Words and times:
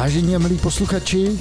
Vážení 0.00 0.36
a 0.36 0.38
milí 0.38 0.58
posluchači, 0.58 1.40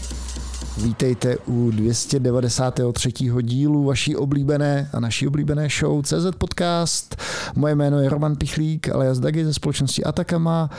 vítejte 0.78 1.38
u 1.38 1.72
293. 1.72 3.12
dílu 3.42 3.84
vaší 3.84 4.16
oblíbené 4.16 4.90
a 4.94 5.00
naší 5.00 5.28
oblíbené 5.28 5.68
show 5.70 6.02
CZ 6.04 6.36
Podcast. 6.38 7.16
Moje 7.56 7.76
jméno 7.76 8.00
je 8.00 8.10
Roman 8.10 8.36
Pichlík, 8.36 8.90
alias 8.90 9.20
Dagi 9.20 9.46
ze 9.46 9.54
společnosti 9.54 10.04
Atakama 10.04 10.70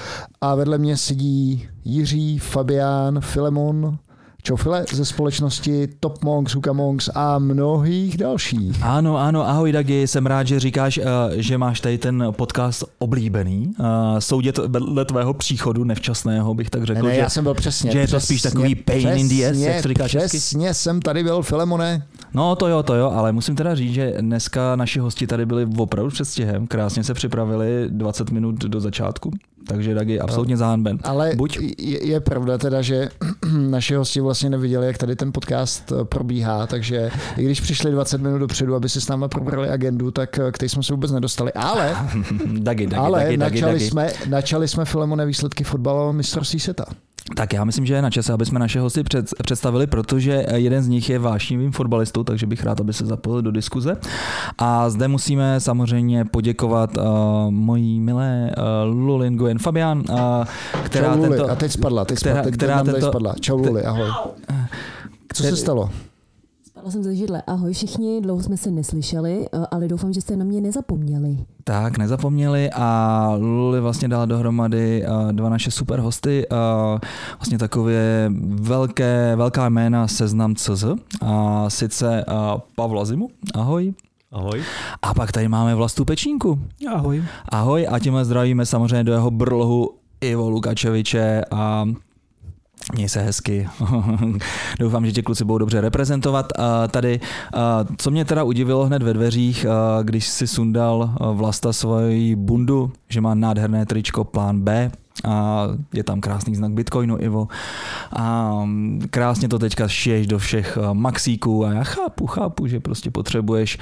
a 0.40 0.54
vedle 0.54 0.78
mě 0.78 0.96
sedí 0.96 1.68
Jiří, 1.84 2.38
Fabián, 2.38 3.20
Filemon, 3.20 3.98
Čofile 4.42 4.84
ze 4.92 5.04
společnosti 5.04 5.88
Top 6.00 6.24
Monks, 6.24 6.54
Huka 6.54 6.72
Monks 6.72 7.10
a 7.14 7.38
mnohých 7.38 8.16
dalších. 8.16 8.82
Ano, 8.82 9.16
ano, 9.18 9.48
ahoj 9.48 9.72
Dagi, 9.72 10.06
jsem 10.06 10.26
rád, 10.26 10.46
že 10.46 10.60
říkáš, 10.60 10.98
uh, 10.98 11.04
že 11.36 11.58
máš 11.58 11.80
tady 11.80 11.98
ten 11.98 12.26
podcast 12.30 12.84
oblíbený. 12.98 13.72
Uh, 13.78 13.86
soudě 14.18 14.52
vedle 14.66 15.04
tvého 15.04 15.34
příchodu 15.34 15.84
nevčasného, 15.84 16.54
bych 16.54 16.70
tak 16.70 16.84
řekl. 16.84 17.02
Ne, 17.02 17.08
ne 17.08 17.14
že, 17.14 17.20
já 17.20 17.28
jsem 17.28 17.44
byl 17.44 17.54
přesně. 17.54 17.90
Že 17.90 17.98
je 17.98 18.08
to 18.08 18.20
spíš 18.20 18.42
takový 18.42 18.74
pain 18.74 18.98
přesně, 18.98 19.20
in 19.20 19.28
the 19.28 19.50
ass, 19.50 19.58
jak 19.58 19.82
to 19.82 19.88
říkáš 19.88 20.16
Přesně 20.16 20.74
jsem 20.74 21.02
tady 21.02 21.22
byl, 21.22 21.42
Filemone. 21.42 22.06
No 22.34 22.56
to 22.56 22.68
jo, 22.68 22.82
to 22.82 22.94
jo, 22.94 23.10
ale 23.10 23.32
musím 23.32 23.56
teda 23.56 23.74
říct, 23.74 23.94
že 23.94 24.14
dneska 24.20 24.76
naši 24.76 24.98
hosti 24.98 25.26
tady 25.26 25.46
byli 25.46 25.66
opravdu 25.78 26.10
předstihem, 26.10 26.66
krásně 26.66 27.04
se 27.04 27.14
připravili 27.14 27.84
20 27.88 28.30
minut 28.30 28.64
do 28.64 28.80
začátku. 28.80 29.30
Takže 29.66 29.94
Dagi 29.94 30.20
absolutně 30.20 30.56
zahanben. 30.56 30.98
Ale 31.02 31.32
Buď. 31.36 31.58
Je, 31.78 32.06
je 32.06 32.20
pravda 32.20 32.58
teda, 32.58 32.82
že 32.82 33.08
naši 33.58 33.94
hosti 33.94 34.20
vlastně 34.20 34.50
neviděli, 34.50 34.86
jak 34.86 34.98
tady 34.98 35.16
ten 35.16 35.32
podcast 35.32 35.92
eh, 35.92 36.04
probíhá, 36.04 36.66
takže 36.66 37.10
i 37.36 37.44
když 37.44 37.60
přišli 37.60 37.90
20 37.92 38.20
minut 38.20 38.38
dopředu, 38.38 38.74
aby 38.74 38.88
si 38.88 39.00
s 39.00 39.08
námi 39.08 39.24
probrali 39.28 39.68
agendu, 39.68 40.10
tak 40.10 40.38
eh, 40.38 40.52
k 40.52 40.58
té 40.58 40.68
jsme 40.68 40.82
se 40.82 40.92
vůbec 40.92 41.12
nedostali. 41.12 41.52
Ale, 41.52 41.96
Dagi, 42.46 42.86
Dagi, 42.86 42.96
ale 42.96 43.24
Dagi, 43.24 43.36
načali, 43.36 43.72
Dagi. 43.72 43.90
Jsme, 43.90 44.10
načali 44.28 44.68
jsme 44.68 44.84
Filemone 44.84 45.26
výsledky 45.26 45.64
fotbalového 45.64 46.12
mistrovství 46.12 46.60
světa. 46.60 46.84
Tak 47.36 47.52
já 47.52 47.64
myslím, 47.64 47.86
že 47.86 47.94
je 47.94 48.02
na 48.02 48.10
čase, 48.10 48.32
aby 48.32 48.46
jsme 48.46 48.58
naše 48.58 48.80
hosty 48.80 49.02
před, 49.02 49.26
představili, 49.42 49.86
protože 49.86 50.46
jeden 50.54 50.82
z 50.82 50.88
nich 50.88 51.10
je 51.10 51.18
vášnivým 51.18 51.72
fotbalistou, 51.72 52.24
takže 52.24 52.46
bych 52.46 52.64
rád, 52.64 52.80
aby 52.80 52.92
se 52.92 53.06
zapojili 53.06 53.42
do 53.42 53.50
diskuze. 53.50 53.96
A 54.58 54.90
zde 54.90 55.08
musíme 55.08 55.60
samozřejmě 55.60 56.24
poděkovat 56.24 56.96
uh, 56.96 57.04
mojí 57.50 58.00
milé 58.00 58.50
uh, 58.58 58.94
Lulin 58.94 59.58
Fabian, 59.58 59.98
uh, 60.10 60.16
která 60.82 61.14
Čau, 61.14 61.16
Luli. 61.16 61.28
tento, 61.28 61.50
A 61.50 61.54
teď 61.54 61.72
spadla, 61.72 62.04
teď 62.04 62.18
která, 62.18 62.34
spadla, 62.34 62.44
teď 62.44 62.54
která 62.54 62.84
tento, 62.84 63.08
spadla. 63.08 63.34
Čau 63.40 63.56
Luli, 63.56 63.84
ahoj. 63.84 64.08
Co 65.34 65.42
se 65.42 65.56
stalo? 65.56 65.90
Spadla 66.80 66.92
jsem 66.92 67.02
ze 67.02 67.14
židle. 67.14 67.42
Ahoj 67.46 67.72
všichni, 67.72 68.20
dlouho 68.20 68.42
jsme 68.42 68.56
se 68.56 68.70
neslyšeli, 68.70 69.46
eh, 69.52 69.66
ale 69.70 69.88
doufám, 69.88 70.12
že 70.12 70.20
jste 70.20 70.36
na 70.36 70.44
mě 70.44 70.60
nezapomněli. 70.60 71.38
Tak, 71.64 71.98
nezapomněli 71.98 72.70
a 72.70 73.34
Luli 73.38 73.80
vlastně 73.80 74.08
dala 74.08 74.26
dohromady 74.26 75.04
uh, 75.06 75.32
dva 75.32 75.48
naše 75.48 75.70
super 75.70 76.00
hosty, 76.00 76.46
uh, 76.48 76.98
vlastně 77.38 77.58
takové 77.58 78.30
velké, 78.60 79.36
velká 79.36 79.68
jména 79.68 80.08
seznam 80.08 80.54
CZ, 80.54 80.84
a 81.20 81.64
sice 81.70 82.24
Pavla 82.74 83.04
Zimu, 83.04 83.28
ahoj. 83.54 83.94
Ahoj. 84.32 84.62
A 85.02 85.14
pak 85.14 85.32
tady 85.32 85.48
máme 85.48 85.74
Vlastu 85.74 86.04
Pečínku. 86.04 86.58
Ahoj. 86.94 87.24
Ahoj 87.48 87.86
a 87.90 87.98
tímhle 87.98 88.24
zdravíme 88.24 88.66
samozřejmě 88.66 89.04
do 89.04 89.12
jeho 89.12 89.30
brlohu 89.30 89.90
Ivo 90.20 90.50
Lukačeviče 90.50 91.42
a 91.50 91.84
Měj 92.94 93.08
se 93.08 93.20
hezky. 93.20 93.68
Doufám, 94.78 95.06
že 95.06 95.12
tě 95.12 95.22
kluci 95.22 95.44
budou 95.44 95.58
dobře 95.58 95.80
reprezentovat. 95.80 96.52
Tady, 96.90 97.20
co 97.96 98.10
mě 98.10 98.24
teda 98.24 98.42
udivilo 98.44 98.86
hned 98.86 99.02
ve 99.02 99.12
dveřích, 99.12 99.66
když 100.02 100.28
si 100.28 100.46
sundal 100.46 101.14
Vlasta 101.32 101.72
svoji 101.72 102.36
bundu, 102.36 102.92
že 103.08 103.20
má 103.20 103.34
nádherné 103.34 103.86
tričko 103.86 104.24
plán 104.24 104.60
B, 104.60 104.90
a 105.24 105.66
je 105.94 106.04
tam 106.04 106.20
krásný 106.20 106.56
znak 106.56 106.72
Bitcoinu, 106.72 107.16
Ivo. 107.20 107.48
A 108.16 108.54
krásně 109.10 109.48
to 109.48 109.58
teďka 109.58 109.88
šiješ 109.88 110.26
do 110.26 110.38
všech 110.38 110.78
maxíků 110.92 111.66
a 111.66 111.72
já 111.72 111.84
chápu, 111.84 112.26
chápu, 112.26 112.66
že 112.66 112.80
prostě 112.80 113.10
potřebuješ 113.10 113.78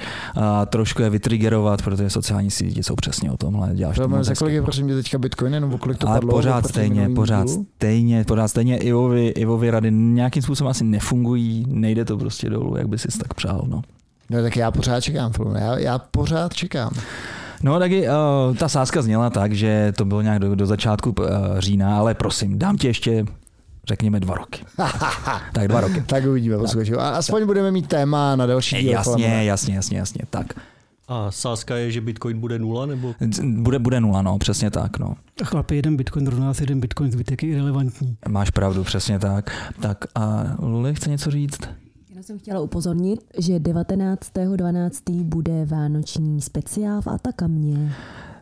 trošku 0.69 1.01
je 1.01 1.09
vytriggerovat, 1.09 1.81
protože 1.81 2.09
sociální 2.09 2.51
sítě 2.51 2.83
jsou 2.83 2.95
přesně 2.95 3.31
o 3.31 3.37
tomhle. 3.37 3.69
Děláš 3.73 3.95
to 3.97 4.23
za 4.23 4.35
kolik 4.35 4.53
je 4.53 4.61
prosím 4.61 4.87
teďka 4.87 5.17
Bitcoin, 5.17 5.51
nebo 5.51 5.77
kolik 5.77 5.97
to 5.97 6.07
Ale 6.07 6.19
padlo? 6.19 6.31
pořád 6.31 6.67
stejně, 6.67 7.09
pořád 7.09 7.47
dílu? 7.47 7.65
stejně, 7.75 8.23
pořád 8.23 8.47
stejně 8.47 8.77
Ivovi, 8.77 9.27
Ivovi 9.27 9.71
rady 9.71 9.91
nějakým 9.91 10.43
způsobem 10.43 10.71
asi 10.71 10.83
nefungují, 10.83 11.65
nejde 11.67 12.05
to 12.05 12.17
prostě 12.17 12.49
dolů, 12.49 12.77
jak 12.77 12.87
by 12.87 12.97
si 12.97 13.07
tak 13.17 13.33
přál. 13.33 13.65
No. 13.67 13.81
No 14.29 14.41
tak 14.41 14.57
já 14.57 14.71
pořád 14.71 15.01
čekám, 15.01 15.31
já, 15.55 15.77
já 15.77 15.99
pořád 15.99 16.53
čekám. 16.53 16.91
No 17.63 17.79
taky 17.79 18.07
uh, 18.07 18.55
ta 18.57 18.69
sázka 18.69 19.01
zněla 19.01 19.29
tak, 19.29 19.53
že 19.53 19.93
to 19.97 20.05
bylo 20.05 20.21
nějak 20.21 20.39
do, 20.39 20.55
do 20.55 20.65
začátku 20.65 21.09
uh, 21.09 21.25
října, 21.57 21.97
ale 21.97 22.13
prosím, 22.13 22.59
dám 22.59 22.77
ti 22.77 22.87
ještě 22.87 23.25
řekněme 23.87 24.19
dva 24.19 24.35
roky. 24.35 24.65
tak 25.53 25.67
dva 25.67 25.81
roky. 25.81 26.01
tak 26.01 26.25
uvidíme, 26.25 26.57
posluchači. 26.57 26.93
A 26.93 27.09
aspoň 27.09 27.45
budeme 27.45 27.71
mít 27.71 27.87
téma 27.87 28.35
na 28.35 28.45
další 28.45 28.77
díl. 28.81 28.91
Jasně, 28.91 29.43
jasně, 29.43 29.75
jasně, 29.75 29.97
jasně, 29.97 30.21
tak. 30.29 30.53
A 31.07 31.31
sázka 31.31 31.75
je, 31.75 31.91
že 31.91 32.01
Bitcoin 32.01 32.39
bude 32.39 32.59
nula, 32.59 32.85
nebo? 32.85 33.15
Bude, 33.43 33.79
bude 33.79 33.99
nula, 33.99 34.21
no, 34.21 34.37
přesně 34.37 34.71
tak, 34.71 34.99
no. 34.99 35.15
Chlapi, 35.43 35.75
jeden 35.75 35.97
Bitcoin 35.97 36.27
rovná 36.27 36.53
se 36.53 36.63
jeden 36.63 36.79
Bitcoin, 36.79 37.11
zbytek 37.11 37.43
je 37.43 37.49
irrelevantní. 37.49 38.17
Máš 38.27 38.49
pravdu, 38.49 38.83
přesně 38.83 39.19
tak. 39.19 39.73
Tak 39.79 39.97
a 40.15 40.43
Luli 40.59 40.95
chce 40.95 41.09
něco 41.09 41.31
říct? 41.31 41.59
Jsem 42.29 42.39
chtěla 42.39 42.59
upozornit, 42.59 43.19
že 43.37 43.53
19.12. 43.53 45.23
bude 45.23 45.65
vánoční 45.65 46.41
speciál 46.41 47.01
v 47.01 47.07
Atakamě. 47.07 47.93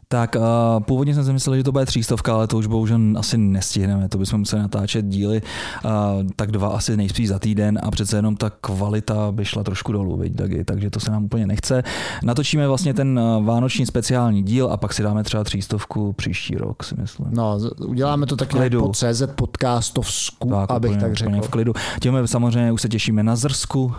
Tak 0.10 0.36
uh, 0.36 0.84
původně 0.84 1.16
jsem 1.16 1.26
si 1.26 1.34
myslel, 1.34 1.56
že 1.56 1.64
to 1.64 1.72
bude 1.72 1.86
třístovka, 1.86 2.34
ale 2.34 2.48
to 2.48 2.58
už 2.58 2.68
bohužel 2.68 3.00
asi 3.18 3.38
nestihneme. 3.38 4.10
To 4.10 4.18
bychom 4.18 4.40
museli 4.40 4.62
natáčet 4.62 5.06
díly, 5.06 5.42
uh, 5.86 5.92
tak 6.36 6.52
dva 6.52 6.68
asi 6.68 6.98
nejspíš 6.98 7.28
za 7.28 7.40
týden 7.40 7.80
a 7.84 7.92
přece 7.92 8.18
jenom 8.18 8.36
ta 8.36 8.50
kvalita 8.50 9.32
by 9.32 9.46
šla 9.46 9.64
trošku 9.64 9.92
dolů, 9.92 10.18
viď, 10.18 10.34
Dagi, 10.34 10.64
takže 10.64 10.90
to 10.90 11.00
se 11.00 11.12
nám 11.12 11.26
úplně 11.26 11.48
nechce. 11.48 11.84
Natočíme 12.24 12.68
vlastně 12.68 12.94
ten 12.94 13.20
uh, 13.20 13.46
vánoční 13.46 13.86
speciální 13.86 14.44
díl 14.44 14.72
a 14.72 14.78
pak 14.78 14.94
si 14.94 15.04
dáme 15.04 15.24
třeba 15.24 15.44
třístovku 15.44 16.14
příští 16.14 16.56
rok, 16.56 16.84
si 16.84 16.96
myslím. 16.98 17.28
No, 17.32 17.60
uděláme 17.78 18.26
to 18.26 18.36
tak 18.36 18.50
po 18.80 18.92
CZ 18.94 19.24
podcastovsku, 19.36 20.50
tak, 20.50 20.72
abych 20.72 20.92
úplně, 20.92 21.02
tak 21.02 21.14
řekl. 21.16 21.42
v 21.42 21.50
klidu. 21.50 21.74
Tím 22.02 22.28
samozřejmě 22.28 22.72
už 22.72 22.82
se 22.82 22.90
těšíme 22.90 23.24
na 23.24 23.36
Zrsku, 23.36 23.84
uh, 23.84 23.92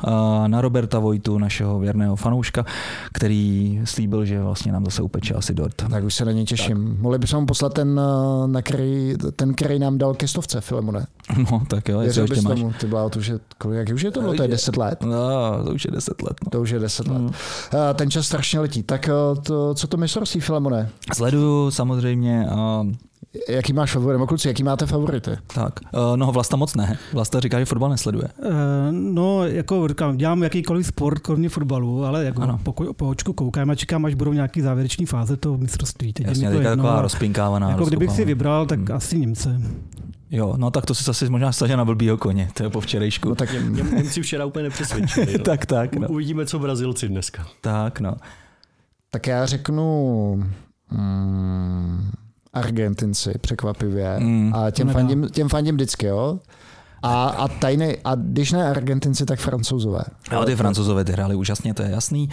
na 0.47 0.61
Roberta 0.61 0.99
Vojtu, 0.99 1.39
našeho 1.39 1.79
věrného 1.79 2.17
fanouška, 2.17 2.65
který 3.13 3.81
slíbil, 3.85 4.25
že 4.25 4.43
vlastně 4.43 4.73
nám 4.73 4.85
zase 4.85 5.03
upeče 5.03 5.35
asi 5.35 5.55
dort. 5.55 5.75
Tak 5.91 5.98
už 6.05 6.15
se 6.15 6.25
na 6.25 6.33
ně 6.33 6.45
těším. 6.45 6.89
Tak. 6.89 6.99
Mohli 6.99 7.19
bychom 7.19 7.47
poslat 7.47 7.75
ten, 7.75 8.01
na 8.47 8.63
který, 8.63 9.15
ten, 9.37 9.55
který 9.55 9.79
nám 9.79 9.99
dal 9.99 10.15
ke 10.15 10.29
stovce, 10.29 10.61
Filemone. 10.61 11.07
No, 11.51 11.63
tak 11.69 11.89
jo, 11.89 12.01
jestli 12.01 12.23
ještě 12.23 12.41
máš. 12.41 12.59
Tomu, 12.59 12.73
ty 12.81 12.87
byla, 12.87 13.09
to 13.09 13.19
už 13.19 13.27
je, 13.27 13.39
jak 13.71 13.89
už 13.95 14.03
je 14.03 14.11
to? 14.11 14.23
No, 14.23 14.35
to 14.35 14.43
je 14.43 14.49
10 14.49 14.77
let. 14.77 15.03
No, 15.03 15.65
to 15.65 15.71
už 15.71 15.85
je 15.85 15.91
10 15.91 16.23
let. 16.23 16.37
No. 16.45 16.51
To 16.51 16.61
už 16.61 16.71
je 16.71 16.79
10 16.79 17.09
let. 17.09 17.19
Mm. 17.19 17.33
Ten 17.95 18.11
čas 18.11 18.27
strašně 18.27 18.61
letí. 18.61 18.83
Tak 18.83 19.09
to, 19.43 19.75
co 19.75 19.87
to 19.87 19.97
mistrovství, 19.97 20.41
Filemone? 20.41 20.91
Sleduju 21.15 21.71
samozřejmě. 21.71 22.47
Uh, 22.53 22.93
Jaký 23.49 23.73
máš 23.73 23.93
favorit? 23.93 24.29
Kluci, 24.29 24.49
jaký 24.49 24.63
máte 24.63 24.87
favority? 24.87 25.31
Tak, 25.55 25.73
no 26.17 26.33
Vlasta 26.33 26.57
moc 26.57 26.75
ne. 26.75 26.99
Vlasta 27.13 27.41
říká, 27.41 27.59
že 27.59 27.65
fotbal 27.65 27.91
nesleduje. 27.91 28.29
Uh, 28.39 28.53
no, 28.91 29.47
jako 29.47 29.89
říkám, 29.89 30.17
dělám 30.17 30.43
jakýkoliv 30.43 30.87
sport, 30.87 31.19
kromě 31.19 31.49
fotbalu, 31.49 32.05
ale 32.05 32.25
jako 32.25 32.43
ano. 32.43 32.61
po, 32.63 32.73
po 32.73 33.09
očku 33.09 33.33
koukám 33.33 33.71
a 33.71 33.75
čekám, 33.75 34.05
až 34.05 34.15
budou 34.15 34.33
nějaký 34.33 34.61
závěreční 34.61 35.07
fáze 35.07 35.37
to 35.37 35.59
mistrovství. 35.59 36.13
Teď 36.13 36.27
Jasně, 36.27 36.51
teďka 36.51 36.71
taková 36.71 37.03
rozpinkávaná. 37.03 37.71
Jako 37.71 37.85
kdybych 37.85 38.11
si 38.11 38.25
vybral, 38.25 38.67
tak 38.67 38.79
hmm. 38.79 38.97
asi 38.97 39.19
Němce. 39.19 39.61
Jo, 40.31 40.55
no 40.57 40.71
tak 40.71 40.87
to 40.87 40.95
si 40.95 41.05
zase 41.05 41.31
možná 41.31 41.53
stažil 41.53 41.77
na 41.77 41.85
blbýho 41.85 42.17
koně, 42.17 42.49
to 42.55 42.63
je 42.63 42.71
po 42.71 42.81
včerejšku. 42.81 43.29
No, 43.29 43.35
tak 43.35 43.49
Němci 43.97 44.23
včera 44.23 44.45
úplně 44.45 44.63
nepřesvědčili. 44.63 45.33
No. 45.39 45.39
tak, 45.45 45.67
tak. 45.67 45.97
No. 45.97 46.09
Uvidíme, 46.09 46.47
co 46.47 46.59
Brazilci 46.59 47.09
dneska. 47.09 47.47
Tak, 47.61 48.01
no. 48.01 48.17
Tak 49.11 49.27
já 49.27 49.47
řeknu... 49.47 50.45
Hmm, 50.91 52.11
Argentinci, 52.53 53.35
překvapivě. 53.41 54.17
Mm, 54.19 54.55
a 54.55 54.71
těm 54.71 54.89
fandím, 54.89 55.29
těm 55.33 55.49
fandím 55.49 55.75
vždycky, 55.75 56.07
jo. 56.07 56.39
A, 57.03 57.29
a, 57.29 57.49
tajný, 57.49 57.97
a 58.05 58.15
když 58.15 58.53
ne 58.53 58.71
Argentinci, 58.71 59.25
tak 59.25 59.41
francouzové. 59.41 60.03
Jo, 60.33 60.45
ty 60.45 60.57
francouzové 60.57 61.05
ty 61.05 61.13
hráli 61.13 61.35
úžasně, 61.35 61.75
to 61.75 61.83
je 61.83 61.91
jasný. 61.91 62.29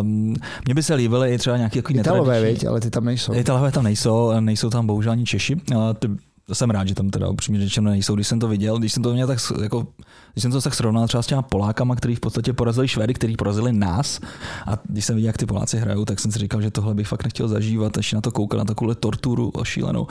Um, 0.00 0.34
mně 0.64 0.74
by 0.74 0.82
se 0.82 0.94
líbily 0.94 1.34
i 1.34 1.38
třeba 1.38 1.56
nějaký 1.56 1.82
takový 1.82 1.98
Italové, 1.98 2.42
viď, 2.42 2.64
ale 2.66 2.80
ty 2.80 2.90
tam 2.90 3.04
nejsou. 3.04 3.34
Italové 3.34 3.72
tam 3.72 3.84
nejsou, 3.84 4.40
nejsou 4.40 4.70
tam 4.70 4.86
bohužel 4.86 5.12
ani 5.12 5.24
Češi. 5.24 5.54
Uh, 5.54 5.92
ty, 5.98 6.08
jsem 6.52 6.70
rád, 6.70 6.88
že 6.88 6.94
tam 6.94 7.10
teda 7.10 7.28
upřímně 7.28 7.60
řečeno 7.60 7.90
nejsou, 7.90 8.14
když 8.14 8.26
jsem 8.26 8.40
to 8.40 8.48
viděl, 8.48 8.78
když 8.78 8.92
jsem 8.92 9.02
to 9.02 9.12
měl 9.12 9.26
tak 9.26 9.38
jako, 9.62 9.86
když 10.32 10.42
jsem 10.42 10.50
to 10.50 10.60
tak 10.60 10.74
srovnal 10.74 11.08
třeba 11.08 11.22
s 11.22 11.26
těma 11.26 11.42
Polákama, 11.42 11.96
který 11.96 12.14
v 12.14 12.20
podstatě 12.20 12.52
porazili 12.52 12.88
Švédy, 12.88 13.14
který 13.14 13.36
porazili 13.36 13.72
nás 13.72 14.20
a 14.66 14.78
když 14.88 15.04
jsem 15.04 15.16
viděl, 15.16 15.28
jak 15.28 15.36
ty 15.36 15.46
Poláci 15.46 15.78
hrajou, 15.78 16.04
tak 16.04 16.20
jsem 16.20 16.32
si 16.32 16.38
říkal, 16.38 16.62
že 16.62 16.70
tohle 16.70 16.94
bych 16.94 17.08
fakt 17.08 17.24
nechtěl 17.24 17.48
zažívat, 17.48 17.98
až 17.98 18.12
na 18.12 18.20
to 18.20 18.30
koukal, 18.30 18.58
na 18.58 18.64
takovou 18.64 18.94
torturu 18.94 19.50
ošílenou. 19.50 20.06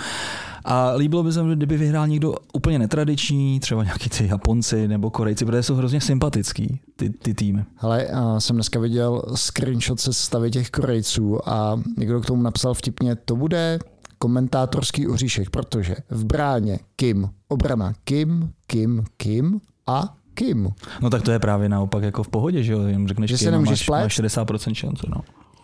A 0.66 0.92
líbilo 0.92 1.24
by 1.24 1.34
se 1.34 1.44
mi, 1.44 1.56
kdyby 1.56 1.78
vyhrál 1.78 2.08
někdo 2.08 2.36
úplně 2.54 2.80
netradiční, 2.80 3.60
třeba 3.60 3.84
nějaký 3.84 4.10
ty 4.10 4.28
Japonci 4.28 4.88
nebo 4.88 5.10
Korejci, 5.10 5.46
protože 5.46 5.64
jsou 5.64 5.76
hrozně 5.76 6.02
sympatický 6.02 6.80
ty, 6.96 7.10
ty 7.10 7.34
týmy. 7.34 7.66
Ale 7.78 8.08
uh, 8.08 8.38
jsem 8.38 8.56
dneska 8.56 8.80
viděl 8.80 9.22
screenshot 9.36 10.00
se 10.00 10.14
stavy 10.14 10.52
těch 10.52 10.70
Korejců 10.70 11.50
a 11.50 11.82
někdo 11.98 12.22
k 12.22 12.26
tomu 12.26 12.44
napsal 12.44 12.74
vtipně, 12.74 13.16
to 13.16 13.36
bude 13.36 13.80
komentátorský 14.22 15.08
oříšek, 15.08 15.50
protože 15.50 15.96
v 16.10 16.26
bráně 16.26 16.80
Kim, 16.96 17.30
obrana 17.48 17.94
Kim, 18.04 18.54
Kim, 18.68 19.04
Kim 19.18 19.62
a 19.88 20.16
Kim. 20.34 20.70
No 21.02 21.10
tak 21.10 21.22
to 21.22 21.32
je 21.32 21.40
právě 21.40 21.70
naopak 21.70 22.04
jako 22.04 22.24
v 22.24 22.28
pohodě, 22.28 22.64
že 22.64 22.74
jo? 22.74 22.82
Jen 22.82 23.08
řekneš, 23.08 23.30
Že 23.30 23.38
se 23.38 23.52
nemůžeš 23.52 23.90
máš, 23.90 24.04
máš 24.04 24.20
60% 24.20 24.74
šance, 24.74 25.08
no. 25.10 25.22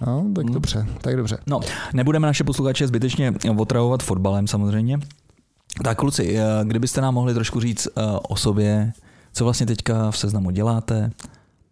No, 0.07 0.31
tak 0.35 0.45
Hmm. 0.45 0.53
dobře, 0.53 0.87
tak 1.01 1.15
dobře. 1.17 1.37
No, 1.47 1.59
nebudeme 1.93 2.27
naše 2.27 2.43
posluchače 2.43 2.87
zbytečně 2.87 3.33
otravovat 3.57 4.03
fotbalem 4.03 4.47
samozřejmě. 4.47 4.99
Tak 5.83 5.97
kluci, 5.97 6.37
eh, 6.37 6.43
kdybyste 6.63 7.01
nám 7.01 7.13
mohli 7.13 7.33
trošku 7.33 7.59
říct 7.59 7.87
eh, 7.87 8.01
o 8.29 8.35
sobě, 8.35 8.93
co 9.33 9.43
vlastně 9.43 9.65
teďka 9.65 10.11
v 10.11 10.17
seznamu 10.17 10.51
děláte 10.51 11.11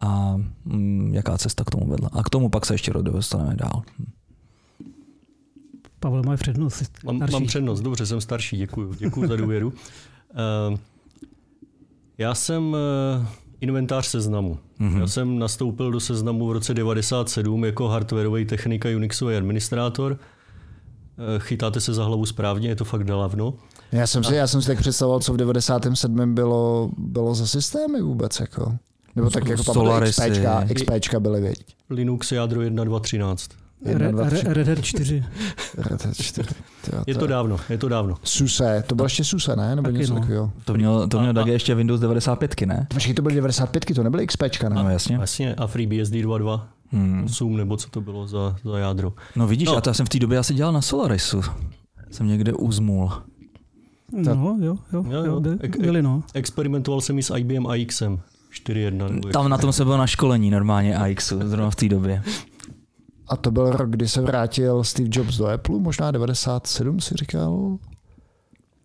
a 0.02 0.36
mm, 0.66 1.12
jaká 1.14 1.38
cesta 1.38 1.64
k 1.64 1.70
tomu 1.70 1.88
vedla. 1.88 2.10
A 2.14 2.24
k 2.24 2.30
tomu 2.30 2.50
pak 2.50 2.66
se 2.66 2.74
ještě 2.74 2.94
dostaneme 3.02 3.56
dál. 3.56 3.82
Pavel 6.06 6.24
má 6.24 6.38
přednost. 6.38 6.84
Mám, 7.06 7.18
starší. 7.18 7.34
mám 7.34 7.46
přednost, 7.46 7.81
dobře, 7.81 8.06
jsem 8.06 8.22
starší, 8.22 8.57
děkuju, 8.57 8.94
děkuju 8.94 9.28
za 9.28 9.36
důvěru. 9.36 9.74
Eh, 10.74 10.78
Já 12.18 12.36
jsem 12.36 12.75
eh, 12.75 13.25
inventář 13.62 14.06
seznamu. 14.06 14.57
Mhm. 14.80 15.00
Já 15.00 15.07
jsem 15.07 15.40
nastoupil 15.40 15.92
do 15.92 16.00
seznamu 16.00 16.48
v 16.48 16.52
roce 16.52 16.74
97 16.74 17.66
jako 17.66 17.88
hardwareový 17.88 18.46
technik 18.46 18.86
a 18.86 18.96
Unixový 18.96 19.36
administrátor. 19.36 20.18
Eh, 20.18 21.40
Chytáte 21.40 21.81
se 21.81 21.94
za 21.94 22.06
hlavu 22.06 22.25
správně, 22.25 22.69
je 22.69 22.75
to 22.75 22.86
fakt 22.86 23.04
dávno. 23.04 23.54
Já 23.92 24.08
jsem 24.08 24.24
si, 24.24 24.36
já 24.36 24.48
jsem 24.48 24.62
si 24.62 24.68
tak 24.68 24.80
představoval, 24.80 25.19
co 25.19 25.34
v 25.34 25.38
97. 25.38 26.36
bylo, 26.36 26.90
bylo 26.98 27.36
za 27.36 27.48
systémy 27.48 28.01
vůbec, 28.01 28.40
jako. 28.40 28.78
Nebo 29.16 29.30
tak 29.30 29.48
jako. 29.48 29.63
XPčka, 30.06 30.66
XPčka 30.75 31.19
byly, 31.19 31.42
viď? 31.42 31.66
Linux 31.90 32.31
jádro 32.31 32.62
1.2.13. 32.62 33.65
Red 33.86 34.68
Hat 34.70 34.84
4. 34.86 35.24
Red 35.78 36.06
Hat 36.06 36.18
4. 36.22 36.50
Tyjo, 36.82 37.04
Je 37.08 37.16
to 37.16 37.28
dávno, 37.28 37.58
je 37.70 37.78
to 37.78 37.90
dávno. 37.90 38.16
SUSE, 38.24 38.84
to 38.88 38.96
bylo 38.96 39.06
ještě 39.06 39.24
SUSE, 39.24 39.56
ne? 39.56 39.76
Nebo 39.76 39.88
Taky 39.88 39.98
něco 40.00 40.14
no. 40.14 40.20
takového. 40.20 40.52
To 40.66 40.74
měl, 40.74 41.08
to 41.08 41.18
měl 41.20 41.30
A- 41.30 41.34
Dagi 41.34 41.50
a- 41.52 41.54
ještě 41.54 41.76
Windows 41.76 42.00
95, 42.02 42.66
ne? 42.66 42.88
Počkej, 42.94 43.14
to 43.14 43.22
byly 43.22 43.36
95, 43.36 43.86
to 43.96 44.04
nebyly 44.04 44.28
XPčka, 44.28 44.70
ne? 44.70 44.76
No 44.84 44.90
jasně. 44.90 45.18
Vlastně 45.18 45.56
a 45.56 45.68
FreeBSD 45.68 46.14
2.2, 46.14 46.62
Hmm. 46.92 47.24
8 47.26 47.58
nebo 47.58 47.78
co 47.78 47.90
to 47.90 48.02
bylo 48.02 48.28
za, 48.28 48.56
za 48.64 48.78
jádro. 48.80 49.14
No 49.36 49.48
vidíš, 49.48 49.68
No. 49.68 49.78
a 49.78 49.82
to 49.82 49.90
já 49.90 49.94
jsem 49.94 50.06
v 50.06 50.10
té 50.10 50.20
době 50.20 50.38
asi 50.38 50.54
dělal 50.54 50.74
na 50.74 50.82
Solarisu. 50.82 51.42
Jsem 52.12 52.28
někde 52.28 52.54
uzmul. 52.54 53.12
No, 54.12 54.32
jo, 54.34 54.58
jo, 54.62 54.76
Jo, 54.94 55.06
jo. 55.12 55.24
jo, 55.26 55.40
by- 55.40 55.50
Ek- 55.60 55.80
byli 55.82 56.02
no. 56.02 56.24
Experimentoval 56.34 57.02
jsem 57.02 57.20
i 57.20 57.24
s 57.24 57.36
IBM 57.38 57.68
AXem 57.68 58.20
4.1. 58.52 59.10
Nebo 59.10 59.28
jak- 59.28 59.34
Tam 59.34 59.50
na 59.50 59.58
tom 59.58 59.74
se 59.74 59.84
bylo 59.84 59.98
na 59.98 60.08
školení 60.08 60.52
normálně 60.52 60.98
AXu, 60.98 61.40
zrovna 61.44 61.70
v 61.72 61.76
té 61.76 61.90
době. 61.90 62.24
A 63.27 63.36
to 63.36 63.51
byl 63.51 63.72
rok, 63.72 63.89
kdy 63.89 64.07
se 64.07 64.22
vrátil 64.22 64.83
Steve 64.83 65.10
Jobs 65.12 65.38
do 65.38 65.48
Apple, 65.48 65.80
možná 65.80 66.12
97 66.12 67.00
si 67.00 67.16
říkal. 67.16 67.77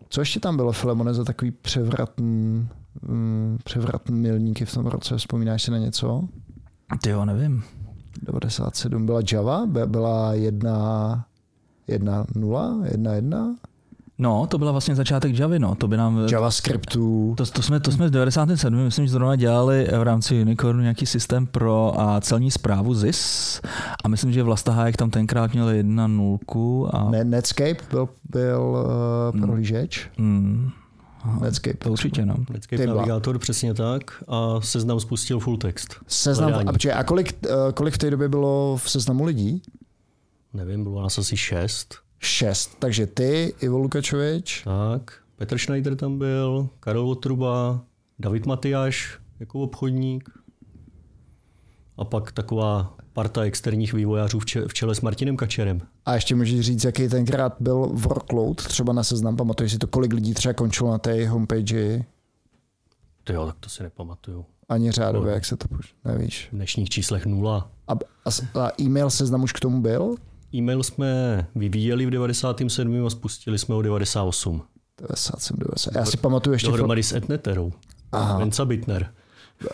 Co 0.09 0.21
ještě 0.21 0.41
tam 0.41 0.57
bylo, 0.57 0.73
Filemone, 0.73 1.15
za 1.15 1.25
takový 1.25 1.51
převratný, 1.51 2.69
mm, 3.03 3.59
převratný 3.65 4.21
milníky 4.21 4.65
v 4.65 4.75
tom 4.75 4.87
roce? 4.87 5.17
Vzpomínáš 5.17 5.63
si 5.63 5.71
na 5.71 5.79
něco? 5.79 6.29
Ty 7.03 7.11
jo, 7.11 7.25
nevím. 7.25 7.63
97 8.23 9.07
byla 9.07 9.21
Java, 9.33 9.67
byla 9.87 10.35
jedna, 10.35 11.25
jedna 11.87 12.27
nula, 12.35 12.79
jedna 12.93 13.15
jedna. 13.15 13.55
No, 14.21 14.47
to 14.47 14.59
byla 14.59 14.73
vlastně 14.73 14.95
začátek 14.95 15.39
Javy, 15.39 15.59
no. 15.59 15.75
To 15.75 15.89
by 15.89 15.97
nám... 15.97 16.27
JavaScriptu. 16.33 17.35
To, 17.37 17.47
to, 17.47 17.63
jsme, 17.63 17.81
to 17.81 17.93
jsme 17.93 18.09
v 18.09 18.11
97. 18.11 18.85
myslím, 18.85 19.07
že 19.07 19.13
zrovna 19.13 19.37
dělali 19.37 19.89
v 19.99 20.03
rámci 20.03 20.43
Unicornu 20.43 20.83
nějaký 20.83 21.07
systém 21.07 21.47
pro 21.47 22.01
a 22.01 22.21
celní 22.21 22.51
zprávu 22.51 22.95
ZIS 22.95 23.61
a 24.05 24.09
myslím, 24.09 24.33
že 24.33 24.43
Vlasta 24.43 24.73
Hájek 24.73 24.97
tam 24.97 25.11
tenkrát 25.11 25.53
měl 25.53 25.69
jedna 25.69 26.07
nulku 26.07 26.89
a... 26.97 27.11
Ne, 27.11 27.25
Netscape 27.25 27.77
byl, 27.91 28.09
byl 28.31 28.61
uh, 28.61 29.33
Hmm. 29.33 29.43
prohlížeč. 29.43 30.09
Hmm. 30.19 30.71
Aha, 31.23 31.39
Netscape. 31.41 31.77
To 31.79 31.93
určitě, 31.93 32.27
no. 32.27 32.35
Netscape 32.53 32.83
Ty 32.83 32.87
bla. 32.87 32.95
navigátor, 32.97 33.39
přesně 33.39 33.75
tak. 33.75 34.03
A 34.29 34.61
seznam 34.61 35.01
spustil 35.01 35.39
full 35.41 35.57
text. 35.57 35.97
Seznam, 36.07 36.49
Hledání. 36.51 36.69
a, 36.69 36.73
počkej, 36.73 36.93
a 36.93 37.05
kolik, 37.05 37.47
uh, 37.47 37.73
kolik 37.75 37.95
v 37.95 37.99
té 37.99 38.11
době 38.11 38.29
bylo 38.29 38.77
v 38.77 38.91
seznamu 38.91 39.25
lidí? 39.25 39.63
Nevím, 40.55 40.83
bylo 40.83 41.03
nás 41.03 41.19
asi 41.19 41.37
šest. 41.37 41.95
Šest. 42.23 42.77
Takže 42.79 43.07
ty, 43.07 43.55
Ivo 43.61 43.79
Lukačovič, 43.79 44.63
Tak, 44.65 45.13
Petr 45.37 45.59
Schneider 45.59 45.97
tam 45.97 46.19
byl, 46.19 46.69
Karel 46.81 47.07
Votruba, 47.07 47.85
David 48.19 48.47
Matyáš 48.47 49.19
jako 49.41 49.61
obchodník 49.61 50.31
a 51.97 52.05
pak 52.05 52.33
taková 52.33 52.97
parta 53.13 53.43
externích 53.43 53.93
vývojářů 53.93 54.39
v 54.39 54.47
če- 54.47 54.69
v 54.69 54.75
čele 54.75 54.95
s 54.95 55.01
Martinem 55.01 55.37
Kačerem. 55.37 55.81
a 56.07 56.15
ještě 56.15 56.35
můžeš 56.35 56.61
říct, 56.61 56.85
jaký 56.85 57.09
tenkrát 57.09 57.57
byl 57.61 57.87
workload 57.93 58.57
třeba 58.57 58.93
na 58.93 59.03
seznam, 59.03 59.37
pamatuješ 59.37 59.73
si 59.73 59.79
to, 59.79 59.87
kolik 59.87 60.13
lidí 60.13 60.35
třeba 60.35 60.55
končilo 60.55 60.91
na 60.91 60.99
té 60.99 61.29
homepage, 61.29 62.05
To 63.25 63.33
jo, 63.33 63.47
tak 63.47 63.57
to 63.61 63.69
si 63.69 63.83
nepamatuju. 63.83 64.45
ani 64.69 64.91
řádově, 64.91 65.29
No. 65.31 65.35
jak 65.35 65.45
se 65.45 65.57
to 65.57 65.69
puš, 65.69 65.95
nevíš. 66.05 66.49
V 66.53 66.57
dnešních 66.57 66.91
číslech 66.91 67.27
nula. 67.27 67.71
A, 67.89 67.93
a, 67.93 68.61
a 68.61 68.71
e-mail 68.81 69.11
seznam 69.11 69.43
už 69.43 69.53
k 69.53 69.61
tomu 69.61 69.81
byl? 69.83 70.17
E-mail 70.55 70.83
jsme 70.83 71.47
vyvíjeli 71.55 72.07
v 72.07 72.11
97. 72.11 73.07
a 73.07 73.11
spustili 73.11 73.59
jsme 73.59 73.75
ho 73.75 73.83
98. 73.83 74.63
97, 75.01 75.59
90. 75.59 75.95
Já 75.95 76.05
si 76.05 76.17
pamatuju 76.17 76.53
ještě, 76.53 76.67
Fil- 76.69 76.71
Dohromady 76.71 77.03
s 77.03 77.13
Etneterou. 77.13 77.73
Aha. 78.13 78.39
Venca 78.39 78.65
Bitner. 78.65 79.11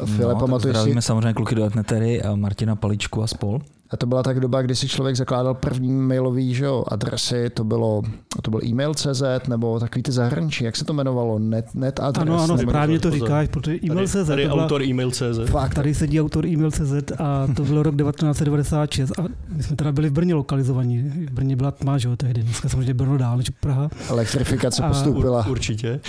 File, 0.04 0.34
no, 0.34 0.40
pamatuješ 0.40 0.76
si, 0.78 1.02
samozřejmě 1.02 1.34
kluky 1.34 1.54
do 1.54 1.64
Etnetery 1.64 2.22
a 2.22 2.36
Martina 2.36 2.76
Paličku 2.76 3.22
a 3.22 3.26
spol. 3.26 3.60
A 3.90 3.96
to 3.96 4.06
byla 4.06 4.22
tak 4.22 4.40
doba, 4.40 4.62
kdy 4.62 4.74
si 4.74 4.88
člověk 4.88 5.16
zakládal 5.16 5.54
první 5.54 5.92
mailový 5.92 6.54
že 6.54 6.64
jo, 6.64 6.84
adresy, 6.88 7.50
to 7.50 7.64
bylo, 7.64 8.02
to 8.42 8.50
byl 8.50 8.60
e-mail.cz 8.64 9.22
nebo 9.48 9.80
takový 9.80 10.02
ty 10.02 10.12
zahraničí, 10.12 10.64
jak 10.64 10.76
se 10.76 10.84
to 10.84 10.92
jmenovalo, 10.92 11.38
net, 11.38 11.74
net 11.74 12.00
adres. 12.00 12.22
Ano, 12.22 12.42
ano, 12.42 12.58
správně 12.58 12.98
to 12.98 13.10
říkáš, 13.10 13.48
protože 13.48 13.66
Tady, 13.78 13.92
e-mail 13.92 14.08
CZ, 14.08 14.26
tady 14.26 14.42
to 14.42 14.48
byla, 14.48 14.64
autor 14.64 14.82
e-mail.cz. 14.82 15.50
Fakt, 15.50 15.74
tady 15.74 15.94
sedí 15.94 16.20
autor 16.20 16.46
e-mail.cz 16.46 17.12
a 17.18 17.46
to 17.56 17.62
bylo 17.62 17.82
rok 17.82 17.96
1996 17.96 19.18
a 19.18 19.22
my 19.48 19.62
jsme 19.62 19.76
teda 19.76 19.92
byli 19.92 20.08
v 20.08 20.12
Brně 20.12 20.34
lokalizovaní. 20.34 20.98
V 21.02 21.30
Brně 21.32 21.56
byla 21.56 21.70
tma, 21.70 21.98
že 21.98 22.08
jo, 22.08 22.16
tehdy. 22.16 22.42
Dneska 22.42 22.68
samozřejmě 22.68 22.94
Brno 22.94 23.18
dál 23.18 23.36
než 23.36 23.50
Praha. 23.50 23.88
elektrifikace 24.08 24.82
A- 24.82 24.88
postoupila. 24.88 25.40
Ur, 25.46 25.50
určitě. 25.50 26.00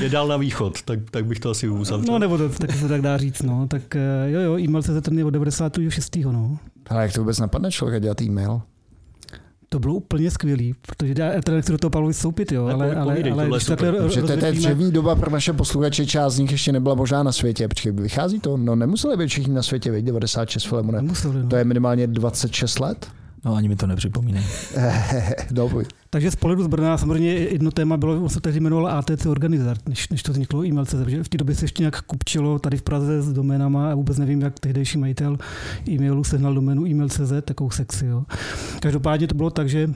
Je 0.00 0.08
dál 0.08 0.28
na 0.28 0.36
východ, 0.36 0.82
tak, 0.82 0.98
tak 1.10 1.24
bych 1.26 1.40
to 1.40 1.50
asi 1.50 1.68
uzavřel. 1.68 2.12
No 2.12 2.18
nebo 2.18 2.38
to, 2.38 2.48
taky 2.48 2.72
se 2.72 2.88
tak 2.88 3.02
dá 3.02 3.16
říct, 3.16 3.42
no. 3.42 3.66
Tak 3.68 3.96
eh, 3.96 4.30
jo, 4.30 4.40
jo, 4.40 4.58
e-mail.cz 4.58 4.90
ten 5.02 5.18
je 5.18 5.24
od 5.24 5.36
96. 5.44 6.16
no. 6.16 6.58
Ale 6.86 7.02
jak 7.02 7.12
to 7.12 7.20
vůbec 7.20 7.38
napadne 7.38 7.70
člověka 7.70 7.98
dělat 7.98 8.22
e-mail? 8.22 8.60
To 9.68 9.78
bylo 9.78 9.94
úplně 9.94 10.30
skvělý, 10.30 10.74
protože 10.86 11.14
já 11.18 11.40
teda 11.42 11.54
nechci 11.56 11.72
do 11.72 11.78
toho 11.78 11.90
Pavlovi 11.90 12.12
vstoupit, 12.14 12.52
jo, 12.52 12.66
Ne, 12.66 12.72
ale, 12.74 12.94
ale, 12.96 13.22
ale 13.32 13.48
když 13.48 13.62
super. 13.64 13.78
takhle 13.78 14.02
Protože 14.08 14.22
to 14.22 14.32
je, 14.32 14.36
to 14.38 14.44
je 14.44 14.50
rozvětvíme- 14.52 14.58
dřevní 14.58 14.92
doba 14.92 15.14
pro 15.14 15.30
naše 15.30 15.52
posluchače, 15.52 16.06
část 16.06 16.34
z 16.34 16.38
nich 16.38 16.52
ještě 16.52 16.72
nebyla 16.72 16.94
možná 16.94 17.22
na 17.22 17.32
světě. 17.32 17.68
Počkej, 17.68 17.92
vychází 17.92 18.40
to? 18.40 18.56
No 18.56 18.76
nemuseli 18.76 19.16
být 19.16 19.28
všichni 19.28 19.54
na 19.54 19.62
světě, 19.62 19.90
veď 19.90 20.04
96 20.04 20.64
Filemone. 20.64 21.02
Nemuseli, 21.02 21.42
no. 21.42 21.48
To 21.48 21.56
je 21.56 21.64
minimálně 21.64 22.06
26 22.06 22.80
let? 22.80 23.06
No 23.44 23.54
ani 23.54 23.68
mi 23.68 23.76
to 23.76 23.86
nepřipomínej. 23.86 24.42
no, 25.52 25.68
pojď. 25.68 25.88
Takže 26.14 26.30
z 26.30 26.36
pohledu 26.36 26.62
z 26.62 26.66
Brna 26.66 26.98
samozřejmě 26.98 27.32
jedno 27.32 27.70
téma 27.70 27.96
bylo, 27.96 28.22
on 28.22 28.28
se 28.28 28.40
tehdy 28.40 28.60
jmenoval 28.60 28.88
ATC 28.88 29.26
Organizer, 29.26 29.76
než, 29.88 30.08
než 30.08 30.22
to 30.22 30.32
vzniklo 30.32 30.64
e-mail.cz, 30.64 30.94
protože 30.94 31.22
v 31.22 31.28
té 31.28 31.38
době 31.38 31.54
se 31.54 31.64
ještě 31.64 31.82
nějak 31.82 32.02
kupčilo 32.02 32.58
tady 32.58 32.76
v 32.76 32.82
Praze 32.82 33.22
s 33.22 33.32
doménama 33.32 33.90
a 33.90 33.94
vůbec 33.94 34.18
nevím, 34.18 34.40
jak 34.40 34.60
tehdejší 34.60 34.98
majitel 34.98 35.38
e-mailu 35.88 36.24
sehnal 36.24 36.54
doménu 36.54 36.86
e-mail.cz, 36.86 37.32
takovou 37.44 37.70
sexy. 37.70 38.06
Jo. 38.06 38.24
Každopádně 38.80 39.26
to 39.26 39.34
bylo 39.34 39.50
tak, 39.50 39.68
že 39.68 39.90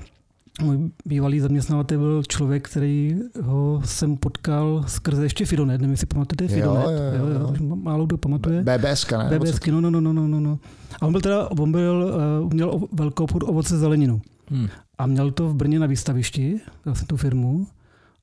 můj 0.63 0.91
bývalý 1.07 1.41
zaměstnavatel 1.41 1.99
byl 1.99 2.23
člověk, 2.29 2.69
který 2.69 3.17
ho 3.43 3.83
jsem 3.85 4.17
potkal 4.17 4.85
skrze 4.87 5.23
ještě 5.23 5.47
Fidonet, 5.47 5.81
nevím, 5.81 5.91
jestli 5.93 6.07
pamatujete 6.07 6.45
Jo, 6.45 6.49
Fidonet, 6.61 6.85
jo, 6.87 7.27
jo, 7.29 7.41
jo. 7.41 7.55
jo, 7.69 7.77
málo 7.77 8.07
kdo 8.07 8.19
pamatuje. 8.19 8.63
BBSK, 8.65 9.13
ne? 9.13 9.39
BBSky, 9.39 9.71
no, 9.73 9.81
no, 9.81 9.91
no, 9.91 10.01
no, 10.01 10.13
no, 10.13 10.41
no. 10.41 10.59
A 11.01 11.07
on 11.07 11.13
byl 11.13 11.21
teda, 11.21 11.49
on 11.51 11.73
byl, 11.73 12.15
uh, 12.45 12.53
měl 12.53 12.71
o- 12.71 12.89
velkou 12.93 13.25
obchod 13.25 13.43
ovoce 13.43 13.79
zeleninu. 13.79 14.21
Hmm. 14.51 14.69
A 14.99 15.07
měl 15.07 15.31
to 15.31 15.49
v 15.49 15.55
Brně 15.55 15.79
na 15.79 15.87
výstavišti, 15.87 16.61
vlastně 16.85 17.07
tu 17.07 17.17
firmu. 17.17 17.67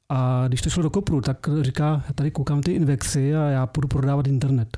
A 0.10 0.44
když 0.48 0.62
to 0.62 0.70
šlo 0.70 0.84
do 0.84 0.90
kopru, 0.90 1.22
tak 1.22 1.50
říká, 1.62 2.04
já 2.08 2.14
tady 2.16 2.32
koukám 2.32 2.62
ty 2.62 2.72
Invexy 2.72 3.36
a 3.36 3.40
já 3.44 3.66
půjdu 3.68 3.88
prodávat 3.88 4.28
internet. 4.28 4.78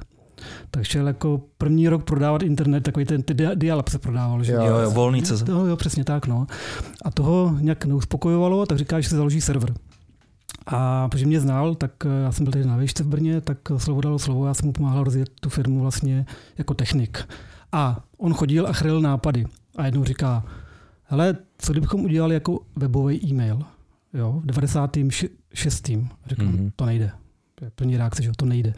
Tak 0.71 0.83
šel 0.83 1.07
jako 1.07 1.41
první 1.57 1.89
rok 1.89 2.03
prodávat 2.03 2.43
internet, 2.43 2.81
takový 2.81 3.05
ten 3.05 3.23
ty 3.23 3.33
dia- 3.33 3.55
Dialab 3.55 3.87
se 3.89 3.99
prodával. 3.99 4.43
Že? 4.43 4.51
Jo. 4.53 4.63
Jo, 4.65 4.77
jo, 4.77 4.91
volný 4.91 5.21
CZ. 5.21 5.43
Jo, 5.47 5.65
jo, 5.65 5.75
přesně 5.75 6.03
tak. 6.03 6.27
No. 6.27 6.47
A 7.05 7.11
toho 7.11 7.57
nějak 7.61 7.85
neuspokojovalo, 7.85 8.65
tak 8.65 8.77
říká, 8.77 8.99
že 9.01 9.09
se 9.09 9.15
založí 9.15 9.41
server. 9.41 9.73
A 10.67 11.07
protože 11.09 11.25
mě 11.25 11.39
znal, 11.39 11.75
tak 11.75 11.91
eh, 12.05 12.23
já 12.23 12.31
jsem 12.31 12.43
byl 12.45 12.51
tady 12.53 12.65
na 12.65 12.77
výšce 12.77 13.03
v 13.03 13.07
Brně, 13.07 13.41
tak 13.41 13.57
slovo 13.77 14.01
dalo 14.01 14.19
slovo, 14.19 14.47
já 14.47 14.53
jsem 14.53 14.65
mu 14.65 14.73
pomáhal 14.73 15.03
rozjet 15.03 15.29
tu 15.39 15.49
firmu 15.49 15.81
vlastně 15.81 16.25
jako 16.57 16.73
technik. 16.73 17.25
A 17.71 18.03
on 18.17 18.33
chodil 18.33 18.67
a 18.67 18.73
chrlil 18.73 19.01
nápady. 19.01 19.45
A 19.77 19.85
jednou 19.85 20.03
říká, 20.03 20.43
hele, 21.07 21.35
co 21.57 21.71
kdybychom 21.71 22.01
udělali 22.05 22.33
jako 22.33 22.59
webový 22.75 23.25
e-mail, 23.27 23.59
jo, 24.13 24.41
v 24.43 24.45
96. 24.45 25.87
Říkám, 26.27 26.47
Mhm. 26.47 26.55
mm-hmm. 26.57 26.71
to 26.75 26.85
nejde. 26.85 27.11
To 27.55 27.65
je 27.65 27.71
První 27.75 27.97
reakce, 27.97 28.23
že 28.23 28.31
to 28.37 28.45
nejde. 28.45 28.73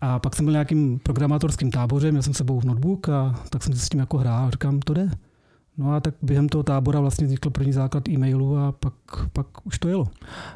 A 0.00 0.18
pak 0.18 0.36
jsem 0.36 0.44
byl 0.44 0.52
nějakým 0.52 0.98
programátorským 0.98 1.70
táboře, 1.70 2.10
měl 2.10 2.22
jsem 2.22 2.34
sebou 2.34 2.60
notebook 2.64 3.08
a 3.08 3.44
tak 3.50 3.62
jsem 3.62 3.72
si 3.74 3.80
s 3.80 3.88
tím 3.88 4.00
jako 4.00 4.18
hrál. 4.18 4.50
Říkám, 4.50 4.80
to 4.80 4.94
jde. 4.94 5.10
No 5.78 5.92
a 5.94 6.00
tak 6.00 6.14
během 6.22 6.48
toho 6.48 6.62
tábora 6.62 7.00
vlastně 7.00 7.26
vznikl 7.26 7.50
první 7.50 7.72
základ 7.72 8.08
e-mailu 8.08 8.56
a 8.58 8.72
pak, 8.72 8.92
pak 9.32 9.46
už 9.66 9.78
to 9.78 9.88
jelo. 9.88 10.06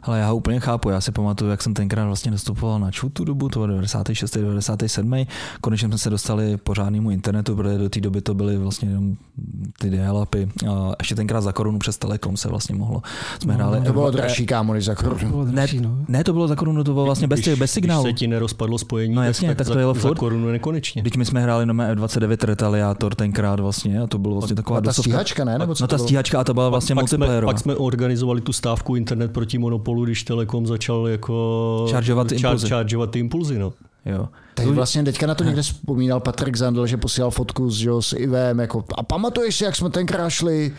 Ale 0.02 0.18
já 0.18 0.28
ho 0.28 0.36
úplně 0.36 0.60
chápu, 0.60 0.90
já 0.90 1.00
si 1.00 1.12
pamatuju, 1.12 1.50
jak 1.50 1.62
jsem 1.62 1.74
tenkrát 1.74 2.04
vlastně 2.04 2.30
nastupoval 2.30 2.80
na 2.80 2.90
tu 3.12 3.24
dobu, 3.24 3.48
to 3.48 3.58
bylo 3.58 3.66
96. 3.66 4.36
97. 4.36 5.24
Konečně 5.60 5.88
jsme 5.88 5.98
se 5.98 6.10
dostali 6.10 6.56
pořádnému 6.56 7.10
internetu, 7.10 7.56
protože 7.56 7.78
do 7.78 7.88
té 7.88 8.00
doby 8.00 8.20
to 8.20 8.34
byly 8.34 8.58
vlastně 8.58 8.88
jenom 8.88 9.16
ty 9.78 9.90
dial-upy. 9.90 10.48
A 10.70 10.92
ještě 10.98 11.14
tenkrát 11.14 11.40
za 11.40 11.52
korunu 11.52 11.78
přes 11.78 11.98
Telekom 11.98 12.36
se 12.36 12.48
vlastně 12.48 12.74
mohlo. 12.74 13.02
Jsme 13.42 13.52
No, 13.52 13.58
hráli. 13.58 13.80
To 13.86 13.92
bylo 13.92 14.10
dražší 14.10 14.46
kámo, 14.46 14.72
než 14.72 14.84
za 14.84 14.94
To 14.94 15.02
korunu. 15.02 15.30
bylo 15.30 15.44
Ne, 15.44 15.52
dražší, 15.52 15.80
no. 15.80 15.96
ne, 16.08 16.24
to 16.24 16.32
bylo 16.32 16.48
za 16.48 16.56
korunu, 16.56 16.84
to 16.84 16.92
bylo 16.92 17.04
vlastně 17.04 17.26
bez, 17.28 17.40
těch, 17.40 17.58
bez 17.58 17.72
signálu. 17.72 18.04
Když 18.04 18.14
se 18.14 18.18
ti 18.18 18.26
nerozpadlo 18.26 18.78
spojení, 18.78 19.14
No 19.14 19.20
tak- 19.20 19.26
jasně, 19.26 19.48
tak, 19.48 19.56
tak 19.58 19.66
to 19.66 19.72
za, 19.74 19.80
jelo 19.80 19.94
za 19.94 20.00
furt. 20.00 20.18
korunu 20.18 20.48
nekonečně. 20.48 21.02
Teď 21.02 21.16
my 21.16 21.24
jsme 21.24 21.40
hráli 21.40 21.66
na 21.66 21.74
F29 21.74 22.46
Retaliátor 22.46 23.14
tenkrát 23.14 23.60
vlastně 23.60 24.00
a 24.00 24.06
to 24.06 24.18
bylo 24.18 24.34
vlastně 24.34 24.56
taková 24.56 24.80
stíhačka, 25.10 25.44
ne? 25.44 25.58
Nebo 25.58 25.74
co 25.74 25.84
No 25.84 25.88
ta 25.88 25.98
stíhačka 25.98 26.40
a 26.40 26.44
to 26.44 26.54
byla 26.54 26.68
vlastně 26.68 26.94
pak, 26.94 27.08
jsme, 27.08 27.18
multiplayerová. 27.18 27.52
pak 27.52 27.60
jsme 27.60 27.76
organizovali 27.76 28.40
tu 28.40 28.52
stávku 28.52 28.96
internet 28.96 29.32
proti 29.32 29.58
monopolu, 29.58 30.04
když 30.04 30.22
Telekom 30.22 30.66
začal 30.66 31.08
jako 31.08 31.86
Chargeovat 31.90 32.28
ty 32.28 32.34
impulzy. 32.34 32.68
chargeovat 32.68 33.10
ty 33.10 33.18
impulzy 33.18 33.58
no. 33.58 33.72
Jo. 34.06 34.28
Teď 34.54 34.66
vlastně 34.66 35.02
teďka 35.04 35.26
na 35.26 35.34
to 35.34 35.44
někde 35.44 35.62
vzpomínal 35.62 36.20
Patrik 36.20 36.56
Zandl, 36.56 36.86
že 36.86 36.96
posílal 36.96 37.30
fotku 37.30 37.70
s, 37.70 37.74
že, 37.76 37.88
jo, 37.88 38.02
s 38.02 38.12
Ivem, 38.12 38.58
jako, 38.60 38.84
a 38.98 39.02
pamatuješ 39.02 39.56
si, 39.56 39.64
jak 39.64 39.76
jsme 39.76 39.90
tenkrát 39.90 40.30
šli 40.30 40.72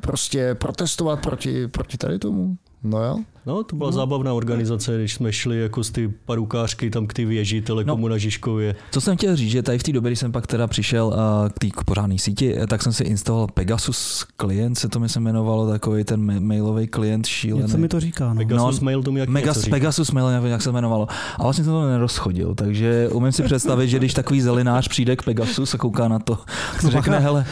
prostě 0.00 0.54
protestovat 0.54 1.20
proti, 1.20 1.68
proti 1.68 1.96
tady 1.98 2.18
tomu? 2.18 2.56
No 2.86 3.04
jo. 3.04 3.16
No, 3.46 3.62
to 3.64 3.76
byla 3.76 3.92
zábavná 3.92 4.32
organizace, 4.34 4.98
když 4.98 5.14
jsme 5.14 5.32
šli 5.32 5.60
jako 5.60 5.84
z 5.84 5.90
ty 5.90 6.08
parukářky 6.24 6.90
tam 6.90 7.06
k 7.06 7.12
ty 7.14 7.24
věži 7.24 7.60
Telekomu 7.62 8.02
No. 8.02 8.12
na 8.12 8.18
Žižkově. 8.18 8.74
Co 8.90 9.00
jsem 9.00 9.16
chtěl 9.16 9.36
říct, 9.36 9.50
že 9.50 9.62
tady 9.62 9.78
v 9.78 9.82
té 9.82 9.92
době, 9.92 10.10
když 10.10 10.18
jsem 10.18 10.32
pak 10.32 10.46
teda 10.46 10.66
přišel 10.66 11.06
uh, 11.06 11.48
k 11.48 11.58
té 11.58 11.66
pořádné 11.86 12.18
síti, 12.18 12.58
eh, 12.58 12.66
tak 12.66 12.82
jsem 12.82 12.92
si 12.92 13.04
instaloval 13.04 13.46
Pegasus 13.54 14.26
klient, 14.36 14.74
se 14.78 14.88
to 14.88 15.00
mi 15.00 15.08
se 15.08 15.18
jmenovalo, 15.18 15.68
takový 15.70 16.04
ten 16.04 16.26
ma- 16.26 16.40
mailový 16.40 16.86
klient 16.86 17.26
šílený. 17.26 17.62
Něco 17.62 17.78
mi 17.78 17.88
to 17.88 18.00
říká. 18.00 18.28
No. 18.28 18.34
Pegasus 18.36 18.80
No, 18.80 18.84
Mail 18.84 19.02
to 19.02 19.12
mi 19.12 19.20
jak 19.20 19.28
Megas, 19.28 19.58
říká. 19.60 19.70
Pegasus 19.76 20.10
Mail, 20.10 20.26
nevím, 20.30 20.50
jak 20.50 20.62
se 20.62 20.70
jmenovalo. 20.70 21.06
A 21.38 21.42
vlastně 21.42 21.64
se 21.64 21.70
to 21.70 21.86
nerozchodil, 21.88 22.54
takže 22.54 23.08
umím 23.12 23.32
si 23.32 23.42
představit, 23.42 23.88
že 23.88 23.98
když 23.98 24.14
takový 24.14 24.40
zelinář 24.40 24.88
přijde 24.88 25.16
k 25.16 25.22
Pegasus 25.22 25.74
a 25.74 25.78
kouká 25.78 26.08
na 26.08 26.18
to, 26.18 26.38
No, 26.84 26.90
řekne, 26.90 27.18
hele, 27.18 27.46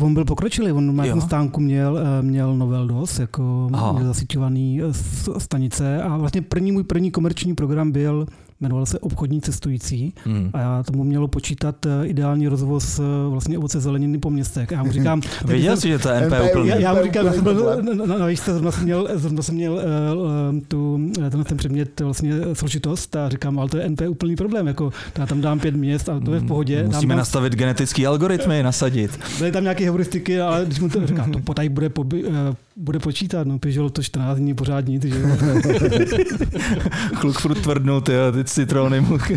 On 0.00 0.14
byl 0.14 0.24
pokročilý, 0.24 0.72
on 0.72 0.96
na 0.96 1.20
stánku 1.20 1.60
měl, 1.60 1.98
eh, 1.98 2.22
měl 2.22 2.56
Novel 2.56 2.86
DOS, 2.86 3.18
jako 3.18 3.68
měl 3.92 4.04
zasyťovaný 4.06 4.69
eh, 4.78 4.92
stanice 5.38 6.02
a 6.02 6.16
vlastně 6.16 6.42
první 6.42 6.72
můj 6.72 6.84
první 6.84 7.10
komerční 7.10 7.54
program 7.54 7.92
byl, 7.92 8.26
jmenoval 8.60 8.86
se 8.86 8.98
Obchodní 8.98 9.40
cestující 9.40 10.14
hmm. 10.24 10.50
a 10.52 10.60
já 10.60 10.82
tomu 10.82 11.04
mělo 11.04 11.28
počítat 11.28 11.86
eh, 11.86 12.06
ideální 12.06 12.48
rozvoz 12.48 12.98
eh, 12.98 13.02
vlastně 13.30 13.58
ovoce 13.58 13.80
zeleniny 13.80 14.18
po 14.18 14.30
městech. 14.30 14.72
A 14.72 14.74
já 14.74 14.82
mu 14.82 14.92
říkám, 14.92 15.20
věděl 15.44 15.76
jsi, 15.76 15.88
že 15.88 15.98
to 15.98 16.08
je 16.08 16.20
NP 16.20 16.32
NP 16.32 16.50
úplně. 16.50 16.70
já, 16.70 16.76
já 16.76 16.94
mu 16.94 17.02
říkám, 17.02 17.26
já 17.26 17.32
jsem 17.32 17.44
byl 17.44 17.54
Problém. 17.54 17.98
na, 17.98 18.06
na, 18.06 18.18
na 18.18 18.26
výšce, 18.26 18.52
zrovna 18.52 18.70
jsem 18.70 18.84
měl, 18.84 19.08
zrovna 19.14 19.42
jsem 19.42 19.54
měl 19.54 19.72
uh, 19.72 20.60
tu, 20.68 21.10
tenhle 21.14 21.44
ten 21.44 21.56
předmět 21.56 22.00
vlastně 22.00 22.32
složitost 22.52 23.16
a 23.16 23.28
říkám, 23.28 23.58
ale 23.58 23.68
to 23.68 23.76
je 23.76 23.88
NP 23.88 24.00
úplný 24.08 24.36
problém, 24.36 24.66
jako 24.66 24.92
já 25.18 25.26
tam 25.26 25.40
dám 25.40 25.60
pět 25.60 25.76
měst 25.76 26.08
a 26.08 26.20
to 26.20 26.34
je 26.34 26.40
v 26.40 26.46
pohodě. 26.46 26.84
Musíme 26.84 27.12
dám 27.14 27.18
nastavit 27.18 27.52
genetický 27.52 28.06
algoritmy, 28.06 28.62
nasadit. 28.62 29.18
byly 29.38 29.52
tam 29.52 29.62
nějaké 29.62 29.84
heuristiky, 29.84 30.40
ale 30.40 30.64
když 30.66 30.80
mu 30.80 30.88
to 30.88 31.06
říkám, 31.06 31.32
to 31.32 31.38
potaj 31.38 31.68
bude, 31.68 31.88
poby, 31.88 32.24
uh, 32.24 32.34
bude 32.76 32.98
počítat, 32.98 33.46
no 33.46 33.58
Peugeot 33.58 33.92
to 33.92 34.02
14 34.02 34.38
dní 34.38 34.54
pořád 34.54 34.86
nic, 34.86 35.02
že 35.04 35.20
jo. 35.20 35.28
Kluk 37.20 37.38
furt 37.40 37.54
tvrdnul, 37.60 38.00
ty, 38.00 38.12
ty 38.32 38.44
citrony 38.44 39.00
mu 39.00 39.18
se 39.18 39.32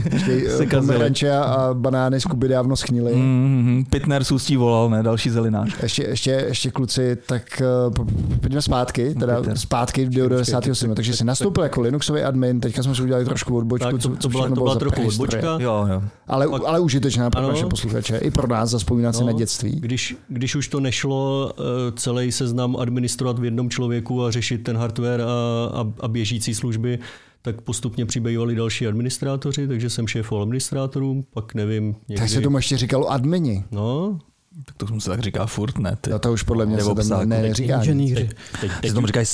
eh, 0.64 0.66
kazily. 0.66 0.68
pomeranče 0.88 1.32
a 1.32 1.70
banány 1.74 2.20
z 2.22 2.24
Kuby 2.26 2.48
dávno 2.48 2.76
schnily. 2.76 3.16
Mm, 3.16 3.86
Pitner 3.90 4.24
s 4.24 4.32
ústí 4.32 4.58
volal, 4.58 4.90
ne, 4.90 5.04
další 5.04 5.30
zelinář. 5.30 5.76
Ještě, 5.84 6.04
ještě, 6.04 6.30
ještě 6.32 6.72
kluci, 6.72 7.18
tak 7.28 7.62
uh, 7.88 7.94
po- 7.94 8.06
pojďme 8.42 8.62
zpátky, 8.62 9.16
teda 9.20 9.36
Pojďte. 9.36 9.56
zpátky 9.56 10.06
do 10.10 10.30
97. 10.30 10.96
Takže 10.96 11.14
jsi 11.14 11.26
nastoupil 11.26 11.64
jako 11.64 11.82
Linuxový 11.82 12.22
admin, 12.22 12.60
teďka 12.60 12.84
jsme 12.84 12.96
si 12.96 13.02
udělali 13.02 13.26
trošku 13.26 13.58
odbočku, 13.58 13.84
Tak 13.92 13.92
to, 13.92 13.98
co, 14.10 14.16
to 14.16 14.30
byla, 14.30 14.44
všechno 14.44 14.56
to 14.56 14.62
bylo 14.62 14.66
byla 14.66 14.74
za 14.74 14.80
trochu 14.80 15.08
odbočka. 15.08 15.58
Jo, 15.60 15.86
jo. 15.94 16.04
Ale, 16.28 16.48
Pak- 16.48 16.62
ale 16.66 16.80
užitečná 16.80 17.30
pro 17.30 17.40
Ano. 17.40 17.50
naše 17.50 17.66
posluchače, 17.66 18.18
i 18.18 18.32
pro 18.32 18.48
nás 18.48 18.70
za 18.70 18.78
vzpomínat 18.78 19.16
si 19.16 19.22
No, 19.22 19.28
na 19.28 19.34
dětství. 19.34 19.72
Když, 19.80 20.16
když 20.28 20.56
už 20.56 20.68
to 20.68 20.80
nešlo 20.80 21.52
eh, 21.60 21.64
celý 21.96 22.32
seznam 22.32 22.76
administrovat 22.80 23.33
dělat 23.34 23.40
v 23.40 23.46
jednom 23.46 23.70
člověku 23.70 24.24
a 24.24 24.32
řešit 24.32 24.64
ten 24.64 24.78
hardware 24.78 25.22
a, 25.22 25.26
a, 25.74 25.94
a 26.00 26.08
běžící 26.08 26.54
služby, 26.54 27.00
tak 27.42 27.62
postupně 27.62 28.06
přibývali 28.06 28.56
další 28.56 28.88
administrátoři, 28.88 29.68
takže 29.68 29.90
jsem 29.90 30.08
šéfoval 30.08 30.44
administrátorům, 30.44 31.26
pak 31.34 31.54
nevím. 31.54 31.96
Někdy... 32.08 32.22
Tak 32.22 32.30
se 32.30 32.42
tomu 32.42 32.58
ještě 32.58 32.78
říkalo 32.78 33.12
admini. 33.12 33.64
No, 33.72 34.20
tak 34.66 34.76
to 34.78 35.00
se 35.00 35.10
tak 35.10 35.20
říká 35.20 35.46
furt, 35.46 35.78
ne? 35.78 35.96
Ty. 36.02 36.10
No 36.10 36.20
to 36.20 36.34
už 36.34 36.44
podle 36.44 36.66
mě 36.66 36.78
Nebo 36.78 37.04
se 37.04 37.10
tam 37.10 37.30
neříká. 37.30 37.78
Ne, 37.78 37.94
ne, 37.96 38.16
teď, 38.16 38.34
teď, 38.62 38.72
teď, 38.82 38.90
se 38.90 38.94
tomu 38.94 39.08
říkají 39.08 39.26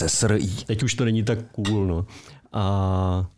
Teď 0.66 0.84
už 0.84 0.94
to 0.94 1.06
není 1.06 1.24
tak 1.24 1.40
cool, 1.52 1.88
no. 1.88 2.06
A 2.54 3.30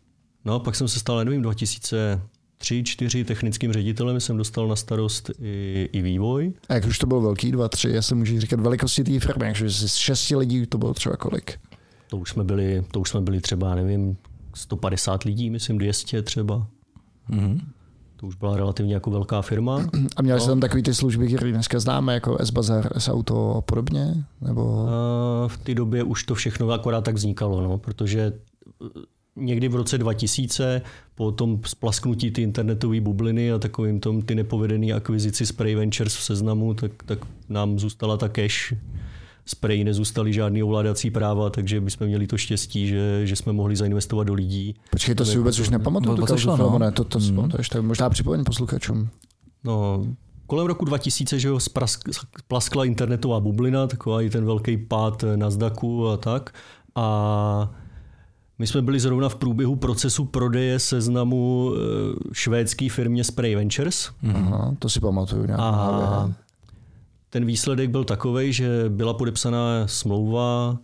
no, 0.44 0.60
pak 0.60 0.74
jsem 0.74 0.88
se 0.88 0.98
stal, 0.98 1.24
nevím, 1.24 1.42
2000, 1.42 2.20
tři, 2.62 2.82
čtyři 2.84 3.24
technickým 3.24 3.72
ředitelem 3.72 4.20
jsem 4.20 4.36
dostal 4.36 4.68
na 4.68 4.76
starost 4.76 5.30
i, 5.40 5.88
i 5.92 6.02
vývoj. 6.02 6.52
A 6.68 6.74
jak 6.74 6.84
už 6.86 6.98
to 6.98 7.06
bylo 7.06 7.20
velký, 7.20 7.52
dva, 7.52 7.68
tři, 7.68 7.90
já 7.90 8.02
se 8.02 8.14
můžu 8.14 8.40
říkat 8.40 8.60
velikosti 8.60 9.04
té 9.04 9.20
firmy, 9.20 9.52
že 9.54 9.70
z 9.70 9.94
šesti 9.94 10.36
lidí 10.36 10.66
to 10.66 10.78
bylo 10.78 10.94
třeba 10.94 11.16
kolik? 11.16 11.58
To 12.10 12.16
už 12.16 12.30
jsme 12.30 12.44
byli, 12.44 12.84
to 12.90 13.00
už 13.00 13.08
jsme 13.08 13.20
byli 13.20 13.40
třeba, 13.40 13.74
nevím, 13.74 14.16
150 14.54 15.24
lidí, 15.24 15.50
myslím 15.50 15.78
200 15.78 16.22
třeba. 16.22 16.66
Mm-hmm. 17.30 17.60
To 18.16 18.26
už 18.26 18.36
byla 18.36 18.56
relativně 18.56 18.94
jako 18.94 19.10
velká 19.10 19.42
firma. 19.42 19.86
A 20.16 20.22
měli 20.22 20.40
jste 20.40 20.48
no. 20.48 20.52
tam 20.52 20.60
takové 20.60 20.82
ty 20.82 20.94
služby, 20.94 21.26
které 21.26 21.52
dneska 21.52 21.80
známe, 21.80 22.14
jako 22.14 22.38
S-Bazar, 22.38 22.98
S-Auto 22.98 23.54
a 23.56 23.60
podobně? 23.60 24.24
Nebo... 24.40 24.86
Eh, 24.88 25.48
v 25.48 25.58
té 25.58 25.74
době 25.74 26.02
už 26.02 26.24
to 26.24 26.34
všechno 26.34 26.70
akorát 26.70 27.04
tak 27.04 27.14
vznikalo, 27.14 27.60
no, 27.60 27.78
protože 27.78 28.32
někdy 29.36 29.68
v 29.68 29.74
roce 29.74 29.98
2000 29.98 30.82
po 31.14 31.32
tom 31.32 31.60
splasknutí 31.66 32.30
ty 32.30 32.42
internetové 32.42 33.00
bubliny 33.00 33.52
a 33.52 33.58
takovým 33.58 34.00
tom 34.00 34.22
ty 34.22 34.34
nepovedený 34.34 34.92
akvizici 34.92 35.46
Spray 35.46 35.74
Ventures 35.74 36.16
v 36.16 36.22
seznamu, 36.22 36.74
tak, 36.74 36.92
tak 37.06 37.18
nám 37.48 37.78
zůstala 37.78 38.16
ta 38.16 38.28
cash. 38.28 38.74
Spray 39.46 39.84
nezůstaly 39.84 40.32
žádný 40.32 40.62
ovládací 40.62 41.10
práva, 41.10 41.50
takže 41.50 41.80
bychom 41.80 42.06
měli 42.06 42.26
to 42.26 42.38
štěstí, 42.38 42.86
že, 42.86 43.26
že 43.26 43.36
jsme 43.36 43.52
mohli 43.52 43.76
zainvestovat 43.76 44.26
do 44.26 44.34
lidí. 44.34 44.74
Počkej, 44.90 45.14
to 45.14 45.24
si 45.24 45.38
vůbec 45.38 45.58
už 45.58 45.70
nepamatuju, 45.70 46.16
to 46.16 46.20
tu 46.20 46.26
to 46.26 46.32
kauzu 46.32 46.42
šlo, 46.42 46.56
no. 46.56 46.56
Filmone, 46.56 46.92
to, 46.92 47.04
to 47.04 47.18
Mm. 47.18 47.42
mm. 47.42 47.50
to 47.50 47.56
tak 47.56 47.82
možná 47.82 48.10
připomeň 48.10 48.44
posluchačům. 48.44 49.08
No, 49.64 50.06
kolem 50.46 50.66
roku 50.66 50.84
2000, 50.84 51.38
že 51.38 51.48
jo, 51.48 51.58
splaskla 52.38 52.84
internetová 52.84 53.40
bublina, 53.40 53.86
taková 53.86 54.22
i 54.22 54.30
ten 54.30 54.44
velký 54.44 54.76
pád 54.76 55.24
Nasdaqu 55.36 56.08
a 56.08 56.16
tak. 56.16 56.54
A 56.94 57.81
my 58.62 58.66
jsme 58.66 58.82
byli 58.82 59.00
zrovna 59.00 59.28
v 59.28 59.36
průběhu 59.36 59.76
procesu 59.76 60.24
prodeje 60.24 60.78
seznamu 60.78 61.72
eh, 61.74 61.78
švédské 62.32 62.88
firmě 62.90 63.24
Spray 63.24 63.54
Ventures. 63.54 64.10
Aha, 64.34 64.74
to 64.78 64.88
si 64.88 65.00
pamatuju. 65.00 65.46
nějak 65.46 65.60
A 65.60 66.32
ten 67.30 67.44
výsledek 67.44 67.90
byl 67.90 68.04
takový, 68.04 68.52
že 68.52 68.84
byla 68.88 69.14
podepsaná 69.14 69.86
smlouva, 69.86 70.78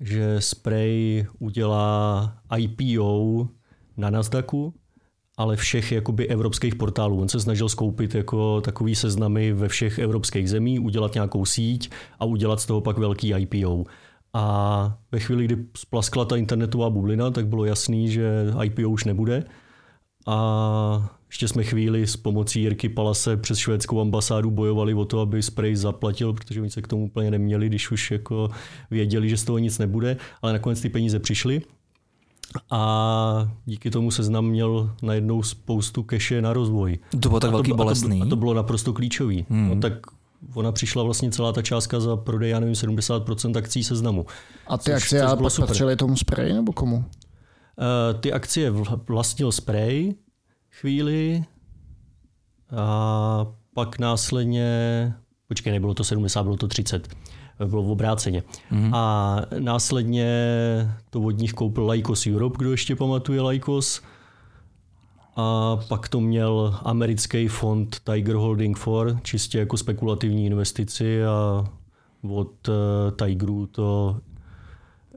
že 0.00 0.36
Spray 0.38 1.26
udělá 1.38 2.32
IPO 2.58 3.48
na 3.96 4.10
Nasdaqu, 4.10 4.74
ale 5.36 5.56
všech 5.56 5.92
jakoby 5.92 6.28
evropských 6.28 6.74
portálů. 6.74 7.20
On 7.20 7.28
se 7.28 7.40
snažil 7.40 7.68
skoupit 7.68 8.14
jako 8.14 8.60
takový 8.60 8.94
seznamy 8.94 9.52
ve 9.52 9.68
všech 9.68 9.98
evropských 9.98 10.50
zemí, 10.50 10.78
udělat 10.78 11.14
nějakou 11.14 11.44
síť 11.44 11.90
a 12.18 12.24
udělat 12.24 12.60
z 12.60 12.66
toho 12.66 12.80
pak 12.80 12.98
velký 12.98 13.34
IPO. 13.34 13.84
A 14.34 14.98
ve 15.12 15.20
chvíli, 15.20 15.44
kdy 15.44 15.56
splaskla 15.76 16.24
ta 16.24 16.36
internetová 16.36 16.90
bublina, 16.90 17.30
tak 17.30 17.46
bylo 17.46 17.64
jasný, 17.64 18.08
že 18.08 18.46
IPO 18.62 18.90
už 18.90 19.04
nebude. 19.04 19.44
A 20.26 21.10
ještě 21.28 21.48
jsme 21.48 21.64
chvíli 21.64 22.06
s 22.06 22.16
pomocí 22.16 22.60
Jirky 22.60 22.88
Palase 22.88 23.36
přes 23.36 23.58
švédskou 23.58 24.00
ambasádu 24.00 24.50
bojovali 24.50 24.94
o 24.94 25.04
to, 25.04 25.20
aby 25.20 25.42
Spray 25.42 25.76
zaplatil, 25.76 26.32
protože 26.32 26.60
oni 26.60 26.70
se 26.70 26.82
k 26.82 26.88
tomu 26.88 27.04
úplně 27.04 27.30
neměli, 27.30 27.66
když 27.66 27.90
už 27.90 28.10
jako 28.10 28.50
věděli, 28.90 29.28
že 29.28 29.36
z 29.36 29.44
toho 29.44 29.58
nic 29.58 29.78
nebude, 29.78 30.16
ale 30.42 30.52
nakonec 30.52 30.80
ty 30.80 30.88
peníze 30.88 31.18
přišly. 31.18 31.62
A 32.70 33.52
díky 33.64 33.90
tomu 33.90 34.10
seznam 34.10 34.46
měl 34.46 34.90
najednou 35.02 35.42
spoustu 35.42 36.02
keše 36.02 36.42
na 36.42 36.52
rozvoj. 36.52 36.98
To 37.20 37.28
bylo 37.28 37.40
tak 37.40 37.48
a 37.48 37.52
velký 37.52 37.68
to, 37.68 37.74
a 37.74 37.78
to, 37.78 37.84
bolestný. 37.84 38.22
a 38.22 38.26
to 38.26 38.36
bylo 38.36 38.54
naprosto 38.54 38.92
klíčový. 38.92 39.46
Hmm. 39.50 39.68
No, 39.68 39.80
tak 39.80 39.92
ona 40.54 40.72
přišla 40.72 41.02
vlastně 41.02 41.30
celá 41.30 41.52
ta 41.52 41.62
částka 41.62 42.00
za 42.00 42.16
prodej, 42.16 42.50
já 42.50 42.60
nevím, 42.60 42.74
70% 42.74 43.56
akcí 43.58 43.84
seznamu. 43.84 44.26
A 44.66 44.78
ty 44.78 44.84
což- 44.84 44.94
akcie 45.02 45.22
což 45.22 45.30
bylo 45.34 45.46
pak 45.46 45.52
super. 45.52 45.68
patřily 45.68 45.96
tomu 45.96 46.16
spray 46.16 46.52
nebo 46.52 46.72
komu? 46.72 47.04
Eh, 47.78 48.14
ty 48.20 48.32
akcie 48.32 48.72
vl- 48.72 49.00
vlastnil 49.08 49.52
Spray 49.52 50.14
chvíli 50.80 51.44
a 52.76 53.46
pak 53.74 53.98
následně, 53.98 54.68
počkej, 55.48 55.72
nebylo 55.72 55.94
to 55.94 56.04
70, 56.04 56.42
bylo 56.42 56.56
to 56.56 56.68
30, 56.68 57.08
eh, 57.60 57.66
bylo 57.66 57.82
v 57.82 57.90
obráceně. 57.90 58.42
Mhm. 58.70 58.94
A 58.94 59.36
následně 59.58 60.26
to 61.10 61.20
od 61.20 61.30
nich 61.38 61.52
koupil 61.52 61.90
Lycos 61.90 62.26
Europe, 62.26 62.56
kdo 62.58 62.70
ještě 62.70 62.96
pamatuje 62.96 63.40
Lycos. 63.42 64.00
A 65.36 65.76
pak 65.88 66.08
to 66.08 66.20
měl 66.20 66.78
americký 66.82 67.48
fond 67.48 68.00
Tiger 68.04 68.36
Holding 68.36 68.78
4, 68.78 69.18
čistě 69.22 69.58
jako 69.58 69.76
spekulativní 69.76 70.46
investici 70.46 71.24
a 71.24 71.64
od 72.30 72.68
uh, 72.68 72.74
Tigerů 73.26 73.66
to 73.66 74.16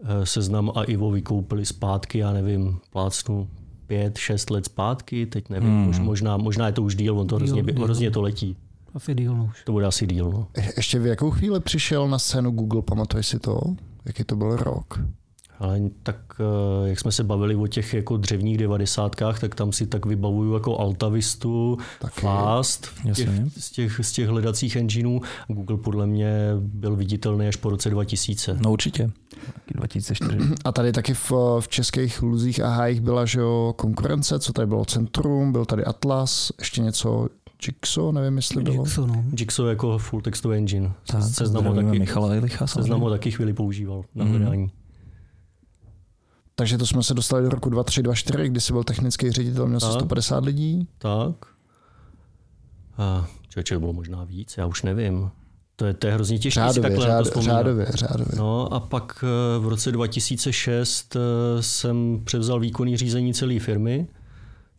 uh, 0.02 0.08
seznam 0.24 0.72
a 0.76 0.84
Ivo 0.84 1.12
vykoupili 1.12 1.66
zpátky, 1.66 2.18
já 2.18 2.34
nevím, 2.34 2.80
plácnu 2.90 3.48
pět, 3.88 4.18
šest 4.18 4.50
let 4.50 4.66
zpátky, 4.66 5.26
teď 5.26 5.50
nevím, 5.50 5.70
Hmm. 5.70 5.92
hmm. 5.94 6.06
možná, 6.06 6.38
možná 6.38 6.68
je 6.68 6.74
to 6.74 6.82
už 6.84 6.96
díl, 6.96 7.20
on 7.20 7.28
to 7.28 7.40
Díl, 7.40 7.48
hrozně, 7.48 7.74
díl. 7.74 7.84
hrozně 7.84 8.12
to 8.12 8.22
letí. 8.22 8.58
Asi 8.94 9.16
díl 9.16 9.36
no 9.36 9.46
už. 9.46 9.64
To 9.64 9.72
bude 9.72 9.86
asi 9.86 10.08
díl. 10.08 10.30
No. 10.32 10.48
Je- 10.58 10.74
Ještě 10.78 11.00
v 11.00 11.06
jakou 11.06 11.32
chvíli 11.32 11.60
přišel 11.60 12.08
na 12.08 12.20
scénu 12.20 12.52
Google, 12.52 12.82
pamatuješ 12.82 13.28
si 13.28 13.40
to? 13.40 13.60
Jaký 14.06 14.24
to 14.24 14.36
byl 14.36 14.56
rok? 14.56 15.00
Ale 15.60 15.80
tak, 16.04 16.16
eh, 16.40 16.90
jak 16.90 17.00
jsme 17.00 17.12
se 17.12 17.24
bavili 17.24 17.56
o 17.56 17.68
těch 17.68 17.94
jako 17.94 18.18
dřevních 18.18 18.58
devadesátkách, 18.58 19.40
tak 19.40 19.56
tam 19.56 19.72
si 19.72 19.88
tak 19.88 20.06
vybavuju 20.06 20.54
jako 20.54 20.78
Altavistu, 20.80 21.78
Taky. 22.02 22.22
Fast, 22.22 22.88
těch, 23.16 23.30
z, 23.58 23.72
těch, 23.72 24.00
z 24.04 24.12
těch 24.12 24.28
hledacích 24.28 24.76
engineů. 24.76 25.22
Google 25.48 25.78
podle 25.78 26.08
mě 26.08 26.34
byl 26.60 26.96
viditelný 26.96 27.48
až 27.48 27.56
po 27.56 27.70
roce 27.70 27.90
2000. 27.90 28.58
No 28.64 28.72
určitě. 28.72 29.12
Taky 29.54 29.74
2004. 29.74 30.38
A 30.66 30.72
tady 30.72 30.92
taky 30.92 31.14
v, 31.14 31.32
v 31.60 31.68
českých 31.68 32.22
luzích 32.22 32.60
a 32.64 32.70
hájích 32.70 33.02
byla 33.02 33.26
že 33.26 33.40
jo, 33.40 33.74
konkurence, 33.78 34.40
co 34.40 34.54
tady 34.54 34.68
bylo 34.68 34.86
Centrum, 34.86 35.52
byl 35.52 35.66
tady 35.66 35.86
Atlas, 35.86 36.52
ještě 36.60 36.82
něco 36.82 37.28
Jigsaw, 37.68 38.12
nevím, 38.12 38.36
jestli 38.36 38.64
bylo. 38.64 38.84
Jigsaw, 38.84 39.08
no. 39.08 39.24
Jigsaw 39.40 39.68
jako 39.68 39.98
full 39.98 40.22
textový 40.22 40.58
engine. 40.58 40.92
Tak, 41.08 41.24
Seznam 41.24 41.64
ho 41.66 41.72
zdravíme 41.72 41.92
taky, 41.92 42.00
Michala 42.00 42.34
Jelicha. 42.34 42.68
seznam 42.68 42.86
samozřejmě. 42.86 43.04
ho 43.04 43.10
taky 43.10 43.32
chvíli 43.32 43.54
používal 43.54 44.04
na 44.16 44.26
Mhm. 44.26 44.36
hledání. 44.36 44.72
Takže 46.56 46.78
to 46.78 46.86
jsme 46.86 47.04
se 47.04 47.14
dostali 47.14 47.44
do 47.44 47.50
roku 47.50 47.70
2324, 47.70 48.50
kdy 48.50 48.62
jsi 48.62 48.74
byl 48.74 48.84
technický 48.84 49.32
ředitel, 49.32 49.68
měl 49.68 49.80
Tak. 49.80 49.92
150 49.92 50.46
lidí. 50.46 50.88
Tak. 50.98 51.36
A 52.98 53.28
člověče, 53.50 53.80
bylo 53.80 53.94
možná 53.94 54.24
víc, 54.24 54.58
já 54.58 54.66
už 54.66 54.84
nevím. 54.84 55.30
To 55.76 55.86
je, 55.86 55.94
to 55.94 56.08
je 56.08 56.14
hrozně 56.14 56.40
těžké 56.40 56.60
si 56.62 56.66
Řádově, 56.68 56.82
takhle 56.82 57.06
to 57.06 57.12
řád, 57.12 57.24
vzpomínat. 57.26 57.54
řádově, 57.54 57.86
řádově. 57.94 58.36
No 58.38 58.74
a 58.74 58.80
pak 58.80 59.24
eh, 59.24 59.60
v 59.60 59.68
roce 59.68 59.92
2006 59.92 61.16
eh, 61.16 61.20
jsem 61.64 62.22
převzal 62.24 62.60
výkonný 62.60 62.98
řízení 62.98 63.34
celé 63.34 63.60
firmy. 63.60 64.08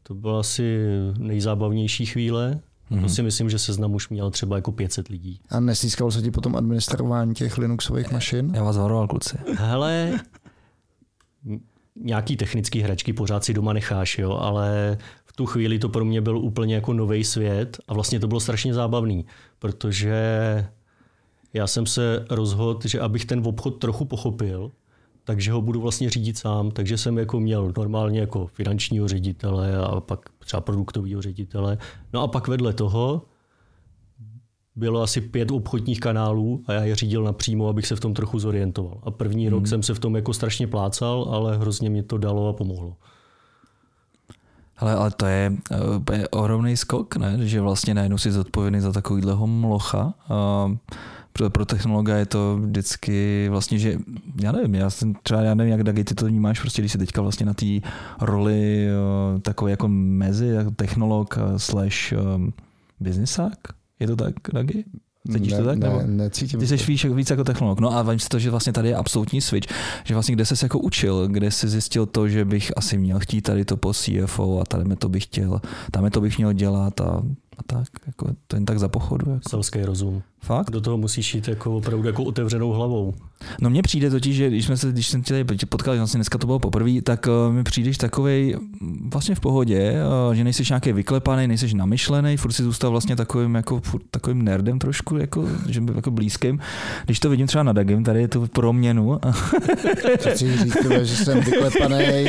To 0.03 0.15
byla 0.15 0.41
asi 0.41 0.79
nejzábavnější 1.19 2.07
chvíle. 2.07 2.61
Mm-hmm. 2.91 3.03
To 3.03 3.09
si 3.09 3.23
myslím, 3.23 3.51
že 3.51 3.59
seznam 3.59 3.95
už 3.95 4.09
měl 4.09 4.31
třeba 4.31 4.57
jako 4.57 4.73
500 4.73 5.09
lidí. 5.09 5.41
A 5.51 5.61
nesískalo 5.61 6.11
se 6.11 6.23
ti 6.23 6.31
potom 6.31 6.57
administrování 6.57 7.35
těch 7.35 7.59
Linuxových 7.59 8.11
mašin? 8.13 8.53
Já 8.55 8.65
vás 8.65 8.77
varoval, 8.77 9.09
kluci. 9.09 9.39
Hele, 9.57 10.21
nějaký 12.01 12.37
technický 12.37 12.81
hračky 12.81 13.13
pořád 13.13 13.45
si 13.45 13.55
doma 13.55 13.73
necháš, 13.73 14.19
jo, 14.19 14.33
ale 14.33 14.99
v 15.25 15.33
tu 15.33 15.47
chvíli 15.47 15.79
to 15.79 15.89
pro 15.89 16.05
mě 16.05 16.21
byl 16.21 16.39
úplně 16.39 16.75
jako 16.75 16.93
nový 16.93 17.25
svět 17.25 17.79
a 17.89 17.95
vlastně 17.95 18.21
to 18.21 18.29
bylo 18.29 18.41
strašně 18.41 18.75
zábavný, 18.75 19.27
protože 19.59 20.15
já 21.53 21.67
jsem 21.67 21.87
se 21.87 22.27
rozhodl, 22.31 22.81
že 22.85 23.01
abych 23.01 23.25
ten 23.25 23.43
obchod 23.47 23.79
trochu 23.79 24.05
pochopil, 24.05 24.71
takže 25.25 25.53
ho 25.53 25.63
budu 25.63 25.81
vlastně 25.81 26.11
řídit 26.11 26.39
sám, 26.39 26.71
takže 26.71 26.99
jsem 26.99 27.19
jako 27.19 27.41
měl 27.41 27.73
normálně 27.77 28.21
jako 28.21 28.47
finančního 28.47 29.09
ředitele 29.09 29.77
a 29.77 30.01
pak 30.01 30.29
třeba 30.39 30.61
produktového 30.61 31.23
ředitele. 31.23 31.79
No 32.13 32.23
a 32.23 32.29
pak 32.29 32.49
vedle 32.49 32.73
toho 32.73 33.23
bylo 34.77 35.03
asi 35.03 35.21
pět 35.21 35.51
obchodních 35.51 36.01
kanálů 36.01 36.63
a 36.67 36.73
já 36.73 36.85
je 36.85 36.97
řídil 36.97 37.23
napřímo, 37.23 37.69
abych 37.69 37.87
se 37.87 37.97
v 37.97 38.01
tom 38.01 38.15
trochu 38.15 38.39
zorientoval. 38.39 38.99
A 39.03 39.11
první 39.11 39.47
hmm. 39.47 39.55
rok 39.55 39.67
jsem 39.67 39.83
se 39.83 39.95
v 39.95 39.99
tom 39.99 40.17
jako 40.17 40.35
strašně 40.35 40.67
plácal, 40.67 41.29
ale 41.31 41.59
hrozně 41.59 41.91
mi 41.91 42.03
to 42.03 42.19
dalo 42.19 42.49
a 42.49 42.53
pomohlo. 42.53 42.97
Hele, 44.75 44.95
ale 44.95 45.11
to 45.11 45.27
je, 45.27 45.53
uh, 45.71 46.25
ohromný 46.31 46.77
skok, 46.77 47.17
ne? 47.17 47.37
Že 47.41 47.61
vlastně 47.61 47.95
najednou 47.95 48.19
jsi 48.19 48.33
zodpovědný 48.33 48.81
za 48.81 48.93
takovýhleho 48.93 49.47
mlocha. 49.47 50.15
Uh, 50.31 50.77
pro, 51.33 51.51
pro 51.51 51.65
technologa 51.65 52.17
je 52.17 52.27
to 52.27 52.59
vždycky 52.61 53.49
vlastně, 53.51 53.79
že 53.79 53.99
já 54.41 54.53
nevím, 54.53 54.75
já 54.75 54.91
jsem 54.91 55.15
třeba, 55.23 55.41
já 55.41 55.55
nevím, 55.55 55.73
jak 55.73 55.83
Dagi, 55.83 56.05
ty 56.05 56.15
to 56.15 56.27
vnímáš, 56.27 56.61
prostě 56.61 56.83
když 56.83 56.93
jsi 56.93 56.99
teďka 56.99 57.23
vlastně 57.23 57.47
na 57.47 57.55
té 57.55 57.67
roli 58.21 58.87
uh, 59.35 59.41
takový 59.41 59.71
jako 59.71 59.89
mezi, 59.89 60.47
jako 60.47 60.71
technolog 60.71 61.37
uh, 61.37 61.57
slash 61.57 62.13
um, 62.13 62.53
biznisák. 63.01 63.59
Je 64.01 64.07
to 64.07 64.17
tak, 64.17 64.35
Dagi? 64.53 64.85
Cítíš 65.33 65.53
ne, 65.53 65.59
to 65.59 65.65
tak? 65.65 65.79
Ne, 65.79 65.89
nebo? 65.89 66.03
necítím 66.07 66.61
Ty 66.61 66.67
jsi 66.67 66.77
víc, 66.77 67.05
víc 67.05 67.31
jako 67.31 67.45
technolog. 67.45 67.81
No 67.81 67.93
a 67.97 68.03
vím 68.03 68.19
si 68.19 68.29
to, 68.29 68.39
že 68.39 68.51
vlastně 68.51 68.73
tady 68.73 68.89
je 68.89 68.97
absolutní 68.97 69.41
switch. 69.41 69.75
Že 70.05 70.15
vlastně 70.15 70.35
kde 70.35 70.45
jsi 70.45 70.65
jako 70.65 70.79
učil, 70.79 71.29
kde 71.29 71.51
jsi 71.51 71.69
zjistil 71.69 72.07
to, 72.07 72.29
že 72.29 72.45
bych 72.45 72.73
asi 72.77 72.99
měl 72.99 73.21
chtít 73.21 73.41
tady 73.43 73.65
to 73.65 73.77
po 73.77 73.93
CFO 73.93 74.61
a 74.61 74.65
tady 74.65 74.85
mi 74.85 74.97
to 74.97 75.09
bych 75.09 75.25
chtěl, 75.25 75.61
tam 75.91 76.05
je 76.05 76.11
to 76.11 76.21
bych 76.21 76.39
měl 76.39 76.53
dělat 76.53 77.01
a, 77.01 77.23
a 77.59 77.63
tak. 77.67 77.89
Jako, 78.07 78.29
to 78.47 78.57
jen 78.57 78.65
tak 78.65 78.79
za 78.79 78.89
pochodu. 78.89 79.31
Jako. 79.31 79.49
Selský 79.49 79.83
rozum. 79.83 80.23
Fakt? 80.43 80.71
Do 80.71 80.81
toho 80.81 80.97
musíš 80.97 81.35
jít 81.35 81.49
jako 81.49 81.77
opravdu 81.77 82.07
jako 82.07 82.25
otevřenou 82.25 82.71
hlavou. 82.71 83.15
No 83.61 83.71
mně 83.71 83.83
přijde 83.83 84.11
totiž, 84.11 84.37
že 84.37 84.49
když, 84.49 84.65
jsme 84.65 84.77
se, 84.77 84.93
když 84.93 85.07
jsem 85.07 85.23
tě 85.23 85.45
tady 85.45 85.59
potkal, 85.69 85.97
vlastně 85.97 86.19
dneska 86.19 86.39
to 86.39 86.47
bylo 86.47 86.59
poprvé, 86.59 87.03
tak 87.03 87.27
uh, 87.27 87.55
mi 87.55 87.63
přijdeš 87.63 87.99
takovej 87.99 88.57
mm, 88.81 89.11
vlastně 89.13 89.35
v 89.35 89.41
pohodě, 89.41 89.93
uh, 90.29 90.35
že 90.35 90.45
nejsi 90.45 90.63
nějaký 90.71 90.93
vyklepaný, 90.93 91.49
nejsi 91.49 91.75
namyšlený, 91.75 92.37
furt 92.37 92.53
si 92.53 92.63
zůstal 92.63 92.91
vlastně 92.91 93.17
takovým, 93.17 93.55
jako, 93.55 93.81
furt 93.81 94.03
takovým 94.11 94.43
nerdem 94.43 94.79
trošku, 94.79 95.17
jako, 95.17 95.49
že 95.69 95.81
byl 95.81 95.97
jako 95.97 96.11
blízkým. 96.11 96.59
Když 97.05 97.21
to 97.21 97.31
vidím 97.31 97.47
třeba 97.47 97.65
na 97.65 97.73
Dagim, 97.73 98.05
tady 98.05 98.21
je 98.21 98.29
to 98.29 98.47
proměnu. 98.47 99.19
Chci 100.31 100.57
říct, 100.57 100.77
že 101.03 101.17
jsem 101.17 101.41
vyklepaný, 101.41 102.27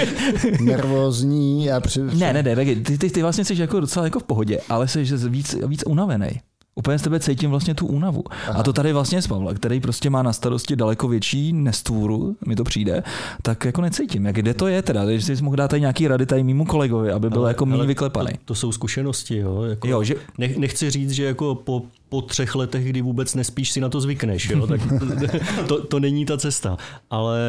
nervózní 0.61 1.71
a 1.71 1.79
při... 1.79 2.01
ne, 2.01 2.33
ne, 2.33 2.43
ne, 2.43 2.55
ty, 2.65 2.97
ty, 2.97 3.09
ty 3.09 3.21
vlastně 3.21 3.45
jsi 3.45 3.61
jako 3.61 3.79
docela 3.79 4.05
jako 4.05 4.19
v 4.19 4.23
pohodě, 4.23 4.59
ale 4.69 4.87
jsi 4.87 5.03
víc, 5.29 5.55
víc 5.67 5.83
unavený. 5.87 6.29
Úplně 6.77 6.99
z 6.99 7.01
tebe 7.01 7.19
cítím 7.19 7.49
vlastně 7.49 7.75
tu 7.75 7.87
únavu. 7.87 8.23
Aha. 8.29 8.59
A 8.59 8.63
to 8.63 8.73
tady 8.73 8.93
vlastně 8.93 9.21
z 9.21 9.27
Pavla, 9.27 9.53
který 9.53 9.79
prostě 9.79 10.09
má 10.09 10.23
na 10.23 10.33
starosti 10.33 10.75
daleko 10.75 11.07
větší 11.07 11.53
nestvůru, 11.53 12.35
mi 12.45 12.55
to 12.55 12.63
přijde, 12.63 13.03
tak 13.41 13.65
jako 13.65 13.81
necítím. 13.81 14.25
Jak 14.25 14.35
kde 14.35 14.53
to 14.53 14.67
je 14.67 14.81
teda? 14.81 15.05
Když 15.05 15.25
jsi 15.25 15.41
mohl 15.43 15.55
dát 15.55 15.67
tady 15.67 15.79
nějaký 15.79 16.07
rady 16.07 16.25
tady 16.25 16.43
mýmu 16.43 16.65
kolegovi, 16.65 17.11
aby 17.11 17.29
byl 17.29 17.39
Ale- 17.41 17.49
jako 17.49 17.65
méně 17.65 17.85
vyklepaný. 17.85 18.31
To, 18.31 18.37
to 18.45 18.55
jsou 18.55 18.71
zkušenosti, 18.71 19.37
jo. 19.37 19.63
Jako, 19.63 19.87
Jo, 19.87 20.03
že 20.03 20.15
ne, 20.37 20.49
nechci 20.57 20.89
říct, 20.89 21.11
že 21.11 21.23
jako 21.25 21.55
po, 21.55 21.81
po 22.09 22.21
třech 22.21 22.55
letech, 22.55 22.85
kdy 22.89 23.01
vůbec 23.01 23.35
nespíš, 23.35 23.71
si 23.71 23.81
na 23.81 23.89
to 23.89 24.01
zvykneš, 24.01 24.49
jo. 24.49 24.67
Tak 24.67 24.81
to, 25.67 25.85
to 25.85 25.99
není 25.99 26.25
ta 26.25 26.37
cesta. 26.37 26.77
Ale 27.09 27.39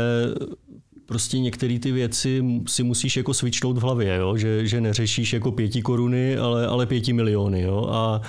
prostě 1.06 1.38
některé 1.38 1.78
ty 1.78 1.92
věci 1.92 2.44
si 2.66 2.82
musíš 2.82 3.16
jako 3.16 3.34
switchnout 3.34 3.78
v 3.78 3.82
hlavě, 3.82 4.16
jo? 4.16 4.36
Že, 4.36 4.66
že 4.66 4.80
neřešíš 4.80 5.32
jako 5.32 5.52
pěti 5.52 5.82
koruny, 5.82 6.36
ale, 6.38 6.66
ale 6.66 6.86
pěti 6.86 7.12
miliony. 7.12 7.62
Jo? 7.62 7.88
A, 7.92 8.20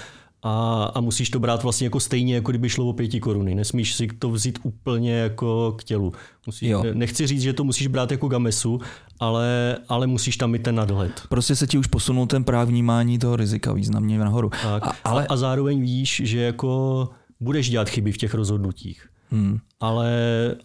a, 0.44 0.84
a 0.84 1.02
musíš 1.02 1.30
to 1.30 1.40
brát 1.40 1.64
vlastně 1.64 1.86
jako 1.86 2.00
stejně, 2.00 2.36
jako 2.36 2.52
kdyby 2.52 2.70
šlo 2.70 2.86
o 2.90 2.94
pěti 2.94 3.20
koruny. 3.20 3.56
Nesmíš 3.56 3.94
si 3.96 4.08
to 4.08 4.30
vzít 4.30 4.60
úplně 4.64 5.14
jako 5.14 5.76
k 5.78 5.84
tělu. 5.84 6.14
Musíš, 6.46 6.70
Jo. 6.70 6.84
ne- 6.84 6.94
nechci 6.94 7.28
říct, 7.28 7.42
že 7.42 7.54
to 7.54 7.64
musíš 7.64 7.88
brát 7.88 8.12
jako 8.12 8.28
gamesu, 8.28 8.80
ale, 9.20 9.78
ale 9.90 10.08
musíš 10.08 10.38
tam 10.38 10.52
mít 10.52 10.64
ten 10.64 10.76
nadhled. 10.76 11.22
prostě 11.30 11.56
se 11.56 11.68
ti 11.68 11.78
už 11.78 11.88
posunul 11.88 12.28
ten 12.28 12.44
práv 12.44 12.68
vnímání 12.68 13.20
toho 13.20 13.36
rizika 13.36 13.74
významně 13.74 14.20
nahoru. 14.20 14.50
Tak. 14.64 14.84
A, 14.88 14.90
A, 14.90 14.94
ale, 15.04 15.28
a 15.28 15.38
zároveň 15.38 15.82
víš, 15.82 16.22
že 16.26 16.40
jako 16.42 17.10
budeš 17.40 17.70
dělat 17.70 17.90
chyby 17.90 18.12
v 18.12 18.18
těch 18.18 18.34
rozhodnutích. 18.34 19.10
hmm, 19.32 19.60
Ale, 19.80 20.12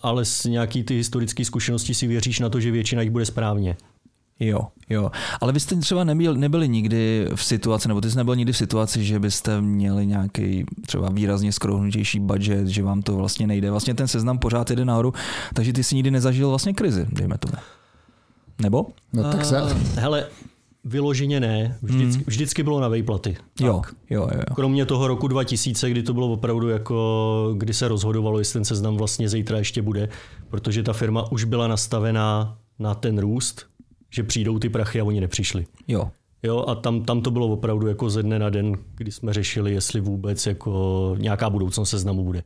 ale 0.02 0.24
s 0.24 0.44
nějaký 0.44 0.82
ty 0.82 0.94
historické 0.94 1.44
zkušenosti 1.44 1.94
si 1.94 2.06
věříš 2.06 2.38
na 2.40 2.48
to, 2.48 2.60
že 2.60 2.70
většina 2.70 3.02
jich 3.02 3.10
bude 3.10 3.24
správně. 3.26 3.76
Jo, 4.40 4.60
jo. 4.90 5.10
Ale 5.40 5.52
vy 5.52 5.60
jste 5.60 5.76
třeba 5.76 6.04
nebyl, 6.04 6.34
nebyli 6.34 6.68
nikdy 6.68 7.28
v 7.34 7.44
situaci, 7.44 7.88
nebo 7.88 8.00
ty 8.00 8.10
jsi 8.10 8.16
nebyl 8.16 8.36
nikdy 8.36 8.52
v 8.52 8.56
situaci, 8.56 9.04
že 9.04 9.18
byste 9.20 9.60
měli 9.60 10.06
nějaký 10.06 10.64
třeba 10.86 11.08
výrazně 11.10 11.52
skrouhnutější 11.52 12.20
budget, 12.20 12.66
že 12.66 12.82
vám 12.82 13.02
to 13.02 13.16
vlastně 13.16 13.46
nejde. 13.46 13.70
Vlastně 13.70 13.94
ten 13.94 14.08
seznam 14.08 14.38
pořád 14.38 14.70
jede 14.70 14.84
nahoru, 14.84 15.12
takže 15.54 15.72
ty 15.72 15.84
si 15.84 15.94
nikdy 15.94 16.10
nezažil 16.10 16.48
vlastně 16.48 16.72
krizi, 16.74 17.06
dejme 17.12 17.38
tomu. 17.38 17.54
Nebo? 18.62 18.86
No 19.12 19.22
tak 19.32 19.44
se... 19.44 19.58
A, 19.60 19.68
hele, 19.94 20.26
vyloženě 20.84 21.40
ne. 21.40 21.78
Vždycky, 21.82 22.14
Hmm. 22.14 22.24
vždycky 22.26 22.62
bylo 22.62 22.80
na 22.80 22.88
vejplaty. 22.88 23.36
Jo, 23.60 23.82
jo. 24.10 24.28
jo. 24.34 24.42
Kromě 24.54 24.86
toho 24.86 25.08
roku 25.08 25.28
2000, 25.28 25.90
kdy 25.90 26.02
to 26.02 26.14
bylo 26.14 26.32
opravdu 26.32 26.68
jako, 26.68 27.54
kdy 27.56 27.74
se 27.74 27.88
rozhodovalo, 27.88 28.38
jestli 28.38 28.52
ten 28.52 28.64
seznam 28.64 28.96
vlastně 28.96 29.28
zítra 29.28 29.58
ještě 29.58 29.82
bude, 29.82 30.08
protože 30.48 30.82
ta 30.82 30.92
firma 30.92 31.32
už 31.32 31.44
byla 31.44 31.68
nastavená 31.68 32.58
na 32.78 32.94
ten 32.94 33.18
růst, 33.18 33.66
že 34.14 34.22
přijdou 34.22 34.58
ty 34.58 34.68
prachy 34.68 35.00
a 35.00 35.04
oni 35.04 35.20
nepřišli. 35.20 35.66
jo. 35.88 36.10
Jo, 36.42 36.64
a 36.68 36.74
tam, 36.74 37.02
tam 37.02 37.20
to 37.20 37.30
bylo 37.30 37.46
opravdu 37.48 37.86
jako 37.86 38.10
ze 38.10 38.22
dne 38.22 38.38
na 38.38 38.50
den, 38.50 38.74
kdy 38.94 39.12
jsme 39.12 39.32
řešili, 39.32 39.72
jestli 39.72 40.00
vůbec 40.00 40.46
jako 40.46 41.14
nějaká 41.18 41.50
budoucnost 41.50 41.90
seznamu 41.90 42.24
bude. 42.24 42.42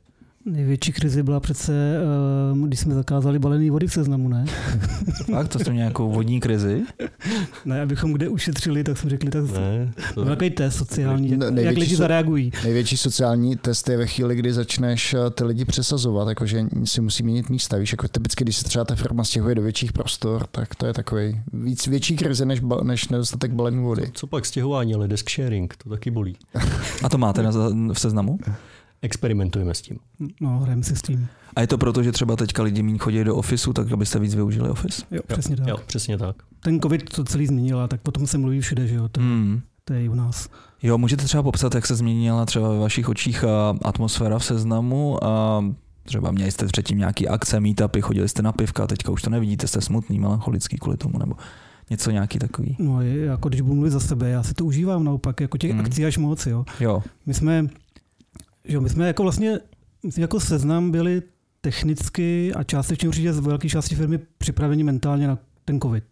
Největší 0.52 0.92
krizi 0.92 1.22
byla 1.22 1.40
přece, 1.40 1.72
eh, 1.72 2.66
když 2.66 2.80
jsme 2.80 2.94
zakázali 2.94 3.38
balený 3.38 3.70
vody 3.70 3.86
v 3.86 3.92
seznamu, 3.92 4.28
ne? 4.28 4.44
Fakt, 5.32 5.48
to 5.48 5.58
jste 5.58 5.70
měli 5.70 5.76
nějakou 5.78 6.12
vodní 6.12 6.40
krizi? 6.40 6.82
Ne, 7.64 7.82
abychom 7.82 8.12
kde 8.12 8.28
ušetřili, 8.28 8.84
tak 8.84 8.98
jsme 8.98 9.10
řekli, 9.10 9.30
tak 9.30 9.44
Ne? 9.44 9.92
To, 10.14 10.24
byl 10.24 10.32
takový 10.32 10.50
test 10.50 10.76
sociální, 10.76 11.30
jak, 11.30 11.38
Ne- 11.38 11.44
jak 11.46 11.54
největší 11.54 11.80
lidi 11.80 11.94
so- 11.94 11.98
zareagují. 11.98 12.52
Největší 12.64 12.96
sociální 12.96 13.56
test 13.56 13.88
je 13.88 13.96
ve 13.96 14.06
chvíli, 14.06 14.36
kdy 14.36 14.52
začneš 14.52 15.14
eh, 15.14 15.30
ty 15.30 15.44
lidi 15.44 15.64
přesazovat, 15.64 16.28
jakože 16.28 16.64
si 16.84 17.00
musí 17.00 17.22
měnit 17.22 17.50
místa. 17.50 17.76
Víš, 17.76 17.92
jako 17.92 18.08
typicky, 18.08 18.44
když 18.44 18.56
se 18.56 18.64
třeba 18.64 18.84
ta 18.84 18.94
firma 18.94 19.24
stěhuje 19.24 19.54
do 19.54 19.62
větších 19.62 19.92
prostor, 19.92 20.46
tak 20.50 20.74
to 20.74 20.86
je 20.86 20.92
takový 20.92 21.40
víc 21.52 21.86
větší 21.86 22.16
krize 22.16 22.44
než, 22.44 22.60
ba, 22.60 22.80
než 22.82 23.08
nedostatek 23.08 23.52
balené 23.52 23.80
vody. 23.80 24.10
co 24.14 24.26
pak 24.26 24.46
stěhování, 24.46 24.94
ale 24.94 25.08
desk 25.08 25.30
sharing, 25.30 25.74
to 25.76 25.88
taky 25.90 26.10
bolí. 26.10 26.36
A 27.02 27.08
to 27.08 27.18
máte 27.18 27.42
na, 27.42 27.50
v 27.92 28.00
seznamu? 28.00 28.38
Experimentujeme 29.02 29.74
s 29.74 29.82
tím. 29.82 29.98
No, 30.40 30.58
hrajeme 30.58 30.82
si 30.82 30.96
s 30.96 31.02
tím. 31.02 31.26
A 31.56 31.60
je 31.60 31.66
to 31.66 31.78
proto, 31.78 32.02
že 32.02 32.12
třeba 32.12 32.36
teďka 32.36 32.62
lidi 32.62 32.82
méně 32.82 32.98
chodí 32.98 33.24
do 33.24 33.36
ofisu, 33.36 33.72
tak 33.72 33.92
abyste 33.92 34.18
víc 34.18 34.34
využili 34.34 34.70
Office? 34.70 35.02
Jo, 35.10 35.20
přesně 35.26 35.56
tak. 35.56 35.66
Jo, 35.68 35.76
přesně 35.86 36.18
tak. 36.18 36.36
Ten 36.60 36.80
covid 36.80 37.08
to 37.08 37.24
celý 37.24 37.46
změnil 37.46 37.80
a 37.80 37.88
tak 37.88 38.00
potom 38.00 38.26
se 38.26 38.38
mluví 38.38 38.60
všude, 38.60 38.86
že 38.86 38.94
jo, 38.94 39.08
to, 39.08 39.20
Hmm. 39.20 39.60
to 39.84 39.92
je 39.92 40.04
i 40.04 40.08
u 40.08 40.14
nás. 40.14 40.48
Jo, 40.82 40.98
můžete 40.98 41.24
třeba 41.24 41.42
popsat, 41.42 41.74
jak 41.74 41.86
se 41.86 41.96
změnila 41.96 42.46
třeba 42.46 42.68
ve 42.68 42.78
vašich 42.78 43.08
očích 43.08 43.44
a, 43.44 43.74
atmosféra 43.82 44.38
v 44.38 44.44
seznamu 44.44 45.24
a 45.24 45.64
třeba 46.04 46.30
měli 46.30 46.50
jste 46.50 46.66
předtím 46.66 46.98
nějaký 46.98 47.28
akce, 47.28 47.60
meetupy, 47.60 48.00
chodili 48.00 48.28
jste 48.28 48.42
na 48.42 48.52
pivka, 48.52 48.86
teďka 48.86 49.12
už 49.12 49.22
to 49.22 49.30
nevidíte, 49.30 49.66
jste 49.66 49.80
smutný, 49.80 50.18
melancholický 50.18 50.76
kvůli 50.78 50.96
tomu, 50.96 51.18
nebo 51.18 51.34
něco 51.90 52.10
nějaký 52.10 52.38
takový. 52.38 52.76
No, 52.78 53.02
jako 53.02 53.48
když 53.48 53.60
budu 53.60 53.74
mluvit 53.74 53.90
za 53.90 54.00
sebe, 54.00 54.30
já 54.30 54.42
si 54.42 54.54
to 54.54 54.64
užívám 54.64 55.04
naopak, 55.04 55.40
jako 55.40 55.58
těch 55.58 55.70
hmm. 55.70 55.80
akcí 55.80 56.04
až 56.06 56.18
moc, 56.18 56.46
jo. 56.46 56.64
Jo, 56.80 57.02
My 57.26 57.34
jsme, 57.34 57.66
že 58.68 58.74
jo, 58.74 58.80
my 58.80 58.88
jsme 58.88 59.06
jako 59.06 59.22
vlastně, 59.22 59.58
myslím, 60.04 60.22
jako 60.22 60.40
seznam 60.40 60.90
byli 60.90 61.22
technicky 61.60 62.54
a 62.54 62.62
částečně 62.62 63.08
určitě 63.08 63.32
z 63.32 63.38
velké 63.38 63.68
části 63.68 63.94
firmy 63.94 64.18
připraveni 64.38 64.84
mentálně 64.84 65.28
na 65.28 65.38
ten 65.64 65.80
covid. 65.80 66.04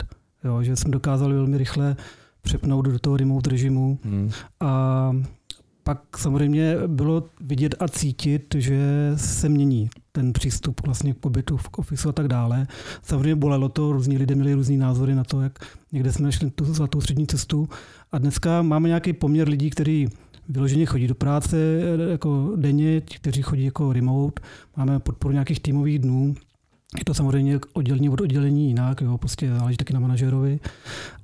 Jo, 0.45 0.62
že 0.62 0.77
jsme 0.77 0.90
dokázali 0.90 1.35
velmi 1.35 1.59
rychle 1.59 1.97
přepnout 2.42 2.85
do 2.85 2.99
toho 2.99 3.16
remote 3.16 3.51
režimu 3.51 3.99
hmm. 4.05 4.31
a 4.61 5.12
pak 5.83 6.19
samozřejmě 6.19 6.77
bylo 6.87 7.25
vidět 7.40 7.75
a 7.79 7.88
cítit, 7.88 8.55
že 8.59 9.12
se 9.16 9.49
mění 9.49 9.90
ten 10.12 10.33
přístup 10.33 10.81
vlastně 10.87 11.14
k 11.14 11.16
pobytu 11.16 11.57
v 11.57 11.69
ofisu 11.77 12.09
a 12.09 12.12
tak 12.12 12.29
dále. 12.29 12.66
Samozřejmě 13.03 13.35
bolelo 13.35 13.69
to, 13.69 13.92
různí 13.92 14.19
lidé 14.19 14.35
měli 14.35 14.55
různý 14.55 14.77
názory 14.77 15.14
na 15.14 15.25
to, 15.25 15.40
jak 15.40 15.59
někde 15.92 16.12
jsme 16.12 16.33
šli 16.33 16.51
tu 16.51 16.64
zlatou 16.64 17.01
střední 17.01 17.27
cestu 17.27 17.69
a 18.12 18.19
dneska 18.19 18.62
máme 18.62 18.88
nějaký 18.88 19.12
poměr 19.12 19.49
lidí, 19.49 19.71
kteří 19.71 20.09
vyloženě 20.48 20.87
chodí 20.87 21.06
do 21.06 21.14
práce 21.14 21.56
eh, 21.56 22.11
jako 22.11 22.52
denně, 22.56 23.00
ti, 23.00 23.16
kteří 23.16 23.42
chodí 23.42 23.64
jako 23.64 23.92
remote, 23.92 24.42
máme 24.76 24.98
podporu 24.98 25.32
nějakých 25.32 25.61
týmových 25.61 25.98
dnů, 25.98 26.35
je 26.98 27.04
to 27.04 27.14
samozřejmě 27.14 27.59
oddělení 27.72 28.09
od 28.09 28.20
oddělení 28.20 28.68
jinak, 28.68 29.00
jo, 29.00 29.18
prostě 29.18 29.54
záleží 29.54 29.76
taky 29.76 29.92
na 29.94 30.00
manažerovi, 30.00 30.61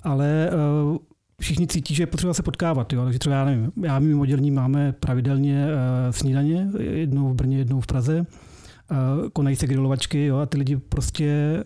ale 0.03 0.49
uh, 0.91 0.97
všichni 1.41 1.67
cítí, 1.67 1.95
že 1.95 2.03
je 2.03 2.07
potřeba 2.07 2.33
se 2.33 2.43
potkávat. 2.43 2.93
Jo? 2.93 3.03
Takže 3.03 3.19
třeba 3.19 3.35
já 3.35 3.45
nevím, 3.45 3.71
já 3.83 3.99
mým 3.99 4.19
oddělení 4.19 4.51
máme 4.51 4.91
pravidelně 4.91 5.65
uh, 5.65 6.11
snídaně, 6.11 6.69
jednou 6.79 7.29
v 7.29 7.35
Brně, 7.35 7.57
jednou 7.57 7.81
v 7.81 7.87
Praze. 7.87 8.19
Uh, 8.19 9.29
konají 9.29 9.55
se 9.55 9.67
grilovačky 9.67 10.25
jo? 10.25 10.37
a 10.37 10.45
ty 10.45 10.57
lidi 10.57 10.77
prostě 10.77 11.63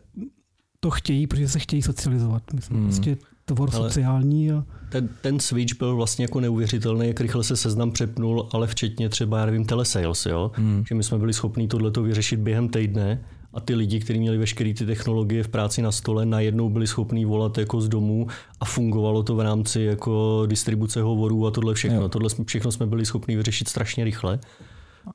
to 0.79 0.89
chtějí, 0.89 1.27
protože 1.27 1.49
se 1.49 1.59
chtějí 1.59 1.81
socializovat. 1.81 2.53
My 2.53 2.61
jsme 2.61 2.73
Hmm. 2.73 2.85
hmm. 2.85 2.93
prostě 2.93 3.17
tvor 3.47 3.69
Ale- 3.73 3.89
sociální. 3.89 4.51
A... 4.51 4.63
Ten, 4.89 5.09
ten 5.21 5.39
switch 5.39 5.77
byl 5.77 5.95
vlastně 5.95 6.23
jako 6.23 6.39
neuvěřitelný, 6.39 7.07
jak 7.07 7.21
rychle 7.21 7.43
se 7.43 7.57
seznam 7.57 7.91
přepnul, 7.91 8.49
ale 8.53 8.67
včetně 8.67 9.09
třeba, 9.09 9.39
já 9.39 9.45
nevím, 9.45 9.65
telesales, 9.65 10.25
jo? 10.25 10.51
Hmm. 10.53 10.83
že 10.87 10.95
my 10.95 11.03
jsme 11.03 11.17
byli 11.17 11.33
schopni 11.33 11.67
tohleto 11.67 12.03
vyřešit 12.03 12.39
během 12.39 12.69
týdne 12.69 13.23
a 13.53 13.59
ty 13.59 13.75
lidi, 13.75 13.99
kteří 13.99 14.19
měli 14.19 14.37
veškeré 14.37 14.73
ty 14.73 14.85
technologie 14.85 15.43
v 15.43 15.47
práci 15.47 15.81
na 15.81 15.91
stole, 15.91 16.25
najednou 16.25 16.69
byli 16.69 16.87
schopní 16.87 17.25
volat 17.25 17.57
jako 17.57 17.81
z 17.81 17.89
domu 17.89 18.27
a 18.59 18.65
fungovalo 18.65 19.23
to 19.23 19.35
v 19.35 19.39
rámci 19.39 19.81
jako 19.81 20.43
distribuce 20.45 21.01
hovorů 21.01 21.47
a 21.47 21.51
tohle 21.51 21.73
všechno. 21.73 22.01
Jo. 22.01 22.09
Tohle 22.09 22.29
jsme, 22.29 22.45
všechno 22.45 22.71
jsme 22.71 22.85
byli 22.85 23.05
schopni 23.05 23.35
vyřešit 23.35 23.67
strašně 23.67 24.03
rychle. 24.03 24.39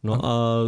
No 0.03 0.27
a, 0.27 0.59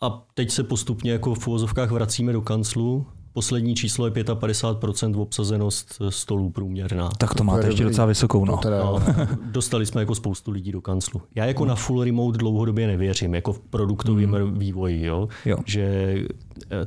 a 0.00 0.26
teď 0.34 0.50
se 0.50 0.64
postupně 0.64 1.12
jako 1.12 1.34
v 1.34 1.48
uvozovkách 1.48 1.90
vracíme 1.90 2.32
do 2.32 2.42
kanclu. 2.42 3.06
Poslední 3.32 3.74
číslo 3.74 4.06
je 4.06 4.12
55% 4.12 5.20
obsazenost 5.20 5.98
stolů 6.08 6.50
průměrná. 6.50 7.08
Tak 7.18 7.34
to 7.34 7.44
máte 7.44 7.60
je 7.66 7.68
ještě 7.68 7.82
dobrý. 7.82 7.92
docela 7.92 8.06
vysokou, 8.06 8.44
no. 8.44 8.56
Teda, 8.56 8.78
No, 8.84 9.02
dostali 9.50 9.86
jsme 9.86 10.00
jako 10.02 10.14
spoustu 10.14 10.50
lidí 10.50 10.72
do 10.72 10.80
kanclu. 10.80 11.22
Já 11.34 11.44
jako 11.44 11.64
na 11.64 11.74
full 11.74 12.04
remote 12.04 12.38
dlouhodobě 12.38 12.86
nevěřím, 12.86 13.34
jako 13.34 13.52
v 13.52 13.60
produktovém 13.60 14.30
Hmm. 14.34 14.58
vývoji, 14.58 15.04
jo? 15.06 15.28
Jo. 15.44 15.56
že 15.66 16.14
eh, 16.70 16.86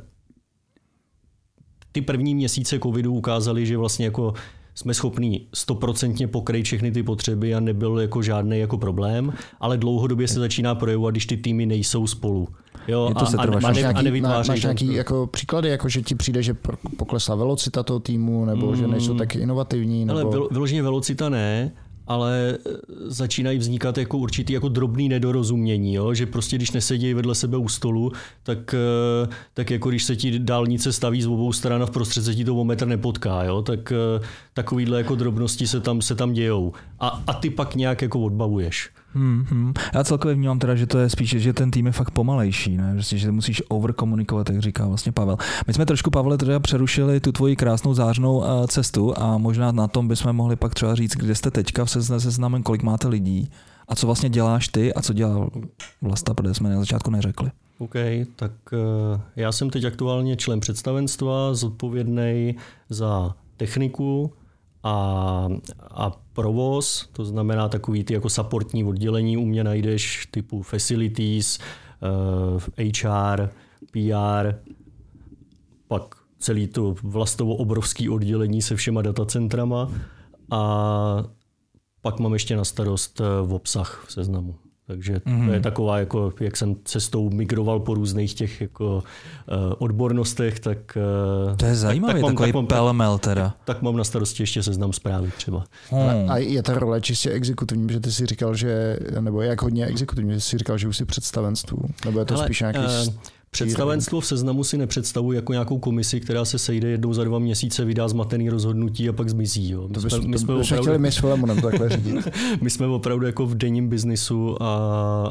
ty 1.92 2.02
první 2.02 2.34
měsíce 2.34 2.78
covidu 2.78 3.14
ukázaly, 3.14 3.66
že 3.66 3.76
vlastně 3.76 4.04
jako 4.04 4.34
jsme 4.74 4.94
schopní 4.94 5.46
stoprocentně 5.54 6.28
pokrýt 6.28 6.64
všechny 6.66 6.92
ty 6.92 7.02
potřeby 7.02 7.54
a 7.54 7.60
nebyl 7.60 8.00
jako 8.00 8.22
žádný 8.22 8.58
jako 8.58 8.78
problém, 8.78 9.32
ale 9.60 9.76
dlouhodobě 9.76 10.28
se 10.28 10.40
začíná 10.40 10.74
projevovat, 10.74 11.14
když 11.14 11.26
ty 11.26 11.36
týmy 11.36 11.66
nejsou 11.66 12.06
spolu. 12.06 12.48
Jo, 12.88 13.06
Je 13.08 13.14
to 13.14 13.20
a, 13.20 13.22
a, 13.22 13.26
setrvačnost. 13.26 13.64
a, 13.64 13.68
Máš 13.68 13.76
ne, 13.76 13.80
a 13.80 13.82
nějaký, 13.82 13.96
má, 13.98 14.02
nevytvářejí 14.02 14.48
máš 14.50 14.60
ten- 14.60 14.68
nějaký 14.68 14.94
jako 14.94 15.26
příklady, 15.26 15.68
jako 15.68 15.88
že 15.88 16.02
ti 16.02 16.14
přijde, 16.14 16.42
že 16.42 16.56
poklesla 16.96 17.34
velocita 17.34 17.82
toho 17.82 18.00
týmu, 18.00 18.44
nebo 18.44 18.76
že 18.76 18.86
nejsou 18.86 19.14
tak 19.14 19.36
inovativní? 19.36 20.06
Ale 20.08 20.20
Nebo... 20.24 20.30
vylo- 20.32 20.48
vyloženě 20.52 20.82
velocita 20.82 21.28
ne, 21.28 21.72
ale 22.06 22.58
eh, 22.66 22.70
začínají 23.06 23.58
vznikat 23.58 23.98
jako 23.98 24.18
určitý 24.18 24.52
jako 24.52 24.68
drobný 24.68 25.08
nedorozumění, 25.08 25.94
jo? 25.94 26.14
že 26.14 26.26
prostě 26.26 26.56
když 26.56 26.72
nesedí 26.72 27.14
vedle 27.14 27.34
sebe 27.34 27.56
u 27.56 27.68
stolu, 27.68 28.12
tak, 28.42 28.74
eh, 28.74 29.28
tak 29.54 29.70
jako 29.70 29.88
když 29.88 30.04
se 30.04 30.16
ti 30.16 30.38
dálnice 30.38 30.92
staví 30.92 31.22
z 31.22 31.26
obou 31.26 31.52
stran 31.52 31.82
a 31.82 31.86
v 31.86 31.90
prostřed 31.90 32.24
se 32.24 32.34
ti 32.34 32.44
to 32.44 32.56
o 32.56 32.64
metr 32.64 32.86
nepotká, 32.86 33.44
jo? 33.44 33.62
tak 33.62 33.92
eh, 33.92 34.26
takovýhle 34.54 34.98
jako 34.98 35.14
drobnosti 35.14 35.66
se 35.66 35.80
tam, 35.80 36.02
se 36.02 36.14
tam 36.14 36.32
dějou. 36.32 36.72
A, 37.00 37.22
a 37.26 37.32
ty 37.32 37.50
pak 37.50 37.74
nějak 37.74 38.02
jako 38.02 38.20
odbavuješ. 38.20 38.90
Hmm, 39.14 39.44
hmm. 39.48 39.72
Já 39.94 40.04
celkově 40.04 40.34
vnímám 40.34 40.58
teda, 40.58 40.74
že 40.74 40.86
to 40.86 40.98
je 40.98 41.10
spíš, 41.10 41.30
že 41.30 41.52
ten 41.52 41.70
tým 41.70 41.86
je 41.86 41.92
fakt 41.92 42.10
pomalejší, 42.10 42.76
ne? 42.76 42.92
Prostě, 42.94 43.18
že 43.18 43.30
musíš 43.30 43.62
overkomunikovat, 43.68 44.50
jak 44.50 44.58
říká 44.62 44.86
vlastně 44.86 45.12
Pavel. 45.12 45.36
My 45.66 45.74
jsme 45.74 45.86
trošku, 45.86 46.10
Pavle, 46.10 46.38
teda 46.38 46.60
přerušili 46.60 47.20
tu 47.20 47.32
tvoji 47.32 47.56
krásnou 47.56 47.94
zářnou 47.94 48.44
eh, 48.44 48.66
cestu 48.66 49.18
a 49.18 49.38
možná 49.38 49.72
na 49.72 49.88
tom 49.88 50.08
bychom 50.08 50.32
mohli 50.32 50.56
pak 50.56 50.74
třeba 50.74 50.94
říct, 50.94 51.16
kde 51.16 51.34
jste 51.34 51.50
teďka 51.50 51.84
v 51.84 51.88
sezna- 51.88 52.18
seznamen, 52.18 52.62
kolik 52.62 52.82
máte 52.82 53.08
lidí 53.08 53.50
a 53.88 53.94
co 53.94 54.06
vlastně 54.06 54.28
děláš 54.28 54.68
ty 54.68 54.94
a 54.94 55.02
co 55.02 55.12
dělá 55.12 55.48
Vlasta, 56.02 56.34
protože 56.34 56.54
jsme 56.54 56.70
na 56.70 56.80
začátku 56.80 57.10
neřekli. 57.10 57.50
OK, 57.78 57.94
tak 58.36 58.52
eh, 58.72 59.20
já 59.36 59.52
jsem 59.52 59.70
teď 59.70 59.84
aktuálně 59.84 60.36
člen 60.36 60.60
představenstva, 60.60 61.54
zodpovědný 61.54 62.56
za 62.90 63.34
techniku 63.56 64.32
a, 64.84 65.48
a 65.90 66.10
provoz, 66.32 67.08
to 67.12 67.24
znamená 67.24 67.68
takový 67.68 68.04
ty 68.04 68.14
jako 68.14 68.30
supportní 68.30 68.84
oddělení, 68.84 69.36
u 69.36 69.44
mě 69.44 69.64
najdeš 69.64 70.28
typu 70.30 70.62
facilities, 70.62 71.58
eh, 72.78 72.84
HR, 73.04 73.48
PR, 73.92 74.54
pak 75.88 76.14
celý 76.38 76.66
to 76.66 76.94
vlastovo 77.02 77.56
obrovský 77.56 78.08
oddělení 78.08 78.62
se 78.62 78.76
všema 78.76 79.02
datacentrama 79.02 79.90
a 80.50 81.24
pak 82.02 82.20
mám 82.20 82.32
ještě 82.32 82.56
na 82.56 82.64
starost 82.64 83.20
eh, 83.20 83.46
v 83.46 83.54
obsah 83.54 84.04
v 84.08 84.12
seznamu. 84.12 84.54
Takže 84.86 85.16
mm-hmm. 85.16 85.46
to 85.46 85.52
je 85.52 85.60
taková, 85.60 85.98
jako, 85.98 86.32
jak 86.40 86.56
jsem 86.56 86.76
cestou 86.84 87.30
migroval 87.30 87.80
po 87.80 87.94
různých 87.94 88.34
těch 88.34 88.60
jako, 88.60 88.96
uh, 88.96 89.74
odbornostech, 89.78 90.60
tak, 90.60 90.78
uh, 91.50 91.56
To 91.56 91.66
je 91.66 91.74
zajímavý, 91.74 92.12
tak 92.12 92.22
mám- 92.22 92.30
takový 92.32 92.48
tak 92.48 92.54
mám- 92.54 92.66
pelmel 92.66 93.18
teda. 93.18 93.54
tak 93.64 93.82
mám 93.82 93.96
na 93.96 94.04
starosti 94.04 94.42
ještě 94.42 94.62
seznam 94.62 94.92
zprávy 94.92 95.30
třeba. 95.36 95.64
Hmm. 95.90 96.30
A 96.30 96.36
je 96.38 96.62
ta 96.62 96.74
role 96.78 97.00
čistě 97.00 97.30
exekutivní, 97.30 97.88
že 97.92 98.00
ty 98.00 98.12
si 98.12 98.26
říkal, 98.26 98.54
že, 98.54 98.98
nebo 99.20 99.42
jak 99.42 99.62
hodně 99.62 99.86
exekutivní, 99.86 100.32
že 100.34 100.40
jsi 100.40 100.58
říkal, 100.58 100.78
že 100.78 100.88
už 100.88 100.96
si 100.96 101.04
představenstvu, 101.04 101.78
nebo 102.04 102.18
je 102.18 102.24
to 102.24 102.34
Hele, 102.34 102.46
spíš 102.46 102.60
nějaký... 102.60 102.78
eh, 102.84 103.12
Představenstvo 103.54 104.20
v 104.20 104.26
seznamu 104.26 104.64
si 104.64 104.78
nepředstavuji 104.78 105.32
jako 105.32 105.52
nějakou 105.52 105.78
komisi, 105.78 106.20
která 106.20 106.44
se 106.44 106.58
sejde 106.58 106.88
jednou 106.88 107.12
za 107.12 107.24
dva 107.24 107.38
měsíce, 107.38 107.84
vydá 107.84 108.08
zmatený 108.08 108.48
rozhodnutí 108.50 109.08
a 109.08 109.12
pak 109.12 109.28
zmizí. 109.28 109.70
Jo. 109.70 109.88
My 109.88 109.94
to 109.94 110.00
jsme, 110.00 110.08
bychom, 110.08 110.30
my 110.30 110.32
to 110.32 110.38
jsme, 110.38 110.62
chtěli 110.62 110.80
opravdu, 110.80 111.02
my 111.02 111.12
s 111.12 111.16
Filemonem 111.16 111.60
takhle 111.60 111.88
řídit. 111.88 112.28
my 112.60 112.70
jsme 112.70 112.86
opravdu 112.86 113.26
jako 113.26 113.46
v 113.46 113.54
denním 113.54 113.88
biznisu 113.88 114.62
a, 114.62 114.66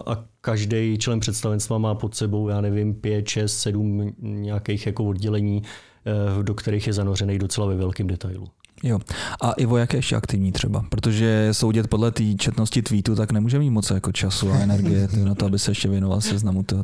a 0.08 0.24
každý 0.42 0.98
člen 0.98 1.20
představenstva 1.20 1.78
má 1.78 1.96
pod 1.96 2.16
sebou, 2.16 2.50
já 2.50 2.62
nevím, 2.62 2.94
pět, 2.94 3.28
šest, 3.28 3.60
sedm 3.60 4.14
nějakých 4.20 4.86
jako 4.86 5.06
oddělení, 5.06 5.62
eh, 6.06 6.44
do 6.44 6.54
kterých 6.54 6.88
je 6.88 6.94
zanořený 6.94 7.40
docela 7.40 7.68
ve 7.68 7.76
velkém 7.76 8.08
detailu. 8.08 8.48
Jo. 8.84 9.00
A 9.42 9.52
Ivo, 9.52 9.78
jak 9.78 9.94
je 9.94 9.98
ještě 9.98 10.16
aktivní 10.16 10.52
třeba? 10.52 10.86
Protože 10.90 11.50
soudit 11.52 11.88
podle 11.88 12.12
té 12.12 12.24
četnosti 12.34 12.82
tweetu, 12.82 13.16
tak 13.16 13.32
nemůže 13.32 13.60
mít 13.60 13.70
moc 13.70 13.90
jako 13.90 14.12
času 14.12 14.52
a 14.52 14.58
energie 14.58 15.08
na 15.24 15.36
to, 15.36 15.46
aby 15.46 15.60
se 15.60 15.72
ještě 15.72 15.90
věnoval 15.90 16.22
seznamu. 16.22 16.64
To... 16.64 16.84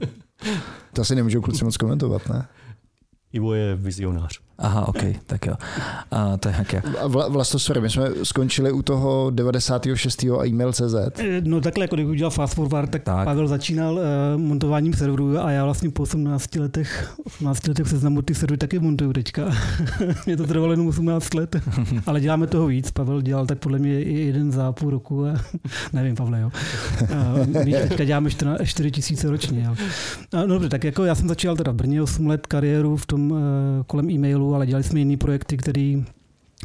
To 0.93 1.01
asi 1.01 1.15
nemůžou 1.15 1.41
kluci 1.41 1.65
moc 1.65 1.77
komentovat, 1.77 2.29
ne? 2.29 2.47
Ivo 3.33 3.53
je 3.53 3.75
vizionář. 3.75 4.39
Aha, 4.59 4.87
ok, 4.87 5.03
tak 5.25 5.45
jo. 5.45 5.53
A 6.11 6.37
to 6.37 6.49
je 6.49 6.55
jak. 6.57 6.73
A 7.03 7.07
Vla, 7.07 7.27
Vlasto, 7.27 7.59
sorry, 7.59 7.81
my 7.81 7.89
jsme 7.89 8.09
skončili 8.23 8.71
u 8.71 8.81
toho 8.81 9.29
96. 9.33 10.23
a 10.23 10.45
e-mail.cz. 10.47 10.93
Eh, 11.19 11.41
No 11.43 11.61
takhle, 11.61 11.83
jako 11.83 11.95
když 11.95 12.07
udělal 12.07 12.31
Fast 12.31 12.53
Forward, 12.55 12.91
tak, 12.91 13.03
Tak. 13.03 13.15
tak. 13.15 13.25
Pavel 13.25 13.47
začínal 13.47 13.93
uh, 13.95 14.01
montováním 14.41 14.93
serverů 14.93 15.37
a 15.39 15.51
já 15.51 15.65
vlastně 15.65 15.89
po 15.89 16.03
18 16.03 16.55
letech, 16.55 17.13
18 17.25 17.67
letech 17.67 17.87
seznamu 17.87 18.21
ty 18.21 18.35
servery 18.35 18.57
taky 18.57 18.79
montuju 18.79 19.13
teďka. 19.13 19.41
mě 20.25 20.37
to 20.37 20.47
trvalo 20.47 20.71
jenom 20.73 20.87
18 20.87 21.33
let, 21.33 21.55
ale 22.05 22.21
děláme 22.21 22.47
toho 22.47 22.67
víc. 22.67 22.91
Pavel 22.91 23.21
dělal 23.21 23.45
tak 23.45 23.59
podle 23.59 23.79
mě 23.79 24.03
i 24.03 24.19
jeden 24.19 24.51
za 24.51 24.71
půl 24.71 24.89
roku 24.89 25.25
a 25.25 25.33
nevím, 25.93 26.15
Pavle, 26.15 26.41
jo. 26.41 26.51
Uh, 27.01 27.47
my 27.65 27.73
teďka 27.73 28.03
děláme 28.03 28.29
14 28.29 28.59
4 28.65 28.91
tisíce 28.91 29.29
ročně. 29.29 29.63
Jo. 29.67 29.75
A, 30.33 30.37
no 30.45 30.47
dobře, 30.47 30.69
tak 30.69 30.83
jako 30.83 31.03
já 31.03 31.15
jsem 31.15 31.27
začal 31.27 31.55
teda 31.55 31.71
v 31.71 31.75
Brně 31.75 32.01
8 32.01 32.27
let 32.27 32.47
kariéru 32.47 32.97
v 32.97 33.05
tom 33.05 33.31
uh, 33.31 33.37
kolem 33.87 34.09
e-mailu, 34.09 34.48
ale 34.55 34.65
dělali 34.65 34.83
jsme 34.83 34.99
jiný 34.99 35.17
projekty, 35.17 35.57
který, 35.57 36.05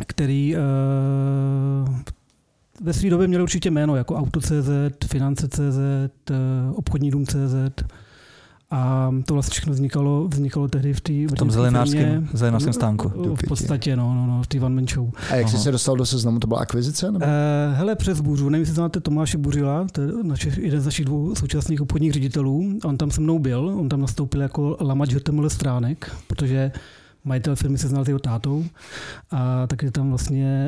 který 0.07 0.57
uh, 0.57 1.95
ve 2.81 2.93
své 2.93 3.11
době 3.11 3.29
měli 3.29 3.43
určitě 3.43 3.71
jméno, 3.71 3.97
jako 3.97 4.15
Auto.cz, 4.15 5.07
Finance.cz, 5.07 5.79
eh, 6.31 6.35
Obchodní 6.75 7.11
dům.cz. 7.11 7.85
A 8.71 9.11
to 9.25 9.35
vlastně 9.35 9.51
všechno 9.51 9.73
vznikalo, 9.73 10.29
vznikalo 10.29 10.69
tehdy 10.69 10.93
v 10.93 11.01
té 11.01 11.13
V 11.13 11.33
tom 11.33 11.51
zelenářském, 11.51 12.29
zelenářském 12.33 12.73
stánku. 12.73 13.09
V 13.35 13.49
podstatě, 13.49 13.97
no, 13.97 14.15
no, 14.15 14.27
no 14.27 14.43
v 14.43 14.47
té 14.47 14.61
One 14.61 14.75
Man 14.75 14.89
Show. 14.89 15.11
A 15.31 15.35
jak 15.35 15.49
jsi 15.49 15.55
Aha. 15.55 15.63
se 15.63 15.73
dostal 15.73 15.97
do 15.97 16.07
seznamu, 16.07 16.39
to 16.39 16.47
byla 16.47 16.61
akvizice? 16.61 17.13
Nebo? 17.13 17.25
Uh, 17.25 17.31
hele, 17.73 17.97
přes 17.97 18.21
Bůřu, 18.21 18.49
nevím, 18.49 18.63
jestli 18.63 18.75
znáte 18.75 19.01
Tomáše 19.01 19.39
Buřila, 19.39 19.87
to 19.93 20.01
je 20.01 20.09
naše, 20.23 20.53
jeden 20.61 20.81
z 20.81 20.85
našich 20.85 21.05
dvou 21.05 21.35
současných 21.35 21.81
obchodních 21.81 22.13
ředitelů. 22.13 22.79
On 22.85 22.97
tam 22.97 23.11
se 23.11 23.21
mnou 23.21 23.39
byl, 23.39 23.69
on 23.69 23.89
tam 23.89 24.01
nastoupil 24.01 24.43
jako 24.43 24.77
lamač 24.81 25.15
HTML 25.15 25.51
stránek, 25.51 26.17
protože 26.27 26.73
majitel 27.25 27.57
firmy 27.57 27.79
se 27.79 27.89
znal 27.89 28.05
s 28.05 28.09
jeho 28.09 28.19
tátou. 28.19 28.65
A 29.31 29.67
takže 29.67 29.91
tam 29.91 30.09
vlastně 30.09 30.67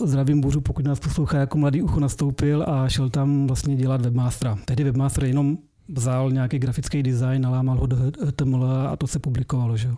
uh, 0.00 0.06
zdravím 0.08 0.40
Bůřu, 0.40 0.60
pokud 0.60 0.84
nás 0.84 1.00
poslouchá, 1.00 1.38
jako 1.38 1.58
mladý 1.58 1.82
ucho 1.82 2.00
nastoupil 2.00 2.64
a 2.68 2.88
šel 2.88 3.10
tam 3.10 3.46
vlastně 3.46 3.76
dělat 3.76 4.00
webmastera. 4.00 4.58
Tehdy 4.64 4.84
webmaster 4.84 5.24
jenom 5.24 5.58
vzal 5.88 6.30
nějaký 6.30 6.58
grafický 6.58 7.02
design, 7.02 7.42
nalámal 7.42 7.78
ho 7.78 7.86
do 7.86 7.96
HTML 8.26 8.64
a 8.64 8.96
to 8.96 9.06
se 9.06 9.18
publikovalo. 9.18 9.76
Že 9.76 9.88
jo. 9.88 9.94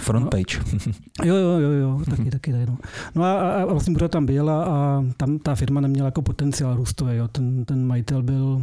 Front 0.00 0.24
No. 0.24 0.30
page. 0.30 0.60
Jo, 1.24 1.34
jo, 1.34 1.58
jo, 1.58 1.70
jo 1.70 2.00
taky, 2.10 2.30
taky 2.30 2.52
no. 2.52 2.78
No 3.14 3.24
a, 3.24 3.40
a, 3.54 3.64
vlastně 3.64 3.92
pořád 3.94 4.10
tam 4.10 4.26
byl 4.26 4.50
a, 4.50 4.64
a 4.64 5.04
tam 5.16 5.38
ta 5.38 5.54
firma 5.54 5.80
neměla 5.80 6.06
jako 6.06 6.22
potenciál 6.22 6.76
růstový. 6.76 7.16
Jo. 7.16 7.28
Ten, 7.28 7.64
ten 7.64 7.86
majitel 7.86 8.22
byl 8.22 8.62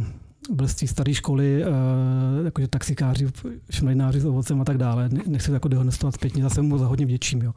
byl 0.50 0.68
z 0.68 0.74
té 0.74 0.86
staré 0.86 1.14
školy, 1.14 1.64
uh, 1.64 2.44
jakože 2.44 2.68
taxikáři, 2.68 3.26
šmelináři 3.70 4.20
s 4.20 4.24
ovocem 4.24 4.60
a 4.60 4.64
tak 4.64 4.78
dále. 4.78 5.08
Ne- 5.08 5.22
Nechci 5.26 5.46
to 5.48 5.54
jako 5.54 5.68
dehonestovat 5.68 6.14
zpětně, 6.14 6.42
zase 6.42 6.62
mu 6.62 6.78
za 6.78 6.86
hodně 6.86 7.06
vděčím. 7.06 7.42
Jo. 7.42 7.52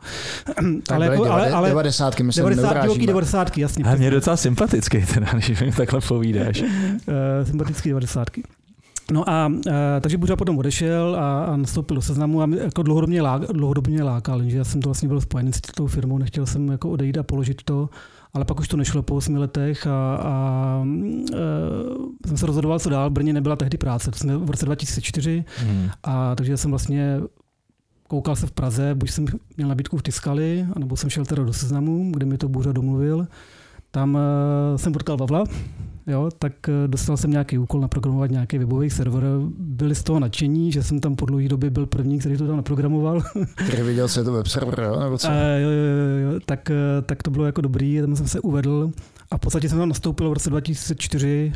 Tak 0.88 0.96
ale, 0.96 1.06
jako, 1.06 1.26
ale, 1.32 1.52
ale 1.52 1.70
90. 1.70 2.20
myslím, 2.20 2.44
90. 2.44 2.62
neurážíme. 2.64 2.94
roky, 2.94 3.08
90. 3.08 3.58
jasně. 3.58 3.84
A 3.84 3.96
mě 3.96 4.08
je 4.08 4.12
docela 4.12 4.38
sympatický, 4.38 5.06
teda, 5.14 5.28
když 5.34 5.62
mi 5.62 5.72
takhle 5.72 6.02
povídáš. 6.08 6.62
uh, 6.62 6.68
sympatický 7.44 7.90
90. 7.90 8.28
No 9.12 9.30
a 9.30 9.48
uh, 9.48 9.62
takže 10.02 10.18
Buřa 10.18 10.36
potom 10.36 10.58
odešel 10.58 11.16
a, 11.20 11.44
a 11.46 11.58
nastoupil 11.58 11.96
do 11.96 12.02
seznamu 12.02 12.42
a 12.42 12.46
mě 12.46 12.60
jako 12.60 12.84
dlouhodobě, 12.84 13.22
lá, 13.22 13.38
dlouhodobě 13.38 13.94
mě 13.94 14.04
lákal, 14.04 14.44
že 14.44 14.58
já 14.58 14.64
jsem 14.64 14.82
to 14.82 14.90
vlastně 14.90 15.08
byl 15.08 15.22
spojený 15.22 15.54
s 15.54 15.62
tou 15.62 15.88
firmou, 15.88 16.18
nechtěl 16.18 16.46
jsem 16.46 16.68
jako 16.68 16.90
odejít 16.90 17.18
a 17.18 17.24
položit 17.24 17.62
to, 17.64 17.90
ale 18.34 18.46
pak 18.46 18.60
už 18.60 18.68
to 18.68 18.78
nešlo 18.78 19.02
po 19.02 19.16
8 19.16 19.36
letech 19.36 19.88
a, 19.88 20.16
a 20.16 20.84
uh, 20.86 21.36
jsem 22.28 22.38
se 22.38 22.46
rozhodoval, 22.46 22.80
co 22.80 22.90
dál. 22.90 23.10
V 23.10 23.14
Brně 23.14 23.34
nebyla 23.34 23.56
tehdy 23.56 23.78
práce, 23.78 24.12
to 24.12 24.18
jsme 24.18 24.38
v 24.38 24.50
roce 24.50 24.66
2004 24.66 25.46
Hmm. 25.58 25.90
a 26.04 26.36
takže 26.36 26.58
jsem 26.58 26.72
vlastně 26.72 27.22
koukal 28.08 28.36
se 28.36 28.48
v 28.48 28.52
Praze, 28.52 28.96
buď 28.96 29.12
jsem 29.12 29.26
měl 29.58 29.70
nabídku 29.70 29.98
v 29.98 30.04
Tiskali, 30.04 30.68
anebo 30.74 30.98
jsem 30.98 31.10
šel 31.10 31.26
teda 31.26 31.44
do 31.44 31.54
seznamu, 31.54 32.12
kde 32.12 32.26
mi 32.26 32.38
to 32.38 32.50
Bůřa 32.50 32.72
domluvil. 32.72 33.28
Tam 33.92 34.16
uh, 34.16 34.78
jsem 34.78 34.94
potkal 34.94 35.18
Vavla, 35.18 35.44
jo, 36.08 36.30
tak 36.40 36.54
uh, 36.68 36.74
dostal 36.88 37.18
jsem 37.18 37.32
nějaký 37.32 37.58
úkol 37.58 37.82
naprogramovat 37.82 38.32
nějaký 38.32 38.58
webový 38.58 38.90
server. 38.90 39.24
Byli 39.58 39.96
z 39.96 40.04
toho 40.04 40.20
nadšení, 40.20 40.72
že 40.72 40.84
jsem 40.84 41.00
tam 41.00 41.16
po 41.16 41.26
dlouhé 41.26 41.48
době 41.48 41.70
byl 41.70 41.86
první, 41.86 42.20
který 42.20 42.38
to 42.38 42.48
tam 42.48 42.56
naprogramoval. 42.56 43.22
Který 43.68 43.84
viděl, 43.84 44.08
je 44.18 44.24
to 44.24 44.32
web 44.32 44.48
server, 44.48 44.80
jo? 44.80 45.00
Nebo 45.00 45.18
co? 45.18 45.28
Uh, 45.28 45.34
jo, 45.34 45.70
jo, 45.70 45.86
jo, 46.28 46.34
jo, 46.34 46.40
tak, 46.46 46.70
uh, 46.70 47.06
tak 47.06 47.24
to 47.24 47.32
bylo 47.32 47.46
jako 47.46 47.62
dobrý, 47.62 48.02
tam 48.02 48.16
jsem 48.16 48.28
se 48.28 48.40
uvedl 48.40 48.92
a 49.32 49.38
v 49.38 49.40
podstatě 49.40 49.70
jsem 49.70 49.78
tam 49.78 49.90
nastoupil 49.90 50.30
v 50.30 50.34
roce 50.34 50.50
2004, 50.50 51.54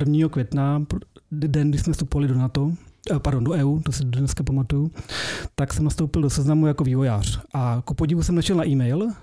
1. 0.00 0.28
května, 0.28 0.84
den, 1.32 1.70
kdy 1.70 1.78
jsme 1.78 1.92
vstupovali 1.92 2.28
do 2.28 2.34
NATO, 2.34 2.72
eh, 3.10 3.18
pardon, 3.18 3.44
do 3.44 3.52
EU, 3.52 3.80
to 3.80 3.92
si 3.92 4.04
dneska 4.04 4.42
pamatuju, 4.42 4.90
tak 5.54 5.72
jsem 5.72 5.84
nastoupil 5.84 6.22
do 6.22 6.30
seznamu 6.30 6.66
jako 6.66 6.84
vývojář. 6.84 7.40
A 7.54 7.82
ku 7.84 7.94
podivu 7.94 8.22
jsem 8.22 8.34
nešel 8.34 8.56
na 8.56 8.66
e-mail, 8.66 9.02
eh, 9.02 9.14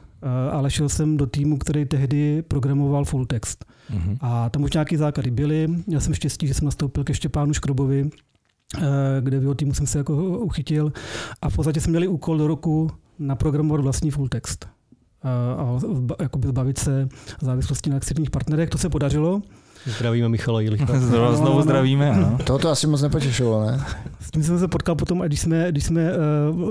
ale 0.52 0.72
šel 0.72 0.90
jsem 0.90 1.18
do 1.18 1.26
týmu, 1.26 1.58
který 1.58 1.86
tehdy 1.86 2.42
programoval 2.42 3.06
full 3.06 3.26
text. 3.26 3.66
Mhm. 3.90 4.18
A 4.22 4.50
tam 4.50 4.64
už 4.64 4.74
nějaký 4.74 4.98
základy 4.98 5.32
byly. 5.32 5.68
Měl 5.88 6.00
jsem 6.02 6.14
štěstí, 6.14 6.48
že 6.48 6.54
jsem 6.54 6.66
nastoupil 6.66 7.04
ke 7.04 7.14
Štěpánu 7.14 7.54
Škrobovi, 7.54 8.10
eh, 8.78 8.82
kde 9.22 9.40
v 9.40 9.42
jeho 9.42 9.56
týmu 9.56 9.74
jsem 9.74 9.88
se 9.88 9.98
jako 9.98 10.16
uchytil. 10.40 10.94
A 11.42 11.50
v 11.50 11.56
podstatě 11.56 11.82
jsme 11.82 11.92
měli 11.92 12.08
úkol 12.08 12.38
do 12.38 12.48
roku 12.48 12.92
naprogramovat 13.20 13.82
vlastní 13.82 14.12
full 14.12 14.28
text. 14.28 14.68
Eh, 15.24 15.56
A 15.58 15.80
jakoby 16.22 16.48
zbavit 16.48 16.78
se 16.78 17.10
závislosti 17.42 17.90
na 17.90 17.98
externích 17.98 18.30
partnerech. 18.30 18.70
To 18.70 18.78
se 18.78 18.90
podařilo. 18.90 19.42
Zdravíme 19.86 20.30
Michala 20.30 20.62
Jilicha. 20.62 20.86
Znovu, 21.00 21.24
no, 21.24 21.36
znovu 21.36 21.56
no. 21.56 21.64
zdravíme. 21.64 22.12
Ano. 22.12 22.38
Toho 22.44 22.60
to 22.60 22.70
asi 22.70 22.88
moc 22.88 23.02
nepotěšilo, 23.02 23.66
ne? 23.66 23.86
S 24.20 24.32
tím 24.32 24.44
jsem 24.44 24.60
se 24.60 24.68
potkal 24.68 24.96
potom, 24.96 25.20
když 25.20 25.40
jsme, 25.40 25.72
když 25.72 25.84
jsme 25.84 26.12
uh, 26.52 26.62
uh, 26.62 26.70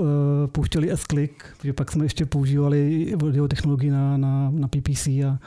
pouštěli 0.51 0.91
S-Click, 0.91 1.43
protože 1.57 1.73
pak 1.73 1.91
jsme 1.91 2.05
ještě 2.05 2.25
používali 2.25 3.07
jeho 3.31 3.47
technologii 3.47 3.91
na, 3.91 4.17
na, 4.17 4.49
na 4.49 4.67
PPC 4.67 5.07
a, 5.07 5.39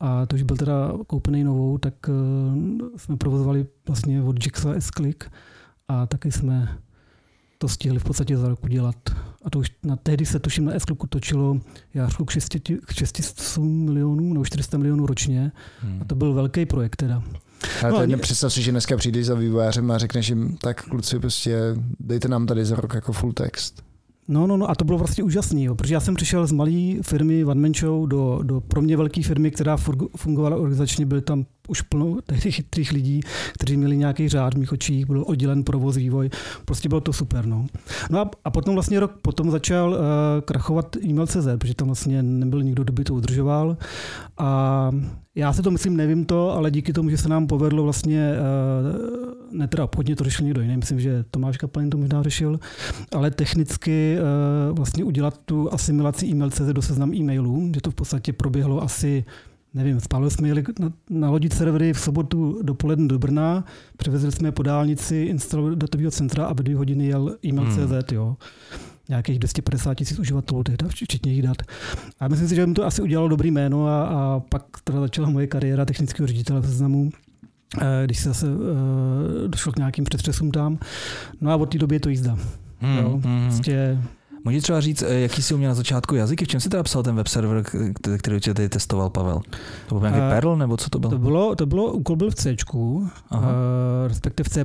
a 0.00 0.26
to 0.26 0.36
už 0.36 0.42
byl 0.42 0.56
teda 0.56 0.92
koupený 1.06 1.44
novou, 1.44 1.78
tak 1.78 1.94
uh, 2.08 2.88
jsme 2.96 3.16
provozovali 3.16 3.66
vlastně 3.88 4.22
od 4.22 4.44
Jixa 4.44 4.74
S-Click 4.74 5.30
a 5.88 6.06
taky 6.06 6.32
jsme 6.32 6.68
to 7.58 7.68
stihli 7.68 7.98
v 7.98 8.04
podstatě 8.04 8.36
za 8.36 8.48
rok 8.48 8.64
udělat. 8.64 8.96
A 9.44 9.50
to 9.50 9.58
už 9.58 9.70
na 9.82 9.96
tehdy 9.96 10.26
se 10.26 10.38
tuším 10.38 10.64
na 10.64 10.72
S-Clicku 10.72 11.06
točilo 11.06 11.60
jářku 11.94 12.24
k 12.24 12.30
600 12.30 12.62
k 12.86 12.92
600 12.92 13.58
milionů 13.58 14.32
nebo 14.32 14.44
400 14.44 14.78
milionů 14.78 15.06
ročně. 15.06 15.52
A 16.00 16.04
to 16.04 16.14
byl 16.14 16.34
velký 16.34 16.66
projekt 16.66 16.96
teda. 16.96 17.22
Ale 17.82 17.92
No, 17.92 17.98
ani- 17.98 18.16
představ 18.16 18.52
si, 18.52 18.62
že 18.62 18.70
dneska 18.70 18.96
přijdeš 18.96 19.26
za 19.26 19.34
vývojářem 19.34 19.90
a 19.90 19.98
řekneš 19.98 20.28
jim, 20.28 20.56
tak 20.60 20.82
kluci, 20.82 21.18
prostě 21.18 21.58
dejte 22.00 22.28
nám 22.28 22.46
tady 22.46 22.64
za 22.64 22.76
rok 22.76 22.94
jako 22.94 23.12
full 23.12 23.32
text. 23.32 23.82
No, 24.28 24.46
no, 24.46 24.56
no 24.56 24.70
a 24.70 24.74
to 24.74 24.84
bylo 24.84 24.98
vlastně 24.98 25.24
úžasný, 25.24 25.64
jo, 25.64 25.74
protože 25.74 25.94
já 25.94 26.00
jsem 26.00 26.14
přišel 26.14 26.46
z 26.46 26.52
malé 26.52 26.70
firmy 27.02 27.44
One 27.44 27.60
Man 27.60 27.74
Show 27.74 28.08
do, 28.08 28.40
do 28.42 28.60
pro 28.60 28.82
mě 28.82 28.96
velké 28.96 29.22
firmy, 29.22 29.50
která 29.50 29.76
fungovala 30.16 30.56
organizačně, 30.56 31.06
byly 31.06 31.22
tam 31.22 31.46
už 31.72 31.80
plno 31.82 32.18
tehdy 32.26 32.52
chytrých 32.52 32.92
lidí, 32.92 33.20
kteří 33.54 33.76
měli 33.76 33.96
nějaký 33.96 34.28
řád 34.28 34.54
v 34.54 34.58
mých 34.58 34.72
očích, 34.72 35.06
byl 35.06 35.24
oddělen 35.26 35.64
provoz, 35.64 35.96
vývoj, 35.96 36.30
prostě 36.64 36.88
bylo 36.88 37.00
to 37.00 37.12
super. 37.12 37.46
No, 37.46 37.66
no 38.10 38.18
a, 38.20 38.30
a 38.44 38.50
potom 38.50 38.74
vlastně 38.74 39.00
rok 39.00 39.12
potom 39.22 39.50
začal 39.50 39.90
uh, 39.90 39.96
krachovat 40.44 40.96
e-mail.cz, 40.96 41.48
protože 41.58 41.74
tam 41.74 41.88
vlastně 41.88 42.22
nebyl 42.22 42.62
nikdo, 42.62 42.84
kdo 42.84 42.92
by 42.92 43.04
to 43.04 43.14
udržoval 43.14 43.76
a 44.38 44.90
já 45.34 45.52
si 45.52 45.62
to 45.62 45.70
myslím, 45.70 45.96
nevím 45.96 46.24
to, 46.24 46.52
ale 46.52 46.70
díky 46.70 46.92
tomu, 46.92 47.10
že 47.10 47.18
se 47.18 47.28
nám 47.28 47.46
povedlo 47.46 47.82
vlastně, 47.82 48.32
uh, 48.32 49.58
ne 49.58 49.68
teda 49.68 49.84
obchodně 49.84 50.16
to 50.16 50.24
řešil 50.24 50.44
někdo 50.44 50.60
jiný, 50.60 50.76
myslím, 50.76 51.00
že 51.00 51.24
Tomáš 51.30 51.56
Kapalin 51.56 51.90
to 51.90 51.96
možná 51.96 52.22
řešil, 52.22 52.60
ale 53.12 53.30
technicky 53.30 54.16
uh, 54.16 54.76
vlastně 54.76 55.04
udělat 55.04 55.40
tu 55.44 55.72
asimilaci 55.72 56.26
e-mail.cz 56.26 56.72
do 56.72 56.82
seznam 56.82 57.14
e-mailů, 57.14 57.70
že 57.74 57.80
to 57.80 57.90
v 57.90 57.94
podstatě 57.94 58.32
proběhlo 58.32 58.82
asi 58.82 59.24
nevím, 59.74 60.00
spálili 60.00 60.30
jsme 60.30 60.48
jeli 60.48 60.64
na, 60.78 60.92
nalodit 61.10 61.52
servery 61.52 61.92
v 61.92 62.00
sobotu 62.00 62.58
dopoledne 62.62 63.08
do 63.08 63.18
Brna, 63.18 63.64
přivezli 63.96 64.32
jsme 64.32 64.48
je 64.48 64.52
po 64.52 64.62
dálnici, 64.62 65.16
instalovali 65.16 65.76
do 65.76 65.78
datového 65.78 66.10
centra 66.10 66.46
a 66.46 66.52
ve 66.52 66.62
dvě 66.62 66.76
hodiny 66.76 67.06
jel 67.06 67.36
e-mail.cz, 67.44 68.12
jo. 68.12 68.36
Nějakých 69.08 69.38
250 69.38 69.94
tisíc 69.94 70.18
uživatelů, 70.18 70.62
tehdy, 70.64 70.86
včetně 70.88 71.32
jich 71.32 71.42
dat. 71.42 71.56
A 72.20 72.28
myslím 72.28 72.48
si, 72.48 72.54
že 72.54 72.66
mi 72.66 72.74
to 72.74 72.86
asi 72.86 73.02
udělalo 73.02 73.28
dobrý 73.28 73.50
jméno 73.50 73.86
a, 73.86 74.02
a 74.04 74.40
pak 74.40 74.62
teda 74.84 75.00
začala 75.00 75.30
moje 75.30 75.46
kariéra 75.46 75.84
technického 75.84 76.26
ředitele 76.26 76.60
v 76.60 76.66
seznamu 76.66 77.10
eh, 77.80 78.02
když 78.04 78.18
se 78.18 78.28
zase 78.28 78.46
uh, 78.46 78.60
došlo 79.46 79.72
k 79.72 79.76
nějakým 79.76 80.04
přetřesům 80.04 80.50
tam. 80.50 80.78
No 81.40 81.50
a 81.50 81.56
od 81.56 81.66
té 81.66 81.78
doby 81.78 81.94
je 81.96 82.00
to 82.00 82.08
jízda. 82.08 82.38
Hmm, 82.80 82.98
Jo, 82.98 83.20
hmm. 83.24 83.48
prostě 83.48 83.98
Můžeš 84.44 84.62
třeba 84.62 84.80
říct, 84.80 85.02
eh, 85.02 85.14
jaký 85.20 85.42
jsi 85.42 85.54
uměl 85.54 85.70
na 85.70 85.74
začátku 85.74 86.14
jazyky? 86.14 86.44
V 86.44 86.48
čem 86.48 86.60
jsi 86.60 86.68
teda 86.68 86.82
psal 86.82 87.02
ten 87.02 87.14
web 87.14 87.26
server, 87.26 87.64
který 88.18 88.40
tě 88.40 88.54
tady 88.54 88.68
testoval 88.68 89.10
Pavel? 89.10 89.40
To 89.88 89.94
byl 89.94 90.00
nějaký 90.10 90.18
Eh, 90.26 90.30
Perl, 90.30 90.56
nebo 90.56 90.76
co 90.76 90.90
to 90.90 90.98
to 90.98 91.08
bylo? 91.08 91.18
bylo, 91.20 91.54
to 91.56 91.66
bylo, 91.66 91.92
úkol 91.92 92.16
byl 92.16 92.30
v 92.30 92.34
C, 92.34 92.56
uh, 92.74 93.08
respektive 94.06 94.44
v 94.44 94.52
C++, 94.52 94.64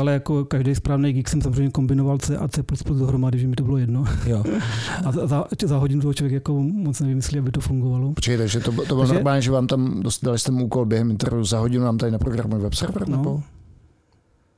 ale 0.00 0.12
jako 0.12 0.44
každý 0.44 0.74
správný 0.74 1.12
geek 1.12 1.28
jsem 1.28 1.42
samozřejmě 1.42 1.70
kombinoval 1.70 2.18
C 2.18 2.36
a 2.38 2.48
C++ 2.48 2.62
dohromady, 2.98 3.38
že 3.38 3.46
mi 3.46 3.56
to 3.56 3.64
bylo 3.64 3.76
jedno. 3.78 4.04
Jo. 4.26 4.44
A 5.04 5.12
za, 5.12 5.26
za, 5.26 5.44
za 5.64 5.76
hodinu 5.76 6.00
toho 6.02 6.14
člověk 6.14 6.32
jako 6.32 6.62
moc 6.62 7.00
nevymyslí, 7.00 7.38
aby 7.38 7.50
to 7.50 7.60
fungovalo. 7.60 8.12
Počkej, 8.12 8.36
takže 8.38 8.60
to, 8.60 8.72
to 8.72 8.72
bylo 8.86 9.00
Takže- 9.00 9.14
normálně, 9.14 9.42
že 9.42 9.50
vám 9.50 9.66
tam 9.66 10.00
dostali 10.02 10.38
jste 10.38 10.52
úkol 10.52 10.86
během 10.86 11.10
interview 11.10 11.44
za 11.44 11.58
hodinu 11.58 11.84
nám 11.84 11.98
tady 11.98 12.12
naprogramuje 12.12 12.62
web 12.62 12.74
server, 12.74 13.08
No. 13.08 13.16
nebo? 13.16 13.42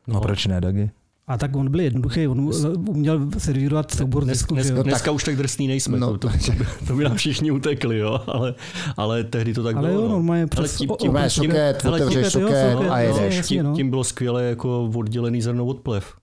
No 0.07 0.20
proč 0.20 0.46
ne, 0.46 0.61
Dagi? 0.61 0.90
A 1.29 1.39
tak 1.39 1.57
on 1.57 1.71
byl 1.71 1.81
jednoduchý, 1.81 2.29
on 2.29 2.51
uměl 2.89 3.27
servírovat 3.39 3.91
soubor 3.91 4.25
Dnes, 4.25 4.39
disků, 4.39 4.55
dnes, 4.55 4.71
jo. 4.71 4.83
dneska 4.83 5.11
už 5.11 5.25
tak 5.25 5.37
drsný 5.37 5.67
nejsme, 5.69 5.99
No, 5.99 6.07
no, 6.07 6.19
to, 6.19 6.29
to, 6.29 6.35
to, 6.47 6.53
by, 6.53 6.67
to 6.87 6.97
by 6.97 7.05
nám 7.05 7.17
všichni 7.17 7.51
utekli, 7.51 7.99
jo? 7.99 8.21
Ale, 8.27 8.55
ale 8.97 9.25
tehdy 9.25 9.55
to 9.55 9.62
tak 9.62 9.77
Ale 9.77 9.89
bylo. 9.89 10.01
jo, 10.03 10.09
no. 10.09 10.12
normálně 10.15 10.43
Ale 10.43 10.49
přes... 10.49 10.77
tím- 10.77 10.91
o- 10.91 10.97
tím- 10.97 11.12
Máš 11.12 11.35
tím- 11.35 11.51
soket, 11.51 11.85
hele, 11.85 11.97
otevřeš 12.01 12.33
soket, 12.33 12.73
jo, 12.73 12.91
a 12.91 13.01
jo, 13.01 13.17
jedeš. 13.17 13.37
jasně, 13.37 13.57
tím, 13.57 13.65
no. 13.65 13.75
tím 13.75 13.91
bylo 13.91 14.05
skvěle 14.05 14.45
jako 14.45 14.91
oddělený 14.95 15.43
zrno 15.43 15.67
od 15.67 15.81
plev. 15.81 16.15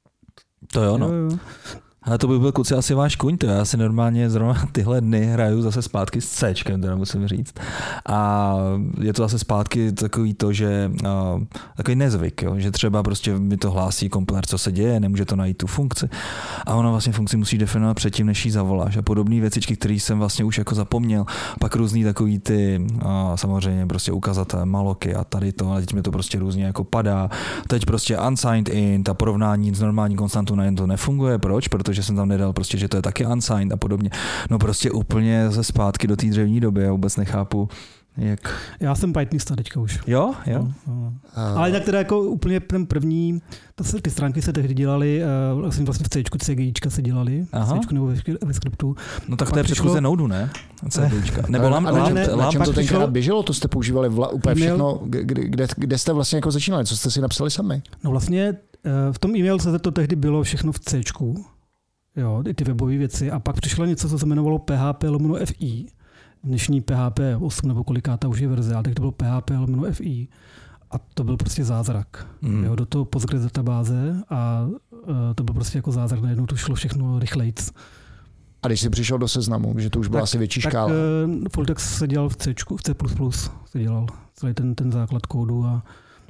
To 0.73 0.83
jo, 0.83 0.97
no. 0.97 1.07
Jo, 1.07 1.13
jo. 1.13 1.37
Ale 2.05 2.17
to 2.17 2.27
by 2.27 2.39
byl 2.39 2.51
kluci 2.51 2.75
asi 2.75 2.93
váš 2.93 3.15
kuň, 3.15 3.37
to 3.37 3.45
já 3.45 3.65
si 3.65 3.77
normálně 3.77 4.29
zrovna 4.29 4.65
tyhle 4.71 5.01
dny 5.01 5.25
hraju 5.25 5.61
zase 5.61 5.81
zpátky 5.81 6.21
s 6.21 6.29
C, 6.29 6.53
teda 6.63 6.95
musím 6.95 7.27
říct. 7.27 7.53
A 8.09 8.55
je 9.01 9.13
to 9.13 9.21
zase 9.21 9.39
zpátky 9.39 9.91
takový 9.91 10.33
to, 10.33 10.53
že 10.53 10.91
uh, 11.03 11.43
takový 11.77 11.95
nezvyk, 11.95 12.41
jo, 12.41 12.53
že 12.57 12.71
třeba 12.71 13.03
prostě 13.03 13.39
mi 13.39 13.57
to 13.57 13.71
hlásí 13.71 14.09
kompiler, 14.09 14.45
co 14.45 14.57
se 14.57 14.71
děje, 14.71 14.99
nemůže 14.99 15.25
to 15.25 15.35
najít 15.35 15.57
tu 15.57 15.67
funkci. 15.67 16.09
A 16.65 16.75
ona 16.75 16.89
vlastně 16.89 17.13
funkci 17.13 17.37
musí 17.37 17.57
definovat 17.57 17.93
předtím, 17.93 18.27
než 18.27 18.45
ji 18.45 18.51
zavoláš. 18.51 18.97
A 18.97 19.01
podobné 19.01 19.39
věcičky, 19.39 19.75
které 19.75 19.93
jsem 19.93 20.19
vlastně 20.19 20.45
už 20.45 20.57
jako 20.57 20.75
zapomněl. 20.75 21.25
Pak 21.59 21.75
různý 21.75 22.03
takový 22.03 22.39
ty, 22.39 22.87
uh, 23.05 23.35
samozřejmě 23.35 23.87
prostě 23.87 24.11
ukazatele, 24.11 24.65
maloky 24.65 25.15
a 25.15 25.23
tady 25.23 25.51
to, 25.51 25.71
ale 25.71 25.79
teď 25.79 25.93
mi 25.93 26.01
to 26.01 26.11
prostě 26.11 26.39
různě 26.39 26.65
jako 26.65 26.83
padá. 26.83 27.29
Teď 27.67 27.85
prostě 27.85 28.17
unsigned 28.19 28.69
in, 28.69 29.03
ta 29.03 29.13
porovnání 29.13 29.75
s 29.75 29.81
normální 29.81 30.15
konstantou 30.15 30.55
na 30.55 30.63
to 30.77 30.87
nefunguje. 30.87 31.37
Proč? 31.37 31.67
Protože 31.67 31.92
protože 31.93 32.03
jsem 32.03 32.15
tam 32.15 32.27
nedal 32.27 32.53
prostě, 32.53 32.77
že 32.77 32.87
to 32.87 32.97
je 32.97 33.01
taky 33.01 33.25
unsigned 33.25 33.73
a 33.73 33.77
podobně. 33.77 34.09
No 34.49 34.59
prostě 34.59 34.91
úplně 34.91 35.49
ze 35.49 35.63
zpátky 35.63 36.07
do 36.07 36.15
té 36.15 36.25
dřevní 36.25 36.59
doby, 36.59 36.81
já 36.81 36.91
vůbec 36.91 37.17
nechápu, 37.17 37.69
jak... 38.17 38.55
Já 38.79 38.95
jsem 38.95 39.13
Pythonista 39.13 39.55
teďka 39.55 39.79
už. 39.79 39.99
Jo, 40.07 40.33
jo. 40.45 40.59
No, 40.87 40.93
no. 40.95 41.13
A... 41.35 41.53
Ale 41.53 41.69
jinak 41.69 41.83
teda 41.83 41.97
jako 41.97 42.19
úplně 42.19 42.59
ten 42.59 42.85
první, 42.85 43.41
to 43.75 43.83
se, 43.83 44.01
ty 44.01 44.09
stránky 44.09 44.41
se 44.41 44.53
tehdy 44.53 44.73
dělaly, 44.73 45.21
uh, 45.53 45.61
vlastně, 45.61 45.85
vlastně 45.85 46.03
v 46.03 46.09
C, 46.09 46.23
CGIčka 46.37 46.89
se 46.89 47.01
dělaly, 47.01 47.45
Aha. 47.51 47.79
C 47.79 47.93
nebo 47.93 48.05
ve, 48.05 48.15
ve 48.45 48.53
skriptu. 48.53 48.95
No 49.27 49.37
tak 49.37 49.51
to 49.51 49.57
je 49.57 49.63
předchozí 49.63 50.01
Noudu, 50.01 50.27
ne? 50.27 50.49
CGIčka. 50.89 51.41
Nebo 51.49 51.69
lam, 51.69 51.85
lam, 51.85 51.95
lam, 51.95 52.13
lam, 52.13 52.39
na 52.39 52.51
čem 52.51 52.61
to 52.61 52.73
tenkrát 52.73 53.09
běželo? 53.09 53.43
To 53.43 53.53
jste 53.53 53.67
používali 53.67 54.09
vla, 54.09 54.27
úplně 54.27 54.55
všechno, 54.55 54.99
kde, 55.05 55.23
kde, 55.23 55.67
kde, 55.77 55.97
jste 55.97 56.13
vlastně 56.13 56.35
jako 56.35 56.51
začínali? 56.51 56.85
Co 56.85 56.97
jste 56.97 57.11
si 57.11 57.21
napsali 57.21 57.51
sami? 57.51 57.81
No 58.03 58.11
vlastně 58.11 58.51
uh, 58.51 59.13
v 59.13 59.19
tom 59.19 59.35
e-mailu 59.35 59.59
se 59.59 59.79
to 59.79 59.91
tehdy 59.91 60.15
bylo 60.15 60.43
všechno 60.43 60.71
v 60.71 60.79
C 60.79 61.03
jo, 62.15 62.43
ty 62.55 62.63
webové 62.63 62.97
věci. 62.97 63.31
A 63.31 63.39
pak 63.39 63.55
přišlo 63.55 63.85
něco, 63.85 64.09
co 64.09 64.19
se 64.19 64.25
jmenovalo 64.25 64.59
PHP 64.59 65.03
lomeno 65.03 65.45
FI. 65.45 65.85
Dnešní 66.43 66.81
PHP 66.81 67.19
8 67.39 67.67
nebo 67.67 67.83
kolikátá 67.83 68.27
už 68.27 68.39
je 68.39 68.47
verze, 68.47 68.73
ale 68.73 68.83
tak 68.83 68.93
to 68.93 69.01
bylo 69.01 69.11
PHP 69.11 69.49
lomeno 69.49 69.91
FI. 69.91 70.27
A 70.91 70.95
to 71.13 71.23
byl 71.23 71.37
prostě 71.37 71.63
zázrak. 71.63 72.27
Mm. 72.41 72.63
Jo, 72.63 72.75
do 72.75 72.85
toho 72.85 73.05
Postgres 73.05 73.43
databáze 73.43 74.23
a 74.29 74.67
uh, 74.67 75.09
to 75.35 75.43
byl 75.43 75.53
prostě 75.53 75.77
jako 75.77 75.91
zázrak. 75.91 76.21
Najednou 76.21 76.45
to 76.45 76.55
šlo 76.55 76.75
všechno 76.75 77.19
rychlejc. 77.19 77.71
A 78.63 78.67
když 78.67 78.81
jsi 78.81 78.89
přišel 78.89 79.17
do 79.17 79.27
seznamu, 79.27 79.75
že 79.77 79.89
to 79.89 79.99
už 79.99 80.07
byla 80.07 80.19
tak, 80.19 80.23
asi 80.23 80.37
větší 80.37 80.61
tak, 80.61 80.71
škála? 80.71 80.87
Tak 80.89 80.97
uh, 81.29 81.45
Foltex 81.53 81.97
se 81.97 82.07
dělal 82.07 82.29
v 82.29 82.37
C, 82.37 82.53
v 82.77 82.83
C++ 82.83 82.95
se 83.65 83.79
dělal 83.79 84.07
celý 84.33 84.53
ten, 84.53 84.75
ten 84.75 84.91
základ 84.91 85.25
kódu 85.25 85.65
a 85.65 85.83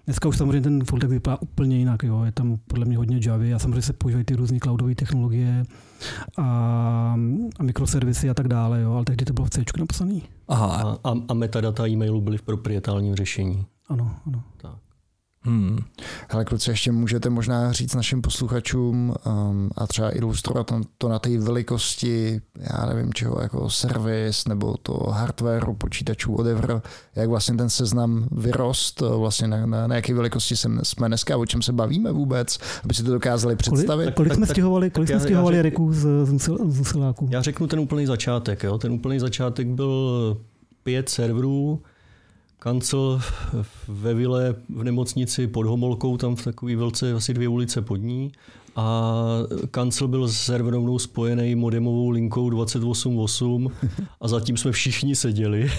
Dneska 0.06 0.30
už 0.30 0.38
samozřejmě 0.38 0.62
ten 0.62 0.84
Fulltext 0.84 1.12
vypadá 1.12 1.42
úplně 1.42 1.78
jinak. 1.78 2.04
Jo. 2.04 2.24
Je 2.24 2.32
tam 2.32 2.58
podle 2.68 2.86
mě 2.86 2.98
hodně 2.98 3.20
Javy 3.26 3.54
a 3.54 3.60
samozřejmě 3.60 3.82
se 3.82 3.94
používají 3.94 4.26
ty 4.26 4.36
různé 4.36 4.60
cloudové 4.60 4.96
technologie 4.96 5.64
a, 6.38 6.44
a 7.60 7.64
mikroservisy 7.64 8.30
a 8.30 8.34
tak 8.34 8.48
dále, 8.48 8.82
jo. 8.82 8.94
ale 8.94 9.06
tehdy 9.06 9.26
to 9.26 9.34
bylo 9.34 9.46
v 9.46 9.50
C 9.50 9.64
napsané. 9.80 10.20
Aha. 10.48 11.00
A, 11.04 11.14
a 11.28 11.34
metadata 11.34 11.88
e-mailu 11.88 12.22
byly 12.22 12.38
v 12.38 12.42
proprietálním 12.42 13.16
řešení. 13.16 13.66
Ano, 13.90 14.16
ano. 14.28 14.44
Tak. 14.58 14.83
Hmm. 15.46 15.78
Hele, 16.30 16.46
kluci, 16.46 16.70
ještě 16.70 16.92
můžete 16.92 17.30
možná 17.30 17.72
říct 17.72 17.96
našim 17.96 18.22
posluchačům 18.22 19.14
um, 19.26 19.70
a 19.76 19.88
třeba 19.88 20.18
ilustrovat 20.18 20.74
to 20.98 21.10
na 21.10 21.20
té 21.20 21.38
velikosti, 21.38 22.42
já 22.60 22.86
nevím 22.86 23.14
čeho, 23.14 23.42
jako 23.42 23.70
servis 23.70 24.48
nebo 24.48 24.78
to 24.78 24.94
hardwareu, 25.10 25.74
počítačů, 25.74 26.36
whatever, 26.36 26.82
jak 27.16 27.30
vlastně 27.30 27.56
ten 27.56 27.70
seznam 27.70 28.28
vyrost, 28.32 29.02
vlastně 29.02 29.48
na, 29.48 29.66
na, 29.66 29.88
na 29.88 29.96
jaké 29.96 30.14
velikosti 30.14 30.56
jsme 30.84 31.08
dneska, 31.08 31.38
o 31.38 31.46
čem 31.46 31.62
se 31.62 31.74
bavíme 31.74 32.12
vůbec, 32.12 32.60
aby 32.84 32.94
si 32.94 33.04
to 33.04 33.12
dokázali 33.12 33.56
představit. 33.56 34.04
Kolik, 34.04 34.16
kolik 34.16 34.34
jsme 34.34 34.46
stěhovali, 34.46 34.90
kolik 34.90 35.10
jsme 35.10 35.20
stěhovali 35.20 35.62
reků 35.62 35.94
z, 35.94 36.08
z 36.26 36.80
Usiláku? 36.80 37.28
Já 37.32 37.42
řeknu 37.42 37.68
ten 37.68 37.80
úplný 37.80 38.06
začátek. 38.06 38.64
Jo? 38.64 38.78
Ten 38.78 38.92
úplný 38.92 39.20
začátek 39.20 39.68
byl 39.68 40.38
pět 40.84 41.10
serverů, 41.10 41.82
kancel 42.64 43.22
ve 43.88 44.14
vile 44.14 44.56
v 44.70 44.84
nemocnici 44.84 45.48
pod 45.48 45.66
Homolkou, 45.66 46.18
tam 46.18 46.36
v 46.36 46.44
takové 46.44 46.76
velce 46.76 47.14
asi 47.14 47.34
dvě 47.34 47.48
ulice 47.48 47.82
pod 47.82 47.96
ní. 47.96 48.32
A 48.76 49.14
kancel 49.72 50.08
byl 50.08 50.28
s 50.28 50.38
serverovnou 50.38 51.00
spojený 51.00 51.56
modemovou 51.56 52.10
linkou 52.10 52.50
28.8 52.50 53.72
a 54.22 54.28
zatím 54.28 54.58
jsme 54.58 54.72
všichni 54.72 55.16
seděli 55.16 55.72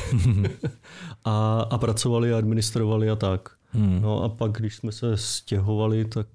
a, 1.24 1.60
a 1.70 1.78
pracovali 1.78 2.32
a 2.32 2.38
administrovali 2.38 3.10
a 3.10 3.16
tak. 3.16 3.48
Hmm. 3.70 4.02
No 4.02 4.22
a 4.22 4.28
pak, 4.28 4.52
když 4.52 4.76
jsme 4.76 4.92
se 4.92 5.16
stěhovali, 5.16 6.04
tak 6.04 6.26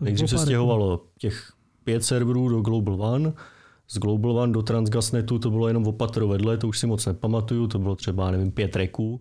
nejdřív 0.00 0.30
se 0.30 0.38
stěhovalo 0.38 1.04
těch 1.18 1.52
pět 1.84 2.04
serverů 2.04 2.48
do 2.48 2.60
Global 2.60 3.02
One, 3.02 3.32
z 3.88 3.98
Global 3.98 4.38
One 4.38 4.52
do 4.52 4.62
Transgasnetu 4.62 5.38
to 5.38 5.50
bylo 5.50 5.68
jenom 5.68 5.86
opatro 5.86 6.28
vedle, 6.28 6.56
to 6.56 6.68
už 6.68 6.78
si 6.78 6.86
moc 6.86 7.06
nepamatuju, 7.06 7.66
to 7.66 7.78
bylo 7.78 7.96
třeba, 7.96 8.30
nevím, 8.30 8.50
pět 8.50 8.76
reků. 8.76 9.20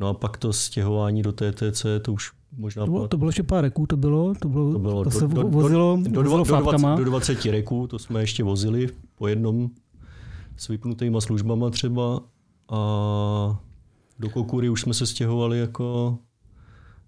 No 0.00 0.08
a 0.08 0.14
pak 0.14 0.36
to 0.36 0.52
stěhování 0.52 1.22
do 1.22 1.32
TTC, 1.32 1.86
to 2.02 2.12
už 2.12 2.32
možná... 2.56 2.84
To 2.84 2.90
bylo, 2.90 3.08
to 3.08 3.16
bylo 3.16 3.28
ještě 3.28 3.42
pár 3.42 3.64
reků, 3.64 3.86
to 3.86 3.96
bylo, 3.96 4.34
to 4.34 4.48
bylo, 4.48 4.72
to, 4.72 4.78
bylo 4.78 5.04
to 5.04 5.10
do, 5.10 5.18
se 5.18 5.28
do, 5.28 5.42
vozilo, 5.42 5.98
do, 6.02 6.22
do, 6.22 6.22
do, 6.22 6.44
20, 6.44 6.86
do 6.96 7.04
20 7.04 7.44
reků, 7.44 7.86
to 7.86 7.98
jsme 7.98 8.20
ještě 8.20 8.44
vozili 8.44 8.88
po 9.14 9.28
jednom 9.28 9.70
s 10.56 10.68
vypnutýma 10.68 11.20
službama 11.20 11.70
třeba 11.70 12.20
a 12.68 12.78
do 14.18 14.30
Kokury 14.32 14.68
už 14.68 14.80
jsme 14.80 14.94
se 14.94 15.06
stěhovali 15.06 15.58
jako 15.58 16.18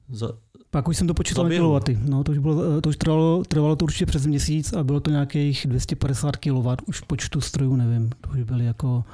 za, 0.09 0.33
pak 0.71 0.89
už 0.89 0.97
jsem 0.97 1.07
to 1.07 1.15
počítal 1.15 1.45
na 1.45 1.51
kilowaty. 1.51 1.99
No, 2.03 2.25
to 2.25 2.33
už, 2.33 2.39
bylo, 2.39 2.81
to 2.81 2.89
už 2.89 2.97
trvalo, 2.97 3.43
trvalo 3.49 3.77
to 3.77 3.85
určitě 3.85 4.07
přes 4.07 4.27
měsíc 4.27 4.73
a 4.73 4.85
bylo 4.85 5.01
to 5.01 5.11
nějakých 5.11 5.67
250 5.69 6.37
kW 6.37 6.69
už 6.87 7.01
počtu 7.01 7.41
strojů, 7.41 7.77
nevím. 7.77 8.11
To 8.21 8.31
už 8.31 8.43
byly 8.43 8.65
jako 8.65 9.05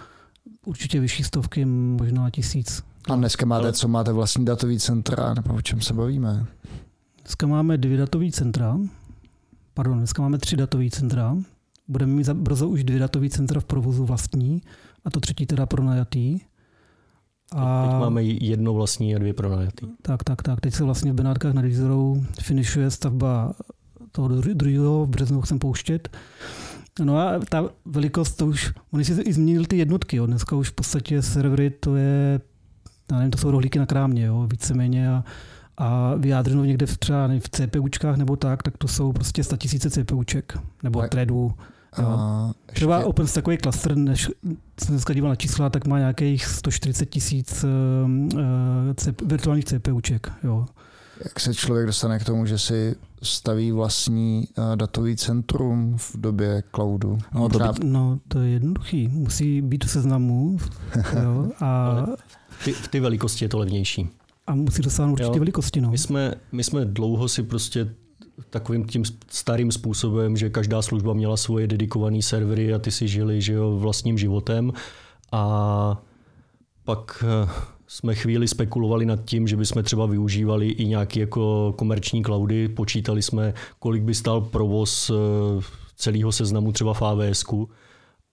určitě 0.66 1.00
vyšší 1.00 1.24
stovky, 1.24 1.64
možná 1.64 2.30
tisíc. 2.30 2.82
A 3.08 3.16
dneska 3.16 3.46
máte, 3.46 3.64
Ale... 3.64 3.72
co 3.72 3.88
máte 3.88 4.12
vlastní 4.12 4.44
datový 4.44 4.78
centra, 4.78 5.34
nebo 5.34 5.54
o 5.54 5.62
čem 5.62 5.80
se 5.80 5.94
bavíme? 5.94 6.46
Dneska 7.22 7.46
máme 7.46 7.78
dvě 7.78 7.96
datové 7.96 8.30
centra. 8.30 8.78
Pardon, 9.74 9.98
dneska 9.98 10.22
máme 10.22 10.38
tři 10.38 10.56
datové 10.56 10.90
centra. 10.90 11.36
Budeme 11.88 12.12
mít 12.12 12.28
brzo 12.28 12.68
už 12.68 12.84
dvě 12.84 13.00
datové 13.00 13.28
centra 13.28 13.60
v 13.60 13.64
provozu 13.64 14.04
vlastní 14.04 14.62
a 15.04 15.10
to 15.10 15.20
třetí 15.20 15.46
teda 15.46 15.66
pronajatý. 15.66 16.40
A 17.52 17.86
teď 17.86 18.00
máme 18.00 18.22
jedno 18.22 18.74
vlastní 18.74 19.16
a 19.16 19.18
dvě 19.18 19.34
pronajatý. 19.34 19.86
Tak, 20.02 20.24
tak, 20.24 20.42
tak. 20.42 20.60
Teď 20.60 20.74
se 20.74 20.84
vlastně 20.84 21.12
v 21.12 21.14
Benátkách 21.14 21.54
nad 21.54 21.64
Jizerou 21.64 22.24
finišuje 22.42 22.90
stavba 22.90 23.54
toho 24.12 24.28
druhého, 24.28 25.06
v 25.06 25.08
březnu 25.08 25.40
chcem 25.40 25.58
pouštět. 25.58 26.16
No 27.04 27.18
a 27.18 27.40
ta 27.48 27.70
velikost, 27.84 28.32
to 28.32 28.46
už, 28.46 28.72
oni 28.90 29.04
si 29.04 29.22
i 29.22 29.32
změnili 29.32 29.66
ty 29.66 29.78
jednotky, 29.78 30.16
jo. 30.16 30.26
dneska 30.26 30.56
už 30.56 30.68
v 30.68 30.72
podstatě 30.72 31.22
servery 31.22 31.70
to 31.70 31.96
je 31.96 32.40
já 33.10 33.16
nevím, 33.16 33.30
to 33.30 33.38
jsou 33.38 33.50
rohlíky 33.50 33.78
na 33.78 33.86
krámě, 33.86 34.24
jo, 34.24 34.46
víceméně 34.50 35.10
a, 35.10 35.24
a 35.76 36.14
vyjádřeno 36.14 36.64
někde 36.64 36.86
v 36.86 36.98
třeba 36.98 37.26
nevím, 37.26 37.40
v 37.40 37.48
CPUčkách 37.48 38.16
nebo 38.16 38.36
tak, 38.36 38.62
tak 38.62 38.78
to 38.78 38.88
jsou 38.88 39.12
prostě 39.12 39.42
tisíce 39.58 39.90
CPUček 39.90 40.58
nebo 40.82 41.02
threadů. 41.08 41.54
Třeba 42.66 42.96
ještě... 42.96 43.08
OpenStackový 43.08 43.58
cluster, 43.58 43.96
než 43.96 44.30
jsem 44.80 44.94
dneska 44.94 45.14
díval 45.14 45.28
na 45.28 45.36
čísla, 45.36 45.70
tak 45.70 45.86
má 45.86 45.98
nějakých 45.98 46.46
140 46.46 47.06
tisíc 47.06 47.64
uh, 47.64 49.20
virtuálních 49.26 49.64
CPUček. 49.64 50.32
Jo. 50.44 50.66
Jak 51.24 51.40
se 51.40 51.54
člověk 51.54 51.86
dostane 51.86 52.18
k 52.18 52.24
tomu, 52.24 52.46
že 52.46 52.58
si 52.58 52.96
staví 53.22 53.72
vlastní 53.72 54.48
uh, 54.58 54.76
datový 54.76 55.16
centrum 55.16 55.96
v 55.98 56.16
době 56.16 56.62
cloudu? 56.74 57.18
No, 57.34 57.48
to, 57.48 57.58
by... 57.58 57.64
no, 57.84 58.18
to 58.28 58.40
je 58.40 58.50
jednoduchý. 58.50 59.08
Musí 59.08 59.62
být 59.62 59.84
v 59.84 59.90
seznamu. 59.90 60.58
jo, 61.22 61.50
a 61.60 61.96
ty, 62.64 62.72
v 62.72 62.88
ty 62.88 63.00
velikosti 63.00 63.44
je 63.44 63.48
to 63.48 63.58
levnější. 63.58 64.08
A 64.46 64.54
musí 64.54 64.82
dosáhnout 64.82 65.20
určitě 65.20 65.38
velikosti. 65.38 65.80
No. 65.80 65.90
My, 65.90 65.98
jsme, 65.98 66.34
my 66.52 66.64
jsme 66.64 66.84
dlouho 66.84 67.28
si 67.28 67.42
prostě 67.42 67.94
takovým 68.50 68.84
tím 68.84 69.04
starým 69.28 69.72
způsobem, 69.72 70.36
že 70.36 70.50
každá 70.50 70.82
služba 70.82 71.12
měla 71.12 71.36
svoje 71.36 71.66
dedikované 71.66 72.22
servery 72.22 72.74
a 72.74 72.78
ty 72.78 72.90
si 72.90 73.08
žili 73.08 73.42
že 73.42 73.52
jo, 73.52 73.76
vlastním 73.78 74.18
životem. 74.18 74.72
A 75.32 76.02
pak 76.84 77.24
eh, 77.26 77.50
jsme 77.86 78.14
chvíli 78.14 78.48
spekulovali 78.48 79.06
nad 79.06 79.24
tím, 79.24 79.48
že 79.48 79.56
bychom 79.56 79.82
třeba 79.82 80.06
využívali 80.06 80.68
i 80.68 80.86
nějaké 80.86 81.20
jako 81.20 81.74
komerční 81.78 82.22
cloudy. 82.22 82.68
Počítali 82.68 83.22
jsme, 83.22 83.54
kolik 83.78 84.02
by 84.02 84.14
stál 84.14 84.40
provoz 84.40 85.10
eh, 85.10 85.14
celého 85.96 86.32
seznamu 86.32 86.72
třeba 86.72 86.94
v 86.94 87.02
AWS 87.02 87.44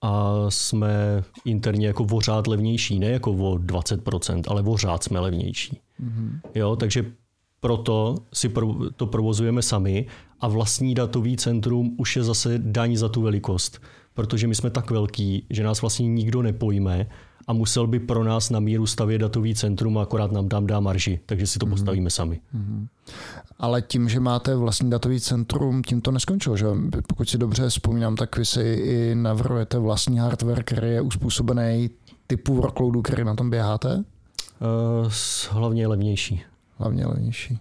a 0.02 0.34
jsme 0.48 1.24
interně 1.44 1.86
jako 1.86 2.04
vořád 2.04 2.46
levnější, 2.46 2.98
ne 2.98 3.06
jako 3.06 3.32
o 3.32 3.54
20%, 3.54 4.42
ale 4.48 4.62
vořád 4.62 5.04
jsme 5.04 5.20
levnější. 5.20 5.80
Mm-hmm. 6.00 6.40
Jo, 6.54 6.76
takže 6.76 7.12
proto 7.60 8.16
si 8.32 8.52
to 8.96 9.06
provozujeme 9.06 9.62
sami 9.62 10.06
a 10.40 10.48
vlastní 10.48 10.94
datový 10.94 11.36
centrum 11.36 11.96
už 11.98 12.16
je 12.16 12.24
zase 12.24 12.58
daň 12.58 12.96
za 12.96 13.08
tu 13.08 13.22
velikost. 13.22 13.80
Protože 14.16 14.46
my 14.46 14.54
jsme 14.54 14.70
tak 14.70 14.90
velký, 14.90 15.46
že 15.50 15.64
nás 15.64 15.80
vlastně 15.80 16.08
nikdo 16.08 16.42
nepojme 16.42 17.06
a 17.46 17.52
musel 17.52 17.86
by 17.86 18.00
pro 18.00 18.24
nás 18.24 18.50
na 18.50 18.60
míru 18.60 18.86
stavět 18.86 19.18
datový 19.18 19.54
centrum 19.54 19.98
a 19.98 20.02
akorát 20.02 20.32
nám 20.32 20.48
tam 20.48 20.66
dá 20.66 20.80
marži, 20.80 21.20
takže 21.26 21.46
si 21.46 21.58
to 21.58 21.66
postavíme 21.66 22.10
sami. 22.10 22.40
Ale 23.58 23.82
tím, 23.82 24.08
že 24.08 24.20
máte 24.20 24.56
vlastní 24.56 24.90
datový 24.90 25.20
centrum, 25.20 25.82
tím 25.82 26.00
to 26.00 26.10
neskončilo, 26.10 26.56
že? 26.56 26.66
Pokud 27.08 27.28
si 27.28 27.38
dobře 27.38 27.68
vzpomínám, 27.68 28.16
tak 28.16 28.36
vy 28.36 28.44
si 28.44 28.62
i 28.62 29.14
navrhujete 29.14 29.78
vlastní 29.78 30.18
hardware, 30.18 30.62
který 30.64 30.88
je 30.88 31.00
uspůsobený 31.00 31.90
typu 32.26 32.54
workloadu, 32.54 33.02
který 33.02 33.24
na 33.24 33.34
tom 33.34 33.50
běháte? 33.50 33.96
Uh, 33.96 35.12
hlavně 35.50 35.86
levnější. 35.86 36.42
Hlavně 36.78 37.06
levnější. 37.06 37.58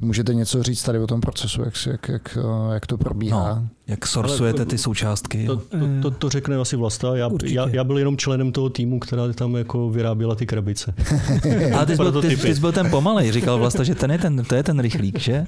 Můžete 0.00 0.34
něco 0.34 0.62
říct 0.62 0.82
tady 0.82 0.98
o 0.98 1.06
tom 1.06 1.20
procesu, 1.20 1.62
jak, 1.62 1.74
jak, 1.86 2.08
jak, 2.08 2.38
jak 2.72 2.86
to 2.86 2.98
probíhá? 2.98 3.54
No, 3.54 3.68
jak 3.86 4.06
sourcujete 4.06 4.64
ty 4.64 4.78
součástky? 4.78 5.46
To, 5.46 5.56
to, 5.56 5.78
to, 6.02 6.10
to 6.10 6.28
řekne 6.28 6.56
asi 6.56 6.76
Vlasta. 6.76 7.16
Já, 7.16 7.30
já, 7.44 7.68
já 7.68 7.84
byl 7.84 7.98
jenom 7.98 8.16
členem 8.16 8.52
toho 8.52 8.70
týmu, 8.70 8.98
která 8.98 9.32
tam 9.32 9.56
jako 9.56 9.90
vyráběla 9.90 10.34
ty 10.34 10.46
krabice. 10.46 10.94
Ale 11.74 11.86
ty 11.86 11.96
jsi, 11.96 12.02
byl, 12.02 12.22
ty, 12.22 12.36
ty 12.36 12.54
jsi 12.54 12.60
byl 12.60 12.72
ten 12.72 12.90
pomalej, 12.90 13.32
říkal 13.32 13.58
Vlasta, 13.58 13.84
že 13.84 13.94
ten 13.94 14.10
je 14.10 14.18
ten, 14.18 14.44
to 14.44 14.54
je 14.54 14.62
ten 14.62 14.78
rychlík, 14.78 15.18
že? 15.18 15.46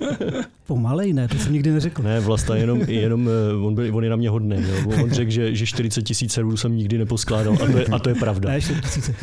Pomalej, 0.66 1.12
ne, 1.12 1.28
to 1.28 1.38
jsem 1.38 1.52
nikdy 1.52 1.70
neřekl. 1.70 2.02
Ne, 2.02 2.20
Vlasta 2.20 2.56
jenom, 2.56 2.80
jenom 2.80 3.28
on, 3.64 3.74
byl, 3.74 3.96
on 3.96 4.04
je 4.04 4.10
na 4.10 4.16
mě 4.16 4.30
hodný. 4.30 4.56
Jo. 4.58 5.02
On 5.02 5.10
řekl, 5.10 5.30
že, 5.30 5.54
že 5.54 5.66
40 5.66 6.02
tisíc 6.02 6.32
serverů 6.32 6.56
jsem 6.56 6.76
nikdy 6.76 6.98
neposkládal 6.98 7.54
a 7.54 7.66
to 7.72 7.78
je, 7.78 7.86
a 7.86 7.98
to 7.98 8.08
je 8.08 8.14
pravda. 8.14 8.48
Ne, 8.48 8.60
40 8.60 8.80
tisíce. 8.82 9.14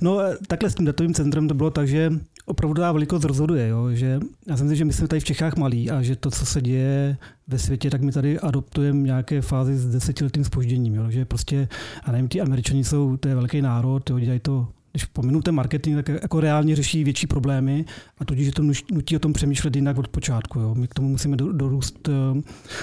No 0.00 0.18
takhle 0.46 0.70
s 0.70 0.74
tím 0.74 0.86
datovým 0.86 1.14
centrem 1.14 1.48
to 1.48 1.54
bylo 1.54 1.70
tak, 1.70 1.88
že 1.88 2.12
opravdu 2.46 2.80
ta 2.80 2.92
velikost 2.92 3.24
rozhoduje. 3.24 3.68
Jo? 3.68 3.90
Že 3.92 4.20
já 4.46 4.56
si 4.56 4.62
myslím, 4.62 4.76
že 4.76 4.84
my 4.84 4.92
jsme 4.92 5.08
tady 5.08 5.20
v 5.20 5.24
Čechách 5.24 5.56
malí 5.56 5.90
a 5.90 6.02
že 6.02 6.16
to, 6.16 6.30
co 6.30 6.46
se 6.46 6.62
děje 6.62 7.16
ve 7.48 7.58
světě, 7.58 7.90
tak 7.90 8.02
my 8.02 8.12
tady 8.12 8.38
adoptujeme 8.38 9.02
nějaké 9.02 9.40
fázi 9.40 9.76
s 9.76 9.86
desetiletým 9.86 10.44
spožděním. 10.44 10.94
Jo? 10.94 11.10
Že 11.10 11.24
prostě, 11.24 11.68
a 12.04 12.12
nevím, 12.12 12.28
ti 12.28 12.40
američani 12.40 12.84
jsou, 12.84 13.16
to 13.16 13.28
je 13.28 13.34
velký 13.34 13.62
národ, 13.62 14.10
jo? 14.10 14.18
dělají 14.18 14.40
to 14.40 14.68
když 14.96 15.04
pominu 15.04 15.42
ten 15.42 15.54
marketing, 15.54 15.96
tak 15.96 16.08
jako 16.22 16.40
reálně 16.40 16.76
řeší 16.76 17.04
větší 17.04 17.26
problémy 17.26 17.84
a 18.18 18.24
tudíž 18.24 18.54
to 18.54 18.62
nutí 18.92 19.16
o 19.16 19.18
tom 19.18 19.32
přemýšlet 19.32 19.76
jinak 19.76 19.98
od 19.98 20.08
počátku. 20.08 20.60
Jo. 20.60 20.74
My 20.74 20.88
k 20.88 20.94
tomu 20.94 21.08
musíme 21.08 21.36
dorůst 21.36 22.08
eh, 22.08 22.42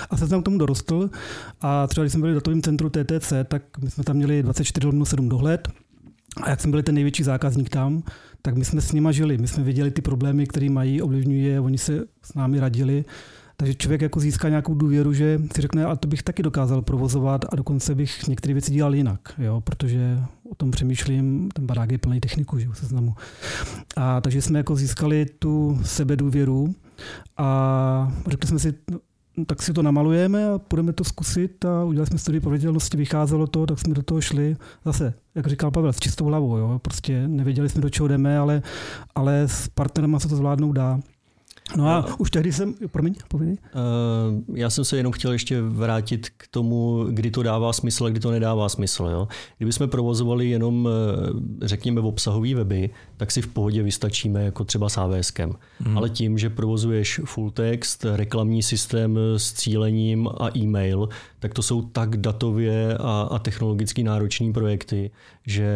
a 0.10 0.18
se 0.18 0.28
tam 0.28 0.42
k 0.42 0.46
tomu 0.46 0.58
dorostl 0.58 1.10
a 1.62 1.88
třeba 1.88 2.04
když 2.04 2.14
jsme 2.14 2.22
byli 2.22 2.32
v 2.32 2.36
datovém 2.36 2.62
centru 2.62 2.90
TTC, 2.90 3.34
tak 3.48 3.64
my 3.78 3.92
jsme 3.92 4.04
tam 4.04 4.16
měli 4.16 4.44
24 4.44 4.88
7 5.04 5.30
dohled 5.30 5.68
a 6.42 6.50
jak 6.50 6.62
jsme 6.62 6.72
byli 6.72 6.84
ten 6.84 6.96
největší 6.96 7.24
zákazník 7.24 7.70
tam, 7.70 8.04
tak 8.42 8.56
my 8.56 8.66
jsme 8.66 8.82
s 8.82 8.92
nima 8.92 9.12
žili. 9.12 9.38
My 9.38 9.48
jsme 9.48 9.64
viděli 9.64 9.92
ty 9.92 10.02
problémy, 10.02 10.48
které 10.48 10.70
mají, 10.70 11.02
ovlivňují 11.02 11.44
je, 11.44 11.60
oni 11.60 11.78
se 11.78 12.04
s 12.24 12.34
námi 12.34 12.60
radili. 12.60 13.06
Takže 13.58 13.76
člověk 13.76 14.02
jako 14.02 14.20
získá 14.20 14.50
nějakou 14.50 14.76
důvěru, 14.76 15.14
že 15.14 15.42
si 15.56 15.62
řekne, 15.62 15.86
a 15.86 15.96
to 15.96 16.08
bych 16.08 16.24
taky 16.24 16.44
dokázal 16.44 16.82
provozovat 16.82 17.46
a 17.50 17.56
dokonce 17.56 17.96
bych 17.96 18.28
některé 18.28 18.54
věci 18.54 18.72
dělal 18.72 18.96
jinak, 18.96 19.20
jo, 19.38 19.62
protože 19.62 20.20
o 20.52 20.56
tom 20.56 20.72
přemýšlím, 20.72 21.50
ten 21.54 21.66
barák 21.66 21.92
je 21.92 21.98
plný 21.98 22.20
techniku, 22.20 22.60
že 22.60 22.68
seznamu. 22.74 23.16
A 23.96 24.22
takže 24.22 24.42
jsme 24.42 24.60
jako 24.60 24.76
získali 24.76 25.26
tu 25.40 25.80
sebedůvěru 25.84 26.76
a 27.38 28.14
řekli 28.28 28.48
jsme 28.48 28.60
si, 28.60 28.74
tak 29.46 29.62
si 29.62 29.74
to 29.74 29.82
namalujeme 29.82 30.46
a 30.46 30.60
budeme 30.70 30.94
to 30.94 31.04
zkusit 31.04 31.66
a 31.66 31.84
udělali 31.84 32.08
jsme 32.08 32.18
studii 32.18 32.42
proveditelnosti, 32.42 32.98
vycházelo 32.98 33.48
to, 33.48 33.66
tak 33.66 33.80
jsme 33.80 33.94
do 33.94 34.04
toho 34.04 34.22
šli. 34.22 34.56
Zase, 34.86 35.14
jak 35.36 35.48
říkal 35.48 35.72
Pavel, 35.72 35.94
s 35.94 36.00
čistou 36.00 36.26
hlavou, 36.26 36.58
jo? 36.58 36.80
prostě 36.80 37.28
nevěděli 37.28 37.70
jsme, 37.70 37.82
do 37.82 37.90
čeho 37.90 38.08
jdeme, 38.08 38.38
ale, 38.38 38.62
ale 39.16 39.42
s 39.42 39.68
partnerem 39.68 40.20
se 40.20 40.28
to 40.28 40.36
zvládnout 40.36 40.74
dá. 40.74 41.00
No 41.78 41.88
a 41.88 42.06
no. 42.10 42.16
už 42.18 42.32
tehdy 42.32 42.54
jsem, 42.54 42.76
promiň, 42.92 43.16
povědej. 43.28 43.58
Uh, 43.76 44.58
já 44.58 44.70
jsem 44.70 44.86
se 44.86 44.98
jenom 44.98 45.14
chtěl 45.14 45.32
ještě 45.32 45.62
vrátit 45.62 46.30
k 46.38 46.48
tomu, 46.48 47.06
kdy 47.10 47.32
to 47.32 47.44
dává 47.44 47.74
smysl 47.74 48.06
a 48.06 48.10
kdy 48.10 48.20
to 48.20 48.32
nedává 48.32 48.70
smysl. 48.70 49.06
Jo? 49.12 49.28
Kdyby 49.58 49.74
jsme 49.74 49.88
provozovali 49.88 50.50
jenom, 50.50 50.90
eh, 50.90 51.68
řekněme, 51.68 52.02
obsahový 52.02 52.54
weby, 52.54 52.90
tak 53.18 53.32
si 53.32 53.42
v 53.42 53.48
pohodě 53.48 53.84
vystačíme 53.84 54.44
jako 54.44 54.64
třeba 54.64 54.90
s 54.90 54.98
AWSkem. 54.98 55.54
Hmm. 55.80 55.98
Ale 55.98 56.10
tím, 56.10 56.38
že 56.38 56.50
provozuješ 56.50 57.22
full 57.26 57.52
text, 57.52 58.06
reklamní 58.16 58.64
systém 58.64 59.20
s 59.38 59.54
cílením 59.54 60.30
a 60.40 60.58
e-mail, 60.58 61.10
tak 61.44 61.54
to 61.54 61.62
jsou 61.62 61.82
tak 61.82 62.18
datově 62.18 62.98
a, 62.98 63.22
a 63.22 63.40
technologicky 63.40 64.04
náročné 64.04 64.54
projekty, 64.54 65.12
že 65.48 65.68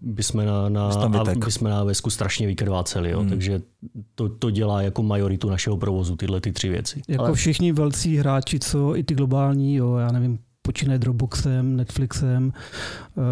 bychom 0.00 0.46
na, 0.46 0.68
na, 0.68 0.88
a, 0.88 1.34
bychom 1.34 1.68
na 1.68 1.80
AWSku 1.80 2.10
strašně 2.10 2.46
vykrváceli. 2.46 3.10
Jo? 3.10 3.20
Hmm. 3.20 3.28
Takže 3.28 3.60
to, 4.14 4.28
to 4.28 4.50
dělá 4.50 4.82
jako 4.82 5.02
majoritu 5.02 5.50
našeho 5.50 5.76
provozu, 5.76 6.16
tyhle 6.16 6.40
ty 6.40 6.52
tři 6.52 6.68
věci. 6.68 7.02
Jako 7.08 7.24
Ale... 7.24 7.34
všichni 7.34 7.72
velcí 7.72 8.16
hráči, 8.16 8.58
co 8.58 8.96
i 8.96 9.04
ty 9.04 9.14
globální, 9.14 9.74
jo, 9.74 9.96
já 9.96 10.12
nevím, 10.12 10.38
počínaje 10.62 10.98
Dropboxem, 10.98 11.76
Netflixem, 11.76 12.52
uh, 13.14 13.22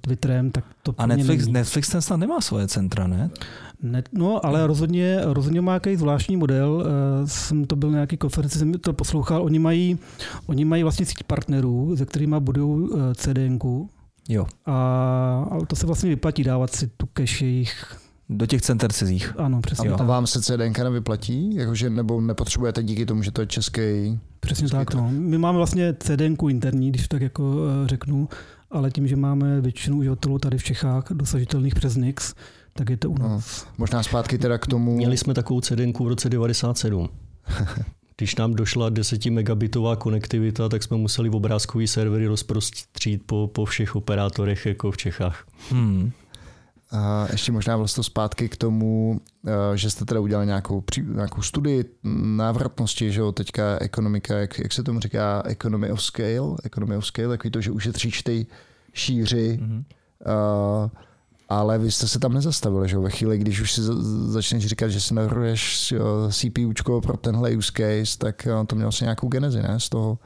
Twitterem, 0.00 0.50
tak 0.50 0.64
to 0.82 0.94
A 0.98 1.06
Netflix, 1.06 1.42
není. 1.44 1.52
Netflix 1.52 1.88
ten 1.88 2.02
snad 2.02 2.16
nemá 2.16 2.40
svoje 2.40 2.68
centra, 2.68 3.06
ne? 3.06 3.30
Net, 3.82 4.08
no, 4.12 4.46
ale 4.46 4.66
rozhodně, 4.66 5.20
rozhodně 5.22 5.60
má 5.60 5.72
nějaký 5.72 5.96
zvláštní 5.96 6.36
model. 6.36 6.70
Uh, 6.70 7.26
jsem 7.26 7.64
to 7.64 7.76
byl 7.76 7.90
na 7.90 7.94
nějaký 7.94 8.16
konferenci, 8.16 8.58
jsem 8.58 8.72
to 8.72 8.92
poslouchal. 8.92 9.44
Oni 9.44 9.58
mají, 9.58 9.98
oni 10.46 10.64
mají 10.64 10.82
vlastně 10.82 11.06
síť 11.06 11.22
partnerů, 11.22 11.96
se 11.96 12.06
kterými 12.06 12.36
budou 12.40 12.68
uh, 12.68 13.12
CDNku. 13.14 13.90
Jo. 14.28 14.46
A, 14.66 14.72
a 15.50 15.66
to 15.66 15.76
se 15.76 15.86
vlastně 15.86 16.10
vyplatí 16.10 16.44
dávat 16.44 16.74
si 16.74 16.86
tu 16.86 17.08
cache 17.14 17.44
jejich 17.44 18.07
do 18.28 18.46
těch 18.46 18.62
center 18.62 18.92
cizích. 18.92 19.34
Ano, 19.38 19.60
přesně. 19.60 19.90
A 19.90 20.02
vám 20.02 20.26
se 20.26 20.42
CDNK 20.42 20.78
nevyplatí? 20.78 21.54
Jakože, 21.54 21.90
nebo 21.90 22.20
nepotřebujete 22.20 22.82
díky 22.82 23.06
tomu, 23.06 23.22
že 23.22 23.30
to 23.30 23.40
je 23.40 23.46
český? 23.46 24.20
Přesně 24.40 24.68
tak. 24.68 24.94
No. 24.94 25.10
My 25.10 25.38
máme 25.38 25.56
vlastně 25.56 25.94
CDNK 26.00 26.42
interní, 26.48 26.90
když 26.90 27.08
tak 27.08 27.22
jako 27.22 27.56
eh, 27.84 27.88
řeknu, 27.88 28.28
ale 28.70 28.90
tím, 28.90 29.08
že 29.08 29.16
máme 29.16 29.60
většinu 29.60 29.96
uživatelů 29.96 30.38
tady 30.38 30.58
v 30.58 30.64
Čechách 30.64 31.04
dosažitelných 31.10 31.74
přes 31.74 31.96
Nix, 31.96 32.34
tak 32.72 32.90
je 32.90 32.96
to 32.96 33.10
u 33.10 33.18
no, 33.18 33.28
nás. 33.28 33.64
No, 33.64 33.70
možná 33.78 34.02
zpátky 34.02 34.38
teda 34.38 34.58
k 34.58 34.66
tomu. 34.66 34.96
Měli 34.96 35.16
jsme 35.16 35.34
takovou 35.34 35.60
CDNku 35.60 36.04
v 36.04 36.08
roce 36.08 36.28
97. 36.28 37.08
Když 38.16 38.36
nám 38.36 38.54
došla 38.54 38.88
10 38.88 39.26
megabitová 39.26 39.96
konektivita, 39.96 40.68
tak 40.68 40.82
jsme 40.82 40.96
museli 40.96 41.30
obrázkový 41.30 41.86
servery 41.86 42.26
rozprostřít 42.26 43.22
po, 43.26 43.50
po 43.54 43.64
všech 43.64 43.96
operátorech 43.96 44.66
jako 44.66 44.90
v 44.90 44.96
Čechách. 44.96 45.46
Hmm. 45.70 46.12
A 46.90 47.26
ještě 47.32 47.52
možná 47.52 47.76
vlastně 47.76 48.04
zpátky 48.04 48.48
k 48.48 48.56
tomu, 48.56 49.20
eh, 49.46 49.76
že 49.76 49.90
jste 49.90 50.04
teda 50.04 50.20
udělali 50.20 50.46
nějakou, 50.46 50.84
nějakou 51.14 51.42
studii 51.42 51.84
návratnosti, 52.36 53.12
že 53.12 53.20
jo, 53.20 53.32
teďka 53.32 53.78
ekonomika, 53.80 54.38
jak, 54.38 54.58
jak 54.58 54.72
se 54.72 54.82
tomu 54.82 55.00
říká, 55.00 55.42
economy 55.46 55.92
of 55.92 56.02
scale, 56.02 56.56
economy 56.64 56.96
of 56.96 57.06
scale, 57.06 57.28
takový 57.28 57.50
to, 57.50 57.60
že 57.60 57.70
ušetříš 57.70 58.22
ty 58.22 58.46
šíři, 58.92 59.58
mm-hmm. 59.62 59.84
uh, 60.84 60.90
ale 61.48 61.78
vy 61.78 61.90
jste 61.90 62.08
se 62.08 62.18
tam 62.18 62.34
nezastavili, 62.34 62.88
že 62.88 62.96
jo? 62.96 63.02
Ve 63.02 63.10
chvíli, 63.10 63.38
když 63.38 63.60
už 63.60 63.72
si 63.72 63.80
začneš 64.26 64.66
říkat, 64.66 64.88
že 64.88 65.00
si 65.00 65.14
navrhuješ 65.14 65.94
CPUčko 66.30 67.00
pro 67.00 67.16
tenhle 67.16 67.56
use 67.56 67.72
case, 67.72 68.18
tak 68.18 68.46
eh, 68.46 68.66
to 68.66 68.76
mělo 68.76 68.92
se 68.92 69.04
nějakou 69.04 69.28
genezi, 69.28 69.62
ne? 69.62 69.80
Z 69.80 69.88
toho, 69.88 70.18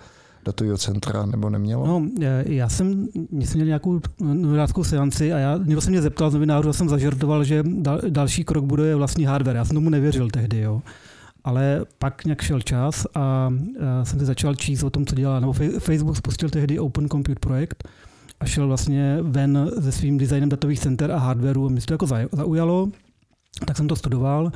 datového 0.44 0.78
centra, 0.78 1.26
nebo 1.26 1.50
nemělo? 1.50 1.86
No, 1.86 2.08
já 2.46 2.68
jsem, 2.68 3.08
jsem 3.40 3.54
měl 3.54 3.66
nějakou 3.66 4.00
novinářskou 4.20 4.84
seanci 4.84 5.32
a 5.32 5.38
já, 5.38 5.58
někdo 5.64 5.80
se 5.80 5.90
mě 5.90 6.02
zeptal 6.02 6.30
z 6.30 6.34
novinářů 6.34 6.68
a 6.68 6.72
jsem 6.72 6.88
zažartoval, 6.88 7.44
že 7.44 7.62
dal, 7.66 8.00
další 8.08 8.44
krok 8.44 8.64
bude 8.64 8.94
vlastní 8.94 9.24
hardware. 9.24 9.56
Já 9.56 9.64
jsem 9.64 9.74
tomu 9.74 9.90
nevěřil 9.90 10.30
tehdy, 10.30 10.58
jo. 10.58 10.82
Ale 11.44 11.84
pak 11.98 12.24
nějak 12.24 12.42
šel 12.42 12.60
čas 12.60 13.06
a, 13.14 13.20
a 13.20 14.04
jsem 14.04 14.18
se 14.18 14.24
začal 14.24 14.54
číst 14.54 14.82
o 14.82 14.90
tom, 14.90 15.06
co 15.06 15.14
dělá. 15.14 15.40
Nebo 15.40 15.52
Facebook 15.78 16.16
spustil 16.16 16.50
tehdy 16.50 16.78
Open 16.78 17.08
Compute 17.08 17.40
projekt 17.40 17.88
a 18.40 18.46
šel 18.46 18.66
vlastně 18.66 19.18
ven 19.22 19.70
se 19.80 19.92
svým 19.92 20.18
designem 20.18 20.48
datových 20.48 20.80
center 20.80 21.12
a 21.12 21.18
hardwareu. 21.18 21.68
Mě 21.68 21.80
to 21.80 21.94
jako 21.94 22.06
zaujalo, 22.32 22.88
tak 23.66 23.76
jsem 23.76 23.88
to 23.88 23.96
studoval 23.96 24.52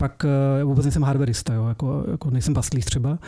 pak 0.00 0.24
uh, 0.24 0.68
vůbec 0.68 0.84
nejsem 0.84 1.02
hardwareista, 1.02 1.54
jo, 1.54 1.68
jako, 1.68 2.04
jako 2.10 2.30
nejsem 2.30 2.54
paslík 2.54 2.84
třeba, 2.84 3.18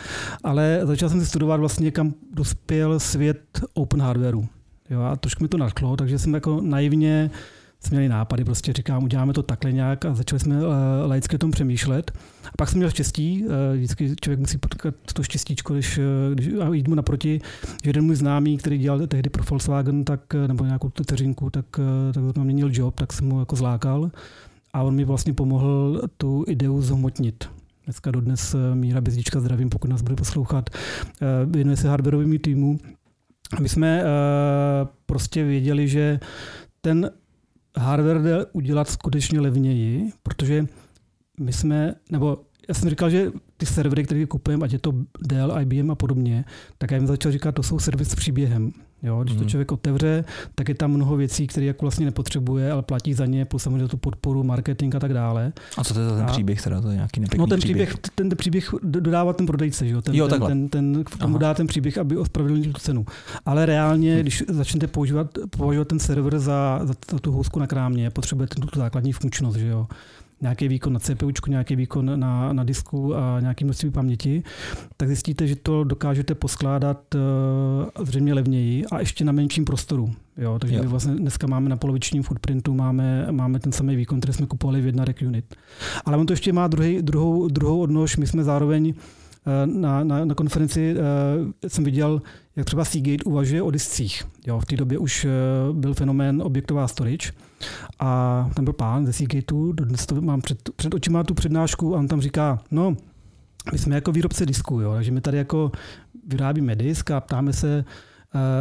ale 0.45 0.81
začal 0.85 1.09
jsem 1.09 1.21
si 1.21 1.27
studovat 1.27 1.61
vlastně, 1.61 1.91
kam 1.91 2.15
dospěl 2.35 3.01
svět 3.01 3.61
open 3.75 4.03
hardwareu. 4.03 4.47
Jo, 4.91 5.01
a 5.03 5.17
trošku 5.17 5.45
mi 5.45 5.49
to 5.49 5.59
nadchlo, 5.59 5.97
takže 5.97 6.19
jsem 6.19 6.35
jako 6.35 6.61
naivně 6.61 7.31
jsme 7.81 7.95
měli 7.95 8.09
nápady, 8.09 8.45
prostě 8.45 8.73
říkám, 8.73 9.05
uděláme 9.05 9.33
to 9.33 9.43
takhle 9.43 9.73
nějak 9.73 10.05
a 10.05 10.15
začali 10.15 10.41
jsme 10.41 10.57
uh, 10.57 10.73
laicky 11.07 11.37
o 11.37 11.39
tom 11.39 11.51
přemýšlet. 11.51 12.13
A 12.45 12.51
pak 12.59 12.69
jsem 12.69 12.79
měl 12.79 12.91
štěstí, 12.91 13.45
uh, 13.45 13.53
vždycky 13.75 14.15
člověk 14.21 14.41
musí 14.41 14.59
potkat 14.59 14.95
to 15.15 15.23
štěstíčko, 15.23 15.75
když, 15.75 16.01
když 16.35 16.49
a 16.61 16.75
jít 16.75 16.89
mu 16.89 16.95
naproti, 16.95 17.41
že 17.83 17.89
jeden 17.91 18.05
můj 18.05 18.17
známý, 18.17 18.59
který 18.59 18.79
dělal 18.79 19.07
tehdy 19.07 19.31
pro 19.31 19.45
Volkswagen, 19.51 20.05
tak, 20.05 20.21
nebo 20.47 20.65
nějakou 20.65 20.89
teřinku, 20.89 21.51
tak, 21.51 21.67
tak 22.13 22.37
měnil 22.37 22.69
job, 22.73 22.95
tak 22.95 23.13
jsem 23.13 23.29
mu 23.29 23.41
jako 23.41 23.57
zlákal 23.57 24.11
a 24.73 24.83
on 24.83 24.95
mi 24.95 25.05
vlastně 25.05 25.33
pomohl 25.33 26.03
tu 26.17 26.45
ideu 26.49 26.83
zhmotnit. 26.83 27.51
Dneska 27.85 28.11
dodnes 28.11 28.55
eh, 28.55 28.75
Míra 28.75 29.01
Bezdička 29.01 29.41
zdravím, 29.41 29.71
pokud 29.71 29.91
nás 29.91 30.03
bude 30.03 30.17
poslouchat, 30.17 30.71
eh, 30.71 31.27
věnuje 31.47 31.77
se 31.77 31.89
hardwareovým 31.89 32.39
týmu. 32.39 32.79
My 33.61 33.69
jsme 33.69 34.03
eh, 34.03 34.05
prostě 35.07 35.45
věděli, 35.45 35.89
že 35.89 36.21
ten 36.81 37.11
hardware 37.77 38.23
jde 38.23 38.47
udělat 38.53 38.89
skutečně 38.89 39.41
levněji, 39.41 40.13
protože 40.23 40.67
my 41.41 41.53
jsme, 41.53 41.95
nebo 42.11 42.39
já 42.69 42.75
jsem 42.75 42.91
říkal, 42.91 43.11
že 43.11 43.33
ty 43.57 43.67
servery, 43.67 44.05
které 44.05 44.27
kupujeme, 44.27 44.65
ať 44.65 44.73
je 44.73 44.79
to 44.79 44.93
Dell, 45.27 45.61
IBM 45.61 45.91
a 45.91 45.95
podobně, 45.95 46.45
tak 46.79 46.91
já 46.91 46.97
jim 46.97 47.07
začal 47.07 47.33
říkat, 47.33 47.53
to 47.53 47.63
jsou 47.63 47.79
servery 47.79 48.05
s 48.05 48.15
příběhem. 48.15 48.73
Jo, 49.03 49.23
když 49.23 49.35
to 49.35 49.41
Mhm. 49.41 49.49
člověk 49.49 49.73
otevře, 49.73 50.25
tak 50.55 50.69
je 50.69 50.75
tam 50.75 50.91
mnoho 50.91 51.17
věcí, 51.17 51.47
které 51.47 51.67
jako 51.67 51.85
vlastně 51.85 52.07
nepotřebuje, 52.07 52.73
ale 52.73 52.83
platí 52.83 53.15
za 53.15 53.27
ně, 53.27 53.45
plus 53.45 53.63
samozřejmě 53.63 53.89
tu 53.89 53.97
podporu, 53.97 54.45
marketing 54.45 54.95
a 54.95 55.01
tak 55.01 55.15
dále. 55.15 55.53
A 55.77 55.85
co 55.85 55.95
to 55.95 56.01
je 56.01 56.07
za 56.09 56.17
ten 56.17 56.27
příběh, 56.27 56.63
teda 56.63 56.81
to 56.81 56.89
je 56.89 56.95
nějaký 56.95 57.21
nepěkný 57.21 57.39
No 57.39 57.47
ten 57.47 57.61
příběh, 57.61 57.95
ten, 58.15 58.29
ten 58.29 58.37
příběh 58.39 58.75
dodává 58.83 59.33
ten 59.33 59.47
prodejce, 59.47 59.87
že 59.87 59.95
jo? 59.95 60.03
Ten, 60.03 60.15
Jo, 60.15 60.29
ten, 60.29 60.41
ten, 60.47 60.69
ten, 60.69 61.05
tomu 61.19 61.39
dá 61.39 61.55
ten 61.55 61.67
příběh, 61.67 61.99
aby 61.99 62.17
ospravedlnil 62.17 62.73
tu 62.73 62.81
cenu. 62.81 63.07
Ale 63.47 63.67
reálně, 63.67 64.21
když 64.21 64.45
začnete 64.49 64.87
používat, 64.87 65.27
používat 65.57 65.89
ten 65.89 65.99
server 65.99 66.39
za, 66.39 66.81
za, 66.85 66.95
za 67.11 67.19
tu 67.19 67.33
housku 67.33 67.59
na 67.59 67.67
krámě, 67.67 68.11
potřebujete 68.11 68.55
tu 68.61 68.79
základní 68.79 69.13
funkčnost, 69.13 69.57
že 69.57 69.67
jo? 69.67 69.87
Nějaký 70.43 70.69
výkon 70.69 70.93
na 70.93 71.01
CPUčku, 71.01 71.51
nějaký 71.51 71.77
výkon 71.77 72.21
na, 72.21 72.53
na 72.53 72.65
disku 72.65 73.17
a 73.17 73.41
nějaký 73.41 73.65
množství 73.65 73.91
paměti, 73.91 74.43
tak 74.97 75.09
zjistíte, 75.09 75.47
že 75.47 75.57
to 75.57 75.85
dokážete 75.85 76.35
poskládat 76.35 77.15
uh, 77.15 78.05
zřejmě 78.05 78.35
levněji 78.35 78.85
a 78.87 79.01
ještě 79.01 79.25
na 79.25 79.33
menším 79.33 79.65
prostoru. 79.65 80.13
Jo, 80.37 80.59
takže 80.59 80.77
Jo. 80.77 80.83
my 80.83 80.89
vlastně 80.89 81.15
dneska 81.15 81.47
máme 81.47 81.69
na 81.69 81.77
polovičním 81.77 82.23
footprintu 82.23 82.75
máme, 82.75 83.27
máme 83.31 83.59
ten 83.59 83.73
samý 83.73 83.97
výkon, 83.97 84.21
který 84.21 84.33
jsme 84.33 84.47
kupovali 84.47 84.81
v 84.81 84.87
jedna 84.87 85.05
rack 85.05 85.23
unit. 85.23 85.55
Ale 86.05 86.17
on 86.17 86.27
to 86.27 86.33
ještě 86.33 86.53
má 86.53 86.67
druhý, 86.67 87.03
druhou, 87.03 87.49
druhou 87.49 87.81
odnož. 87.81 88.17
My 88.17 88.27
jsme 88.27 88.45
zároveň 88.45 88.95
eh, 88.95 89.67
na, 89.67 90.05
na, 90.05 90.25
na 90.25 90.35
konferenci 90.35 90.95
uh, 90.95 91.69
jsem 91.69 91.85
viděl, 91.85 92.23
jak 92.57 92.67
třeba 92.67 92.85
Seagate 92.85 93.25
uvažuje 93.25 93.63
o 93.63 93.71
discích. 93.71 94.25
Jo, 94.47 94.61
v 94.61 94.67
té 94.67 94.77
době 94.77 94.99
už 94.99 95.25
uh, 95.25 95.77
byl 95.77 95.95
fenomén 95.95 96.43
objektová 96.43 96.89
storage 96.89 97.33
a 97.99 98.51
tam 98.55 98.65
byl 98.65 98.73
pán 98.73 99.07
ze 99.07 99.13
Seagateu, 99.13 99.73
dnes 99.73 100.07
to 100.07 100.21
mám 100.21 100.41
před, 100.41 100.71
před 100.77 100.95
očima 100.95 101.25
tu 101.25 101.35
přednášku 101.35 101.97
a 101.97 101.99
on 101.99 102.09
tam 102.09 102.21
říká, 102.21 102.59
no, 102.71 102.97
my 103.73 103.79
jsme 103.79 103.95
jako 103.95 104.13
výrobce 104.13 104.47
disků, 104.47 104.81
jo, 104.81 104.95
takže 104.95 105.11
my 105.11 105.21
tady 105.21 105.39
jako 105.39 105.73
vyrábíme 106.27 106.77
disk 106.77 107.11
a 107.11 107.21
ptáme 107.21 107.53
se, 107.53 107.85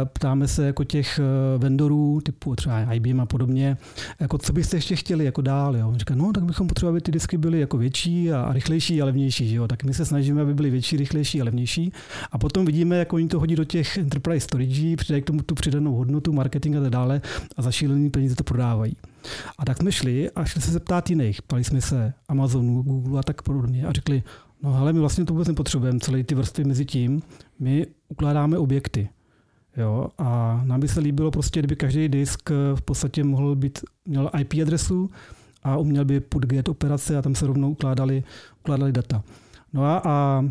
ptáme 0.04 0.48
se 0.48 0.66
jako 0.66 0.84
těch 0.84 1.18
eh, 1.18 1.58
vendorů 1.58 2.20
typu 2.20 2.56
třeba 2.56 2.92
IBM 2.92 3.20
a 3.20 3.26
podobně, 3.26 3.76
jako 4.20 4.38
co 4.38 4.52
byste 4.52 4.76
ještě 4.76 4.96
chtěli 4.96 5.24
jako 5.24 5.42
dál. 5.42 5.76
Jo. 5.76 5.92
Říká, 5.96 6.14
no 6.14 6.32
tak 6.32 6.44
bychom 6.44 6.68
potřebovali, 6.68 6.94
aby 6.94 7.00
ty 7.00 7.12
disky 7.12 7.38
byly 7.38 7.60
jako 7.60 7.78
větší 7.78 8.32
a 8.32 8.52
rychlejší 8.52 9.02
a 9.02 9.04
levnější. 9.04 9.54
Jo. 9.54 9.68
Tak 9.68 9.84
my 9.84 9.94
se 9.94 10.04
snažíme, 10.04 10.42
aby 10.42 10.54
byly 10.54 10.70
větší, 10.70 10.96
rychlejší 10.96 11.40
a 11.40 11.44
levnější. 11.44 11.92
A 12.32 12.38
potom 12.38 12.64
vidíme, 12.64 12.96
jak 12.96 13.12
oni 13.12 13.28
to 13.28 13.40
hodí 13.40 13.56
do 13.56 13.64
těch 13.64 13.98
enterprise 13.98 14.44
storage, 14.44 14.96
přidají 14.96 15.22
k 15.22 15.26
tomu 15.26 15.42
tu 15.42 15.54
přidanou 15.54 15.94
hodnotu, 15.94 16.32
marketing 16.32 16.76
a 16.76 16.80
tak 16.80 16.90
dále 16.90 17.20
a 17.56 17.62
za 17.62 17.70
šílený 17.70 18.10
peníze 18.10 18.34
to 18.34 18.44
prodávají. 18.44 18.96
A 19.58 19.64
tak 19.64 19.76
jsme 19.76 19.92
šli 19.92 20.30
a 20.30 20.44
šli 20.44 20.60
se 20.60 20.70
zeptat 20.70 21.10
jiných. 21.10 21.42
Ptali 21.42 21.64
jsme 21.64 21.80
se 21.80 22.12
Amazonu, 22.28 22.82
Google 22.82 23.20
a 23.20 23.22
tak 23.22 23.42
podobně 23.42 23.86
a 23.86 23.92
řekli, 23.92 24.22
no 24.62 24.72
hele, 24.72 24.92
my 24.92 25.00
vlastně 25.00 25.24
to 25.24 25.32
vůbec 25.32 25.48
nepotřebujeme, 25.48 25.98
celé 26.00 26.24
ty 26.24 26.34
vrstvy 26.34 26.64
mezi 26.64 26.84
tím, 26.84 27.22
my 27.58 27.86
ukládáme 28.08 28.58
objekty. 28.58 29.08
Jo, 29.76 30.08
a 30.18 30.60
nám 30.64 30.80
by 30.80 30.88
se 30.88 31.00
líbilo 31.00 31.30
prostě, 31.30 31.60
kdyby 31.60 31.76
každý 31.76 32.08
disk 32.08 32.50
eh, 32.50 32.76
v 32.76 32.82
podstatě 32.82 33.24
mohl 33.24 33.54
být, 33.54 33.78
měl 34.06 34.30
IP 34.38 34.54
adresu 34.62 35.10
a 35.62 35.76
uměl 35.76 36.04
by 36.04 36.20
put 36.20 36.46
get 36.46 36.68
operace 36.68 37.16
a 37.16 37.22
tam 37.22 37.34
se 37.34 37.46
rovnou 37.46 37.70
ukládali, 37.70 38.24
ukládali 38.60 38.92
data. 38.92 39.22
No 39.72 39.84
a, 39.84 40.02
a 40.04 40.44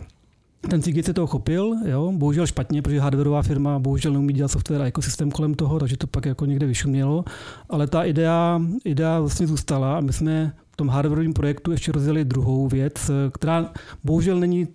ten 0.70 0.82
Seagate 0.82 1.06
se 1.06 1.14
toho 1.14 1.28
chopil, 1.28 1.76
jo, 1.86 2.12
bohužel 2.16 2.48
špatně, 2.48 2.82
protože 2.82 3.00
hardwareová 3.00 3.42
firma 3.42 3.80
bohužel 3.80 4.14
neumí 4.14 4.34
dělat 4.34 4.52
software 4.52 4.82
a 4.82 4.86
ekosystém 4.86 5.32
kolem 5.32 5.54
toho, 5.54 5.80
takže 5.80 5.98
to 5.98 6.08
pak 6.08 6.26
jako 6.26 6.46
někde 6.46 6.66
vyšumělo. 6.66 7.26
Ale 7.70 7.88
ta 7.88 8.04
idea, 8.04 8.62
idea 8.86 9.20
vlastně 9.20 9.48
zůstala 9.48 9.98
a 9.98 10.02
my 10.02 10.14
jsme 10.14 10.54
v 10.72 10.76
tom 10.78 10.90
hardwareovém 10.90 11.34
projektu 11.34 11.72
ještě 11.72 11.92
rozjeli 11.92 12.26
druhou 12.26 12.68
věc, 12.68 13.10
eh, 13.10 13.32
která 13.34 13.72
bohužel 14.04 14.40
není 14.40 14.68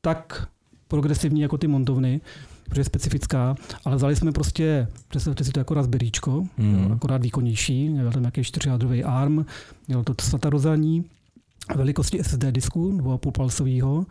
tak 0.00 0.48
progresivní 0.88 1.40
jako 1.40 1.58
ty 1.58 1.66
montovny, 1.66 2.20
protože 2.68 2.80
je 2.80 2.84
specifická, 2.84 3.54
ale 3.84 3.96
vzali 3.96 4.16
jsme 4.16 4.32
prostě, 4.32 4.88
představte 5.08 5.44
si 5.44 5.52
to 5.52 5.60
jako 5.60 5.74
Raspberryčko, 5.74 6.44
Mhm. 6.58 6.84
mm. 6.86 6.92
akorát 6.92 7.22
výkonnější, 7.22 7.88
měl 7.88 8.10
tam 8.12 8.22
nějaký 8.22 8.44
čtyřjádrový 8.44 9.04
ARM, 9.04 9.44
měl 9.88 10.04
to 10.04 10.14
SATA 10.20 10.50
rozhraní, 10.50 11.04
velikosti 11.76 12.18
SSD 12.24 12.44
disku, 12.52 12.92
2,5 12.92 13.30
palcového 13.32 14.06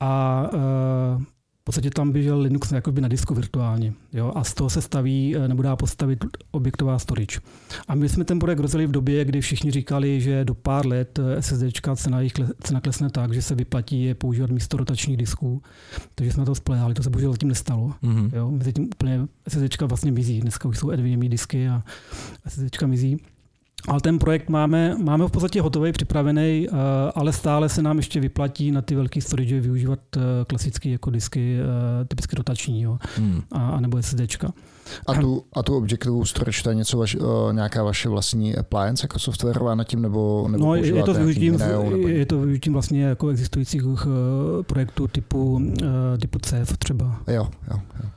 a 0.00 0.42
uh, 0.54 1.22
v 1.62 1.64
podstatě 1.64 1.90
tam 1.90 2.12
běžel 2.12 2.40
Linux 2.40 2.72
jakoby 2.72 3.00
na 3.00 3.08
disku 3.08 3.34
virtuálně. 3.34 3.92
Jo? 4.12 4.32
A 4.34 4.44
z 4.44 4.54
toho 4.54 4.70
se 4.70 4.82
staví, 4.82 5.36
eh, 5.36 5.48
nebo 5.48 5.62
dá 5.62 5.76
postavit 5.76 6.24
objektová 6.50 6.98
storage. 6.98 7.40
A 7.88 7.94
my 7.94 8.08
jsme 8.08 8.24
ten 8.24 8.38
projekt 8.38 8.58
rozjeli 8.58 8.86
v 8.86 8.90
době, 8.90 9.24
kdy 9.24 9.40
všichni 9.40 9.70
říkali, 9.70 10.20
že 10.20 10.44
do 10.44 10.54
pár 10.54 10.86
let 10.86 11.18
eh, 11.18 11.42
SSDčka 11.42 11.96
cena, 11.96 12.20
jich, 12.20 12.32
cena 12.60 12.80
klesne 12.80 13.10
tak, 13.10 13.34
že 13.34 13.42
se 13.42 13.54
vyplatí 13.54 14.04
je 14.04 14.14
používat 14.14 14.50
místo 14.50 14.76
rotačních 14.76 15.16
disků. 15.16 15.62
Takže 16.14 16.32
jsme 16.32 16.40
na 16.40 16.46
to 16.46 16.54
spolehali. 16.54 16.94
To 16.94 17.02
se 17.02 17.10
bohužel 17.10 17.32
zatím 17.32 17.48
nestalo. 17.48 17.92
Mhm. 18.02 18.30
Jo, 18.36 18.50
mezi 18.50 18.72
tím 18.72 18.84
úplně 18.84 19.20
SSDčka 19.48 19.86
vlastně 19.86 20.12
mizí. 20.12 20.40
Dneska 20.40 20.68
už 20.68 20.78
jsou 20.78 20.90
NVMe 20.90 21.28
disky 21.28 21.68
a 21.68 21.82
SSDčka 22.48 22.86
mizí. 22.86 23.16
Ale 23.88 24.00
ten 24.00 24.18
projekt 24.18 24.48
máme, 24.48 24.96
máme 24.98 25.26
v 25.28 25.30
podstatě 25.30 25.60
hotový, 25.62 25.92
připravený, 25.92 26.66
eh, 26.68 26.72
ale 27.14 27.32
stále 27.32 27.68
se 27.68 27.82
nám 27.82 27.96
ještě 27.96 28.20
vyplatí 28.20 28.70
na 28.72 28.82
ty 28.82 28.94
velké 28.94 29.20
storage 29.20 29.60
využívat 29.60 29.98
eh, 30.16 30.20
klasické 30.46 30.88
jako 30.88 31.10
disky, 31.10 31.58
eh, 31.60 32.04
typicky 32.04 32.36
rotační, 32.36 32.82
jo, 32.82 32.98
Hmm. 33.16 33.42
a, 33.52 33.68
a 33.70 33.80
nebo 33.80 34.02
SSDčka. 34.02 34.52
A 35.06 35.14
tu, 35.14 35.44
a 35.52 35.62
tu 35.62 35.76
objektovou 35.76 36.24
storage, 36.24 36.62
to 36.62 36.68
je 36.68 36.74
něco 36.74 36.98
vaš, 36.98 37.16
nějaká 37.52 37.82
vaše 37.82 38.08
vlastní 38.08 38.56
appliance 38.56 39.04
jako 39.04 39.18
softwarová 39.18 39.74
nad 39.74 39.84
tím, 39.84 40.02
nebo, 40.02 40.48
nebo 40.48 40.64
No, 40.64 40.74
je 40.74 41.02
to, 41.02 41.14
využitím, 41.14 41.52
Mineo, 41.52 41.90
nebo... 41.90 42.08
je 42.08 42.26
to 42.26 42.38
využitím 42.38 42.72
vlastně 42.72 43.04
jako 43.04 43.28
existujících 43.28 43.82
projektů 44.62 45.08
typu, 45.08 45.60
typu 46.20 46.38
CEF 46.38 46.78
třeba. 46.78 47.20
Jo, 47.28 47.48
jo, 47.70 47.80
jo. 48.02 48.10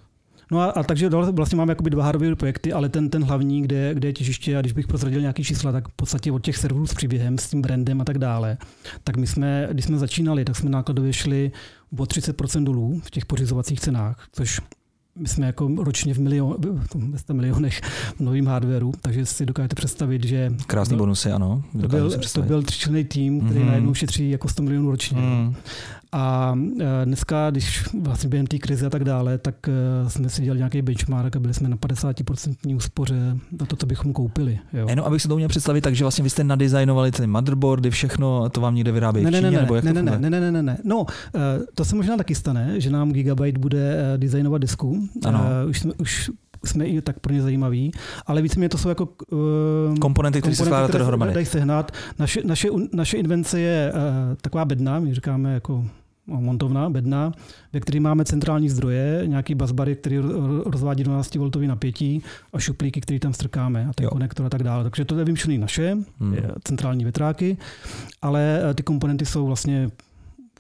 No 0.52 0.60
a, 0.62 0.66
a 0.66 0.84
takže 0.84 1.10
vlastně 1.10 1.56
máme 1.58 1.72
jakoby 1.72 1.90
dva 1.90 2.04
hardware 2.04 2.36
projekty, 2.36 2.74
ale 2.74 2.90
ten, 2.90 3.10
ten 3.10 3.24
hlavní, 3.24 3.62
kde, 3.62 3.94
kde 3.94 4.08
je 4.10 4.14
těžiště, 4.14 4.58
a 4.58 4.62
když 4.62 4.74
bych 4.74 4.88
prozradil 4.88 5.22
nějaký 5.22 5.44
čísla, 5.44 5.72
tak 5.72 5.88
v 5.88 5.92
podstatě 5.96 6.32
od 6.32 6.44
těch 6.44 6.58
serverů 6.58 6.88
s 6.88 6.94
příběhem, 6.94 7.38
s 7.38 7.50
tím 7.50 7.62
brandem 7.62 8.02
a 8.02 8.04
tak 8.04 8.18
dále, 8.18 8.58
tak 9.04 9.18
my 9.18 9.28
jsme, 9.28 9.68
když 9.72 9.86
jsme 9.86 9.98
začínali, 9.98 10.46
tak 10.46 10.56
jsme 10.56 10.70
nákladově 10.70 11.14
šli 11.14 11.52
o 11.98 12.04
30% 12.04 12.64
dolů 12.64 13.02
v 13.04 13.12
těch 13.12 13.26
pořizovacích 13.26 13.80
cenách, 13.80 14.28
což 14.32 14.62
my 15.20 15.28
jsme 15.28 15.46
jako 15.46 15.72
ročně 15.78 16.14
v 16.14 16.18
milion, 16.20 16.56
100 17.16 17.34
milionech 17.34 17.82
v 18.16 18.20
novým 18.20 18.48
hardwareu, 18.48 18.92
takže 19.02 19.26
si 19.26 19.46
dokážete 19.46 19.76
představit, 19.76 20.24
že 20.24 20.52
Krásný 20.68 20.98
bonusy, 20.98 21.32
ano. 21.32 21.64
to 21.82 21.88
byl, 21.88 22.12
to 22.34 22.42
byl 22.42 22.64
třičlenný 22.64 23.04
tým, 23.04 23.42
který 23.42 23.60
Mhm. 23.60 23.68
najednou 23.68 23.94
šetří 23.94 24.30
jako 24.30 24.48
100 24.48 24.64
milionů 24.64 24.92
ročně. 24.92 25.18
Hmm. 25.22 25.56
A 26.16 26.56
e, 26.82 27.06
dneska, 27.06 27.52
když 27.52 27.84
vlastně 28.02 28.30
během 28.30 28.48
té 28.48 28.58
krize 28.58 28.86
a 28.86 28.90
tak 28.90 29.04
dále, 29.04 29.38
tak 29.38 29.56
e, 29.68 30.10
jsme 30.10 30.30
si 30.30 30.42
dělali 30.42 30.58
nějaký 30.58 30.82
benchmark 30.82 31.36
a 31.36 31.40
byli 31.40 31.54
jsme 31.54 31.70
na 31.70 31.78
50% 31.78 32.76
úspoře 32.76 33.38
na 33.60 33.66
to, 33.66 33.76
co 33.76 33.86
bychom 33.86 34.14
koupili. 34.14 34.60
Jo. 34.74 34.86
Jenom 34.90 35.06
abych 35.06 35.22
si 35.22 35.28
to 35.28 35.34
uměl 35.34 35.50
představit, 35.50 35.82
takže 35.82 36.04
vlastně 36.04 36.24
vy 36.24 36.30
jste 36.30 36.44
nadizajnovali 36.44 37.12
ty 37.12 37.28
motherboardy, 37.28 37.92
všechno, 37.92 38.50
to 38.50 38.62
vám 38.62 38.76
někde 38.76 38.92
vyrábějí 38.92 39.26
Ne, 39.26 39.30
v 39.30 39.34
ne, 39.34 39.40
Číně, 39.40 39.52
ne, 39.52 39.58
ne, 39.58 39.62
nebo 39.62 39.76
jak 39.76 39.84
ne, 39.84 39.94
to 39.94 40.02
ne, 40.02 40.12
ne, 40.20 40.30
ne, 40.30 40.42
ne, 40.42 40.52
ne, 40.52 40.64
ne. 40.64 40.78
No, 40.84 41.06
e, 41.36 41.40
to 41.76 41.86
se 41.86 41.96
možná 41.96 42.18
taky 42.18 42.36
stane, 42.36 42.82
že 42.82 42.90
nám 42.90 43.12
Gigabyte 43.12 43.60
bude 43.60 44.14
designovat 44.18 44.62
disku. 44.62 45.10
Ano. 45.26 45.46
Už 45.70 45.80
jsme, 45.80 45.94
už 45.94 46.32
jsme 46.66 46.86
i 46.86 47.02
tak 47.02 47.20
pro 47.20 47.34
ně 47.34 47.42
zajímaví, 47.42 47.92
ale 48.26 48.42
víceméně 48.42 48.70
to 48.70 48.78
jsou 48.78 48.90
jako 48.90 49.10
e, 49.96 50.00
Komponenty, 50.00 50.42
které 50.42 50.56
se 50.56 50.66
dohromady. 50.98 51.34
dají 51.34 51.46
sehnat. 51.46 51.92
Naše, 52.20 52.42
naše, 52.44 52.70
naše 52.94 53.18
invence 53.18 53.60
je 53.60 53.94
uh, 53.94 54.36
taková 54.42 54.66
bedna, 54.66 55.00
my 55.00 55.14
říkáme 55.14 55.54
jako 55.54 55.86
montovna, 56.28 56.90
bedna, 56.90 57.32
ve 57.74 57.80
které 57.80 58.00
máme 58.00 58.26
centrální 58.26 58.70
zdroje, 58.70 59.24
nějaký 59.26 59.56
busbary, 59.56 59.96
který 59.96 60.18
ro- 60.20 60.64
rozvádí 60.66 61.04
12 61.04 61.36
V 61.36 61.68
napětí 61.68 62.22
a 62.54 62.60
šuplíky, 62.60 63.02
které 63.02 63.20
tam 63.20 63.34
strkáme 63.34 63.88
a 63.90 63.94
ten 63.94 64.04
Jo. 64.04 64.10
konektor 64.10 64.46
a 64.46 64.50
tak 64.50 64.64
dále. 64.64 64.84
Takže 64.84 65.06
to 65.06 65.18
je 65.18 65.26
vymyšlené 65.26 65.60
naše, 65.60 65.98
Hmm. 66.20 66.36
centrální 66.64 67.04
větráky, 67.04 67.58
ale 68.22 68.62
eh, 68.70 68.74
ty 68.74 68.84
komponenty 68.84 69.26
jsou 69.26 69.46
vlastně 69.48 69.90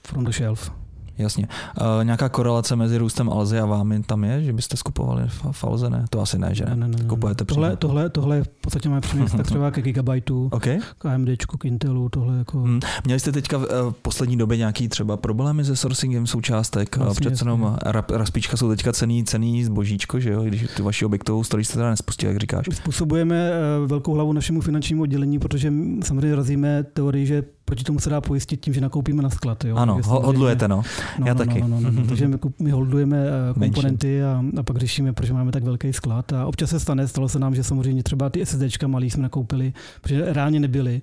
from 0.07 0.23
the 0.25 0.31
shelf. 0.31 0.71
Jasně. 1.17 1.47
Uh, 1.81 2.03
nějaká 2.03 2.29
korelace 2.29 2.75
mezi 2.75 2.97
růstem 2.97 3.29
Alzy 3.29 3.59
a 3.59 3.65
vámi 3.65 4.03
tam 4.03 4.23
je, 4.23 4.43
že 4.43 4.53
byste 4.53 4.77
skupovali 4.77 5.23
v, 5.27 5.45
v 5.51 5.63
Alze? 5.63 5.89
Ne, 5.89 6.05
to 6.09 6.21
asi 6.21 6.39
ne, 6.39 6.55
že 6.55 6.65
ne? 6.65 6.75
Ne, 6.75 6.87
ne, 6.87 6.97
ne. 6.97 7.03
Kupujete 7.03 7.45
tohle, 7.45 7.67
přímo. 7.67 7.77
tohle, 7.77 8.09
tohle 8.09 8.43
v 8.43 8.47
podstatě 8.47 8.89
máme 8.89 9.01
přímo 9.01 9.29
tak 9.29 9.45
třeba 9.45 9.71
ke 9.71 9.81
Gigabyteu, 9.81 10.49
OK. 10.51 10.67
k 10.97 11.05
AMDčku, 11.05 11.57
k 11.57 11.65
Intelu, 11.65 12.09
tohle 12.09 12.37
jako... 12.37 12.59
Hmm. 12.59 12.79
Měli 13.05 13.19
jste 13.19 13.31
teďka 13.31 13.57
v, 13.57 13.63
eh, 13.63 13.91
v 13.91 13.95
poslední 14.01 14.37
době 14.37 14.57
nějaký 14.57 14.87
třeba 14.87 15.17
problémy 15.17 15.65
se 15.65 15.75
sourcingem 15.75 16.27
součástek? 16.27 16.97
Vlastně, 16.97 17.05
Vlastně, 17.05 17.29
Přece 17.29 17.45
jenom 17.45 17.77
rap, 17.85 18.11
raspíčka 18.11 18.57
jsou 18.57 18.69
teďka 18.69 18.93
cený, 18.93 19.23
cený 19.23 19.63
zbožíčko, 19.63 20.19
že 20.19 20.31
jo? 20.31 20.43
I 20.43 20.47
Když 20.47 20.67
tu 20.77 20.83
vaši 20.83 21.05
objektovou 21.05 21.43
story 21.43 21.63
jste 21.63 21.73
teda 21.73 21.89
nespustili, 21.89 22.33
jak 22.33 22.41
říkáš. 22.41 22.65
Způsobujeme 22.73 23.51
eh, 23.51 23.87
velkou 23.87 24.13
hlavu 24.13 24.33
našemu 24.33 24.61
finančnímu 24.61 25.01
oddělení, 25.01 25.39
protože 25.39 25.73
samozřejmě 26.03 26.35
razíme 26.35 26.83
teorii, 26.83 27.25
že 27.25 27.43
proti 27.65 27.83
tomu 27.83 27.99
se 27.99 28.09
dá 28.09 28.21
pojistit 28.21 28.61
tím, 28.61 28.73
že 28.73 28.81
nakoupíme 28.81 29.23
na 29.23 29.29
sklad. 29.29 29.65
Jo? 29.65 29.75
Ano, 29.75 29.99
ho, 30.05 30.19
hodlujete, 30.19 30.67
no. 30.67 30.81
No, 31.19 31.27
já 31.27 31.33
no, 31.33 31.37
taky. 31.37 31.61
No, 31.61 31.67
no, 31.67 31.79
no, 31.79 31.91
no. 31.91 32.03
Takže 32.07 32.27
my, 32.27 32.37
my 32.59 32.71
holdujeme 32.71 33.17
eh, 33.17 33.59
komponenty 33.59 34.23
a, 34.23 34.43
a 34.57 34.63
pak 34.63 34.77
řešíme, 34.77 35.13
proč 35.13 35.31
máme 35.31 35.51
tak 35.51 35.63
velký 35.63 35.93
sklad. 35.93 36.33
A 36.33 36.45
občas 36.45 36.69
se 36.69 36.79
stane, 36.79 37.07
stalo 37.07 37.29
se 37.29 37.39
nám, 37.39 37.55
že 37.55 37.63
samozřejmě 37.63 38.03
třeba 38.03 38.29
ty 38.29 38.45
SSDčka 38.45 38.87
malý 38.87 39.09
jsme 39.09 39.23
nakoupili, 39.23 39.73
protože 40.01 40.33
reálně 40.33 40.59
nebyly. 40.59 41.01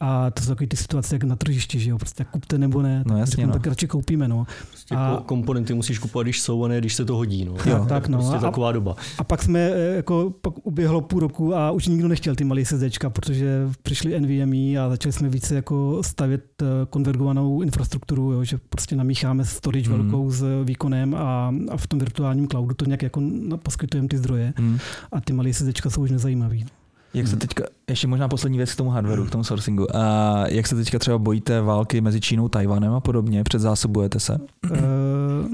A 0.00 0.30
to 0.30 0.42
jsou 0.42 0.48
takové 0.48 0.66
ty 0.66 0.76
situace 0.76 1.14
jak 1.14 1.24
na 1.24 1.36
tržišti, 1.36 1.78
že 1.78 1.90
jo, 1.90 1.98
prostě 1.98 2.20
jak 2.20 2.30
kupte 2.30 2.58
nebo 2.58 2.82
ne, 2.82 2.98
tak, 2.98 3.06
No 3.12 3.18
jasně, 3.18 3.30
řeknu, 3.30 3.46
no. 3.46 3.52
tak 3.52 3.66
radši 3.66 3.86
koupíme, 3.86 4.28
no. 4.28 4.46
Prostě 4.70 4.94
A- 4.94 5.22
komponenty 5.26 5.74
musíš 5.74 5.98
kupovat, 5.98 6.26
když 6.26 6.42
jsou, 6.42 6.64
a 6.64 6.68
ne 6.68 6.78
když 6.78 6.94
se 6.94 7.04
to 7.04 7.16
hodí. 7.16 7.44
No. 7.44 7.54
Jo, 7.66 7.86
tak 7.88 8.08
no. 8.08 8.18
Prostě 8.18 8.36
A- 8.36 8.40
taková 8.40 8.72
doba. 8.72 8.96
A 9.18 9.24
pak 9.24 9.42
jsme, 9.42 9.60
eh, 9.60 9.94
jako, 9.96 10.32
pak 10.42 10.66
uběhlo 10.66 11.00
půl 11.00 11.20
roku 11.20 11.54
a 11.54 11.70
už 11.70 11.86
nikdo 11.86 12.08
nechtěl 12.08 12.34
ty 12.34 12.44
malé 12.44 12.60
SSDčka, 12.64 13.10
protože 13.10 13.68
přišli 13.82 14.20
NVMe 14.20 14.78
a 14.80 14.88
začali 14.88 15.12
jsme 15.12 15.28
více 15.28 15.54
jako 15.54 16.02
stavět 16.02 16.44
eh, 16.62 16.66
konvergovanou 16.90 17.62
infrastrukturu, 17.62 18.32
jo, 18.32 18.44
že 18.44 18.58
prostě 18.68 18.96
namícháme 18.96 19.44
storage 19.44 19.90
Mhm. 19.90 19.98
velkou 19.98 20.30
s 20.30 20.62
výkonem 20.64 21.14
a, 21.14 21.54
a 21.70 21.76
v 21.76 21.86
tom 21.86 21.98
virtuálním 21.98 22.48
cloudu 22.48 22.74
to 22.74 22.84
nějak 22.84 23.02
jako 23.02 23.22
poskytujeme 23.62 24.08
ty 24.08 24.18
zdroje 24.18 24.52
Hmm. 24.56 24.78
a 25.12 25.20
ty 25.20 25.32
malé 25.32 25.48
SSDčka 25.52 25.90
jsou 25.90 26.02
už 26.02 26.10
nezajímavý. 26.10 26.66
Jak 27.14 27.26
se 27.26 27.32
Mhm. 27.32 27.40
teďka, 27.40 27.64
ještě 27.88 28.06
možná 28.06 28.28
poslední 28.28 28.58
věc 28.58 28.72
k 28.72 28.76
tomu 28.76 28.90
hardwareu, 28.90 29.24
k 29.24 29.30
tomu 29.30 29.44
sourcingu. 29.44 29.96
A 29.96 30.44
jak 30.48 30.66
se 30.66 30.74
teďka 30.76 30.98
třeba 30.98 31.18
bojíte 31.18 31.60
války 31.60 32.00
mezi 32.00 32.20
Čínou, 32.20 32.48
Tajvanem 32.48 32.92
a 32.92 33.00
podobně? 33.00 33.44
Předzásobujete 33.44 34.20
se? 34.20 34.38
Eh, 34.72 34.78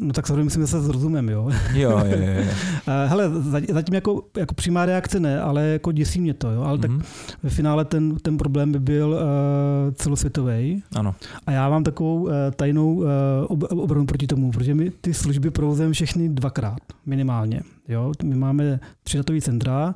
no 0.00 0.12
tak 0.12 0.26
samozřejmě 0.26 0.44
musíme 0.44 0.66
se 0.66 0.80
zrozumem, 0.80 1.28
jo. 1.28 1.50
Jo, 1.72 1.90
jo, 1.90 2.16
jo. 2.18 2.32
jo. 2.38 2.44
Eh, 2.88 3.06
Hele, 3.08 3.30
za- 3.30 3.60
zatím 3.72 3.94
jako, 3.94 4.22
jako 4.36 4.54
přímá 4.54 4.86
reakce 4.86 5.20
ne, 5.20 5.40
ale 5.40 5.62
jako 5.66 5.92
děsí 5.92 6.20
mě 6.20 6.34
to, 6.34 6.50
jo. 6.50 6.62
Ale 6.62 6.78
tak 6.78 6.90
Mhm. 6.90 7.02
ve 7.42 7.50
finále 7.50 7.84
ten, 7.84 8.16
ten 8.16 8.36
problém 8.36 8.72
by 8.72 8.78
byl 8.80 9.08
uh, 9.08 9.94
celosvětový. 9.94 10.82
Ano. 10.96 11.14
A 11.46 11.50
já 11.50 11.68
mám 11.68 11.84
takovou 11.84 12.22
uh, 12.22 12.30
tajnou 12.56 12.94
uh, 12.94 13.04
ob, 13.48 13.62
obranu 13.72 14.06
proti 14.06 14.26
tomu, 14.26 14.50
protože 14.50 14.74
my 14.74 14.90
ty 14.90 15.14
služby 15.14 15.50
provozujeme 15.50 15.92
všechny 15.94 16.28
dvakrát 16.28 16.78
minimálně. 17.06 17.60
Jo? 17.88 18.12
My 18.22 18.34
máme 18.36 18.80
tři 19.02 19.16
datové 19.16 19.40
centra, 19.40 19.94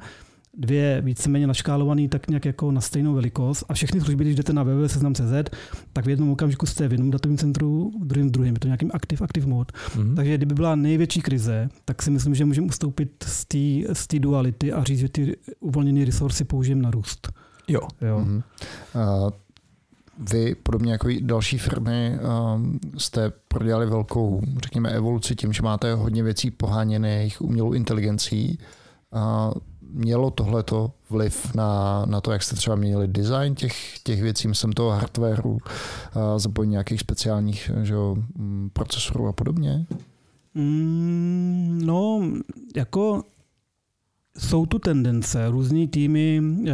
dvě 0.58 1.00
víceméně 1.00 1.46
naškálované 1.46 2.08
tak 2.08 2.28
nějak 2.28 2.44
jako 2.44 2.70
na 2.72 2.80
stejnou 2.80 3.14
velikost 3.14 3.64
a 3.68 3.74
všechny 3.74 4.00
služby, 4.00 4.24
když 4.24 4.36
jdete 4.36 4.52
na 4.52 4.62
www.seznam.cz, 4.62 5.50
tak 5.92 6.06
v 6.06 6.08
jednom 6.08 6.30
okamžiku 6.30 6.66
jste 6.66 6.88
v 6.88 6.92
jednom 6.92 7.10
datovém 7.10 7.38
centru, 7.38 7.92
v 8.00 8.04
druhém 8.04 8.28
v 8.28 8.32
druhém. 8.32 8.54
Je 8.54 8.60
to 8.60 8.66
nějakým 8.66 8.90
active, 8.94 9.24
active 9.24 9.46
mode. 9.46 9.72
Mhm. 9.96 10.14
Takže 10.14 10.36
kdyby 10.36 10.54
byla 10.54 10.76
největší 10.76 11.20
krize, 11.20 11.68
tak 11.84 12.02
si 12.02 12.10
myslím, 12.10 12.34
že 12.34 12.44
můžeme 12.44 12.66
ustoupit 12.66 13.24
z 13.92 14.06
té 14.06 14.18
duality 14.18 14.72
a 14.72 14.84
říct, 14.84 14.98
že 14.98 15.08
ty 15.08 15.36
uvolněné 15.60 16.04
resursy 16.04 16.44
použijeme 16.44 16.82
na 16.82 16.90
růst. 16.90 17.32
Jo. 17.68 17.80
Jo. 18.00 18.18
Mhm. 18.18 18.42
A 18.94 19.30
vy, 20.32 20.54
podobně 20.54 20.92
jako 20.92 21.08
i 21.08 21.20
další 21.20 21.58
firmy, 21.58 22.18
um, 22.54 22.80
jste 22.98 23.32
prodělali 23.48 23.86
velkou, 23.86 24.42
řekněme, 24.62 24.90
evoluci 24.90 25.36
tím, 25.36 25.52
že 25.52 25.62
máte 25.62 25.94
hodně 25.94 26.22
věcí 26.22 26.50
poháněných 26.50 27.42
umělou 27.42 27.72
inteligencí. 27.72 28.58
A 29.12 29.50
mělo 29.88 30.30
tohleto 30.30 30.92
vliv 31.10 31.54
na, 31.54 32.04
na 32.06 32.20
to, 32.20 32.32
jak 32.32 32.42
jste 32.42 32.56
třeba 32.56 32.76
měnili 32.76 33.08
design 33.08 33.54
těch, 33.54 33.98
těch 33.98 34.22
věcí, 34.22 34.48
myslím 34.48 34.72
toho 34.72 34.90
hardwareu, 34.90 35.58
a 36.14 36.38
zapojení 36.38 36.70
nějakých 36.70 37.00
speciálních 37.00 37.70
že 37.82 37.94
jo, 37.94 38.16
mm, 38.36 38.70
procesorů 38.72 39.28
a 39.28 39.32
podobně? 39.32 39.86
Mm, 40.54 41.80
no, 41.84 42.22
jako 42.76 43.22
jsou 44.38 44.66
tu 44.66 44.78
tendence. 44.78 45.48
Různý 45.48 45.88
týmy 45.88 46.42
e, 46.66 46.72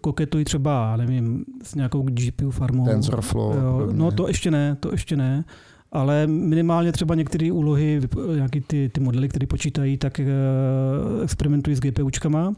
koketují 0.00 0.44
třeba, 0.44 0.96
nevím, 0.96 1.44
s 1.62 1.74
nějakou 1.74 2.02
GPU 2.02 2.50
farmou. 2.50 2.84
TensorFlow. 2.84 3.56
Jo, 3.56 3.88
no 3.92 4.10
to 4.10 4.28
ještě 4.28 4.50
ne, 4.50 4.76
to 4.80 4.92
ještě 4.92 5.16
ne. 5.16 5.44
Ale 5.92 6.26
minimálně 6.26 6.92
třeba 6.92 7.14
některé 7.14 7.52
úlohy, 7.52 8.00
nějaký 8.34 8.60
ty, 8.60 8.88
ty 8.88 9.00
modely, 9.00 9.28
které 9.28 9.46
počítají, 9.46 9.96
tak 9.96 10.20
e, 10.20 10.26
experimentují 11.22 11.76
s 11.76 11.80
GPUčkama. 11.80 12.54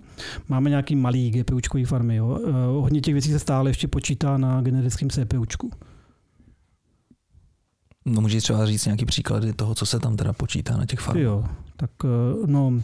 Máme 0.48 0.70
nějaký 0.70 0.96
malý 0.96 1.30
GPUčkový 1.30 1.84
farmy. 1.84 2.16
Jo. 2.16 2.38
E, 2.46 2.50
hodně 2.80 3.00
těch 3.00 3.14
věcí 3.14 3.32
se 3.32 3.38
stále 3.38 3.70
ještě 3.70 3.88
počítá 3.88 4.38
na 4.38 4.60
generickém 4.60 5.10
CPUčku. 5.10 5.70
No 8.06 8.20
můžeš 8.20 8.42
třeba 8.42 8.66
říct 8.66 8.84
nějaký 8.84 9.04
příklady 9.04 9.52
toho, 9.52 9.74
co 9.74 9.86
se 9.86 9.98
tam 10.00 10.16
teda 10.16 10.32
počítá 10.32 10.76
na 10.76 10.86
těch 10.86 11.00
farmách. 11.00 11.22
Jo, 11.22 11.44
tak 11.76 11.90
e, 12.04 12.46
no... 12.46 12.82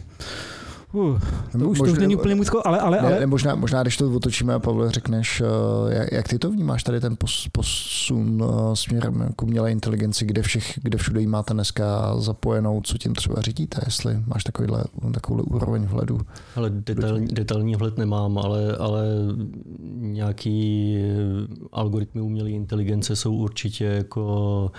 Uh, 0.95 1.19
to 1.51 1.57
už 1.57 1.77
to 1.77 1.83
už 1.83 1.89
Možná- 1.89 1.99
není 1.99 2.15
úplně 2.15 2.35
můj 2.35 2.45
ale, 2.65 2.79
ale, 2.79 2.97
Ne, 3.01 3.07
ale 3.07 3.19
ne, 3.19 3.25
možná, 3.25 3.55
možná, 3.55 3.81
když 3.81 3.97
to 3.97 4.11
otočíme 4.11 4.53
a 4.53 4.59
Pavle 4.59 4.91
řekneš, 4.91 5.41
eh, 5.41 5.95
jak, 5.95 6.11
jak 6.11 6.27
ty 6.27 6.39
to 6.39 6.51
vnímáš 6.51 6.83
tady 6.83 6.99
ten 6.99 7.15
pos, 7.15 7.47
posun 7.51 8.43
eh, 8.43 8.75
směrem 8.75 9.29
k 9.35 9.43
umělé 9.43 9.71
inteligenci, 9.71 10.25
kde, 10.25 10.41
všech, 10.41 10.79
kde 10.83 10.97
všude 10.97 11.21
jí 11.21 11.27
máte 11.27 11.53
dneska 11.53 12.15
zapojenou, 12.17 12.81
co 12.81 12.97
tím 12.97 13.15
třeba 13.15 13.41
řídíte, 13.41 13.81
jestli 13.85 14.23
máš 14.27 14.43
takovýhle, 14.43 14.83
takovouhle 15.13 15.43
úroveň 15.43 15.83
vhledu. 15.85 16.19
Ale 16.55 16.69
detailní, 16.69 17.27
detailní 17.27 17.75
vhled 17.75 17.97
nemám, 17.97 18.37
ale, 18.37 18.77
ale 18.77 19.05
nějaký 19.95 20.95
eh, 20.97 21.67
algoritmy 21.71 22.21
umělé 22.21 22.49
inteligence 22.49 23.15
jsou 23.15 23.35
určitě 23.35 23.85
jako 23.85 24.71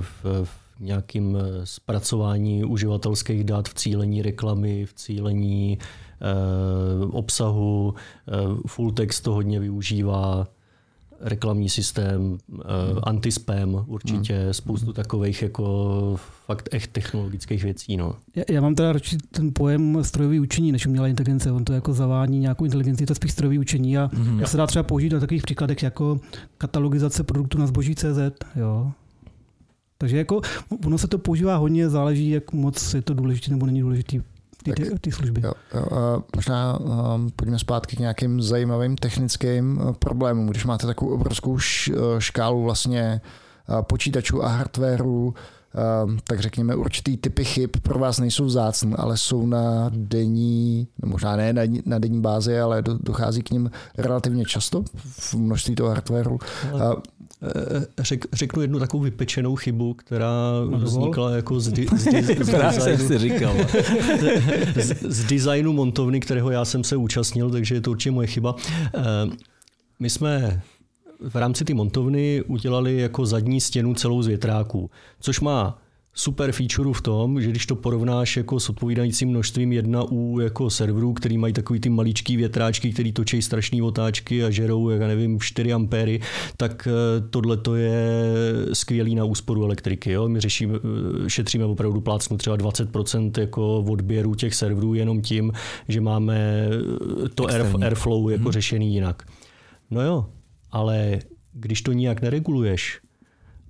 v, 0.00 0.44
v 0.44 0.61
nějakým 0.82 1.36
eh, 1.36 1.66
zpracování 1.66 2.64
uživatelských 2.64 3.44
dat, 3.44 3.68
v 3.68 3.74
cílení 3.74 4.22
reklamy, 4.22 4.86
v 4.86 4.94
cílení 4.94 5.78
eh, 5.78 7.06
obsahu. 7.10 7.94
Eh, 8.28 8.32
full 8.66 8.92
text 8.92 9.20
to 9.20 9.32
hodně 9.32 9.60
využívá 9.60 10.46
reklamní 11.22 11.68
systém, 11.68 12.38
eh, 12.60 12.64
antispam 13.02 13.84
určitě, 13.86 14.48
spoustu 14.50 14.92
takových 14.92 15.42
jako 15.42 16.16
fakt 16.46 16.68
echt 16.72 16.92
technologických 16.92 17.64
věcí. 17.64 17.96
No. 17.96 18.16
Já, 18.36 18.44
já 18.50 18.60
mám 18.60 18.74
teda 18.74 18.92
radši 18.92 19.16
ten 19.30 19.50
pojem 19.54 19.98
strojový 20.02 20.40
učení, 20.40 20.72
než 20.72 20.86
umělá 20.86 21.08
inteligence. 21.08 21.52
On 21.52 21.64
to 21.64 21.72
jako 21.72 21.92
zavání 21.92 22.38
nějakou 22.38 22.64
inteligenci, 22.64 23.02
je 23.02 23.06
to 23.06 23.14
spíš 23.14 23.32
strojový 23.32 23.58
učení 23.58 23.98
a 23.98 24.10
já 24.40 24.46
se 24.46 24.56
dá 24.56 24.66
třeba 24.66 24.82
použít 24.82 25.12
na 25.12 25.20
takových 25.20 25.42
příkladech 25.42 25.82
jako 25.82 26.20
katalogizace 26.58 27.22
produktů 27.22 27.58
na 27.58 27.66
zboží 27.66 27.94
CZ. 27.94 28.18
Jo. 28.56 28.92
Takže 30.02 30.18
jako 30.18 30.40
ono 30.86 30.98
se 30.98 31.08
to 31.08 31.18
používá 31.18 31.56
hodně, 31.56 31.88
záleží, 31.88 32.30
jak 32.30 32.52
moc 32.52 32.94
je 32.94 33.02
to 33.02 33.14
důležité 33.14 33.50
nebo 33.50 33.66
není 33.66 33.80
důležité 33.80 34.16
ty, 34.64 34.72
ty, 34.72 34.98
ty 35.00 35.12
služby. 35.12 35.40
Jo, 35.44 35.52
jo, 35.74 35.86
a 35.96 36.22
možná 36.36 36.78
um, 36.80 37.30
pojďme 37.36 37.58
zpátky 37.58 37.96
k 37.96 37.98
nějakým 37.98 38.42
zajímavým 38.42 38.96
technickým 38.96 39.78
uh, 39.78 39.92
problémům. 39.92 40.46
Když 40.46 40.64
máte 40.64 40.86
takovou 40.86 41.14
obrovskou 41.14 41.58
š, 41.58 41.88
uh, 41.88 42.18
škálu 42.18 42.62
vlastně 42.62 43.20
uh, 43.68 43.82
počítačů 43.82 44.44
a 44.44 44.48
hardwareu, 44.48 45.34
tak 46.24 46.40
řekněme 46.40 46.74
určitý 46.76 47.16
typy 47.16 47.44
chyb 47.44 47.70
pro 47.82 47.98
vás 47.98 48.18
nejsou 48.18 48.44
vzácné, 48.44 48.96
ale 48.96 49.16
jsou 49.16 49.46
na 49.46 49.90
denní, 49.94 50.86
no 51.02 51.08
možná 51.08 51.36
ne 51.36 51.52
na, 51.86 51.98
denní 51.98 52.20
bázi, 52.20 52.60
ale 52.60 52.82
do, 52.82 52.98
dochází 53.02 53.42
k 53.42 53.50
ním 53.50 53.70
relativně 53.98 54.44
často 54.44 54.84
v 55.04 55.34
množství 55.34 55.74
toho 55.74 55.88
hardwareu. 55.90 56.38
Ale- 56.72 56.96
Eh, 57.44 57.86
Řek, 57.98 58.24
řeknu 58.32 58.62
jednu 58.62 58.78
takovou 58.78 59.02
vypečenou 59.02 59.56
chybu, 59.56 59.94
která 59.94 60.30
dovol. 60.70 60.78
vznikla 60.78 61.30
jako 61.30 61.60
z, 61.60 61.68
di, 61.72 61.86
z, 61.96 62.04
di, 62.04 62.22
z, 62.44 62.48
designu, 62.48 63.08
si 63.08 63.18
říkal. 63.18 63.54
z, 64.76 65.02
z 65.02 65.24
designu 65.24 65.72
montovny, 65.72 66.20
kterého 66.20 66.50
já 66.50 66.64
jsem 66.64 66.84
se 66.84 66.96
účastnil, 66.96 67.50
takže 67.50 67.74
je 67.74 67.80
to 67.80 67.90
určitě 67.90 68.10
moje 68.10 68.26
chyba. 68.28 68.54
Eh, 68.94 69.00
My 70.00 70.10
jsme 70.10 70.62
v 71.28 71.34
rámci 71.34 71.64
ty 71.64 71.74
montovny 71.74 72.42
udělali 72.46 72.96
jako 72.96 73.26
zadní 73.26 73.60
stěnu 73.60 73.94
celou 73.94 74.22
z 74.22 74.26
větráků, 74.26 74.90
což 75.20 75.40
má 75.40 75.78
super 76.14 76.52
feature 76.52 76.92
v 76.92 77.00
tom, 77.00 77.40
že 77.40 77.50
když 77.50 77.66
to 77.66 77.76
porovnáš 77.76 78.36
jako 78.36 78.60
s 78.60 78.68
odpovídajícím 78.68 79.28
množstvím 79.28 79.70
1U 79.70 80.40
jako 80.40 80.70
serverů, 80.70 81.12
který 81.12 81.38
mají 81.38 81.52
takový 81.52 81.80
ty 81.80 81.88
maličký 81.88 82.36
větráčky, 82.36 82.92
který 82.92 83.12
točí 83.12 83.42
strašné 83.42 83.82
otáčky 83.82 84.44
a 84.44 84.50
žerou, 84.50 84.90
jak 84.90 85.00
já 85.00 85.06
nevím, 85.06 85.40
4 85.40 85.72
ampéry, 85.72 86.20
tak 86.56 86.88
tohle 87.30 87.56
to 87.56 87.76
je 87.76 88.24
skvělý 88.72 89.14
na 89.14 89.24
úsporu 89.24 89.64
elektriky. 89.64 90.12
Jo? 90.12 90.28
My 90.28 90.40
řešíme, 90.40 90.78
eh, 91.24 91.30
šetříme 91.30 91.64
opravdu 91.64 92.00
plácnu 92.00 92.36
třeba 92.36 92.56
20% 92.56 93.38
jako 93.38 93.78
odběru 93.78 94.34
těch 94.34 94.54
serverů 94.54 94.94
jenom 94.94 95.22
tím, 95.22 95.52
že 95.88 96.00
máme 96.00 96.68
eh, 97.24 97.28
to 97.28 97.46
air, 97.46 97.66
airflow 97.82 98.30
jako 98.30 98.44
hmm. 98.44 98.52
řešený 98.52 98.94
jinak. 98.94 99.22
No 99.90 100.02
jo, 100.02 100.26
ale 100.72 101.18
když 101.52 101.82
to 101.82 101.92
nijak 101.92 102.22
nereguluješ, 102.22 103.00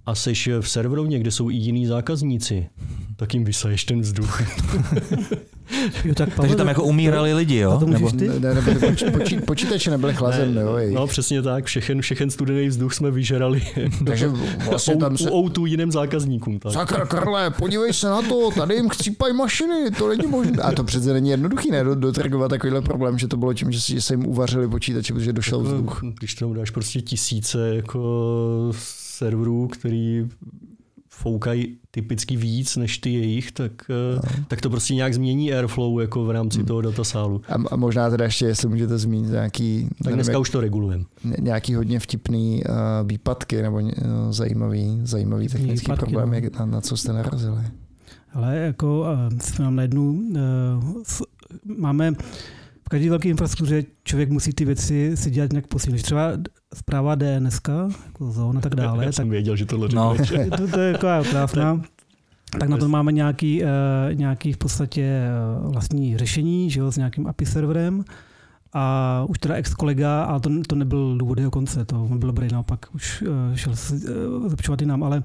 a 0.07 0.15
seš 0.15 0.49
v 0.61 0.69
serverovně, 0.69 1.19
kde 1.19 1.31
jsou 1.31 1.51
i 1.51 1.55
jiní 1.55 1.87
zákazníci, 1.87 2.69
tak 3.17 3.35
jim 3.35 3.45
vysaješ 3.45 3.85
ten 3.85 4.01
vzduch. 4.01 4.43
Jo, 6.05 6.15
tak 6.15 6.29
Takže 6.35 6.57
tam 6.57 6.69
jako 6.69 6.85
umírali 6.85 7.35
lidi, 7.35 7.57
jo? 7.57 7.77
to 7.79 7.87
Nebo, 7.87 8.11
ty? 8.11 8.29
ne, 8.29 8.41
ne, 8.41 8.55
nebyly 8.55 8.79
poč, 8.79 9.05
počí, 9.13 9.41
počítače 9.41 9.91
nebyly 9.91 10.15
chlazen, 10.15 10.59
jo. 10.59 10.77
jejich. 10.77 10.95
No 10.95 11.07
přesně 11.07 11.43
tak, 11.43 11.65
všechen, 11.65 12.01
všechen 12.01 12.31
studený 12.31 12.69
vzduch 12.69 12.95
jsme 12.95 13.11
vyžerali. 13.11 13.63
Takže 14.07 14.29
vlastně 14.71 14.97
tam 14.97 15.17
se... 15.17 15.31
U 15.31 15.49
O2 15.49 15.65
jiným 15.65 15.93
zákazníkům. 15.93 16.59
Tak. 16.59 16.73
Sakra 16.73 17.07
Karle, 17.07 17.51
podívej 17.51 17.93
se 17.93 18.07
na 18.09 18.23
to, 18.23 18.51
tady 18.51 18.75
jim 18.75 18.89
chcípají 18.89 19.35
mašiny, 19.37 19.91
to 19.99 20.09
není 20.09 20.27
možné. 20.27 20.63
A 20.63 20.73
to 20.73 20.85
přece 20.85 21.13
není 21.13 21.31
jednoduchý, 21.31 21.71
ne, 21.71 21.85
dotrgovat 21.95 22.51
takovýhle 22.51 22.83
problém, 22.83 23.19
že 23.19 23.29
to 23.29 23.37
bylo 23.37 23.55
tím, 23.55 23.73
že, 23.73 23.81
si- 23.81 23.93
že 23.95 24.01
se 24.01 24.13
jim 24.15 24.27
uvařili 24.27 24.69
počítače, 24.69 25.13
protože 25.15 25.33
došel 25.33 25.61
vzduch. 25.61 26.01
Když 26.19 26.35
tam 26.35 26.55
dáš 26.55 26.71
prostě 26.71 27.01
tisíce 27.01 27.77
jako 27.77 28.03
serverů, 28.79 29.69
který 29.69 30.29
foukají 31.15 31.77
typicky 31.91 32.37
víc 32.37 32.77
než 32.77 32.99
ty 32.99 33.13
jejich, 33.13 33.53
tak, 33.53 33.73
no. 34.17 34.45
tak 34.49 34.61
to 34.61 34.71
prostě 34.71 34.95
nějak 34.95 35.15
změní 35.15 35.53
airflow 35.53 36.01
jako 36.01 36.25
v 36.25 36.31
rámci 36.31 36.59
hmm. 36.59 36.67
toho 36.67 36.81
datasálu. 36.81 37.43
A, 37.49 37.55
a 37.71 37.77
možná 37.77 38.11
teda 38.11 38.25
ještě, 38.25 38.47
jestli 38.47 38.69
můžete 38.69 38.99
zmínit 38.99 39.31
nějaký... 39.31 39.89
Tak 40.05 40.15
dneska 40.15 40.39
už 40.39 40.51
to 40.51 40.61
regulujeme. 40.61 41.05
Nějaký 41.39 41.75
hodně 41.75 42.01
vtipný 42.01 42.63
uh, 42.65 43.09
výpadky 43.09 43.63
nebo 43.63 43.77
uh, 43.77 43.91
zajímavý, 44.31 45.01
zajímavý 45.03 45.49
technický 45.49 45.85
výpadky, 45.85 46.01
problém, 46.01 46.43
no. 46.43 46.59
na, 46.59 46.67
na 46.67 46.81
co 46.81 46.97
jste 46.97 47.13
narazili. 47.13 47.63
Ale 48.33 48.57
jako 48.57 49.01
uh, 49.01 49.39
jsme 49.39 49.71
na 49.71 49.83
jednu, 49.83 50.11
uh, 50.11 51.77
máme 51.77 52.13
v 52.85 52.89
každé 52.89 53.11
velké 53.11 53.29
infrastruktuře 53.29 53.85
člověk 54.05 54.31
musí 54.31 54.53
ty 54.53 54.65
věci 54.65 55.17
si 55.17 55.31
dělat 55.31 55.53
nějak 55.53 55.67
posílit. 55.67 56.03
Třeba 56.03 56.33
zpráva 56.75 57.15
DNS, 57.15 57.61
jako 58.07 58.33
zóna 58.33 58.59
a 58.59 58.63
tak 58.63 58.75
dále. 58.75 59.05
Já 59.05 59.09
tak, 59.09 59.15
jsem 59.15 59.31
věděl, 59.31 59.57
že 59.57 59.67
tohle 59.67 59.89
no. 59.95 60.17
to, 60.57 60.69
to, 60.69 60.81
je 60.81 60.93
jako 60.93 61.07
krásná. 61.31 61.83
Tak 62.59 62.69
na 62.69 62.77
to 62.77 62.89
máme 62.89 63.13
nějaký, 63.13 63.63
uh, 63.63 63.69
nějaký 64.15 64.53
v 64.53 64.57
podstatě 64.57 65.23
uh, 65.65 65.73
vlastní 65.73 66.17
řešení, 66.17 66.71
že 66.71 66.81
jo, 66.81 66.93
s 66.93 66.97
nějakým 66.97 67.27
API 67.27 67.47
serverem. 67.47 68.05
A 68.73 69.25
už 69.29 69.39
teda 69.39 69.55
ex-kolega, 69.55 70.25
ale 70.25 70.41
to, 70.41 70.51
to 70.67 70.75
nebyl 70.75 71.19
důvod 71.19 71.39
jeho 71.39 71.51
konce, 71.51 71.85
to 71.85 71.97
byl 71.97 72.29
dobrý, 72.29 72.49
naopak 72.53 72.87
už 72.95 73.23
uh, 73.23 73.29
šel 73.55 73.77
se 73.77 73.95
uh, 73.95 74.49
zlepšovat 74.49 74.83
i 74.83 74.87
nám, 74.87 75.03
ale 75.03 75.23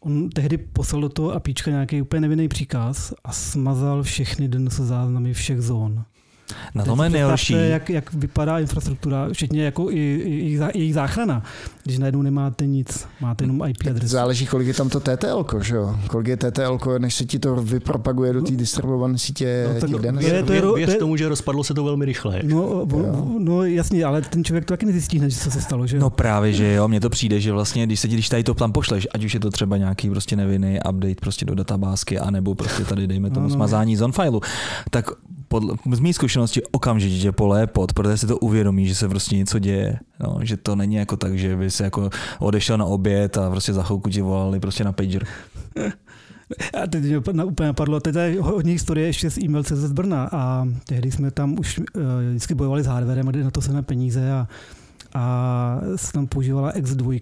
on 0.00 0.28
tehdy 0.28 0.58
poslal 0.58 1.02
do 1.02 1.08
toho 1.08 1.32
APIčka 1.32 1.70
nějaký 1.70 2.02
úplně 2.02 2.20
nevinný 2.20 2.48
příkaz 2.48 3.14
a 3.24 3.32
smazal 3.32 4.02
všechny 4.02 4.48
DNS 4.48 4.74
záznamy 4.74 5.34
všech 5.34 5.60
zón. 5.60 6.04
Na 6.74 6.84
tom 6.84 7.00
je 7.02 7.10
nejhorší. 7.10 7.52
Jak, 7.52 7.90
jak 7.90 8.12
vypadá 8.12 8.58
infrastruktura, 8.58 9.28
včetně 9.32 9.64
jako 9.64 9.90
i, 9.90 9.94
i, 9.94 10.58
i 10.72 10.78
jejich 10.78 10.94
záchrana, 10.94 11.42
když 11.90 11.98
najednou 11.98 12.22
nemáte 12.22 12.66
nic, 12.66 13.06
máte 13.20 13.44
jenom 13.44 13.62
IP 13.68 13.76
adresu. 13.90 14.08
Záleží, 14.08 14.46
kolik 14.46 14.68
je 14.68 14.74
tam 14.74 14.88
to 14.88 15.00
TTL, 15.00 15.46
že 15.62 15.76
jo? 15.76 15.96
Kolik 16.06 16.28
je 16.28 16.36
TTL, 16.36 16.78
než 16.98 17.14
se 17.14 17.24
ti 17.24 17.38
to 17.38 17.54
vypropaguje 17.54 18.32
do 18.32 18.42
té 18.42 18.52
distribuované 18.52 19.18
sítě 19.18 19.64
no, 19.74 19.80
tak, 19.80 19.90
to 19.90 20.52
je, 20.52 20.60
věř, 20.60 20.64
věř 20.76 20.98
tomu, 20.98 21.16
že 21.16 21.28
rozpadlo 21.28 21.64
se 21.64 21.74
to 21.74 21.84
velmi 21.84 22.04
rychle. 22.04 22.40
No, 22.42 22.86
no, 22.86 23.34
no 23.38 23.64
jasně, 23.64 24.04
ale 24.04 24.22
ten 24.22 24.44
člověk 24.44 24.64
to 24.64 24.72
taky 24.72 24.86
nezjistí 24.86 25.18
hned, 25.18 25.30
co 25.30 25.50
se 25.50 25.60
stalo, 25.60 25.86
že 25.86 25.98
No 25.98 26.10
právě, 26.10 26.52
že 26.52 26.72
jo, 26.72 26.88
mně 26.88 27.00
to 27.00 27.10
přijde, 27.10 27.40
že 27.40 27.52
vlastně, 27.52 27.86
když 27.86 28.00
se 28.00 28.08
když 28.08 28.28
tady 28.28 28.44
to 28.44 28.54
tam 28.54 28.72
pošleš, 28.72 29.08
ať 29.14 29.24
už 29.24 29.34
je 29.34 29.40
to 29.40 29.50
třeba 29.50 29.76
nějaký 29.76 30.10
prostě 30.10 30.36
nevinný 30.36 30.78
update 30.88 31.14
prostě 31.20 31.44
do 31.44 31.54
databázky, 31.54 32.18
anebo 32.18 32.54
prostě 32.54 32.84
tady 32.84 33.06
dejme 33.06 33.30
tomu 33.30 33.46
no, 33.46 33.48
no. 33.48 33.54
smazání 33.54 33.96
z 33.96 34.02
on 34.02 34.12
fileu, 34.12 34.40
tak 34.90 35.10
podle, 35.50 35.74
z 35.92 36.00
mé 36.00 36.12
zkušenosti 36.12 36.62
okamžitě 36.70 37.32
polé 37.32 37.66
pod, 37.66 37.92
protože 37.92 38.16
si 38.16 38.26
to 38.26 38.38
uvědomí, 38.38 38.86
že 38.86 38.94
se 38.94 39.08
prostě 39.08 39.36
něco 39.36 39.58
děje. 39.58 39.98
No, 40.20 40.38
že 40.42 40.56
to 40.56 40.76
není 40.76 40.94
jako 40.94 41.16
tak, 41.16 41.38
že 41.38 41.56
by 41.56 41.70
se 41.80 41.84
jako 41.84 42.10
odešel 42.38 42.78
na 42.78 42.84
oběd 42.84 43.38
a 43.38 43.50
prostě 43.50 43.72
za 43.72 43.82
chvilku 43.82 44.10
ti 44.10 44.22
volali 44.22 44.60
prostě 44.60 44.84
na 44.84 44.92
pager. 44.92 45.26
A 46.82 46.86
teď 46.86 47.02
mě 47.02 47.18
úplně 47.18 47.66
napadlo, 47.66 48.00
teď 48.00 48.14
je 48.14 48.40
hodně 48.40 48.72
historie 48.72 49.06
ještě 49.06 49.30
z 49.30 49.38
e-mail 49.38 49.62
z 49.62 49.92
Brna 49.92 50.28
a 50.32 50.68
tehdy 50.88 51.10
jsme 51.10 51.30
tam 51.30 51.58
už 51.58 51.78
uh, 51.78 51.84
vždycky 52.28 52.54
bojovali 52.54 52.82
s 52.82 52.86
hardwarem, 52.86 53.26
kde 53.26 53.44
na 53.44 53.50
to 53.50 53.60
se 53.60 53.72
na 53.72 53.82
peníze 53.82 54.32
a, 54.32 54.48
a 55.14 55.80
se 55.96 56.12
tam 56.12 56.26
používala 56.26 56.72
X2 56.72 57.20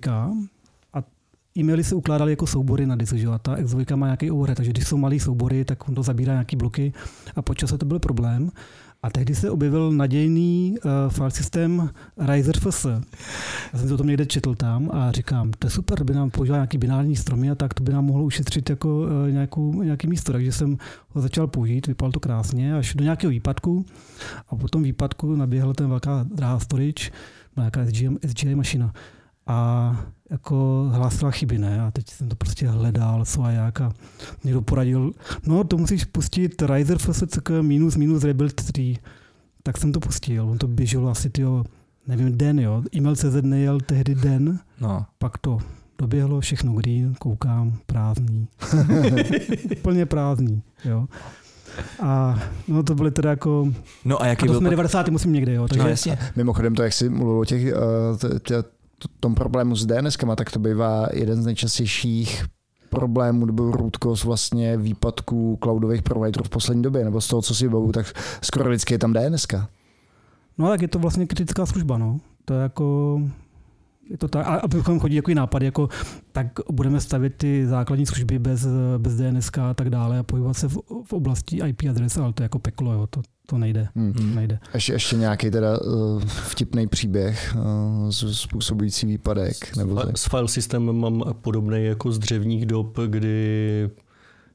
e-maily 1.58 1.84
se 1.84 1.94
ukládaly 1.94 2.32
jako 2.32 2.46
soubory 2.46 2.86
na 2.86 2.96
disk, 2.96 3.14
že? 3.14 3.28
a 3.28 3.38
ta 3.38 3.56
x 3.56 3.74
má 3.94 4.06
nějaký 4.06 4.30
overhead, 4.30 4.56
takže 4.56 4.70
když 4.70 4.88
jsou 4.88 4.96
malé 4.96 5.20
soubory, 5.20 5.64
tak 5.64 5.88
on 5.88 5.94
to 5.94 6.02
zabírá 6.02 6.32
nějaký 6.32 6.56
bloky 6.56 6.92
a 7.36 7.42
po 7.42 7.54
čase 7.54 7.78
to 7.78 7.86
byl 7.86 7.98
problém. 7.98 8.50
A 9.02 9.10
tehdy 9.10 9.34
se 9.34 9.50
objevil 9.50 9.92
nadějný 9.92 10.76
uh, 10.84 11.12
file 11.12 11.30
systém 11.30 11.90
RiserFS. 12.18 12.84
Já 13.72 13.78
jsem 13.78 13.88
to 13.88 13.96
tom 13.96 14.06
někde 14.06 14.26
četl 14.26 14.54
tam 14.54 14.90
a 14.92 15.12
říkám, 15.12 15.50
to 15.58 15.66
je 15.66 15.70
super, 15.70 16.04
by 16.04 16.14
nám 16.14 16.30
používal 16.30 16.58
nějaký 16.58 16.78
binární 16.78 17.16
stromy 17.16 17.50
a 17.50 17.54
tak 17.54 17.74
to 17.74 17.82
by 17.82 17.92
nám 17.92 18.04
mohlo 18.04 18.24
ušetřit 18.24 18.70
jako 18.70 18.98
uh, 18.98 19.30
nějakou, 19.30 19.82
nějaký 19.82 20.06
místo. 20.06 20.32
Takže 20.32 20.52
jsem 20.52 20.78
ho 21.08 21.20
začal 21.20 21.46
použít, 21.46 21.86
vypadalo 21.86 22.12
to 22.12 22.20
krásně, 22.20 22.74
až 22.74 22.94
do 22.94 23.04
nějakého 23.04 23.30
výpadku. 23.30 23.86
A 24.48 24.56
po 24.56 24.68
tom 24.68 24.82
výpadku 24.82 25.36
naběhla 25.36 25.74
ten 25.74 25.88
velká 25.88 26.26
drahá 26.34 26.58
storage, 26.58 27.10
nějaká 27.56 27.86
SGA, 27.86 28.10
SGA 28.26 28.56
mašina. 28.56 28.92
A 29.48 29.96
jako 30.30 30.88
hlásila 30.92 31.30
chyby, 31.30 31.58
ne? 31.58 31.80
A 31.80 31.90
teď 31.90 32.10
jsem 32.10 32.28
to 32.28 32.36
prostě 32.36 32.68
hledal, 32.68 33.24
co 33.24 33.42
a 33.42 33.50
jak 33.50 33.80
a 33.80 33.92
někdo 34.44 34.62
poradil, 34.62 35.12
no 35.46 35.64
to 35.64 35.76
musíš 35.76 36.04
pustit 36.04 36.62
Riser 36.62 36.98
FSCK 36.98 37.50
minus 37.60 37.96
minus 37.96 38.24
rebuild 38.24 38.54
3. 38.54 38.96
Tak 39.62 39.78
jsem 39.78 39.92
to 39.92 40.00
pustil, 40.00 40.50
on 40.50 40.58
to 40.58 40.68
běželo 40.68 41.08
asi 41.08 41.30
tyjo, 41.30 41.64
nevím, 42.06 42.38
den, 42.38 42.60
jo. 42.60 42.82
E-mail 42.96 43.16
CZ 43.16 43.42
nejel 43.42 43.80
tehdy 43.80 44.14
den, 44.14 44.58
no. 44.80 45.06
pak 45.18 45.38
to 45.38 45.58
doběhlo, 45.98 46.40
všechno 46.40 46.72
green, 46.72 47.14
koukám, 47.14 47.78
prázdný. 47.86 48.48
Plně 49.82 50.06
prázdný, 50.06 50.62
jo. 50.84 51.06
A 52.02 52.42
no 52.68 52.82
to 52.82 52.94
byly 52.94 53.10
teda 53.10 53.30
jako... 53.30 53.72
No 54.04 54.22
a 54.22 54.26
jaký 54.26 54.42
a 54.42 54.46
to 54.46 54.52
byl 54.52 54.60
jsme 54.60 54.70
90. 54.70 55.08
musím 55.08 55.32
někde, 55.32 55.54
jo. 55.54 55.68
Takže... 55.68 55.82
No, 55.82 55.88
jasně. 55.88 56.18
Mimochodem 56.36 56.74
to, 56.74 56.82
jak 56.82 56.92
jsi 56.92 57.08
mluvil 57.08 57.38
o 57.38 57.44
těch, 57.44 57.74
uh, 57.74 58.62
tom 59.20 59.34
problému 59.34 59.76
s 59.76 59.86
DNS, 59.86 60.16
tak 60.36 60.50
to 60.50 60.58
bývá 60.58 61.08
jeden 61.12 61.42
z 61.42 61.46
nejčastějších 61.46 62.44
problémů 62.90 63.46
nebo 63.46 63.90
cause 64.02 64.26
vlastně 64.26 64.76
výpadků 64.76 65.58
cloudových 65.62 66.02
providerů 66.02 66.44
v 66.44 66.48
poslední 66.48 66.82
době, 66.82 67.04
nebo 67.04 67.20
z 67.20 67.28
toho, 67.28 67.42
co 67.42 67.54
si 67.54 67.68
bavu, 67.68 67.92
tak 67.92 68.12
skoro 68.42 68.68
vždycky 68.68 68.94
je 68.94 68.98
tam 68.98 69.12
DNS. 69.12 69.46
No 70.58 70.68
tak 70.68 70.82
je 70.82 70.88
to 70.88 70.98
vlastně 70.98 71.26
kritická 71.26 71.66
služba, 71.66 71.98
no. 71.98 72.20
To 72.44 72.54
je 72.54 72.62
jako, 72.62 73.20
je 74.10 74.18
to 74.18 74.28
tak, 74.28 74.46
a 74.46 74.54
abychom 74.54 75.00
chodí 75.00 75.16
jako 75.16 75.34
nápad, 75.34 75.62
jako 75.62 75.88
tak 76.32 76.46
budeme 76.72 77.00
stavit 77.00 77.34
ty 77.36 77.66
základní 77.66 78.06
služby 78.06 78.38
bez, 78.38 78.66
bez 78.98 79.16
DNS 79.16 79.50
a 79.60 79.74
tak 79.74 79.90
dále 79.90 80.18
a 80.18 80.22
pohybovat 80.22 80.54
se 80.54 80.68
v, 80.68 80.78
v 81.04 81.12
oblasti 81.12 81.60
IP 81.66 81.82
adres, 81.90 82.16
ale 82.18 82.32
to 82.32 82.42
je 82.42 82.44
jako 82.44 82.58
peklo, 82.58 82.92
jo. 82.92 83.06
To, 83.06 83.20
to 83.50 83.58
nejde. 83.58 83.88
Hmm. 83.96 84.12
hmm. 84.12 84.34
nejde. 84.34 84.58
Ještě, 84.74 84.92
ještě 84.92 85.16
nějaký 85.16 85.50
teda 85.50 85.80
uh, 85.80 86.22
vtipný 86.24 86.86
příběh 86.86 87.56
uh, 87.56 88.10
způsobující 88.32 89.06
výpadek? 89.06 89.76
Nebo 89.76 90.02
s 90.14 90.28
file 90.28 90.48
systémem 90.48 91.00
mám 91.00 91.24
podobný 91.42 91.84
jako 91.84 92.12
z 92.12 92.18
dřevních 92.18 92.66
dob, 92.66 92.98
kdy 93.06 93.90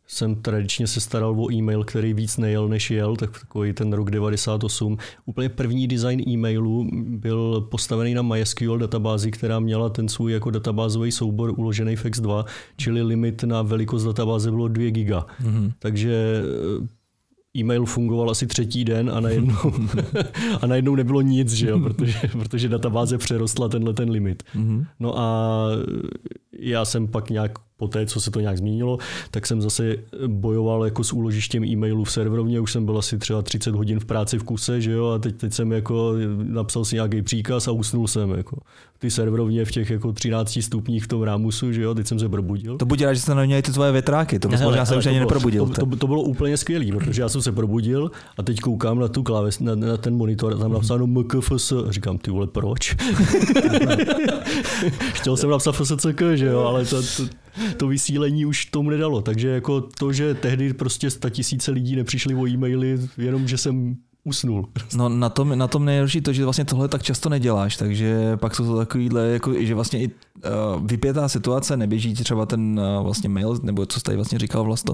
jsem 0.08 0.36
tradičně 0.36 0.88
se 0.88 1.00
staral 1.00 1.36
o 1.40 1.52
e-mail, 1.52 1.84
který 1.84 2.14
víc 2.14 2.38
nejel, 2.38 2.68
než 2.68 2.92
jel, 2.92 3.16
tak 3.16 3.40
takový 3.40 3.74
ten 3.74 3.94
rok 3.94 4.12
98. 4.12 4.98
Úplně 5.26 5.50
první 5.50 5.88
design 5.88 6.22
e-mailu 6.28 6.88
byl 7.08 7.62
postavený 7.62 8.14
na 8.14 8.22
MySQL 8.22 8.78
databázi, 8.78 9.32
která 9.32 9.60
měla 9.60 9.90
ten 9.90 10.10
svůj 10.10 10.34
jako 10.34 10.52
databázový 10.52 11.12
soubor 11.12 11.54
uložený 11.58 11.96
v 11.96 12.06
X2, 12.06 12.46
čili 12.78 13.02
limit 13.02 13.44
na 13.44 13.62
velikost 13.62 14.04
databáze 14.04 14.52
bylo 14.52 14.68
2 14.68 14.92
giga. 14.92 15.26
Mm-hmm. 15.44 15.72
Takže 15.80 16.44
e-mail 17.58 17.86
fungoval 17.86 18.30
asi 18.30 18.48
třetí 18.48 18.86
den 18.86 19.12
a 19.14 19.20
najednou, 19.20 19.56
a 20.62 20.68
najednou 20.68 20.96
nebylo 20.96 21.22
nic, 21.22 21.54
že 21.54 21.70
jo, 21.70 21.80
protože, 21.80 22.20
protože 22.32 22.70
databáze 22.70 23.18
přerostla 23.18 23.70
tenhle 23.70 23.94
ten 23.94 24.10
limit. 24.10 24.44
Mm-hmm. 24.56 24.86
No 25.00 25.20
a 25.20 25.68
já 26.60 26.86
jsem 26.86 27.08
pak 27.08 27.30
nějak 27.30 27.52
po 27.84 27.88
té, 27.88 28.06
co 28.06 28.22
se 28.22 28.32
to 28.32 28.40
nějak 28.40 28.58
změnilo, 28.58 28.98
tak 29.32 29.48
jsem 29.48 29.62
zase 29.62 29.96
bojoval 30.28 30.86
jako 30.86 31.04
s 31.04 31.14
úložištěm 31.14 31.64
e-mailů 31.64 32.04
v 32.04 32.12
serverovně, 32.12 32.60
už 32.60 32.72
jsem 32.72 32.86
byl 32.86 32.98
asi 32.98 33.18
třeba 33.18 33.42
30 33.42 33.76
hodin 33.76 34.00
v 34.00 34.06
práci 34.06 34.38
v 34.38 34.44
kuse, 34.44 34.82
že 34.82 34.92
jo, 34.92 35.08
a 35.08 35.20
teď, 35.20 35.36
teď 35.36 35.54
jsem 35.54 35.72
jako 35.72 36.14
napsal 36.44 36.86
si 36.86 36.96
nějaký 36.96 37.22
příkaz 37.22 37.68
a 37.68 37.72
usnul 37.72 38.08
jsem, 38.08 38.32
jako. 38.32 38.58
Ty 39.00 39.12
serverovně 39.12 39.66
v 39.66 39.72
těch 39.72 39.90
jako 39.90 40.14
13 40.14 40.60
stupních 40.62 41.04
v 41.04 41.08
tom 41.08 41.22
rámusu, 41.22 41.72
že 41.72 41.82
jo, 41.82 41.94
teď 41.94 42.08
jsem 42.08 42.20
se 42.20 42.30
probudil. 42.30 42.78
To 42.78 42.86
rád, 43.06 43.14
že 43.14 43.22
jste 43.22 43.36
neměli 43.36 43.62
ty 43.62 43.72
tvoje 43.72 43.92
větráky, 43.92 44.40
to 44.40 44.50
možná 44.50 44.86
se 44.86 44.98
už 44.98 45.06
ani 45.06 45.20
neprobudil. 45.20 45.66
To, 45.68 45.86
to, 45.86 45.96
to, 45.96 46.08
bylo 46.08 46.22
úplně 46.22 46.58
skvělé, 46.58 46.86
protože 46.92 47.22
já 47.22 47.30
jsem 47.30 47.42
se 47.42 47.52
probudil 47.52 48.12
a 48.38 48.44
teď 48.44 48.60
koukám 48.60 49.00
na 49.00 49.08
tu 49.08 49.24
kláves, 49.24 49.60
na, 49.60 49.76
na 49.76 49.98
ten 49.98 50.16
monitor 50.16 50.54
a 50.54 50.58
tam 50.58 50.72
napsáno 50.72 51.08
MKFS 51.08 51.74
říkám, 51.90 52.18
ty 52.18 52.32
vole, 52.32 52.48
proč? 52.48 52.96
Chtěl 55.14 55.38
jsem 55.38 55.50
napsat 55.50 55.72
FSCK, 55.72 56.22
že 56.34 56.46
jo, 56.46 56.60
ale 56.60 56.86
to, 56.86 57.02
to, 57.02 57.43
to 57.78 57.88
vysílení 57.88 58.46
už 58.46 58.66
tomu 58.66 58.90
nedalo. 58.90 59.22
Takže 59.22 59.48
jako 59.48 59.82
to, 59.82 60.14
že 60.14 60.34
tehdy 60.34 60.74
prostě 60.74 61.10
tisíce 61.30 61.72
lidí 61.72 61.96
nepřišli 61.96 62.36
o 62.36 62.48
e-maily, 62.48 63.00
jenom 63.18 63.48
že 63.48 63.58
jsem 63.58 63.96
usnul. 64.24 64.70
No 64.96 65.10
na 65.10 65.30
tom, 65.30 65.58
na 65.58 65.68
tom 65.68 65.86
nejhorší 65.86 66.22
to, 66.22 66.34
že 66.34 66.44
vlastně 66.44 66.66
tohle 66.66 66.88
tak 66.88 67.04
často 67.04 67.30
neděláš, 67.30 67.78
takže 67.78 68.38
pak 68.38 68.56
jsou 68.56 68.66
to 68.66 68.78
takovýhle, 68.78 69.28
jako, 69.28 69.54
že 69.60 69.76
vlastně 69.76 70.04
i 70.04 70.12
vypětá 70.86 71.28
situace, 71.28 71.78
neběží 71.78 72.14
ti 72.14 72.24
třeba 72.24 72.46
ten 72.46 72.80
uh, 72.80 73.04
vlastně 73.04 73.30
mail, 73.30 73.60
nebo 73.64 73.86
co 73.86 74.00
jsi 74.00 74.04
tady 74.04 74.16
vlastně 74.16 74.40
říkal 74.40 74.64
vlastně, 74.64 74.94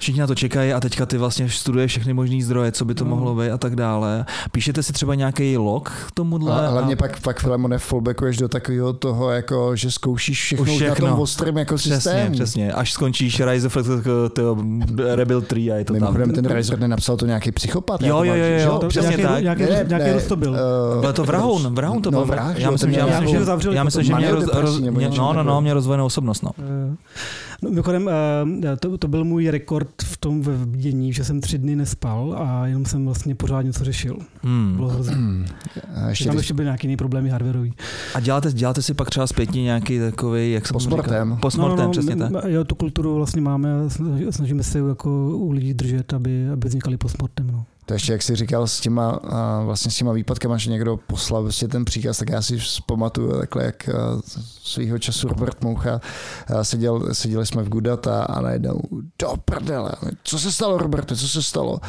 všichni 0.00 0.20
na 0.20 0.26
to 0.26 0.34
čekají 0.34 0.72
a 0.72 0.80
teďka 0.80 1.06
ty 1.06 1.18
vlastně 1.18 1.48
studuješ 1.48 1.90
všechny 1.90 2.12
možné 2.12 2.44
zdroje, 2.44 2.72
co 2.72 2.84
by 2.84 2.94
to 2.94 3.04
no. 3.04 3.10
mohlo 3.10 3.34
být 3.34 3.50
a 3.50 3.58
tak 3.58 3.76
dále. 3.76 4.24
Píšete 4.52 4.82
si 4.82 4.92
třeba 4.92 5.14
nějaký 5.14 5.58
log 5.58 5.88
k 6.06 6.10
tomuhle? 6.10 6.52
A 6.52 6.70
hlavně 6.70 6.94
a... 6.94 6.96
pak, 6.96 7.20
pak 7.20 7.40
Filemone 7.40 7.78
fallbackuješ 7.78 8.36
do 8.36 8.48
takového 8.48 8.92
toho, 8.92 9.30
jako, 9.30 9.76
že 9.76 9.90
zkoušíš 9.90 10.42
všechno, 10.42 10.64
všechno. 10.64 11.06
na 11.06 11.12
tom 11.12 11.20
ostrém 11.20 11.58
jako 11.58 11.74
přesně, 11.74 11.94
systém. 11.94 12.32
Přesně, 12.32 12.72
až 12.72 12.92
skončíš 12.92 13.40
Rise 13.40 13.66
of 13.66 13.76
Rebuild 15.14 15.46
3 15.46 15.72
a 15.72 15.76
je 15.76 15.84
to 15.84 15.92
Mimochodem, 15.92 16.32
tam. 16.32 16.44
ten 16.44 16.56
Riser 16.56 16.78
nenapsal 16.78 17.16
to 17.16 17.26
nějaký 17.26 17.52
psychopat. 17.52 18.02
Jo, 18.02 18.22
jo, 18.22 18.34
jo, 18.34 18.44
jo, 18.44 18.58
jo, 18.60 18.88
přesně 18.88 19.16
nějaký, 19.16 19.22
tak. 19.22 19.42
Nějaký, 19.42 19.62
ne, 19.62 19.84
nějaký 19.88 20.04
ne, 20.04 20.20
to 20.20 20.36
byl. 20.36 20.50
Uh, 20.94 21.00
byl 21.00 21.12
to 21.12 21.24
Vrahoun, 21.24 21.74
Vrahoun 21.74 22.02
to 22.02 22.10
byl. 22.10 22.20
No, 22.20 22.26
vrah, 22.26 22.58
já 22.58 22.70
myslím, 22.70 22.92
že, 22.92 22.98
já 23.00 23.20
myslím, 23.20 23.60
že, 23.60 23.70
já 23.70 23.84
myslím, 23.84 24.04
že 24.04 24.14
měl 24.14 24.49
roz, 24.52 24.80
mě, 24.80 24.90
no, 25.18 25.32
no, 25.32 25.42
no, 25.42 25.60
mě 25.60 25.74
rozvojenou 25.74 26.06
osobnost, 26.06 26.42
no. 26.42 26.50
Eh, 26.58 26.96
No, 27.62 27.70
mimochodem, 27.70 28.08
eh, 28.64 28.76
to, 28.76 28.98
to, 28.98 29.08
byl 29.08 29.24
můj 29.24 29.50
rekord 29.50 29.88
v 30.04 30.16
tom 30.16 30.42
ve 30.42 30.56
vidění, 30.56 31.12
že 31.12 31.24
jsem 31.24 31.40
tři 31.40 31.58
dny 31.58 31.76
nespal 31.76 32.34
a 32.38 32.66
jenom 32.66 32.84
jsem 32.84 33.04
vlastně 33.04 33.34
pořád 33.34 33.62
něco 33.62 33.84
řešil. 33.84 34.16
Hmm. 34.42 34.72
Bylo 34.76 34.88
hrozně. 34.88 35.16
A 35.94 36.08
ještě 36.08 36.24
Tam 36.24 36.36
ještě 36.36 36.54
byly 36.54 36.64
nějaké 36.64 36.86
jiné 36.86 36.96
problémy 36.96 37.28
hardwareový. 37.30 37.72
A 38.14 38.20
děláte, 38.20 38.52
děláte 38.52 38.82
si 38.82 38.94
pak 38.94 39.10
třeba 39.10 39.26
zpětně 39.26 39.62
nějaký 39.62 39.98
takový, 39.98 40.52
jak 40.52 40.66
se 40.66 40.72
tomu 40.72 40.76
Postmortem. 40.78 41.28
říká? 41.30 41.40
Postmortem, 41.40 41.78
no, 41.78 41.84
no, 41.84 41.90
přesně 41.90 42.14
my- 42.16 42.20
tak. 42.30 42.44
Jo, 42.46 42.64
tu 42.64 42.74
kulturu 42.74 43.14
vlastně 43.14 43.40
máme 43.42 43.72
a 43.74 43.88
snažíme 44.30 44.62
se 44.62 44.78
jako 44.78 45.10
u 45.36 45.50
lidí 45.50 45.74
držet, 45.74 46.12
aby, 46.14 46.48
aby 46.48 46.68
vznikaly 46.68 46.96
postmortem. 46.96 47.46
No. 47.52 47.64
To 47.90 47.94
ještě, 47.94 48.12
jak 48.12 48.22
jsi 48.22 48.36
říkal 48.36 48.66
s 48.66 48.80
těma, 48.80 49.20
vlastně 49.64 49.90
s 49.90 49.96
těma 49.96 50.12
výpadkama, 50.12 50.56
že 50.56 50.70
někdo 50.70 50.96
poslal 50.96 51.42
prostě 51.42 51.68
ten 51.68 51.84
příkaz, 51.84 52.18
tak 52.18 52.28
já 52.28 52.42
si 52.42 52.58
vzpamatuju 52.58 53.38
takhle, 53.38 53.64
jak 53.64 53.88
a, 53.88 53.92
svýho 54.62 54.98
času 54.98 55.28
Robert 55.28 55.64
Moucha 55.64 56.00
seděl, 56.62 57.14
seděli 57.14 57.46
jsme 57.46 57.62
v 57.62 57.68
Gudata 57.68 58.22
a 58.22 58.40
najednou 58.40 58.82
do 59.18 59.34
prdele, 59.44 59.92
co 60.22 60.38
se 60.38 60.52
stalo 60.52 60.78
Roberte, 60.78 61.16
co 61.16 61.28
se 61.28 61.42
stalo? 61.42 61.80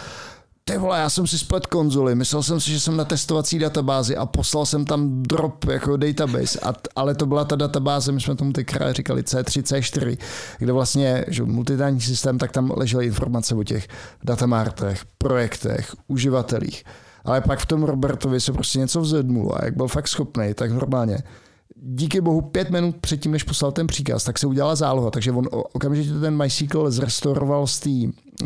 Ty 0.63 0.77
vole, 0.77 0.99
já 0.99 1.09
jsem 1.09 1.27
si 1.27 1.39
splet 1.39 1.67
konzoli, 1.67 2.15
myslel 2.15 2.43
jsem 2.43 2.59
si, 2.59 2.71
že 2.71 2.79
jsem 2.79 2.97
na 2.97 3.05
testovací 3.05 3.59
databázi 3.59 4.17
a 4.17 4.25
poslal 4.25 4.65
jsem 4.65 4.85
tam 4.85 5.23
drop 5.23 5.65
jako 5.65 5.97
database, 5.97 6.59
a, 6.59 6.73
ale 6.95 7.15
to 7.15 7.25
byla 7.25 7.45
ta 7.45 7.55
databáze, 7.55 8.11
my 8.11 8.21
jsme 8.21 8.35
tomu 8.35 8.53
tenkrát 8.53 8.95
říkali 8.95 9.21
C3, 9.21 9.61
C4, 9.61 10.17
kde 10.57 10.73
vlastně, 10.73 11.25
že 11.27 11.43
multitání 11.43 12.01
systém, 12.01 12.37
tak 12.37 12.51
tam 12.51 12.73
ležely 12.77 13.05
informace 13.05 13.55
o 13.55 13.63
těch 13.63 13.87
datamartech, 14.23 15.05
projektech, 15.17 15.95
uživatelích. 16.07 16.83
Ale 17.25 17.41
pak 17.41 17.59
v 17.59 17.65
tom 17.65 17.83
Robertovi 17.83 18.41
se 18.41 18.53
prostě 18.53 18.79
něco 18.79 19.01
vzedmulo 19.01 19.61
a 19.61 19.65
jak 19.65 19.75
byl 19.75 19.87
fakt 19.87 20.07
schopný, 20.07 20.53
tak 20.53 20.71
normálně 20.71 21.23
díky 21.83 22.21
bohu 22.21 22.41
pět 22.41 22.69
minut 22.69 22.95
předtím, 23.01 23.31
než 23.31 23.43
poslal 23.43 23.71
ten 23.71 23.87
příkaz, 23.87 24.23
tak 24.23 24.39
se 24.39 24.47
udělala 24.47 24.75
záloha, 24.75 25.11
takže 25.11 25.31
on 25.31 25.47
okamžitě 25.51 26.19
ten 26.19 26.37
MySQL 26.37 26.91
zrestoroval 26.91 27.67
z 27.67 27.79
té 27.79 27.89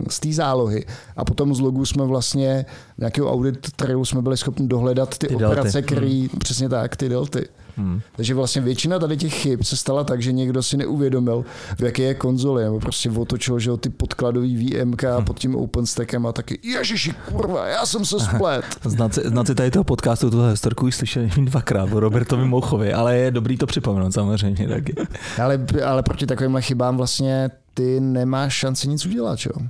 z 0.09 0.19
té 0.19 0.33
zálohy 0.33 0.85
a 1.17 1.25
potom 1.25 1.55
z 1.55 1.59
logu 1.59 1.85
jsme 1.85 2.05
vlastně 2.05 2.65
nějakého 2.97 3.31
audit 3.31 3.71
trailu 3.75 4.05
jsme 4.05 4.21
byli 4.21 4.37
schopni 4.37 4.67
dohledat 4.67 5.17
ty, 5.17 5.27
Ty 5.27 5.35
operace, 5.35 5.81
který, 5.81 6.29
přesně 6.39 6.69
tak, 6.69 6.95
ty 6.95 7.09
delty. 7.09 7.47
Hmm. 7.77 8.01
Takže 8.15 8.33
vlastně 8.35 8.61
většina 8.61 8.99
tady 8.99 9.17
těch 9.17 9.33
chyb 9.33 9.59
se 9.63 9.77
stala 9.77 10.03
tak, 10.03 10.21
že 10.21 10.31
někdo 10.31 10.63
si 10.63 10.77
neuvědomil, 10.77 11.45
v 11.77 11.81
jaké 11.81 12.03
je 12.03 12.13
konzoli, 12.13 12.63
nebo 12.63 12.79
prostě 12.79 13.09
otočil, 13.09 13.59
že 13.59 13.71
ty 13.77 13.89
podkladový 13.89 14.57
VMK 14.57 15.03
Hm. 15.19 15.25
pod 15.25 15.39
tím 15.39 15.55
OpenStackem 15.55 16.25
a 16.25 16.31
taky, 16.31 16.59
ježiši, 16.63 17.13
kurva, 17.31 17.67
já 17.67 17.85
jsem 17.85 18.05
se 18.05 18.19
splet. 18.19 18.65
Znalci 19.25 19.55
tady 19.55 19.71
toho 19.71 19.83
podcastu 19.83 20.31
tuhle 20.31 20.51
historku 20.51 20.85
už 20.85 20.95
slyšeli 20.95 21.29
dvakrát 21.45 21.93
o 21.93 21.99
Robertovi 21.99 22.45
Mouchovi, 22.45 22.93
ale 22.93 23.17
je 23.17 23.31
dobrý 23.31 23.57
to 23.57 23.65
připomenout 23.65 24.11
samozřejmě 24.13 24.67
taky. 24.75 24.95
ale, 25.43 25.65
ale 25.85 26.03
proti 26.03 26.25
takovýmhle 26.25 26.61
chybám 26.61 26.97
vlastně 26.97 27.49
ty 27.73 27.99
nemáš 27.99 28.53
šanci 28.53 28.87
nic 28.87 29.05
udělat, 29.05 29.39
jo? 29.45 29.65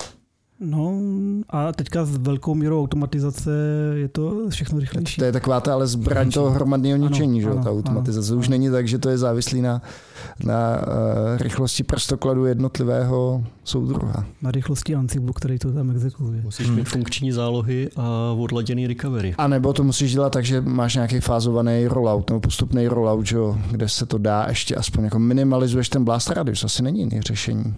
No 0.59 0.93
a 1.49 1.71
teďka 1.73 2.05
s 2.05 2.17
velkou 2.17 2.55
mírou 2.55 2.81
automatizace 2.83 3.51
je 3.93 4.07
to 4.07 4.49
všechno 4.49 4.79
rychlejší. 4.79 5.19
To 5.19 5.25
je 5.25 5.31
taková 5.31 5.59
ta 5.61 5.73
ale 5.73 5.87
zbraň 5.87 6.31
toho 6.31 6.49
hromadného 6.51 6.95
Ano, 6.95 7.07
ničení, 7.07 7.41
že 7.41 7.47
jo, 7.47 7.53
ano, 7.53 7.63
ta 7.63 7.69
automatizace. 7.71 8.31
ano, 8.31 8.39
Už 8.39 8.47
ano. 8.47 8.51
není 8.51 8.69
tak, 8.69 8.87
že 8.87 8.99
to 8.99 9.09
je 9.09 9.17
závislý 9.17 9.61
na, 9.61 9.81
na 10.45 10.77
uh, 10.77 11.37
rychlosti 11.41 11.83
prstokladu 11.83 12.45
jednotlivého 12.45 13.43
soudruha. 13.63 14.25
Na 14.41 14.51
rychlosti 14.51 14.95
Ansible, 14.95 15.31
který 15.35 15.59
to 15.59 15.71
tam 15.71 15.91
exekuje. 15.91 16.41
Musíš 16.41 16.67
Hmm. 16.67 16.75
mít 16.75 16.89
funkční 16.89 17.31
zálohy 17.31 17.89
a 17.95 18.31
odladěný 18.37 18.87
recovery. 18.87 19.35
A 19.37 19.47
nebo 19.47 19.73
to 19.73 19.83
musíš 19.83 20.11
dělat 20.13 20.33
tak, 20.33 20.45
že 20.45 20.61
máš 20.61 20.95
nějaký 20.95 21.19
fázovaný 21.19 21.87
rollout 21.87 22.29
nebo 22.29 22.39
postupný 22.39 22.87
rollout, 22.87 23.25
že 23.25 23.35
jo, 23.35 23.57
kde 23.71 23.89
se 23.89 24.05
to 24.05 24.17
dá 24.17 24.45
ještě 24.49 24.75
aspoň 24.75 25.03
jako 25.03 25.19
minimalizuješ 25.19 25.89
ten 25.89 26.03
blast 26.03 26.29
radius, 26.29 26.63
asi 26.63 26.83
není 26.83 26.99
jiný 26.99 27.21
řešení. 27.21 27.75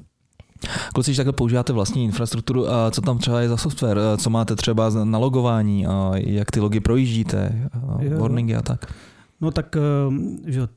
Kluci, 0.94 1.12
když 1.12 1.18
takhle 1.18 1.34
používáte 1.34 1.74
vlastní 1.74 2.04
infrastrukturu, 2.06 2.72
a 2.72 2.92
co 2.92 3.02
tam 3.02 3.18
třeba 3.18 3.42
je 3.42 3.50
za 3.50 3.58
software, 3.58 4.00
co 4.18 4.30
máte 4.30 4.56
třeba 4.56 4.90
na 5.04 5.18
logování, 5.18 5.88
a 5.88 6.12
jak 6.16 6.52
ty 6.52 6.60
logy 6.60 6.80
projíždíte, 6.80 7.70
Jo. 8.00 8.20
warningy 8.20 8.56
a 8.56 8.62
tak. 8.62 8.94
No 9.42 9.52
tak, 9.52 9.76
ehm, 9.76 10.38
že 10.46 10.68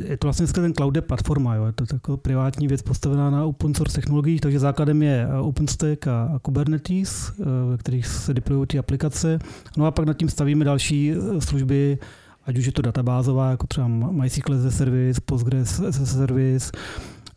je 0.00 0.16
to 0.16 0.26
vlastně 0.26 0.44
dneska 0.44 0.60
ten 0.60 0.74
cloud 0.74 0.96
je 0.96 1.02
platforma, 1.02 1.54
jo? 1.54 1.64
je 1.66 1.72
to 1.72 1.86
taková 1.86 2.16
privátní 2.16 2.68
věc 2.68 2.82
postavená 2.82 3.30
na 3.30 3.44
open 3.44 3.74
source 3.74 3.94
technologiích, 3.94 4.40
takže 4.40 4.58
základem 4.58 5.02
je 5.02 5.28
eh, 5.30 5.38
OpenStack 5.40 6.06
a, 6.06 6.30
a 6.34 6.38
Kubernetes, 6.38 7.32
eh, 7.40 7.44
ve 7.70 7.76
kterých 7.78 8.06
se 8.06 8.34
deployují 8.34 8.66
ty 8.66 8.78
aplikace. 8.78 9.38
No 9.76 9.86
a 9.86 9.90
pak 9.90 10.06
nad 10.06 10.16
tím 10.16 10.28
stavíme 10.28 10.64
další 10.64 11.12
eh, 11.12 11.40
služby, 11.40 11.98
ať 12.46 12.58
už 12.58 12.66
je 12.66 12.72
to 12.72 12.82
databázová, 12.82 13.50
jako 13.50 13.66
třeba 13.66 13.88
MySQL 13.88 14.54
as 14.54 14.64
a 14.64 14.70
service, 14.70 15.20
Postgres 15.24 15.80
as 15.80 16.00
a 16.00 16.06
service. 16.06 16.72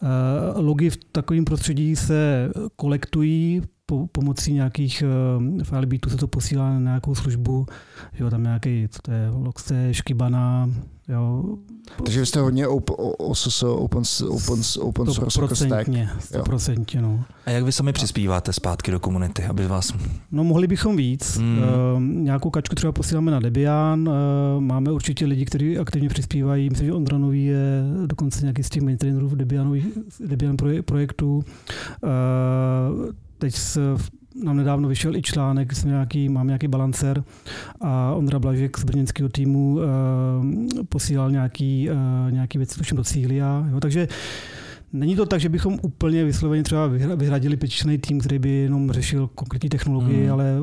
Eh, 0.04 0.60
Logy 0.62 0.90
v 0.90 0.98
takovém 1.12 1.46
prostředí 1.46 1.96
se 1.96 2.50
kolektují 2.76 3.62
po, 3.90 4.08
pomocí 4.12 4.54
nějakých 4.54 5.04
uh, 5.58 5.64
filebeatů 5.64 6.10
se 6.10 6.18
to 6.18 6.28
posílá 6.28 6.74
na 6.74 6.80
nějakou 6.80 7.16
službu, 7.16 7.66
jo, 8.20 8.30
tam 8.30 8.44
nějaký, 8.44 8.88
co 8.92 9.00
to 9.02 9.12
je, 9.12 9.30
Logstash, 9.30 10.02
Kibana, 10.04 10.70
jo, 11.08 11.44
Takže 12.06 12.20
vy 12.20 12.26
jste 12.26 12.40
hodně 12.40 12.68
op, 12.68 12.90
o- 12.90 12.96
OSS, 13.12 13.64
open, 13.64 14.04
open, 14.30 14.62
open 14.80 15.06
source 15.06 15.42
jako 15.42 15.56
stack. 15.56 15.56
Stoprocentně, 15.56 16.10
stoprocentně, 16.20 17.02
no. 17.02 17.24
A 17.46 17.50
jak 17.50 17.64
vy 17.64 17.72
sami 17.72 17.94
přispíváte 17.94 18.54
zpátky 18.54 18.92
do 18.92 19.00
komunity, 19.00 19.44
aby 19.44 19.68
vás... 19.68 19.94
No 20.32 20.44
mohli 20.44 20.68
bychom 20.68 20.98
víc. 20.98 21.38
Hmm. 21.38 21.60
Mm. 21.98 22.24
nějakou 22.24 22.50
kačku 22.50 22.76
třeba 22.76 22.92
posíláme 22.92 23.32
na 23.32 23.40
Debian, 23.40 24.10
uh, 24.10 24.16
máme 24.62 24.92
určitě 24.92 25.26
lidi, 25.26 25.46
kteří 25.46 25.78
aktivně 25.78 26.10
přispívají, 26.10 26.70
myslím, 26.70 26.88
že 26.88 26.94
Ondra 26.94 27.18
Nový 27.18 27.46
je 27.46 27.84
dokonce 28.06 28.42
nějaký 28.42 28.64
z 28.64 28.70
těch 28.70 28.84
maintainerů 28.84 29.28
v 29.28 29.36
Debianových, 29.36 29.86
Debian 30.26 30.56
proje- 30.56 30.82
projektů. 30.82 31.36
Uh, 32.04 33.12
teď 33.38 33.56
se 33.56 33.80
nám 34.44 34.58
nedávno 34.58 34.90
vyšel 34.90 35.16
i 35.16 35.22
článek, 35.22 35.74
jsme 35.76 35.92
nějaký, 35.92 36.30
mám 36.30 36.48
nějaký 36.48 36.68
balancer 36.68 37.24
a 37.82 38.14
Ondra 38.14 38.40
Blažek 38.40 38.78
z 38.78 38.84
brněnského 38.84 39.30
týmu 39.30 39.76
uh, 39.76 39.84
posílal 40.90 41.32
nějaký, 41.32 41.90
uh, 41.90 42.32
nějaký 42.32 42.58
věci, 42.58 42.78
tuším 42.78 42.98
do 42.98 43.04
Cília. 43.04 43.68
Jo, 43.72 43.80
takže 43.80 44.08
Není 44.94 45.16
to 45.16 45.26
tak, 45.26 45.40
že 45.40 45.50
bychom 45.50 45.80
úplně 45.82 46.26
vysloveně 46.26 46.64
třeba 46.64 46.90
vyhra- 46.90 47.16
vyhradili 47.18 47.58
pětičlený 47.58 47.98
tým, 47.98 48.20
který 48.20 48.40
by 48.40 48.50
jenom 48.50 48.92
řešil 48.92 49.30
konkrétní 49.36 49.70
technologii, 49.70 50.16
Hmm. 50.16 50.26
mm. 50.26 50.32
ale 50.32 50.58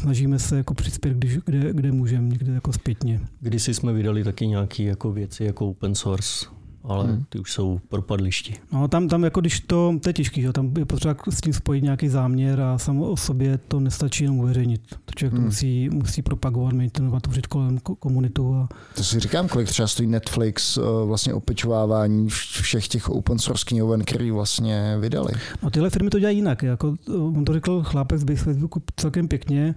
snažíme 0.00 0.38
se 0.38 0.56
jako 0.56 0.74
přispět, 0.74 1.16
když, 1.16 1.38
kde, 1.44 1.72
kde 1.72 1.92
můžeme, 1.92 2.28
někde 2.28 2.52
jako 2.52 2.72
zpětně. 2.72 3.20
Kdysi 3.40 3.74
jsme 3.74 3.92
vydali 3.92 4.24
taky 4.24 4.46
nějaké 4.46 4.82
jako 4.82 5.12
věci 5.12 5.44
jako 5.44 5.68
open 5.68 5.94
source, 5.94 6.46
ale 6.84 7.04
Hmm. 7.04 7.24
ty 7.28 7.38
už 7.38 7.52
jsou 7.52 7.80
propadlišti. 7.88 8.54
No 8.72 8.88
tam, 8.88 9.08
tam 9.08 9.24
jako 9.24 9.40
když 9.40 9.60
to, 9.60 9.94
to 10.02 10.08
je 10.08 10.12
těžký, 10.12 10.40
že? 10.40 10.46
jo, 10.46 10.52
tam 10.52 10.72
je 10.78 10.84
potřeba 10.84 11.14
s 11.30 11.40
tím 11.40 11.52
spojit 11.52 11.82
nějaký 11.84 12.08
záměr 12.08 12.60
a 12.60 12.78
samo 12.78 13.10
o 13.10 13.16
sobě 13.16 13.58
to 13.58 13.80
nestačí 13.80 14.24
jenom 14.24 14.38
uveřejnit. 14.38 14.80
To 15.04 15.12
člověk 15.16 15.32
to 15.32 15.36
Hmm. 15.36 15.46
musí, 15.46 15.88
musí 15.88 16.22
propagovat, 16.22 16.72
maintainovat, 16.72 17.22
tvořit 17.22 17.46
kolem 17.46 17.78
ko- 17.78 17.96
komunitu 17.98 18.54
a 18.54 18.68
To 18.96 19.04
si 19.04 19.20
říkám, 19.20 19.48
kolik 19.48 19.68
třeba 19.68 19.88
stojí 19.88 20.08
Netflix 20.08 20.76
eh, 20.76 20.80
vlastně 21.06 21.34
opečovávání 21.34 22.26
vš- 22.28 22.62
všech 22.62 22.88
těch 22.88 23.08
open 23.08 23.38
source 23.38 23.64
knihoven, 23.68 24.04
který 24.04 24.30
vlastně 24.30 24.96
vydali. 25.00 25.32
No 25.62 25.70
tyhle 25.70 25.90
firmy 25.90 26.10
to 26.10 26.18
dělají 26.18 26.36
jinak. 26.38 26.62
Jako, 26.62 26.94
on 27.08 27.44
to 27.44 27.52
řekl 27.52 27.82
chlápek 27.82 28.18
z 28.18 28.36
Facebooku 28.36 28.82
celkem 28.96 29.28
pěkně, 29.28 29.74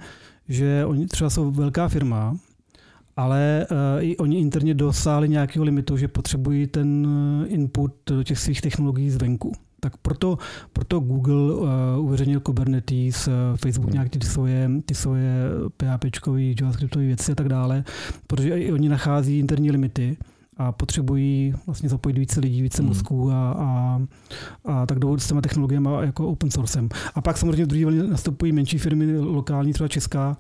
že 0.50 0.86
oni 0.86 1.06
třeba 1.08 1.30
jsou 1.30 1.52
velká 1.52 1.88
firma, 1.88 2.36
ale 3.16 3.68
uh, 3.72 4.04
i 4.04 4.18
oni 4.18 4.40
interně 4.40 4.74
dosáhli 4.74 5.30
nějakého 5.30 5.66
limitu, 5.66 5.98
že 5.98 6.08
potřebují 6.08 6.68
ten 6.68 7.08
eh, 7.44 7.48
input 7.48 7.92
do 8.06 8.24
těch 8.24 8.40
svých 8.40 8.62
technologií 8.62 9.10
zvenku. 9.10 9.52
Tak 9.80 9.98
proto, 9.98 10.38
proto 10.74 11.00
Google 11.00 11.54
uh, 11.54 11.70
uveřejnil 12.00 12.40
Kubernetes, 12.40 13.28
uh, 13.28 13.34
Facebook 13.56 13.90
Hmm. 13.90 13.94
nějak 13.94 14.10
ty 14.10 14.20
svoje, 14.26 14.70
ty 14.86 14.96
svoje 14.96 15.34
PHP, 15.78 16.06
JavaScriptové 16.60 17.06
věci 17.06 17.32
a 17.32 17.36
tak 17.36 17.50
dále, 17.50 17.84
protože 18.28 18.50
i 18.60 18.72
oni 18.72 18.90
nachází 18.90 19.40
interní 19.40 19.72
limity 19.72 20.18
a 20.58 20.72
potřebují 20.72 21.54
vlastně 21.66 21.90
zapojit 21.90 22.18
více 22.18 22.40
lidí, 22.40 22.62
více 22.62 22.82
Hmm. 22.82 22.90
mozků 22.90 23.32
a, 23.32 23.52
a, 23.52 24.02
a 24.66 24.86
tak 24.86 25.00
jdou 25.00 25.18
s 25.18 25.28
těma 25.28 25.42
technologiemi 25.42 25.90
jako 26.02 26.28
open 26.28 26.52
sourcem. 26.52 26.90
A 27.16 27.22
pak 27.22 27.38
samozřejmě 27.38 27.66
v 27.66 27.68
druhé 27.68 27.86
vlně 27.86 28.04
nastupují 28.04 28.52
menší 28.52 28.78
firmy, 28.78 29.20
lokální, 29.20 29.74
třeba 29.74 29.88
česká, 29.88 30.38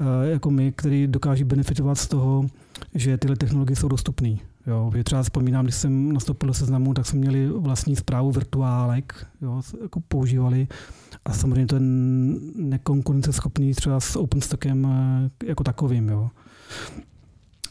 eh, 0.00 0.30
jako 0.30 0.50
my, 0.50 0.72
který 0.72 1.06
dokáží 1.06 1.44
benefitovat 1.44 1.98
z 1.98 2.08
toho, 2.08 2.46
že 2.94 3.18
tyhle 3.18 3.36
technologie 3.36 3.76
jsou 3.76 3.88
dostupné. 3.88 4.36
Jo, 4.66 4.90
že 4.96 5.04
třeba 5.04 5.22
vzpomínám, 5.22 5.64
když 5.64 5.74
jsem 5.74 6.12
nastoupil 6.12 6.46
do 6.46 6.54
seznamu, 6.54 6.94
tak 6.94 7.06
jsme 7.06 7.18
měli 7.18 7.48
vlastní 7.48 7.96
zprávu 7.96 8.30
virtuálek, 8.30 9.26
jo, 9.42 9.62
jako 9.82 10.00
používali 10.00 10.68
a 11.24 11.32
samozřejmě 11.32 11.66
to 11.66 11.76
je 11.76 11.80
nekonkurenceschopný 12.56 13.74
třeba 13.74 14.00
s 14.00 14.16
OpenStackem 14.16 14.86
eh, 14.86 15.46
jako 15.46 15.64
takovým. 15.64 16.08
Jo. 16.08 16.30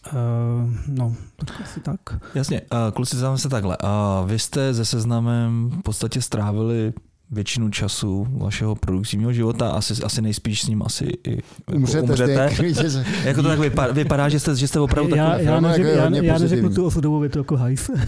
Uh, 0.08 0.70
no, 0.88 1.16
tak 1.36 1.62
asi 1.62 1.80
tak. 1.80 1.99
Jasně, 2.36 2.62
uh, 2.62 2.91
kluci, 2.93 3.18
se 3.38 3.49
takhle. 3.49 3.78
Uh, 3.84 4.30
vy 4.30 4.39
jste 4.39 4.74
se 4.74 4.86
seznamem 4.86 5.70
v 5.70 5.82
podstatě 5.82 6.22
strávili 6.22 6.93
většinu 7.34 7.69
času 7.69 8.27
vašeho 8.31 8.75
produktivního 8.75 9.34
života, 9.34 9.69
asi, 9.69 9.93
asi 10.03 10.21
nejspíš 10.21 10.61
s 10.61 10.67
ním 10.67 10.84
asi 10.86 11.05
i 11.27 11.31
jako 11.31 11.71
Umřete, 11.73 12.01
umřete. 12.01 12.49
jako 13.23 13.41
to 13.41 13.47
tak 13.47 13.59
vypadá, 13.59 13.93
vypadá 13.93 14.29
že, 14.29 14.39
jste, 14.39 14.55
že 14.55 14.67
jste 14.67 14.79
opravdu 14.79 15.15
já, 15.15 15.29
takový. 15.29 15.45
já, 15.45 15.51
film, 15.51 15.63
neřek, 15.63 15.86
jako 15.86 16.13
je 16.13 16.25
já, 16.25 16.34
já 16.34 16.38
neřeknu 16.39 16.69
tu 16.69 16.86
osudovou 16.86 17.19
větu 17.19 17.38
jako 17.38 17.57
hajs. 17.57 17.89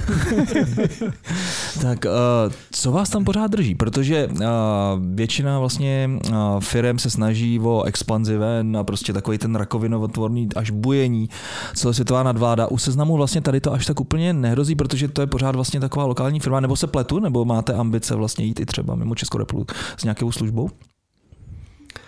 Tak 1.82 2.06
uh, 2.06 2.54
co 2.72 2.92
vás 2.92 3.10
tam 3.10 3.24
pořád 3.24 3.52
drží? 3.52 3.76
Protože 3.76 4.28
uh, 4.28 4.40
většina 5.00 5.60
vlastně 5.60 6.10
uh, 6.30 6.60
firm 6.60 7.00
se 7.00 7.10
snaží 7.10 7.60
o 7.60 7.84
expanzi 7.84 8.38
ven 8.38 8.78
a 8.78 8.84
prostě 8.84 9.14
takový 9.14 9.38
ten 9.38 9.56
rakovinovotvorný 9.56 10.50
až 10.56 10.72
bujení, 10.72 11.30
celosvětová 11.74 12.24
nadvláda. 12.24 12.68
U 12.68 12.78
seznamu 12.78 13.18
vlastně 13.18 13.42
tady 13.42 13.62
to 13.62 13.74
až 13.74 13.86
tak 13.86 14.00
úplně 14.00 14.34
nehrozí, 14.34 14.76
protože 14.76 15.08
to 15.08 15.22
je 15.22 15.28
pořád 15.28 15.56
vlastně 15.56 15.80
taková 15.80 16.06
lokální 16.06 16.40
firma, 16.40 16.60
nebo 16.60 16.76
se 16.76 16.88
pletu, 16.88 17.20
nebo 17.20 17.46
máte 17.46 17.74
ambice 17.74 18.16
vlastně 18.16 18.46
jít 18.46 18.60
i 18.60 18.66
třeba 18.66 18.96
mimo 18.96 19.15
Českou 19.16 19.38
republiku 19.38 19.74
s 19.98 20.04
nějakou 20.04 20.32
službou? 20.32 20.70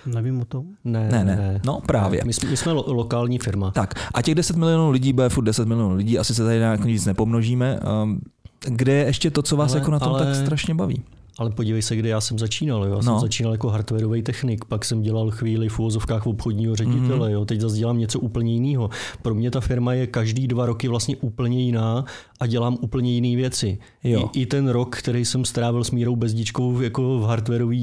Nevím 0.06 0.42
o 0.42 0.46
tom. 0.46 0.66
Ne, 0.86 1.10
Ne, 1.12 1.24
ne. 1.26 1.62
No 1.66 1.82
právě. 1.86 2.22
My 2.26 2.34
jsme, 2.34 2.50
my 2.50 2.58
jsme 2.58 2.72
lo- 2.72 2.94
lokální 2.94 3.40
firma. 3.40 3.72
Tak 3.72 3.94
a 4.14 4.22
těch 4.22 4.36
10 4.36 4.56
milionů 4.56 4.90
lidí 4.92 5.14
bude 5.14 5.30
furt 5.30 5.44
10 5.44 5.68
milionů 5.68 5.96
lidí, 5.96 6.20
asi 6.20 6.36
se 6.36 6.44
tady 6.44 6.58
nějak 6.60 6.86
nic 6.86 7.06
nepomnožíme. 7.06 7.80
Um, 8.04 8.22
kde 8.68 8.94
je 8.94 9.06
ještě 9.06 9.32
to, 9.32 9.42
co 9.42 9.58
vás 9.58 9.72
Ale- 9.72 9.80
jako 9.80 9.92
na 9.92 10.00
tom 10.00 10.10
ale- 10.10 10.26
tak 10.26 10.36
strašně 10.36 10.74
baví? 10.76 11.04
Ale 11.40 11.50
podívej 11.52 11.82
se, 11.82 11.96
kde 11.96 12.10
já 12.10 12.22
jsem 12.22 12.40
začínal. 12.40 12.84
Jo. 12.86 12.90
Já 12.90 12.96
No. 12.96 13.02
jsem 13.02 13.20
začínal 13.20 13.52
jako 13.54 13.70
hardwareový 13.70 14.22
technik, 14.22 14.66
pak 14.66 14.86
jsem 14.86 15.02
dělal 15.02 15.32
chvíli 15.32 15.70
v 15.70 15.80
úvozovkách 15.80 16.28
obchodního 16.28 16.76
ředitele, 16.76 17.28
Mhm. 17.28 17.34
jo. 17.34 17.46
teď 17.46 17.62
zase 17.62 17.78
dělám 17.78 17.98
něco 17.98 18.20
úplně 18.20 18.54
jiného. 18.54 18.90
Pro 19.22 19.36
mě 19.36 19.52
ta 19.52 19.60
firma 19.62 19.94
je 19.94 20.08
každý 20.08 20.48
dva 20.48 20.66
roky 20.66 20.88
vlastně 20.88 21.16
úplně 21.16 21.64
jiná 21.64 22.06
a 22.40 22.48
dělám 22.48 22.78
úplně 22.82 23.12
jiné 23.14 23.36
věci. 23.36 23.78
Jo. 24.04 24.30
I, 24.34 24.42
I 24.42 24.46
ten 24.46 24.68
rok, 24.70 24.96
který 24.96 25.26
jsem 25.26 25.46
strávil 25.46 25.84
s 25.84 25.92
Mírou 25.92 26.16
Bezdičkou 26.16 26.82
jako 26.82 27.20
v 27.20 27.24
hardwareové 27.24 27.76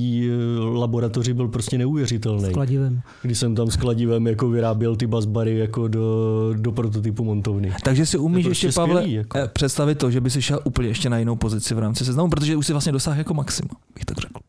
laboratoři, 0.75 1.35
byl 1.35 1.49
prostě 1.49 1.79
neuvěřitelný. 1.79 2.45
S 2.45 2.53
kladivem. 2.53 3.01
Kdy 3.23 3.35
jsem 3.35 3.55
tam 3.55 3.71
s 3.71 3.77
kladivem 3.77 4.27
jako 4.27 4.49
vyráběl 4.49 4.97
ty 4.97 5.07
basbary 5.07 5.59
jako 5.59 5.89
do, 5.89 6.55
do 6.57 6.73
prototypu 6.73 7.25
montovny. 7.25 7.73
Takže 7.85 8.07
si 8.07 8.19
umíš 8.19 8.45
je 8.45 8.51
ještě, 8.51 8.67
prostě 8.67 8.81
Pavle, 8.81 8.95
skvělý, 8.95 9.13
jako. 9.15 9.39
eh, 9.39 9.49
představit 9.53 9.95
to, 9.95 10.11
že 10.11 10.21
by 10.21 10.31
si 10.31 10.43
šel 10.43 10.61
úplně 10.65 10.89
ještě 10.89 11.11
na 11.11 11.19
jinou 11.19 11.37
pozici 11.37 11.75
v 11.75 11.79
rámci 11.79 12.05
seznamu, 12.05 12.31
protože 12.31 12.57
už 12.57 12.67
si 12.67 12.73
vlastně 12.73 12.93
dosáhl 12.93 13.19
jako 13.19 13.35
maxima, 13.45 13.81
bych 13.95 14.05
tak 14.05 14.19
řekl. 14.19 14.41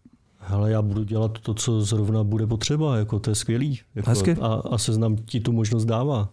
Ale 0.47 0.71
já 0.71 0.81
budu 0.81 1.03
dělat 1.03 1.39
to, 1.39 1.53
co 1.53 1.81
zrovna 1.81 2.23
bude 2.23 2.47
potřeba, 2.47 2.97
jako 2.97 3.19
to 3.19 3.29
je 3.31 3.35
skvělý. 3.35 3.79
Jako, 3.95 4.09
Hezky. 4.09 4.31
a, 4.41 4.47
a 4.71 4.77
seznam 4.77 5.15
ti 5.15 5.39
tu 5.39 5.51
možnost 5.51 5.85
dává. 5.85 6.29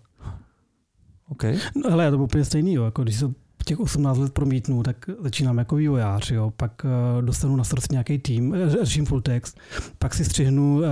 OK. 1.29 1.45
No, 1.77 1.91
hele, 1.91 2.05
já 2.05 2.11
to 2.11 2.17
bylo 2.17 2.25
úplně 2.25 2.45
stejný, 2.45 2.75
jo. 2.75 2.85
Jako, 2.85 3.03
když 3.03 3.17
se 3.17 3.31
těch 3.65 3.81
18 3.81 4.19
let 4.19 4.33
promítnu, 4.33 4.83
tak 4.83 5.11
začínám 5.21 5.59
jako 5.59 5.77
vývojář, 5.77 6.31
jo. 6.31 6.53
pak 6.57 6.87
uh, 7.17 7.23
dostanu 7.23 7.57
na 7.57 7.65
starost 7.65 7.93
nějaký 7.93 8.19
tým, 8.19 8.55
eh, 8.55 8.85
řeším 8.85 9.07
full 9.07 9.21
text, 9.21 9.59
pak 9.99 10.15
si 10.15 10.25
střihnu 10.25 10.77
uh, 10.77 10.85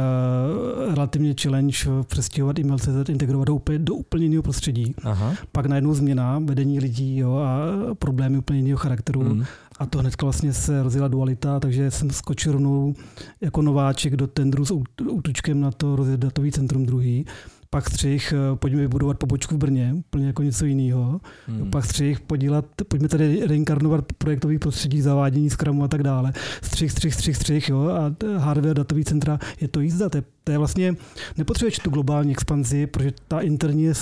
relativně 0.94 1.34
challenge 1.42 1.76
přestěhovat 2.06 2.58
email.cz, 2.58 3.08
integrovat 3.08 3.46
do 3.46 3.54
úplně, 3.54 3.78
do 3.78 3.94
úplně 3.94 4.24
jiného 4.24 4.42
prostředí. 4.42 4.94
Aha. 5.02 5.34
Pak 5.52 5.66
najednou 5.66 5.94
změna 5.94 6.38
vedení 6.44 6.80
lidí 6.80 7.16
jo, 7.16 7.36
a 7.36 7.66
problémy 7.94 8.38
úplně 8.38 8.58
jiného 8.58 8.78
charakteru. 8.78 9.22
Mm. 9.22 9.44
A 9.80 9.86
to 9.86 9.98
hnedka 9.98 10.26
vlastně 10.26 10.52
se 10.52 10.82
rozjela 10.82 11.08
dualita, 11.08 11.60
takže 11.60 11.90
jsem 11.90 12.10
skočil 12.10 12.52
rovnou 12.52 12.94
jako 13.40 13.62
nováček 13.62 14.16
do 14.16 14.26
tendru 14.26 14.64
s 14.64 14.70
útočkem 15.10 15.60
na 15.60 15.70
to 15.70 15.96
rozjet 15.96 16.20
datový 16.20 16.52
centrum 16.52 16.86
druhý. 16.86 17.24
Pak 17.70 17.90
střih, 17.90 18.32
eh, 18.32 18.56
pojďme 18.56 18.80
vybudovat 18.80 19.18
pobočku 19.18 19.54
v 19.54 19.58
Brně, 19.58 19.94
úplně 19.94 20.26
jako 20.26 20.42
něco 20.42 20.64
jiného. 20.64 21.20
Mm. 21.48 21.70
Pak 21.70 21.84
střih, 21.84 22.20
podílat, 22.20 22.64
pojďme 22.88 23.08
tady 23.08 23.46
reinkarnovat 23.46 24.04
projektový 24.18 24.58
prostředí, 24.58 25.00
zavádění 25.00 25.50
Scrumu 25.50 25.84
a 25.84 25.88
tak 25.88 26.02
dále. 26.02 26.32
Střih, 26.62 26.92
střih, 26.92 27.14
střih, 27.14 27.36
střih, 27.36 27.68
jo. 27.68 27.88
A 27.88 28.14
hardware, 28.38 28.76
datový 28.76 29.04
centra, 29.04 29.38
je 29.60 29.68
to 29.68 29.80
jízda. 29.80 30.08
To 30.08 30.18
je, 30.18 30.22
to 30.44 30.52
je 30.52 30.58
vlastně, 30.58 30.94
nepotřebuješ 31.36 31.78
tu 31.78 31.90
globální 31.90 32.32
expanzi, 32.32 32.86
protože 32.86 33.12
ta 33.28 33.40
interní 33.40 33.84
je 33.84 33.94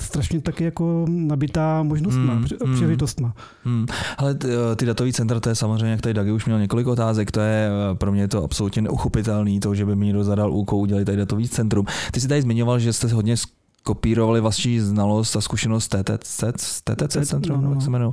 strašně 0.00 0.40
taky 0.40 0.64
jako 0.64 1.04
nabitá 1.08 1.82
možnostma, 1.82 2.34
Mm, 2.34 2.44
při- 2.44 2.56
mm. 2.66 2.74
příležitostma. 2.74 3.34
Hmm. 3.64 3.86
Ale 4.18 4.34
ty, 4.34 4.48
ty 4.76 4.86
datový 4.86 5.12
centra, 5.12 5.40
to 5.40 5.48
je 5.48 5.54
samozřejmě, 5.54 5.90
jak 5.90 6.00
tady 6.00 6.14
Dagi 6.14 6.32
už 6.32 6.46
měl 6.46 6.58
několik 6.60 6.86
otázek, 6.86 7.30
to 7.30 7.40
je 7.40 7.68
eh, 7.92 7.94
pro 7.94 8.12
mě 8.12 8.20
je 8.22 8.28
to 8.28 8.44
absolutně 8.44 8.82
neuchopitelný, 8.82 9.60
to, 9.60 9.74
že 9.74 9.86
by 9.86 9.96
mi 9.96 10.06
někdo 10.06 10.24
zadal 10.24 10.52
úkol 10.52 10.78
udělat 10.80 11.04
tady 11.04 11.16
datový 11.18 11.48
centrum. 11.48 11.86
Ty 12.12 12.20
jsi 12.20 12.28
tady 12.28 12.42
zmiňoval, 12.42 12.78
že 12.78 12.92
jste 12.92 13.08
hodně 13.08 13.36
kopírovali 13.82 14.40
vaši 14.40 14.80
znalost 14.80 15.36
a 15.36 15.40
zkušenost 15.40 15.88
TTC, 15.88 16.44
TTC 16.84 17.28
centrum, 17.28 17.62
no, 17.62 17.68
no, 17.68 17.74
jak 17.74 17.82
se 17.82 17.88
jmenují. 17.88 18.12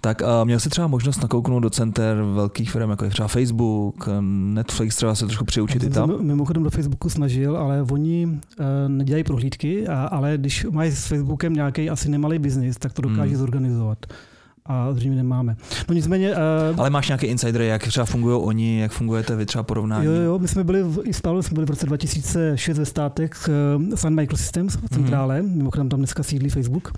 Tak 0.00 0.20
uh, 0.20 0.44
měl 0.44 0.60
jsi 0.60 0.68
třeba 0.68 0.86
možnost 0.86 1.22
nakouknout 1.22 1.62
do 1.62 1.70
center 1.70 2.16
velkých 2.22 2.70
firm, 2.70 2.90
jako 2.90 3.04
je 3.04 3.10
třeba 3.10 3.28
Facebook, 3.28 4.08
Netflix, 4.30 4.96
třeba 4.96 5.14
se 5.14 5.26
trošku 5.26 5.44
přiučit 5.44 5.82
i 5.82 5.90
tam? 5.90 6.24
mimochodem 6.24 6.62
do 6.62 6.70
Facebooku 6.70 7.08
snažil, 7.10 7.56
ale 7.56 7.82
oni 7.82 8.26
uh, 8.26 8.64
nedělají 8.88 9.24
prohlídky, 9.24 9.88
a, 9.88 10.04
ale 10.04 10.38
když 10.38 10.66
mají 10.70 10.90
s 10.90 11.06
Facebookem 11.06 11.52
nějaký 11.52 11.90
asi 11.90 12.10
nemalý 12.10 12.38
biznis, 12.38 12.76
tak 12.76 12.92
to 12.92 13.02
dokáží 13.02 13.30
Hmm. 13.30 13.38
zorganizovat. 13.38 13.98
A 14.66 14.92
zřejmě 14.92 15.16
nemáme. 15.16 15.56
No 15.88 15.94
nicméně, 15.94 16.30
uh, 16.30 16.80
Ale 16.80 16.90
máš 16.90 17.08
nějaké 17.08 17.26
insidery, 17.26 17.66
jak 17.66 17.86
třeba 17.86 18.06
fungují 18.06 18.42
oni, 18.42 18.80
jak 18.80 18.92
fungujete 18.92 19.36
vy 19.36 19.46
třeba 19.46 19.62
porovnání? 19.62 20.06
Jo, 20.06 20.12
jo, 20.12 20.38
my 20.38 20.48
jsme 20.48 20.64
byli, 20.64 20.82
v, 20.82 21.00
i 21.04 21.12
s 21.12 21.20
Pavlem 21.20 21.42
jsme 21.42 21.54
byli 21.54 21.66
v 21.66 21.70
roce 21.70 21.86
2006 21.86 22.78
ve 22.78 22.84
státech 22.84 23.48
uh, 23.78 23.94
Sun 23.94 24.14
Microsystems 24.14 24.76
v 24.76 24.88
centrále, 24.88 25.40
mm-hmm. 25.40 25.56
mimochodem 25.56 25.88
tam 25.88 25.98
dneska 25.98 26.22
sídlí 26.22 26.50
Facebook. 26.50 26.92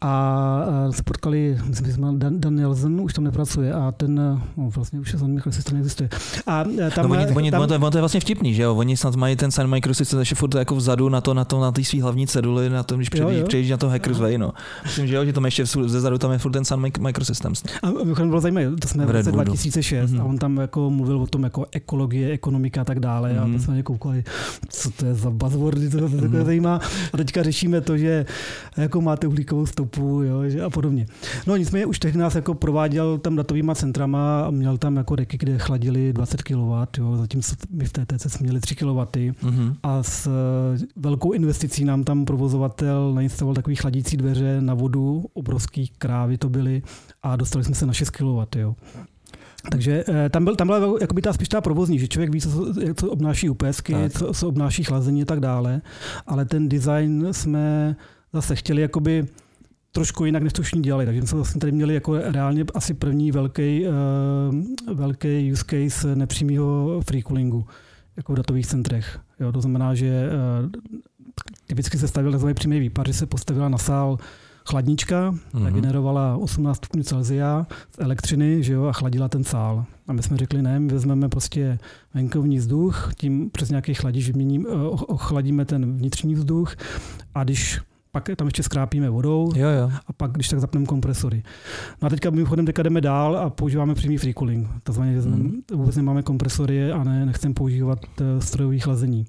A 0.00 0.64
uh, 0.86 0.92
se 0.92 1.02
potkali, 1.02 1.58
myslím, 1.64 1.86
že 1.86 1.92
jsme 1.92 2.08
Dan, 2.12 2.40
Dan 2.40 2.54
Nelson, 2.54 3.00
už 3.00 3.12
tam 3.12 3.24
nepracuje 3.24 3.72
a 3.72 3.92
ten, 3.92 4.40
no, 4.56 4.70
vlastně 4.70 5.00
už 5.00 5.10
Sun 5.18 5.34
Microsystems 5.34 5.72
neexistuje. 5.72 6.08
A 6.46 6.62
uh, 6.62 6.90
tam, 6.94 7.08
no, 7.08 7.16
oni, 7.16 7.26
oni, 7.26 7.50
tam, 7.50 7.68
to, 7.68 7.90
to 7.90 7.96
je 7.96 8.02
vlastně 8.02 8.20
vtipný, 8.20 8.54
že 8.54 8.62
jo? 8.62 8.74
Oni 8.74 8.96
snad 8.96 9.14
mají 9.14 9.36
ten 9.36 9.50
Sun 9.50 9.66
Microsystems 9.66 10.18
ještě 10.18 10.34
furt 10.34 10.54
jako 10.54 10.76
vzadu 10.76 11.08
na 11.08 11.20
to, 11.20 11.34
na 11.34 11.44
to, 11.44 11.60
na 11.60 11.72
té 11.72 11.84
svý 11.84 12.00
hlavní 12.00 12.26
ceduli, 12.26 12.70
na 12.70 12.82
tom, 12.82 12.98
když 12.98 13.08
přejdeš, 13.08 13.70
na 13.70 13.76
to 13.76 13.88
Hackers 13.88 14.18
Way, 14.18 14.38
no. 14.38 14.52
Myslím, 14.82 15.06
že 15.06 15.16
jo, 15.16 15.24
že 15.24 15.32
tam 15.32 15.44
ještě 15.44 15.62
vzu- 15.64 15.88
ze 15.88 16.00
zadu 16.00 16.18
tam 16.18 16.32
je 16.32 16.38
furt 16.38 16.52
ten 16.52 16.64
Sun 16.64 16.80
Microsystems. 16.98 17.62
A 17.82 17.90
mimochodem 17.90 18.28
bylo 18.28 18.40
zajímavé, 18.40 18.76
to 18.76 18.88
jsme 18.88 19.04
V 19.04 19.06
v 19.08 19.10
roce 19.10 19.16
Redwoodu. 19.30 19.44
2006 19.44 20.10
Mhm. 20.12 20.20
a 20.20 20.24
on 20.24 20.38
tam 20.38 20.56
jako 20.56 20.90
mluvil 20.90 21.20
o 21.22 21.26
tom 21.26 21.42
jako 21.44 21.66
ekologie, 21.72 22.30
ekonomika 22.32 22.80
a 22.80 22.84
tak 22.84 23.00
dále 23.00 23.38
a 23.38 23.44
Mhm. 23.44 23.52
my 23.52 23.58
jsme 23.60 23.70
na 23.70 23.76
ně 23.76 23.82
koukali, 23.82 24.24
co 24.68 24.90
to 24.90 25.06
je 25.06 25.14
za 25.14 25.30
buzzwordy, 25.30 25.90
to 25.90 26.08
se 26.08 26.14
Mhm. 26.16 26.44
zajímá 26.44 26.80
a 27.12 27.16
teďka 27.16 27.42
řešíme 27.42 27.80
to, 27.80 27.98
že 27.98 28.26
jako 28.76 29.00
máte 29.00 29.26
uhlíkovou 29.26 29.66
stopu 29.66 30.22
jo, 30.22 30.42
že 30.50 30.62
a 30.62 30.70
podobně. 30.70 31.06
No 31.46 31.56
nicméně 31.56 31.86
už 31.86 31.98
tehdy 31.98 32.18
nás 32.18 32.34
jako 32.34 32.54
prováděl 32.54 33.18
tam 33.18 33.36
datovýma 33.36 33.74
centrama 33.74 34.44
a 34.44 34.50
měl 34.50 34.78
tam 34.78 34.96
jako 34.96 35.14
reky, 35.16 35.38
kde 35.38 35.58
chladili 35.58 36.12
20 36.12 36.42
kW, 36.42 36.88
jo, 36.98 37.16
zatímco 37.16 37.54
my 37.70 37.84
v 37.84 37.92
TTC 37.92 38.28
jsme 38.30 38.44
měli 38.44 38.60
3 38.60 38.74
kW 38.74 39.00
Mhm. 39.42 39.74
a 39.82 40.02
s 40.02 40.26
eh, 40.26 40.30
velkou 40.96 41.32
investicí 41.32 41.84
nám 41.84 42.04
tam 42.04 42.24
provozovatel 42.24 43.14
nainstaloval 43.14 43.54
takový 43.54 43.76
chladící 43.76 44.16
dveře 44.16 44.56
na 44.60 44.74
vodu, 44.74 45.24
obrovský 45.34 45.90
krávy 45.98 46.38
to 46.38 46.48
byly 46.48 46.73
a 47.22 47.36
dostali 47.36 47.64
jsme 47.64 47.74
se 47.74 47.86
na 47.86 47.92
6 47.92 48.10
kW. 48.10 48.44
Jo. 48.56 48.76
Takže 49.70 50.04
eh, 50.08 50.28
tam, 50.28 50.44
byl, 50.44 50.56
tam 50.56 50.66
byla 50.66 50.94
jakoby 51.00 51.22
ta 51.22 51.32
spíš 51.32 51.48
ta 51.48 51.60
provozní, 51.60 51.98
že 51.98 52.08
člověk 52.08 52.30
ví, 52.30 52.40
co, 52.40 52.74
co 52.94 53.10
obnáší 53.10 53.48
UPSky, 53.48 53.92
Tak. 53.92 54.12
co, 54.12 54.32
co 54.32 54.48
obnáší 54.48 54.84
chlazení 54.84 55.22
a 55.22 55.24
tak 55.24 55.40
dále, 55.40 55.82
ale 56.26 56.44
ten 56.44 56.68
design 56.68 57.28
jsme 57.32 57.96
zase 58.32 58.56
chtěli 58.56 58.82
jakoby 58.82 59.26
trošku 59.92 60.24
jinak, 60.24 60.42
než 60.42 60.52
to 60.52 60.62
všichni 60.62 60.82
dělali. 60.82 61.06
Takže 61.06 61.22
jsme 61.22 61.36
vlastně 61.36 61.60
tady 61.60 61.72
měli 61.72 61.94
jako 61.94 62.18
reálně 62.18 62.64
asi 62.74 62.94
první 62.94 63.32
velký, 63.32 63.84
uh, 63.86 64.94
velký 64.96 65.52
use 65.52 65.64
case 65.66 66.16
nepřímého 66.16 67.00
free 67.06 67.22
coolingu 67.22 67.66
jako 68.16 68.32
v 68.32 68.36
datových 68.36 68.66
centrech. 68.66 69.20
Jo, 69.40 69.52
to 69.52 69.60
znamená, 69.60 69.94
že 69.94 70.28
uh, 70.64 70.70
typicky 71.66 71.98
se 71.98 72.08
stavil 72.08 72.30
takzvaný 72.30 72.54
přímý 72.54 72.80
výpar, 72.80 73.06
že 73.06 73.14
se 73.14 73.26
postavila 73.26 73.68
na 73.68 73.78
sál 73.78 74.18
chladnička, 74.68 75.30
mm-hmm. 75.30 75.40
Mhm. 75.54 75.64
ta 75.64 75.70
generovala 75.70 76.36
18 76.36 76.76
stupňů 76.76 77.02
Celsia 77.02 77.66
z 77.94 77.98
elektřiny 77.98 78.62
že 78.62 78.72
jo, 78.72 78.84
a 78.84 78.92
chladila 78.92 79.28
ten 79.28 79.44
sál. 79.44 79.84
A 80.08 80.12
my 80.12 80.22
jsme 80.22 80.36
řekli, 80.36 80.62
ne, 80.62 80.80
my 80.80 80.92
vezmeme 80.92 81.28
prostě 81.28 81.78
venkovní 82.14 82.58
vzduch, 82.58 83.10
tím 83.16 83.50
přes 83.50 83.70
nějaký 83.70 83.94
chladič 83.94 84.26
vyměním, 84.26 84.66
eh, 84.70 84.74
ochladíme 84.88 85.64
ten 85.64 85.96
vnitřní 85.96 86.34
vzduch 86.34 86.74
a 87.34 87.44
když 87.44 87.80
pak 88.12 88.30
tam 88.36 88.46
ještě 88.46 88.62
skrápíme 88.62 89.10
vodou 89.10 89.52
Jo, 89.56 89.68
jo. 89.68 89.90
a 90.06 90.12
pak 90.12 90.32
když 90.32 90.48
tak 90.48 90.60
zapneme 90.60 90.86
kompresory. 90.86 91.42
No 92.02 92.06
a 92.06 92.08
teďka 92.10 92.30
mimochodem 92.30 92.66
teďka 92.66 92.82
jdeme 92.82 93.00
dál 93.00 93.36
a 93.36 93.50
používáme 93.50 93.94
přímý 93.94 94.16
free 94.18 94.34
cooling. 94.34 94.68
To 94.82 94.92
znamená, 94.92 95.20
že 95.22 95.28
Mhm. 95.28 95.52
vůbec 95.74 95.96
nemáme 95.96 96.22
kompresory 96.22 96.92
a 96.92 97.04
ne, 97.04 97.26
nechceme 97.26 97.54
používat 97.54 97.98
eh, 98.20 98.40
strojové 98.40 98.78
chlazení. 98.78 99.26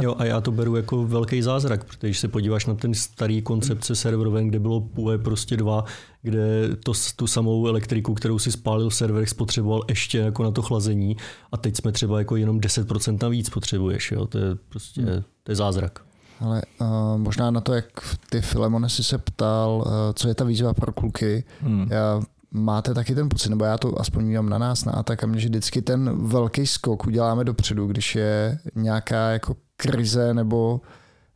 Jo, 0.00 0.14
a 0.18 0.24
já 0.24 0.40
to 0.40 0.52
beru 0.52 0.76
jako 0.76 1.06
velký 1.06 1.42
zázrak, 1.42 1.84
protože 1.84 1.98
když 2.00 2.18
se 2.18 2.28
podíváš 2.28 2.66
na 2.66 2.74
ten 2.74 2.94
starý 2.94 3.42
koncepce 3.42 3.96
serveroven, 3.96 4.48
kde 4.48 4.58
bylo 4.58 4.80
PUE 4.80 5.18
prostě 5.18 5.56
dva, 5.56 5.84
kde 6.22 6.68
to, 6.84 6.92
tu 7.16 7.26
samou 7.26 7.66
elektriku, 7.66 8.14
kterou 8.14 8.38
si 8.38 8.52
spálil 8.52 8.90
v 8.90 8.94
serverech, 8.94 9.28
spotřeboval 9.28 9.82
ještě 9.88 10.18
jako 10.18 10.42
na 10.42 10.50
to 10.50 10.62
chlazení 10.62 11.16
a 11.52 11.56
teď 11.56 11.76
jsme 11.76 11.92
třeba 11.92 12.18
jako 12.18 12.36
jenom 12.36 12.60
10% 12.60 13.18
navíc 13.22 13.50
potřebuješ, 13.50 14.12
jo? 14.12 14.26
to 14.26 14.38
je 14.38 14.54
prostě 14.68 15.02
to 15.42 15.52
je 15.52 15.56
zázrak. 15.56 16.00
Ale 16.40 16.62
uh, 16.80 16.88
možná 17.16 17.50
na 17.50 17.60
to, 17.60 17.74
jak 17.74 17.86
ty 18.30 18.40
Filemone 18.40 18.88
si 18.88 19.04
se 19.04 19.18
ptal, 19.18 19.84
uh, 19.86 19.92
co 20.14 20.28
je 20.28 20.34
ta 20.34 20.44
výzva 20.44 20.74
pro 20.74 20.92
kluky. 20.92 21.44
Hmm. 21.60 21.86
Já 21.90 22.22
máte 22.50 22.94
taky 22.94 23.14
ten 23.14 23.28
pocit, 23.28 23.48
nebo 23.48 23.64
já 23.64 23.78
to 23.78 24.00
aspoň 24.00 24.24
mívám 24.24 24.48
na 24.48 24.58
nás, 24.58 24.84
na 24.84 24.92
Atakamě, 24.92 25.40
že 25.40 25.48
vždycky 25.48 25.82
ten 25.82 26.26
velký 26.26 26.66
skok 26.66 27.06
uděláme 27.06 27.44
dopředu, 27.44 27.86
když 27.86 28.14
je 28.14 28.58
nějaká 28.74 29.30
jako 29.30 29.56
krize 29.82 30.34
nebo 30.34 30.80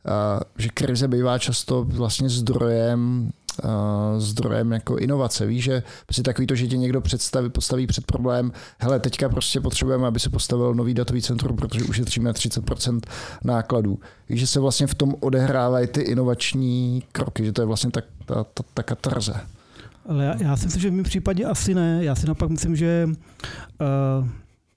uh, 0.05 0.39
že 0.57 0.69
krize 0.69 1.07
bývá 1.07 1.39
často 1.39 1.83
vlastně 1.83 2.29
zdrojem 2.29 3.31
uh, 3.63 4.19
zdrojem 4.19 4.71
jako 4.71 4.97
inovace. 4.97 5.45
Víš, 5.45 5.63
že 5.63 5.83
prostě 6.05 6.23
takový 6.23 6.47
to, 6.47 6.55
že 6.55 6.67
tě 6.67 6.77
někdo 6.77 7.01
představí, 7.01 7.49
postaví 7.49 7.87
před 7.87 8.05
problém, 8.05 8.51
hele, 8.79 8.99
teďka 8.99 9.29
prostě 9.29 9.61
potřebujeme, 9.61 10.07
aby 10.07 10.19
se 10.19 10.29
postavil 10.29 10.73
nový 10.73 10.93
datový 10.93 11.21
centrum, 11.21 11.55
protože 11.55 11.83
ušetříme 11.83 12.31
30% 12.31 12.99
nákladů. 13.43 13.99
Víš, 14.29 14.39
že 14.39 14.47
se 14.47 14.59
vlastně 14.59 14.87
v 14.87 14.95
tom 14.95 15.15
odehrávají 15.19 15.87
ty 15.87 16.01
inovační 16.01 17.03
kroky, 17.11 17.45
že 17.45 17.51
to 17.51 17.61
je 17.61 17.65
vlastně 17.65 17.91
tak, 17.91 18.05
ta, 18.25 18.43
ta, 18.43 18.63
ta 18.73 18.83
katarze. 18.83 19.33
Ale 20.09 20.25
já, 20.25 20.35
já 20.43 20.57
si 20.57 20.65
myslím, 20.65 20.81
že 20.81 20.89
v 20.89 20.93
mém 20.93 21.03
případě 21.03 21.45
asi 21.45 21.75
ne. 21.75 21.99
Já 22.01 22.15
si 22.15 22.25
naopak 22.25 22.49
myslím, 22.49 22.75
že 22.75 23.09
uh, 23.09 24.27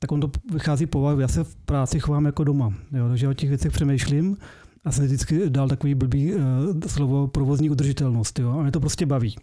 tak 0.02 0.12
on 0.12 0.20
to 0.20 0.30
vychází 0.52 0.86
povahu. 0.86 1.20
Já 1.20 1.28
se 1.28 1.44
v 1.44 1.56
práci 1.56 2.00
chovám 2.00 2.26
jako 2.26 2.44
doma. 2.44 2.74
Jo, 2.92 3.08
takže 3.08 3.28
o 3.28 3.34
těch 3.34 3.48
věcech 3.48 3.72
přemýšlím. 3.72 4.36
A 4.84 4.92
jsem 4.92 5.04
vždycky 5.04 5.50
dal 5.50 5.68
takový 5.68 5.94
blbý 5.94 6.34
uh, 6.34 6.40
slovo 6.86 7.28
provozní 7.28 7.70
udržitelnost. 7.70 8.38
Jo? 8.38 8.50
A 8.58 8.62
mě 8.62 8.72
to 8.72 8.80
prostě 8.80 9.06
baví. 9.06 9.36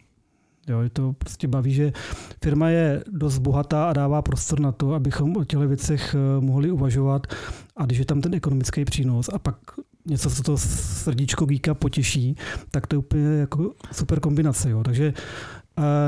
Jo, 0.67 0.79
je 0.79 0.89
to 0.89 1.13
prostě 1.13 1.47
baví, 1.47 1.73
že 1.73 1.93
firma 2.43 2.69
je 2.69 3.03
dost 3.11 3.37
bohatá 3.37 3.89
a 3.89 3.93
dává 3.93 4.21
prostor 4.21 4.59
na 4.59 4.71
to, 4.71 4.93
abychom 4.93 5.37
o 5.37 5.43
těchto 5.43 5.67
věcech 5.67 6.15
mohli 6.39 6.71
uvažovat 6.71 7.27
a 7.75 7.85
když 7.85 7.97
je 7.97 8.05
tam 8.05 8.21
ten 8.21 8.33
ekonomický 8.33 8.85
přínos 8.85 9.29
a 9.33 9.39
pak 9.39 9.55
něco, 10.05 10.29
co 10.29 10.43
to 10.43 10.57
srdíčko 10.57 11.45
geeka 11.45 11.73
potěší, 11.73 12.35
tak 12.71 12.87
to 12.87 12.95
je 12.95 12.97
úplně 12.97 13.23
jako 13.23 13.73
super 13.91 14.19
kombinace. 14.19 14.69
Jo. 14.69 14.83
Takže 14.83 15.13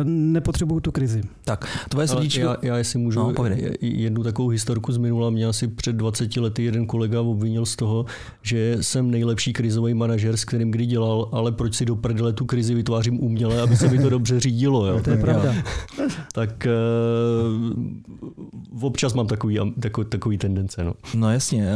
nepotřebuju 0.04 0.80
tu 0.80 0.92
krizi. 0.92 1.22
Tak, 1.46 1.80
tvoje 1.90 2.08
srdíčko... 2.08 2.42
Já, 2.42 2.56
já 2.62 2.78
jestli 2.78 3.00
můžu 3.00 3.20
no, 3.20 3.34
jednu 3.82 4.24
takovou 4.24 4.50
historku 4.50 4.92
z 4.92 4.98
minula. 4.98 5.30
Mě 5.30 5.46
asi 5.46 5.68
před 5.68 5.96
20 5.96 6.38
lety 6.38 6.64
jeden 6.64 6.86
kolega 6.86 7.22
obvinil 7.22 7.66
z 7.66 7.76
toho, 7.76 8.06
že 8.42 8.78
jsem 8.82 9.12
nejlepší 9.12 9.54
krizový 9.54 9.94
manažer, 9.94 10.38
s 10.38 10.46
kterým 10.46 10.72
kdy 10.72 10.86
dělal, 10.86 11.30
ale 11.32 11.52
proč 11.52 11.76
si 11.76 11.86
do 11.86 11.96
prdele 11.96 12.34
tu 12.34 12.46
krizi 12.46 12.76
vytvářím 12.76 13.24
uměle, 13.24 13.62
aby 13.62 13.78
se 13.78 13.88
mi 13.88 14.00
to 14.00 14.10
dobře 14.10 14.40
řídilo. 14.40 14.86
Jo? 14.86 15.00
to 15.04 15.10
je 15.10 15.18
pravda. 15.18 15.56
tak 16.34 16.68
uh, 18.80 18.84
občas 18.84 19.14
mám 19.14 19.28
takový, 19.28 19.60
takový, 19.80 20.08
takový 20.08 20.38
tendence. 20.38 20.84
No, 20.84 20.94
no 21.16 21.32
jasně. 21.32 21.68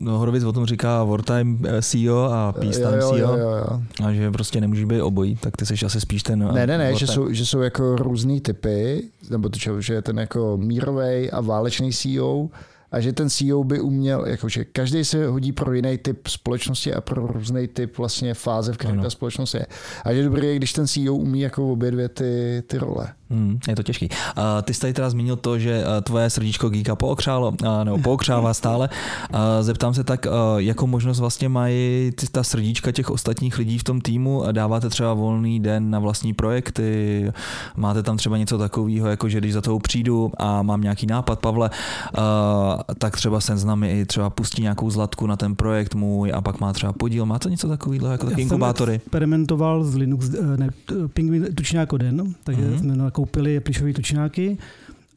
Uh, 0.00 0.08
Horovic 0.08 0.44
o 0.44 0.52
tom 0.52 0.66
říká 0.66 1.04
wartime 1.04 1.58
eh, 1.68 1.82
CEO 1.82 2.32
a 2.32 2.52
peacetime 2.52 3.00
CEO. 3.00 3.16
Jo, 3.16 3.36
jo, 3.36 3.50
jo. 3.50 3.82
A 4.04 4.12
že 4.12 4.30
prostě 4.30 4.60
nemůžeš 4.60 4.84
být 4.84 5.00
obojí, 5.00 5.36
tak 5.36 5.56
ty 5.56 5.66
jsi 5.66 5.86
asi 5.86 6.00
spíš 6.00 6.22
ten... 6.22 6.52
Ne, 6.52 6.66
ne, 6.66 6.78
ne, 6.78 6.94
že 6.94 7.06
jsou 7.06 7.21
jsou, 7.22 7.32
že 7.32 7.46
jsou 7.46 7.60
jako 7.60 7.96
různý 7.96 8.40
typy, 8.40 9.02
nebo 9.30 9.48
to, 9.48 9.80
že 9.80 9.94
je 9.94 10.02
ten 10.02 10.18
jako 10.18 10.56
mírový 10.56 11.30
a 11.30 11.40
válečný 11.40 11.92
CEO, 11.92 12.48
a 12.92 13.00
že 13.00 13.12
ten 13.12 13.30
CEO 13.30 13.64
by 13.64 13.80
uměl, 13.80 14.26
jakože 14.26 14.64
každý 14.64 15.04
se 15.04 15.26
hodí 15.26 15.52
pro 15.52 15.72
jiný 15.72 15.98
typ 15.98 16.28
společnosti 16.28 16.94
a 16.94 17.00
pro 17.00 17.26
různý 17.26 17.68
typ 17.68 17.98
vlastně 17.98 18.34
fáze, 18.34 18.72
v 18.72 18.76
které 18.76 18.98
ta 18.98 19.10
společnost 19.10 19.54
je. 19.54 19.66
A 20.04 20.12
že 20.12 20.18
je 20.18 20.24
dobré, 20.24 20.56
když 20.56 20.72
ten 20.72 20.86
CEO 20.86 21.14
umí 21.14 21.40
jako 21.40 21.72
obě 21.72 21.90
dvě 21.90 22.08
ty, 22.08 22.62
ty 22.66 22.78
role. 22.78 23.08
Hmm, 23.32 23.58
je 23.68 23.76
to 23.76 23.82
těžký. 23.82 24.08
Uh, 24.08 24.44
ty 24.62 24.74
jsi 24.74 24.80
tady 24.80 24.92
teda 24.92 25.10
zmínil 25.10 25.36
to, 25.36 25.58
že 25.58 25.84
uh, 25.84 26.00
tvoje 26.00 26.30
srdíčko 26.30 26.68
Geeka 26.68 26.96
pookřálo, 26.96 27.48
uh, 27.48 27.84
nebo 27.84 27.98
pookřává 27.98 28.54
stále. 28.62 28.88
Uh, 29.34 29.38
zeptám 29.60 29.94
se 29.94 30.04
tak, 30.04 30.26
jakou 30.56 30.86
možnost 30.86 31.20
vlastně 31.20 31.48
mají 31.48 32.10
ty, 32.10 32.26
ta 32.26 32.42
srdíčka 32.42 32.92
těch 32.92 33.10
ostatních 33.10 33.58
lidí 33.58 33.78
v 33.78 33.84
tom 33.84 34.00
týmu? 34.00 34.44
Dáváte 34.52 34.88
třeba 34.88 35.14
volný 35.14 35.60
den 35.60 35.90
na 35.90 35.98
vlastní 35.98 36.34
projekty? 36.34 37.32
Máte 37.76 38.02
tam 38.02 38.16
třeba 38.16 38.36
něco 38.36 38.58
takového, 38.58 39.08
jako 39.08 39.28
že 39.28 39.38
když 39.38 39.52
za 39.52 39.60
toho 39.60 39.78
přijdu 39.78 40.32
a 40.36 40.62
mám 40.62 40.80
nějaký 40.80 41.06
nápad, 41.06 41.38
Pavle, 41.38 41.70
tak 42.98 43.16
třeba 43.16 43.40
sen 43.40 43.58
s 43.58 43.64
námi 43.64 44.00
i 44.00 44.06
třeba 44.06 44.30
pustí 44.30 44.62
nějakou 44.62 44.90
zlatku 44.90 45.26
na 45.26 45.36
ten 45.36 45.54
projekt 45.54 45.94
můj 45.94 46.32
a 46.34 46.40
pak 46.40 46.60
má 46.60 46.72
třeba 46.72 46.92
podíl. 46.92 47.26
Má 47.26 47.38
to 47.38 47.48
něco 47.48 47.68
takového, 47.68 48.06
jako 48.06 48.26
taky 48.26 48.42
inkubátory? 48.42 48.94
experimentoval 48.94 49.84
s 49.84 49.94
Linux, 49.94 50.30
ne, 50.56 50.68
Penguin 51.14 51.54
tučňák 51.54 51.92
den, 51.96 52.34
takže 52.44 52.62
mm-hmm. 52.62 52.78
jsme 52.78 53.10
koupili 53.10 53.60
plišové 53.60 53.92
tučňáky 53.92 54.58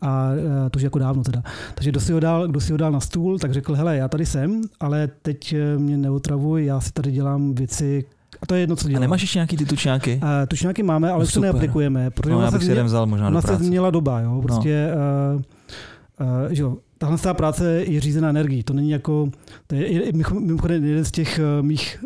a 0.02 0.30
to 0.72 0.78
už 0.78 0.84
jako 0.84 1.00
dávno 1.00 1.24
teda. 1.24 1.44
Takže 1.76 1.92
kdo 1.92 2.00
si, 2.00 2.14
ho 2.14 2.20
dal, 2.20 2.48
kdo 2.48 2.60
si 2.60 2.72
ho 2.72 2.78
dal 2.78 2.92
na 2.92 3.00
stůl, 3.00 3.40
tak 3.40 3.54
řekl, 3.54 3.74
hele, 3.74 3.98
já 3.98 4.08
tady 4.08 4.26
jsem, 4.26 4.62
ale 4.80 5.10
teď 5.22 5.54
e, 5.54 5.78
mě 5.78 5.98
neotravuj, 5.98 6.66
já 6.66 6.80
si 6.80 6.92
tady 6.92 7.12
dělám 7.12 7.56
věci, 7.56 8.06
a 8.42 8.46
to 8.46 8.56
je 8.56 8.62
jedno, 8.62 8.76
co 8.76 8.88
dělám. 8.88 9.00
A 9.00 9.06
nemáš 9.06 9.22
ještě 9.22 9.38
nějaký 9.38 9.58
ty 9.58 9.66
tučňáky? 9.66 10.20
Uh, 10.24 10.30
tučňáky 10.48 10.84
máme, 10.84 11.10
ale 11.10 11.20
no, 11.20 11.26
už 11.26 11.34
to 11.34 11.40
neaplikujeme. 11.40 12.10
Protože 12.10 12.34
no, 12.34 12.42
já 12.42 12.52
bych 12.52 12.64
si 12.64 12.70
jeden 12.70 12.86
vzal 12.86 13.06
možná 13.06 13.30
do 13.30 13.32
práce. 13.32 13.48
se 13.48 13.58
změnila 13.58 13.90
doba, 13.90 14.20
jo. 14.20 14.42
Prostě, 14.42 14.92
no. 14.96 16.26
uh, 16.26 16.46
uh, 16.46 16.54
že 16.54 16.62
jo, 16.62 16.78
tahle 17.06 17.18
ta 17.18 17.34
práce 17.34 17.84
je 17.88 18.00
řízená 18.00 18.30
energií. 18.30 18.64
To 18.64 18.74
není 18.74 18.90
jako, 18.90 19.30
to 19.68 19.76
je 19.76 20.12
mimochodem 20.40 20.84
jeden 20.84 21.06
z 21.06 21.12
těch 21.12 21.40
uh, 21.40 21.66
mých 21.66 22.06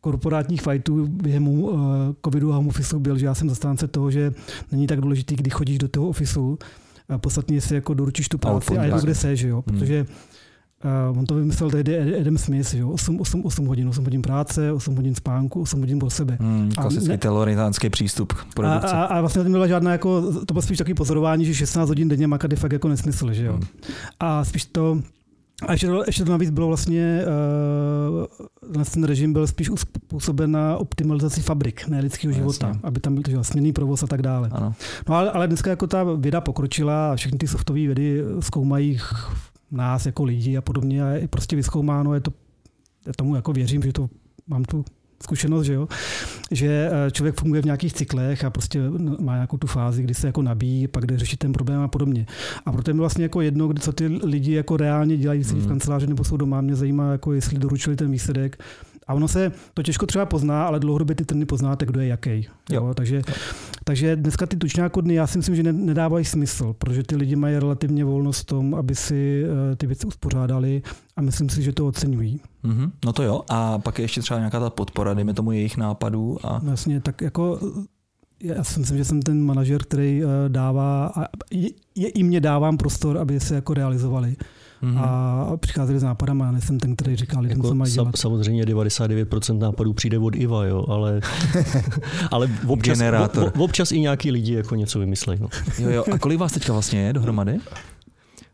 korporátních 0.00 0.62
fightů 0.62 1.06
během 1.06 1.48
uh, 1.48 1.74
covidu 2.24 2.52
a 2.52 2.56
home 2.56 2.68
office 2.68 2.98
byl, 2.98 3.18
že 3.18 3.26
já 3.26 3.34
jsem 3.34 3.48
zastánce 3.48 3.88
toho, 3.88 4.10
že 4.10 4.32
není 4.72 4.86
tak 4.86 5.00
důležitý, 5.00 5.36
kdy 5.36 5.50
chodíš 5.50 5.78
do 5.78 5.88
toho 5.88 6.08
ofisu, 6.08 6.58
a 7.08 7.18
podstatně 7.18 7.60
si 7.60 7.74
jako 7.74 7.94
doručíš 7.94 8.28
tu 8.28 8.38
práci 8.38 8.78
a 8.78 8.84
jedno, 8.84 9.00
kde 9.00 9.14
se, 9.14 9.36
že 9.36 9.48
jo, 9.48 9.64
hmm. 9.70 10.06
Uh, 10.84 11.18
on 11.18 11.26
to 11.26 11.34
vymyslel 11.34 11.70
tehdy 11.70 12.20
Adam 12.20 12.38
Smith, 12.38 12.70
že 12.70 12.78
jo? 12.78 12.90
8, 12.90 13.20
8, 13.20 13.44
8 13.44 13.66
hodin, 13.66 13.88
8 13.88 14.04
hodin 14.04 14.22
práce, 14.22 14.72
8 14.72 14.96
hodin 14.96 15.14
spánku, 15.14 15.62
8 15.62 15.80
hodin 15.80 15.98
pro 15.98 16.10
sebe. 16.10 16.36
Hmm, 16.40 16.72
klasický 16.72 17.16
teloritánský 17.16 17.90
přístup 17.90 18.32
k 18.32 18.54
produkci. 18.54 18.86
A, 18.86 19.04
a, 19.04 19.04
a 19.04 19.20
vlastně 19.20 19.42
tam 19.42 19.52
byla 19.52 19.66
žádná, 19.66 19.92
jako, 19.92 20.32
to 20.46 20.54
bylo 20.54 20.62
spíš 20.62 20.78
takový 20.78 20.94
pozorování, 20.94 21.44
že 21.44 21.54
16 21.54 21.88
hodin 21.88 22.08
denně 22.08 22.26
makat 22.26 22.50
je 22.50 22.56
fakt 22.56 22.72
jako 22.72 22.88
nesmysl, 22.88 23.32
že 23.32 23.44
jo? 23.44 23.52
Hmm. 23.52 23.62
A 24.20 24.44
spíš 24.44 24.64
to, 24.64 24.98
a 25.68 25.72
ještě 25.72 25.86
to, 25.86 26.02
ještě 26.06 26.24
to 26.24 26.32
navíc 26.32 26.50
bylo 26.50 26.66
vlastně, 26.66 27.24
uh, 28.74 28.82
ten 28.84 29.04
režim 29.04 29.32
byl 29.32 29.46
spíš 29.46 29.70
uspůsoben 29.70 30.50
na 30.50 30.76
optimalizaci 30.76 31.42
fabrik, 31.42 31.88
ne 31.88 32.00
lidského 32.00 32.30
no, 32.30 32.36
života, 32.36 32.66
jasně. 32.66 32.80
aby 32.82 33.00
tam 33.00 33.14
byl 33.14 33.22
že, 33.28 33.44
směný 33.44 33.72
provoz 33.72 34.02
a 34.02 34.06
tak 34.06 34.22
dále. 34.22 34.48
Ano. 34.52 34.74
No 35.08 35.14
ale, 35.14 35.30
ale 35.30 35.48
dneska 35.48 35.70
jako 35.70 35.86
ta 35.86 36.04
věda 36.04 36.40
pokročila 36.40 37.12
a 37.12 37.16
všechny 37.16 37.38
ty 37.38 37.48
softové 37.48 37.80
vědy 37.80 38.22
zkoumají 38.40 38.98
nás 39.72 40.06
jako 40.06 40.24
lidi 40.24 40.56
a 40.56 40.60
podobně 40.60 41.04
a 41.04 41.08
je 41.08 41.28
prostě 41.28 41.56
vyskoumáno, 41.56 42.14
je 42.14 42.20
to, 42.20 42.32
já 43.06 43.12
tomu 43.16 43.36
jako 43.36 43.52
věřím, 43.52 43.82
že 43.82 43.92
to 43.92 44.10
mám 44.46 44.64
tu 44.64 44.84
zkušenost, 45.22 45.66
že 45.66 45.72
jo, 45.72 45.88
že 46.50 46.90
eh, 46.92 47.10
člověk 47.10 47.40
funguje 47.40 47.62
v 47.62 47.64
nějakých 47.64 47.92
cyklech 47.92 48.44
a 48.44 48.50
prostě 48.50 48.80
má 49.20 49.34
nějakou 49.34 49.56
tu 49.56 49.66
fázi, 49.66 50.02
kdy 50.02 50.14
se 50.14 50.26
jako 50.26 50.42
nabíjí, 50.42 50.88
pak 50.88 51.06
jde 51.06 51.18
řešit 51.18 51.36
ten 51.36 51.52
problém 51.52 51.80
a 51.80 51.88
podobně. 51.88 52.26
A 52.66 52.72
proto 52.72 52.90
je 52.90 52.94
mi 52.94 53.00
vlastně 53.00 53.22
jako 53.22 53.40
jedno, 53.40 53.74
co 53.80 53.92
ty 53.92 54.06
lidi 54.06 54.52
jako 54.52 54.76
reálně 54.76 55.16
dělají, 55.16 55.44
si 55.44 55.54
v 55.54 55.58
hmm. 55.58 55.68
kanceláři 55.68 56.06
nebo 56.06 56.24
jsou 56.24 56.36
doma, 56.36 56.60
mě 56.60 56.74
zajímá, 56.74 57.12
jako 57.12 57.32
jestli 57.32 57.58
doručili 57.58 57.96
ten 57.96 58.10
výsledek, 58.10 58.64
a 59.06 59.14
ono 59.14 59.28
se 59.28 59.52
to 59.74 59.82
těžko 59.82 60.06
třeba 60.06 60.26
pozná, 60.26 60.66
ale 60.66 60.80
dlouhodobě 60.80 61.16
ty 61.16 61.24
trendy 61.24 61.46
poznáte, 61.46 61.86
kdo 61.86 62.00
je 62.00 62.06
jaký. 62.06 62.30
Jo. 62.70 62.82
Jo, 62.82 62.94
takže, 62.94 63.22
takže 63.84 64.16
dneska 64.16 64.46
ty 64.46 64.56
tučňáko 64.56 65.00
dny, 65.00 65.14
já 65.14 65.26
si 65.26 65.38
myslím, 65.38 65.56
že 65.56 65.62
nedávají 65.72 66.24
smysl, 66.24 66.74
protože 66.78 67.02
ty 67.02 67.16
lidi 67.16 67.36
mají 67.36 67.58
relativně 67.58 68.04
volnost 68.04 68.40
v 68.40 68.44
tom, 68.44 68.74
aby 68.74 68.94
si 68.94 69.44
eh, 69.44 69.76
ty 69.76 69.86
věci 69.86 70.06
uspořádali 70.06 70.82
a 71.16 71.22
myslím 71.22 71.48
si, 71.48 71.62
že 71.62 71.72
to 71.72 71.86
oceňují. 71.86 72.40
Mm-hmm. 72.64 72.90
No 73.04 73.12
to 73.12 73.22
jo. 73.22 73.42
A 73.48 73.78
pak 73.78 73.98
je 73.98 74.04
ještě 74.04 74.20
třeba 74.20 74.38
nějaká 74.38 74.60
ta 74.60 74.70
podpora, 74.70 75.14
dejme 75.14 75.34
tomu 75.34 75.52
jejich 75.52 75.76
nápadů. 75.76 76.38
A... 76.42 76.58
Vlastně, 76.58 77.00
tak 77.00 77.20
jako 77.20 77.58
já 78.42 78.64
si 78.64 78.80
myslím, 78.80 78.98
že 78.98 79.04
jsem 79.04 79.22
ten 79.22 79.42
manažer, 79.42 79.82
který 79.82 80.22
eh, 80.22 80.48
dává, 80.48 81.06
a 81.06 81.24
je, 81.50 82.08
i 82.08 82.22
mě 82.22 82.40
dávám 82.40 82.76
prostor, 82.76 83.18
aby 83.18 83.40
se 83.40 83.54
jako 83.54 83.74
realizovali 83.74 84.36
mm-hmm. 84.82 85.00
a 85.00 85.56
přicházeli 85.56 85.98
s 85.98 86.02
nápadama. 86.02 86.44
Já 86.44 86.52
nejsem 86.52 86.78
ten, 86.78 86.96
který 86.96 87.16
říká 87.16 87.40
lidem, 87.40 87.58
jako 87.58 87.68
co 87.68 87.74
mají 87.74 87.92
dělat. 87.92 88.16
Samozřejmě 88.16 88.64
99% 88.64 89.58
nápadů 89.58 89.92
přijde 89.92 90.18
od 90.18 90.36
Iva, 90.36 90.64
jo, 90.64 90.84
ale, 90.88 91.20
ale 92.30 92.50
občas, 92.66 92.98
Generátor. 92.98 93.52
o, 93.58 93.64
občas 93.64 93.92
i 93.92 94.00
nějaký 94.00 94.30
lidi 94.30 94.54
jako 94.54 94.74
něco 94.74 94.98
vymyslejí. 94.98 95.40
No. 95.40 95.48
Jo, 95.78 95.90
jo. 95.90 96.04
A 96.12 96.18
kolik 96.18 96.38
vás 96.38 96.52
teďka 96.52 96.72
vlastně 96.72 97.00
je 97.00 97.12
dohromady? 97.12 97.60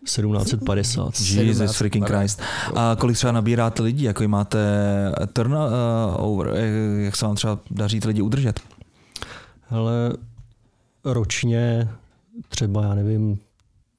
1750. 0.04 1.20
Jesus 1.20 1.76
freaking 1.76 2.06
Christ. 2.06 2.40
A 2.76 2.96
kolik 2.98 3.16
třeba 3.16 3.32
nabíráte 3.32 3.82
lidí? 3.82 4.04
Jako 4.04 4.28
máte 4.28 4.58
turnover? 5.32 6.52
Jak 6.98 7.16
se 7.16 7.26
vám 7.26 7.36
třeba 7.36 7.58
daří 7.70 8.00
ty 8.00 8.08
lidi 8.08 8.22
udržet? 8.22 8.60
Hele, 9.68 10.12
ročně 11.04 11.88
třeba, 12.48 12.82
já 12.82 12.94
nevím, 12.94 13.38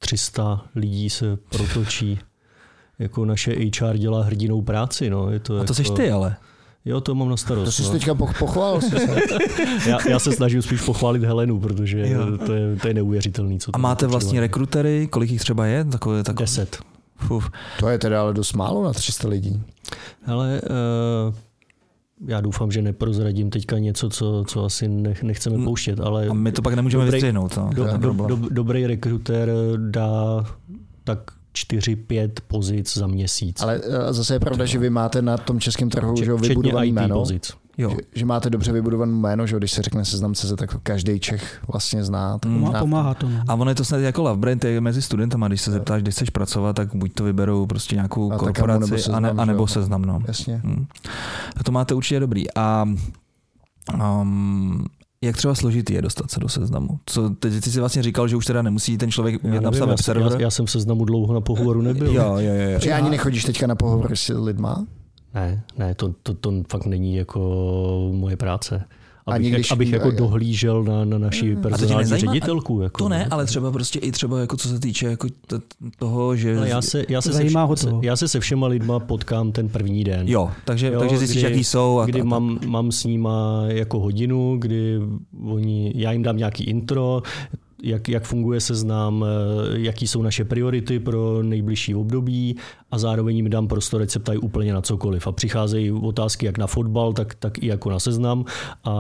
300 0.10 0.66
lidí 0.76 1.10
se 1.10 1.38
protočí. 1.50 2.20
Jako 3.00 3.26
naše 3.26 3.56
HR 3.56 3.98
dělá 3.98 4.24
hrdinou 4.24 4.62
práci. 4.62 5.10
No. 5.10 5.32
Je 5.32 5.40
to 5.40 5.54
A 5.54 5.64
to 5.64 5.74
jako... 5.74 5.74
jsi 5.74 5.92
ty 5.92 6.12
ale. 6.12 6.36
Jo, 6.86 7.02
to 7.02 7.16
mám 7.16 7.30
na 7.30 7.38
starost. 7.38 7.66
To 7.66 7.72
jsi 7.72 7.84
no. 7.84 7.92
teďka 7.92 8.16
pochválil. 8.16 8.82
já, 9.86 9.98
já 10.10 10.20
se 10.20 10.32
snažím 10.32 10.62
spíš 10.62 10.82
pochválit 10.82 11.24
Helenu, 11.24 11.60
protože 11.60 12.18
to 12.46 12.54
je, 12.54 12.76
to 12.76 12.88
je 12.88 12.94
neuvěřitelný. 12.94 13.60
Co 13.60 13.72
A 13.74 13.78
máte 13.78 14.08
vlastní 14.08 14.40
rekrutery? 14.40 15.08
Kolik 15.08 15.32
jich 15.32 15.42
třeba 15.42 15.66
je? 15.66 15.86
Takové, 15.86 16.24
takové... 16.24 16.44
Deset. 16.44 16.80
Uf. 17.30 17.50
To 17.80 17.90
je 17.90 17.98
teda 17.98 18.22
ale 18.22 18.34
dost 18.34 18.54
málo 18.54 18.84
na 18.84 18.94
300 18.94 19.28
lidí. 19.28 19.64
Hele, 20.22 20.62
uh, 21.28 21.36
já 22.28 22.42
doufám, 22.42 22.72
že 22.72 22.82
neprozradím 22.82 23.50
teďka 23.50 23.78
něco, 23.78 24.10
co, 24.10 24.44
co 24.48 24.66
asi 24.66 24.88
nech, 24.88 25.24
nechceme 25.24 25.58
Mm. 25.58 25.64
pouštět, 25.64 26.00
ale 26.00 26.28
A 26.28 26.34
my 26.34 26.52
to 26.52 26.62
pak 26.62 26.74
nemůžeme 26.74 27.06
Dobrý- 27.06 27.16
vystřihnout. 27.16 27.58
No, 27.58 27.70
do, 27.76 27.98
do, 27.98 28.14
do, 28.28 28.40
dobrý 28.50 28.86
rekruter 28.88 29.52
dá 29.78 30.44
tak 31.04 31.20
4-5 31.54 32.30
pozic 32.48 32.98
za 32.98 33.08
měsíc. 33.08 33.62
Ale 33.62 33.82
eh, 34.10 34.14
zase 34.14 34.36
je 34.36 34.40
pravda, 34.40 34.66
že 34.66 34.80
vy 34.80 34.90
máte 34.90 35.22
na 35.22 35.38
tom 35.38 35.60
českém 35.60 35.90
trhu 35.90 36.16
že 36.18 36.34
vybudovaný 36.34 36.88
IT 36.90 36.94
jméno. 36.96 37.20
pozic. 37.20 37.54
Jo. 37.80 37.90
Že, 37.90 37.98
že 38.16 38.26
máte 38.26 38.50
dobře 38.50 38.72
vybudované 38.72 39.12
jméno, 39.12 39.48
že 39.48 39.56
jo, 39.56 39.60
když 39.60 39.72
se 39.72 39.82
řekne 39.82 40.06
seznam 40.06 40.34
CZ, 40.34 40.54
tak 40.58 40.72
to 40.72 40.80
každý 40.84 41.20
Čech 41.20 41.60
vlastně 41.72 42.04
zná. 42.04 42.38
Tak 42.38 42.52
Mm. 42.52 42.68
Zná- 42.68 42.80
Pomáhá 42.80 43.14
to. 43.14 43.30
No. 43.30 43.36
A 43.48 43.54
ono 43.56 43.72
je 43.72 43.76
to 43.76 43.86
snad 43.86 43.98
jako 43.98 44.22
love 44.22 44.38
brand 44.40 44.64
je 44.64 44.82
mezi 44.82 45.02
studentama, 45.02 45.48
když 45.48 45.62
se 45.62 45.72
zeptáš, 45.72 46.02
kde 46.02 46.12
chceš 46.12 46.30
pracovat, 46.30 46.76
tak 46.76 46.96
buď 46.96 47.14
to 47.14 47.24
vyberou 47.24 47.66
prostě 47.66 47.96
nějakou 47.96 48.32
A 48.34 48.38
korporaci, 48.38 48.80
nebo 48.80 48.98
Seznam, 48.98 49.16
a, 49.16 49.20
ne, 49.20 49.30
že 49.36 49.42
a 49.42 49.46
nebo 49.46 49.64
jo. 49.64 49.68
seznam. 49.68 50.02
No. 50.02 50.20
Jasně. 50.28 50.62
Hmm. 50.66 50.86
To 51.66 51.72
máte 51.72 51.94
určitě 51.94 52.20
dobrý. 52.20 52.54
A 52.56 52.86
um, 54.22 54.86
jak 55.22 55.38
třeba 55.38 55.56
složitý 55.56 55.94
je 55.94 56.02
dostat 56.02 56.32
se 56.32 56.40
do 56.40 56.50
seznamu? 56.50 57.00
Co, 57.06 57.30
teď 57.30 57.64
ty 57.64 57.72
jsi 57.72 57.80
vlastně 57.80 58.04
říkal, 58.04 58.28
že 58.28 58.36
už 58.36 58.46
teda 58.46 58.62
nemusí 58.62 58.98
ten 58.98 59.12
člověk 59.12 59.44
umět 59.44 59.62
napsat 59.64 59.86
web 59.86 59.98
jsem- 59.98 60.04
server. 60.04 60.32
já, 60.34 60.40
já 60.40 60.50
jsem 60.52 60.68
se 60.68 60.80
znamu 60.80 61.06
dlouho 61.06 61.34
na 61.34 61.42
pohovoru 61.42 61.82
nebyl. 61.82 62.08
Jo, 62.08 62.24
jo, 62.40 62.54
jo. 62.54 62.80
jo. 62.86 62.94
Ani 62.96 63.10
nechodíš 63.10 63.44
teďka 63.46 63.68
na 63.68 63.76
pohovor 63.76 64.16
s 64.16 64.34
lidma? 64.34 64.86
Ne, 65.34 65.64
ne, 65.78 65.96
to, 65.96 66.14
to, 66.24 66.34
to 66.34 66.54
fakt 66.72 66.86
není 66.86 67.16
jako 67.16 67.40
moje 68.14 68.38
práce. 68.38 68.84
Ani 69.26 69.48
Abych, 69.48 69.54
když- 69.54 69.72
abych 69.72 69.92
jako 69.92 70.08
a- 70.08 70.12
dohlížel 70.12 70.84
na, 70.84 71.06
na 71.06 71.18
naši 71.18 71.56
tě 71.56 71.62
personální 71.62 72.10
ředitelku. 72.18 72.82
Jako, 72.82 73.04
To 73.04 73.10
ne, 73.10 73.26
ale 73.32 73.46
třeba 73.46 73.72
prostě 73.72 74.00
i 74.00 74.12
třeba 74.12 74.40
jako 74.40 74.58
co 74.58 74.68
se 74.70 74.80
týče 74.80 75.06
jako 75.06 75.28
t- 75.48 75.60
toho, 76.00 76.36
že... 76.36 76.58
Ale 76.58 76.70
já 76.70 76.82
se, 76.82 77.04
já, 77.10 77.22
se 77.22 77.30
se, 77.32 77.38
Zajímá 77.38 77.64
ho 77.64 77.74
vš- 77.74 77.90
to. 77.90 78.00
se, 78.02 78.06
já 78.08 78.16
se 78.16 78.28
se 78.28 78.40
všema 78.40 78.68
lidma 78.68 79.00
potkám 79.00 79.52
ten 79.52 79.70
první 79.70 80.04
den. 80.04 80.28
Jo, 80.28 80.52
takže, 80.66 80.88
Jo, 80.88 81.00
takže 81.00 81.18
zjistíš, 81.18 81.42
kdy- 81.44 81.52
jaký 81.52 81.64
jsou. 81.64 82.00
A 82.00 82.06
kdy 82.06 82.22
a- 82.22 82.24
mám, 82.24 82.60
mám 82.68 82.92
s 82.92 83.04
nima 83.06 83.64
jako 83.68 84.00
hodinu, 84.00 84.56
kdy 84.60 85.00
oni, 85.46 85.94
já 85.96 86.12
jim 86.12 86.24
dám 86.24 86.38
nějaký 86.38 86.64
intro, 86.64 87.22
jak, 87.84 88.10
jak 88.10 88.24
funguje 88.24 88.62
seznam, 88.62 89.26
eh, 89.26 89.80
jaký 89.80 90.08
jsou 90.08 90.22
naše 90.22 90.46
priority 90.46 91.00
pro 91.00 91.44
nejbližší 91.44 91.96
období 91.96 92.56
a 92.92 92.98
zároveň 92.98 93.36
jim 93.36 93.50
dám 93.50 93.68
prostor, 93.68 94.02
ať 94.02 94.10
se 94.10 94.20
ptají 94.20 94.40
úplně 94.40 94.74
na 94.74 94.82
cokoliv. 94.82 95.28
A 95.28 95.32
přicházejí 95.32 95.92
otázky 95.92 96.46
jak 96.46 96.58
na 96.58 96.68
fotbal, 96.68 97.14
tak, 97.14 97.36
tak 97.36 97.64
i 97.64 97.68
jako 97.68 97.90
na 97.90 98.00
seznam 98.00 98.46
a, 98.84 98.92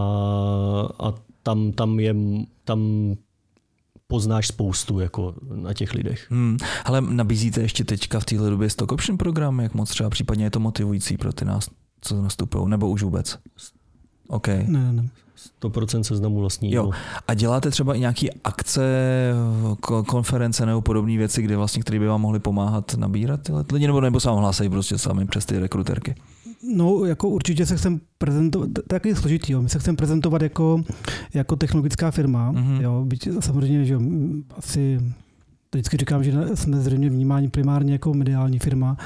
a 1.00 1.14
tam, 1.44 1.72
tam 1.72 2.00
je 2.00 2.16
tam 2.64 3.16
poznáš 4.08 4.48
spoustu 4.48 5.00
jako 5.00 5.34
na 5.56 5.74
těch 5.74 5.94
lidech. 5.94 6.28
Hmm. 6.32 6.58
Ale 6.86 7.02
nabízíte 7.02 7.62
ještě 7.62 7.84
teďka 7.84 8.20
v 8.20 8.26
téhle 8.26 8.50
době 8.50 8.70
stock 8.70 8.92
option 8.92 9.18
program, 9.18 9.60
jak 9.60 9.74
moc 9.74 9.90
třeba 9.90 10.10
případně 10.10 10.46
je 10.46 10.52
to 10.52 10.60
motivující 10.60 11.18
pro 11.18 11.34
ty 11.34 11.46
nás, 11.46 11.70
co 12.02 12.22
nastupují, 12.22 12.70
nebo 12.70 12.90
už 12.90 13.04
vůbec? 13.04 13.38
OK. 14.30 14.48
Ne, 14.48 14.64
ne, 14.68 14.94
ne. 14.94 15.10
100% 15.62 16.02
seznamu 16.02 16.40
vlastní. 16.40 16.72
Jo. 16.74 16.92
A 17.28 17.34
děláte 17.34 17.70
třeba 17.72 17.96
i 17.96 18.00
nějaké 18.00 18.28
akce, 18.44 18.82
ko- 19.82 20.04
konference 20.06 20.66
nebo 20.66 20.82
podobné 20.82 21.18
věci, 21.18 21.42
kde 21.42 21.58
vlastně, 21.58 21.82
které 21.82 22.00
by 22.00 22.08
vám 22.08 22.22
mohly 22.22 22.40
pomáhat 22.40 22.94
nabírat 22.98 23.42
tyhle 23.42 23.66
lidi, 23.74 23.88
nebo, 23.88 24.02
nebo 24.02 24.20
se 24.20 24.30
vám 24.30 24.38
hlásají 24.38 24.70
prostě 24.70 24.98
sami 24.98 25.26
přes 25.26 25.46
ty 25.46 25.60
rekruterky? 25.60 26.16
No, 26.76 27.06
jako 27.06 27.30
určitě 27.30 27.66
se 27.66 27.78
chcem 27.78 28.02
prezentovat, 28.18 28.70
to 28.74 28.80
je 28.82 28.86
taky 28.88 29.16
složitý, 29.16 29.52
jo. 29.54 29.62
my 29.62 29.70
se 29.70 29.80
chcem 29.80 29.96
prezentovat 29.96 30.42
jako, 30.42 30.82
jako 31.34 31.56
technologická 31.56 32.12
firma, 32.12 32.52
Mhm. 32.52 32.64
mm-hmm. 32.64 32.82
jo, 32.82 33.04
byť 33.08 33.30
samozřejmě, 33.40 33.86
že 33.86 33.94
jo, 33.94 34.00
asi 34.58 35.00
vždycky 35.74 35.98
říkám, 35.98 36.24
že 36.24 36.34
jsme 36.54 36.78
zřejmě 36.78 37.10
vnímáni 37.10 37.50
primárně 37.50 37.94
jako 37.94 38.14
mediální 38.14 38.60
firma, 38.60 38.98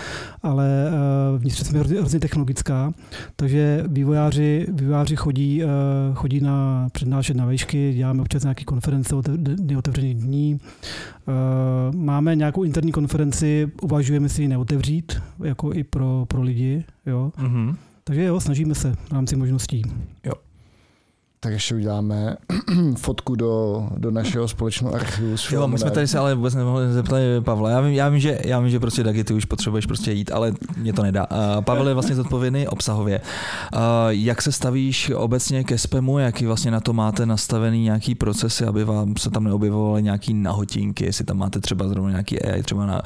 ale 0.43 0.91
uh, 1.33 1.41
vnitřně 1.41 1.65
jsme 1.65 1.79
hrozně, 1.79 1.99
hrozně 1.99 2.19
technologická, 2.19 2.93
takže 3.35 3.83
vývojáři, 3.87 4.67
vývojáři 4.69 5.15
chodí, 5.15 5.63
uh, 5.63 5.69
chodí 6.15 6.39
na 6.39 6.87
přednášet 6.91 7.37
na 7.37 7.45
vejšky, 7.45 7.93
děláme 7.93 8.21
občas 8.21 8.43
nějaké 8.43 8.63
konference, 8.63 9.15
dny 9.37 9.77
otevřených 9.77 10.15
dní, 10.15 10.59
uh, 10.59 11.95
máme 11.95 12.35
nějakou 12.35 12.63
interní 12.63 12.91
konferenci, 12.91 13.71
uvažujeme 13.81 14.29
si 14.29 14.41
ji 14.41 14.47
neotevřít, 14.47 15.21
jako 15.43 15.73
i 15.73 15.83
pro, 15.83 16.25
pro 16.27 16.41
lidi, 16.41 16.83
jo. 17.05 17.31
Mm-hmm. 17.37 17.75
Takže 18.03 18.23
jo, 18.23 18.39
snažíme 18.39 18.75
se 18.75 18.93
v 19.09 19.11
rámci 19.11 19.35
možností. 19.35 19.81
Tak 21.43 21.53
ještě 21.53 21.75
uděláme 21.75 22.37
fotku 22.97 23.35
do, 23.35 23.87
do 23.97 24.11
našeho 24.11 24.47
společného 24.47 24.95
archivu. 24.95 25.37
s 25.37 25.51
Jo, 25.51 25.67
my 25.67 25.77
jsme 25.77 25.91
tady 25.91 26.07
se 26.07 26.17
ale 26.19 26.35
vůbec 26.35 26.55
nemohli 26.55 26.93
zeptat 26.93 27.19
Pavla. 27.43 27.69
Já 27.69 27.81
vím, 27.81 27.93
já 27.93 28.09
vím, 28.09 28.19
že, 28.19 28.39
já 28.45 28.59
vím, 28.59 28.69
že 28.69 28.79
prostě 28.79 29.03
Dagi, 29.03 29.23
ty 29.23 29.33
už 29.33 29.45
potřebuješ 29.45 29.85
prostě 29.85 30.11
jít, 30.11 30.31
ale 30.31 30.53
mě 30.77 30.93
to 30.93 31.03
nedá. 31.03 31.27
Uh, 31.31 31.63
Pavel 31.63 31.87
je 31.87 31.93
vlastně 31.93 32.15
zodpovědný 32.15 32.67
obsahově. 32.67 33.21
Uh, 33.73 33.79
jak 34.09 34.41
se 34.41 34.51
stavíš 34.51 35.11
obecně 35.15 35.63
ke 35.63 35.77
spamu, 35.77 36.19
jaký 36.19 36.45
vlastně 36.45 36.71
na 36.71 36.79
to 36.79 36.93
máte 36.93 37.25
nastavený 37.25 37.83
nějaký 37.83 38.15
procesy, 38.15 38.65
aby 38.65 38.83
vám 38.83 39.17
se 39.17 39.29
tam 39.29 39.43
neobjevovaly 39.43 40.03
nějaký 40.03 40.33
nahotinky, 40.33 41.05
jestli 41.05 41.25
tam 41.25 41.37
máte 41.37 41.59
třeba 41.59 41.87
zrovna 41.87 42.09
nějaký 42.09 42.41
AI 42.41 42.63
třeba 42.63 42.85
na 42.85 43.01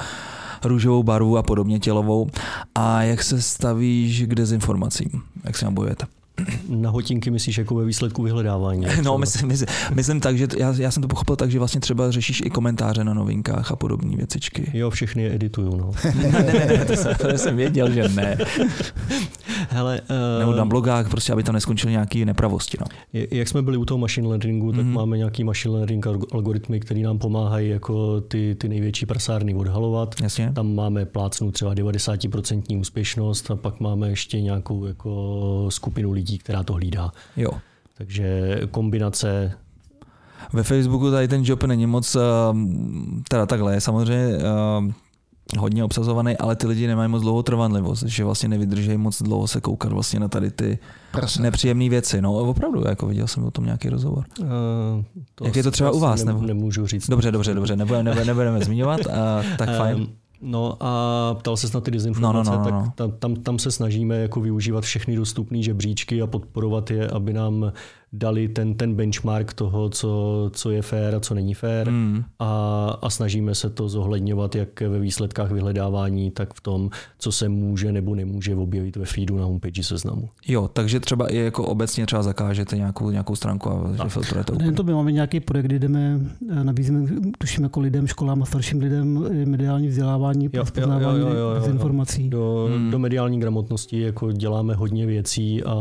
růžovou 0.64 1.04
barvu 1.04 1.38
a 1.38 1.44
podobně 1.44 1.80
tělovou. 1.80 2.28
A 2.76 3.02
jak 3.02 3.24
se 3.24 3.42
stavíš 3.42 4.24
k 4.24 4.36
dezinformacím? 4.36 5.10
Jak 5.44 5.58
se 5.58 5.66
nám 5.66 5.74
bojujete? 5.74 6.17
Na 6.70 6.90
hotinky 6.90 7.32
myslíš 7.32 7.58
jako 7.58 7.76
ve 7.76 7.86
výsledku 7.86 8.24
vyhledávání? 8.24 8.86
No, 9.04 9.18
myslím, 9.18 9.48
myslím, 9.48 9.68
myslím 9.94 10.20
tak, 10.20 10.38
že 10.38 10.48
t- 10.48 10.60
já, 10.60 10.74
já 10.78 10.92
jsem 10.92 11.02
to 11.02 11.08
pochopil 11.08 11.36
tak, 11.36 11.52
že 11.52 11.60
vlastně 11.60 11.82
třeba 11.82 12.12
řešíš 12.12 12.42
i 12.46 12.50
komentáře 12.50 13.04
na 13.04 13.14
novinkách 13.14 13.72
a 13.72 13.76
podobné 13.76 14.16
věcičky. 14.18 14.72
Jo, 14.74 14.90
všechny 14.90 15.24
je 15.24 15.36
edituju, 15.36 15.76
no. 15.78 15.92
ne, 16.22 16.32
ne, 16.32 16.66
ne, 16.78 16.86
to 16.86 16.96
jsem, 16.96 17.16
to 17.16 17.38
jsem 17.38 17.56
věděl, 17.56 17.92
že 17.92 18.10
ne. 18.10 18.38
Hele, 19.70 20.02
uh, 20.02 20.40
Nebo 20.40 20.52
na 20.56 20.66
blogách, 20.66 21.10
prostě, 21.10 21.34
aby 21.34 21.44
tam 21.44 21.56
neskončily 21.56 21.92
nějaké 21.92 22.26
nepravosti. 22.26 22.78
No. 22.82 22.86
Jak 23.32 23.48
jsme 23.48 23.62
byli 23.62 23.78
u 23.78 23.86
toho 23.86 23.98
machine 23.98 24.28
learningu, 24.28 24.72
tak 24.72 24.82
Mhm. 24.82 24.90
mm-hmm. 24.92 24.96
máme 24.96 25.18
nějaký 25.18 25.44
machine 25.44 25.74
learning 25.74 26.06
alg- 26.06 26.26
algoritmy, 26.32 26.80
které 26.80 27.00
nám 27.00 27.18
pomáhají 27.20 27.70
jako 27.70 28.22
ty, 28.22 28.56
ty 28.56 28.70
největší 28.70 29.06
prasárny 29.06 29.54
odhalovat. 29.56 30.16
Jasně? 30.22 30.52
Tam 30.56 30.76
máme 30.76 31.06
plácnu 31.06 31.52
třeba 31.52 31.74
90% 31.76 32.80
úspěšnost 32.80 33.52
a 33.52 33.56
pak 33.56 33.80
máme 33.80 34.10
ještě 34.10 34.42
nějakou 34.42 34.86
jako 34.86 35.66
skupinu 35.70 36.12
lidí, 36.12 36.27
která 36.38 36.64
to 36.64 36.74
hlídá. 36.74 37.12
Jo. 37.38 37.52
Takže 37.98 38.60
kombinace 38.72 39.52
Ve 40.54 40.64
Facebooku 40.64 41.12
tady 41.12 41.28
ten 41.28 41.42
job 41.46 41.64
není 41.64 41.86
moc, 41.86 42.16
uh, 42.16 42.22
teda 43.30 43.46
takhle, 43.46 43.74
je 43.74 43.82
samozřejmě 43.82 44.38
uh, 44.38 44.92
hodně 45.58 45.84
obsazovaný, 45.84 46.38
ale 46.38 46.56
ty 46.56 46.68
lidi 46.68 46.88
nemají 46.88 47.10
moc 47.10 47.22
dlouho 47.22 47.44
trvanlivost, 47.44 48.04
že 48.04 48.24
vlastně 48.24 48.50
nevydrží 48.50 48.98
moc 48.98 49.22
dlouho 49.22 49.48
se 49.48 49.62
koukat 49.62 49.92
vlastně 49.92 50.20
na 50.20 50.28
tady 50.28 50.52
ty 50.52 50.80
Prase. 51.12 51.42
nepříjemné 51.42 51.90
věci. 51.90 52.22
No 52.22 52.34
opravdu, 52.34 52.84
jako 52.88 53.08
viděl 53.08 53.28
jsem 53.28 53.44
o 53.44 53.52
tom 53.52 53.66
nějaký 53.66 53.90
rozhovor. 53.90 54.26
Uh, 54.40 54.48
to 55.36 55.46
Jak 55.46 55.56
je 55.56 55.64
to 55.64 55.72
třeba 55.72 55.92
u 55.92 56.00
vás, 56.00 56.24
nebo? 56.24 56.42
Nemůžu 56.42 56.88
říct. 56.88 57.10
Dobře, 57.10 57.32
dobře, 57.32 57.54
dobře, 57.54 57.76
nebudeme, 57.76 58.04
nebudeme, 58.04 58.26
nebudeme 58.26 58.66
zmiňovat, 58.66 59.00
uh, 59.06 59.14
tak 59.58 59.78
fajn. 59.78 60.08
No 60.42 60.78
a 60.80 61.34
ptal 61.40 61.58
se 61.58 61.68
na 61.74 61.82
ty 61.82 61.92
dezinformace, 61.92 62.52
No, 62.52 62.58
no, 62.58 62.64
no, 62.64 62.72
no, 62.72 62.80
no. 62.80 62.86
tak 62.86 62.96
tam, 62.96 63.12
tam, 63.12 63.36
tam 63.36 63.60
se 63.60 63.72
snažíme 63.72 64.18
jako 64.18 64.42
využívat 64.42 64.84
všechny 64.84 65.16
dostupné 65.16 65.62
žebříčky 65.62 66.22
a 66.22 66.28
podporovat 66.28 66.92
je, 66.92 67.08
aby 67.08 67.34
nám 67.34 67.72
dali 68.18 68.48
ten, 68.48 68.74
ten 68.74 68.96
benchmark 68.96 69.54
toho, 69.54 69.90
co, 69.90 70.52
co 70.54 70.72
je 70.72 70.82
fér 70.82 71.16
a 71.16 71.20
co 71.20 71.34
není 71.34 71.54
fér. 71.54 71.92
Mm. 71.92 72.24
A, 72.40 72.90
a 73.02 73.10
snažíme 73.10 73.56
se 73.56 73.70
to 73.70 73.90
zohledňovat 73.90 74.56
jak 74.56 74.82
ve 74.82 75.00
výsledkách 75.00 75.52
vyhledávání, 75.52 76.32
tak 76.32 76.54
v 76.54 76.62
tom, 76.62 76.90
co 77.20 77.32
se 77.32 77.50
může 77.50 77.92
nebo 77.92 78.16
nemůže 78.16 78.56
objevit 78.56 78.96
ve 78.96 79.06
feedu 79.06 79.38
na 79.38 79.46
homepage 79.46 79.84
seznamu. 79.84 80.30
Jo, 80.48 80.70
takže 80.74 81.00
třeba 81.00 81.28
i 81.28 81.38
jako 81.38 81.66
obecně 81.66 82.06
třeba 82.06 82.24
zakážete 82.24 82.78
nějakou, 82.78 83.10
nějakou 83.10 83.36
stránku 83.36 83.70
a 83.70 84.04
že 84.04 84.10
filtrujete 84.10 84.54
úplně. 84.54 84.72
to, 84.72 84.84
my 84.84 84.94
máme 84.94 85.12
nějaký 85.12 85.40
projekt, 85.40 85.66
kdy 85.66 85.80
jdeme, 85.80 86.20
eh, 86.52 86.64
nabízíme, 86.64 87.08
tuším, 87.38 87.64
jako 87.64 87.80
lidem, 87.80 88.08
školám 88.08 88.44
a 88.44 88.46
starším 88.46 88.80
lidem 88.80 89.26
eh, 89.32 89.46
mediální 89.46 89.88
vzdělávání 89.88 90.50
pro 90.50 90.64
jo. 91.38 91.66
informací. 91.66 92.30
Do, 92.30 92.70
hmm. 92.72 92.92
do 92.92 93.00
mediální 93.00 93.40
gramotnosti 93.40 94.02
jako 94.02 94.32
děláme 94.32 94.74
hodně 94.74 95.06
věcí 95.06 95.64
a 95.64 95.76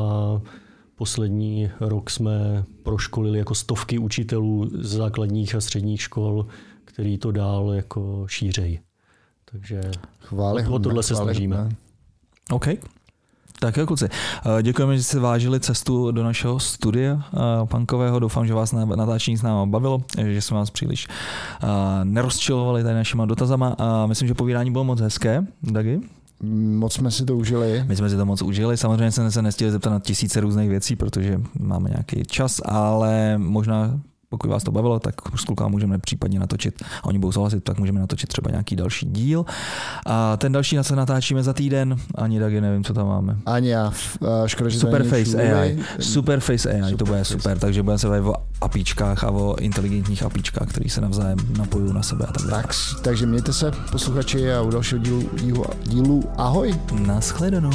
poslední 0.97 1.71
rok 1.81 2.11
jsme 2.11 2.65
proškolili 2.83 3.39
jako 3.39 3.55
stovky 3.55 3.99
učitelů 3.99 4.71
z 4.81 4.97
základních 4.97 5.55
a 5.55 5.61
středních 5.61 6.01
škol, 6.03 6.47
který 6.85 7.19
to 7.19 7.33
dál 7.33 7.73
jako 7.75 8.25
šířej. 8.29 8.81
Takže 9.53 9.81
Chvály 10.21 10.67
O 10.67 10.79
tohle 10.79 11.03
se 11.03 11.17
snažíme. 11.17 11.69
OK. 12.53 12.67
Tak 13.61 13.77
jo, 13.77 13.87
kluci. 13.87 14.09
Eh, 14.59 14.63
Děkujeme, 14.63 14.97
že 14.97 15.03
jste 15.03 15.19
vážili 15.19 15.61
cestu 15.61 16.11
do 16.11 16.25
našeho 16.25 16.61
studia 16.61 17.23
eh, 17.35 17.39
punkového. 17.67 18.19
Doufám, 18.19 18.47
že 18.47 18.55
vás 18.55 18.73
na- 18.73 18.85
natáčení 18.85 19.37
s 19.37 19.43
náma 19.43 19.67
bavilo, 19.67 20.03
že 20.27 20.43
jsme 20.43 20.57
vás 20.57 20.71
příliš 20.71 21.09
eh, 21.63 21.67
nerozčilovali 22.05 22.83
tady 22.83 22.95
našima 22.95 23.27
dotazama. 23.27 23.75
A 23.79 24.07
myslím, 24.07 24.29
že 24.29 24.35
povídání 24.35 24.71
bylo 24.71 24.85
moc 24.85 25.01
hezké, 25.01 25.47
Dagi. 25.63 26.01
Moc 26.43 26.93
jsme 26.93 27.11
si 27.11 27.25
to 27.25 27.37
užili. 27.37 27.85
My 27.87 27.97
jsme 27.97 28.11
si 28.11 28.17
to 28.17 28.27
moc 28.27 28.43
užili. 28.43 28.77
Samozřejmě 28.77 29.11
jsme 29.11 29.31
se 29.31 29.43
nestihli 29.43 29.73
zeptat 29.73 29.91
na 29.91 30.01
tisíce 30.01 30.41
různých 30.41 30.69
věcí, 30.69 30.97
protože 30.97 31.41
máme 31.61 31.91
nějaký 31.91 32.23
čas, 32.27 32.61
ale 32.65 33.39
možná 33.39 34.01
pokud 34.31 34.51
vás 34.51 34.63
to 34.65 34.73
bavilo, 34.73 35.01
tak 35.01 35.15
s 35.37 35.45
klukama 35.45 35.69
můžeme 35.69 35.99
případně 35.99 36.39
natočit, 36.39 36.83
a 37.03 37.05
oni 37.05 37.19
budou 37.19 37.33
souhlasit, 37.33 37.65
tak 37.65 37.79
můžeme 37.79 38.01
natočit 38.01 38.29
třeba 38.29 38.51
nějaký 38.51 38.77
další 38.77 39.07
díl. 39.07 39.45
A 40.07 40.37
ten 40.37 40.53
další 40.53 40.79
se 40.83 40.97
natáčíme 40.97 41.43
za 41.43 41.53
týden, 41.53 41.97
ani 42.15 42.41
taky 42.41 42.61
nevím, 42.61 42.85
co 42.85 42.95
tam 42.95 43.07
máme. 43.07 43.37
Ani 43.47 43.69
já. 43.69 43.93
Škoda, 44.47 44.71
že 44.71 44.79
Superface 44.79 45.53
AI. 45.53 45.79
Superface 46.01 46.71
AI, 46.71 46.83
super 46.83 46.99
to 46.99 47.05
bude 47.05 47.25
super, 47.25 47.59
takže 47.59 47.83
budeme 47.83 47.99
se 47.99 48.09
bavit 48.09 48.23
o 48.27 48.35
apíčkách 48.61 49.25
a 49.25 49.31
o 49.31 49.57
inteligentních 49.57 50.23
apíčkách, 50.23 50.69
které 50.69 50.91
se 50.91 51.01
navzájem 51.01 51.39
napojují 51.59 51.93
na 51.93 52.03
sebe 52.03 52.25
a 52.29 52.33
tak 52.33 52.51
Tak, 52.51 52.75
takže 53.03 53.27
mějte 53.27 53.53
se, 53.53 53.71
posluchači, 53.93 54.53
a 54.53 54.63
u 54.63 54.71
dalšího 54.71 54.99
dílu, 54.99 55.31
dílu, 55.35 55.65
dílu 55.85 56.25
ahoj. 56.37 56.75
Naschledanou. 57.07 57.71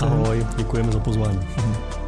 Ahoj, 0.00 0.46
děkujeme 0.56 0.92
za 0.92 0.98
pozvání. 0.98 1.38
Mhm. 1.56 2.05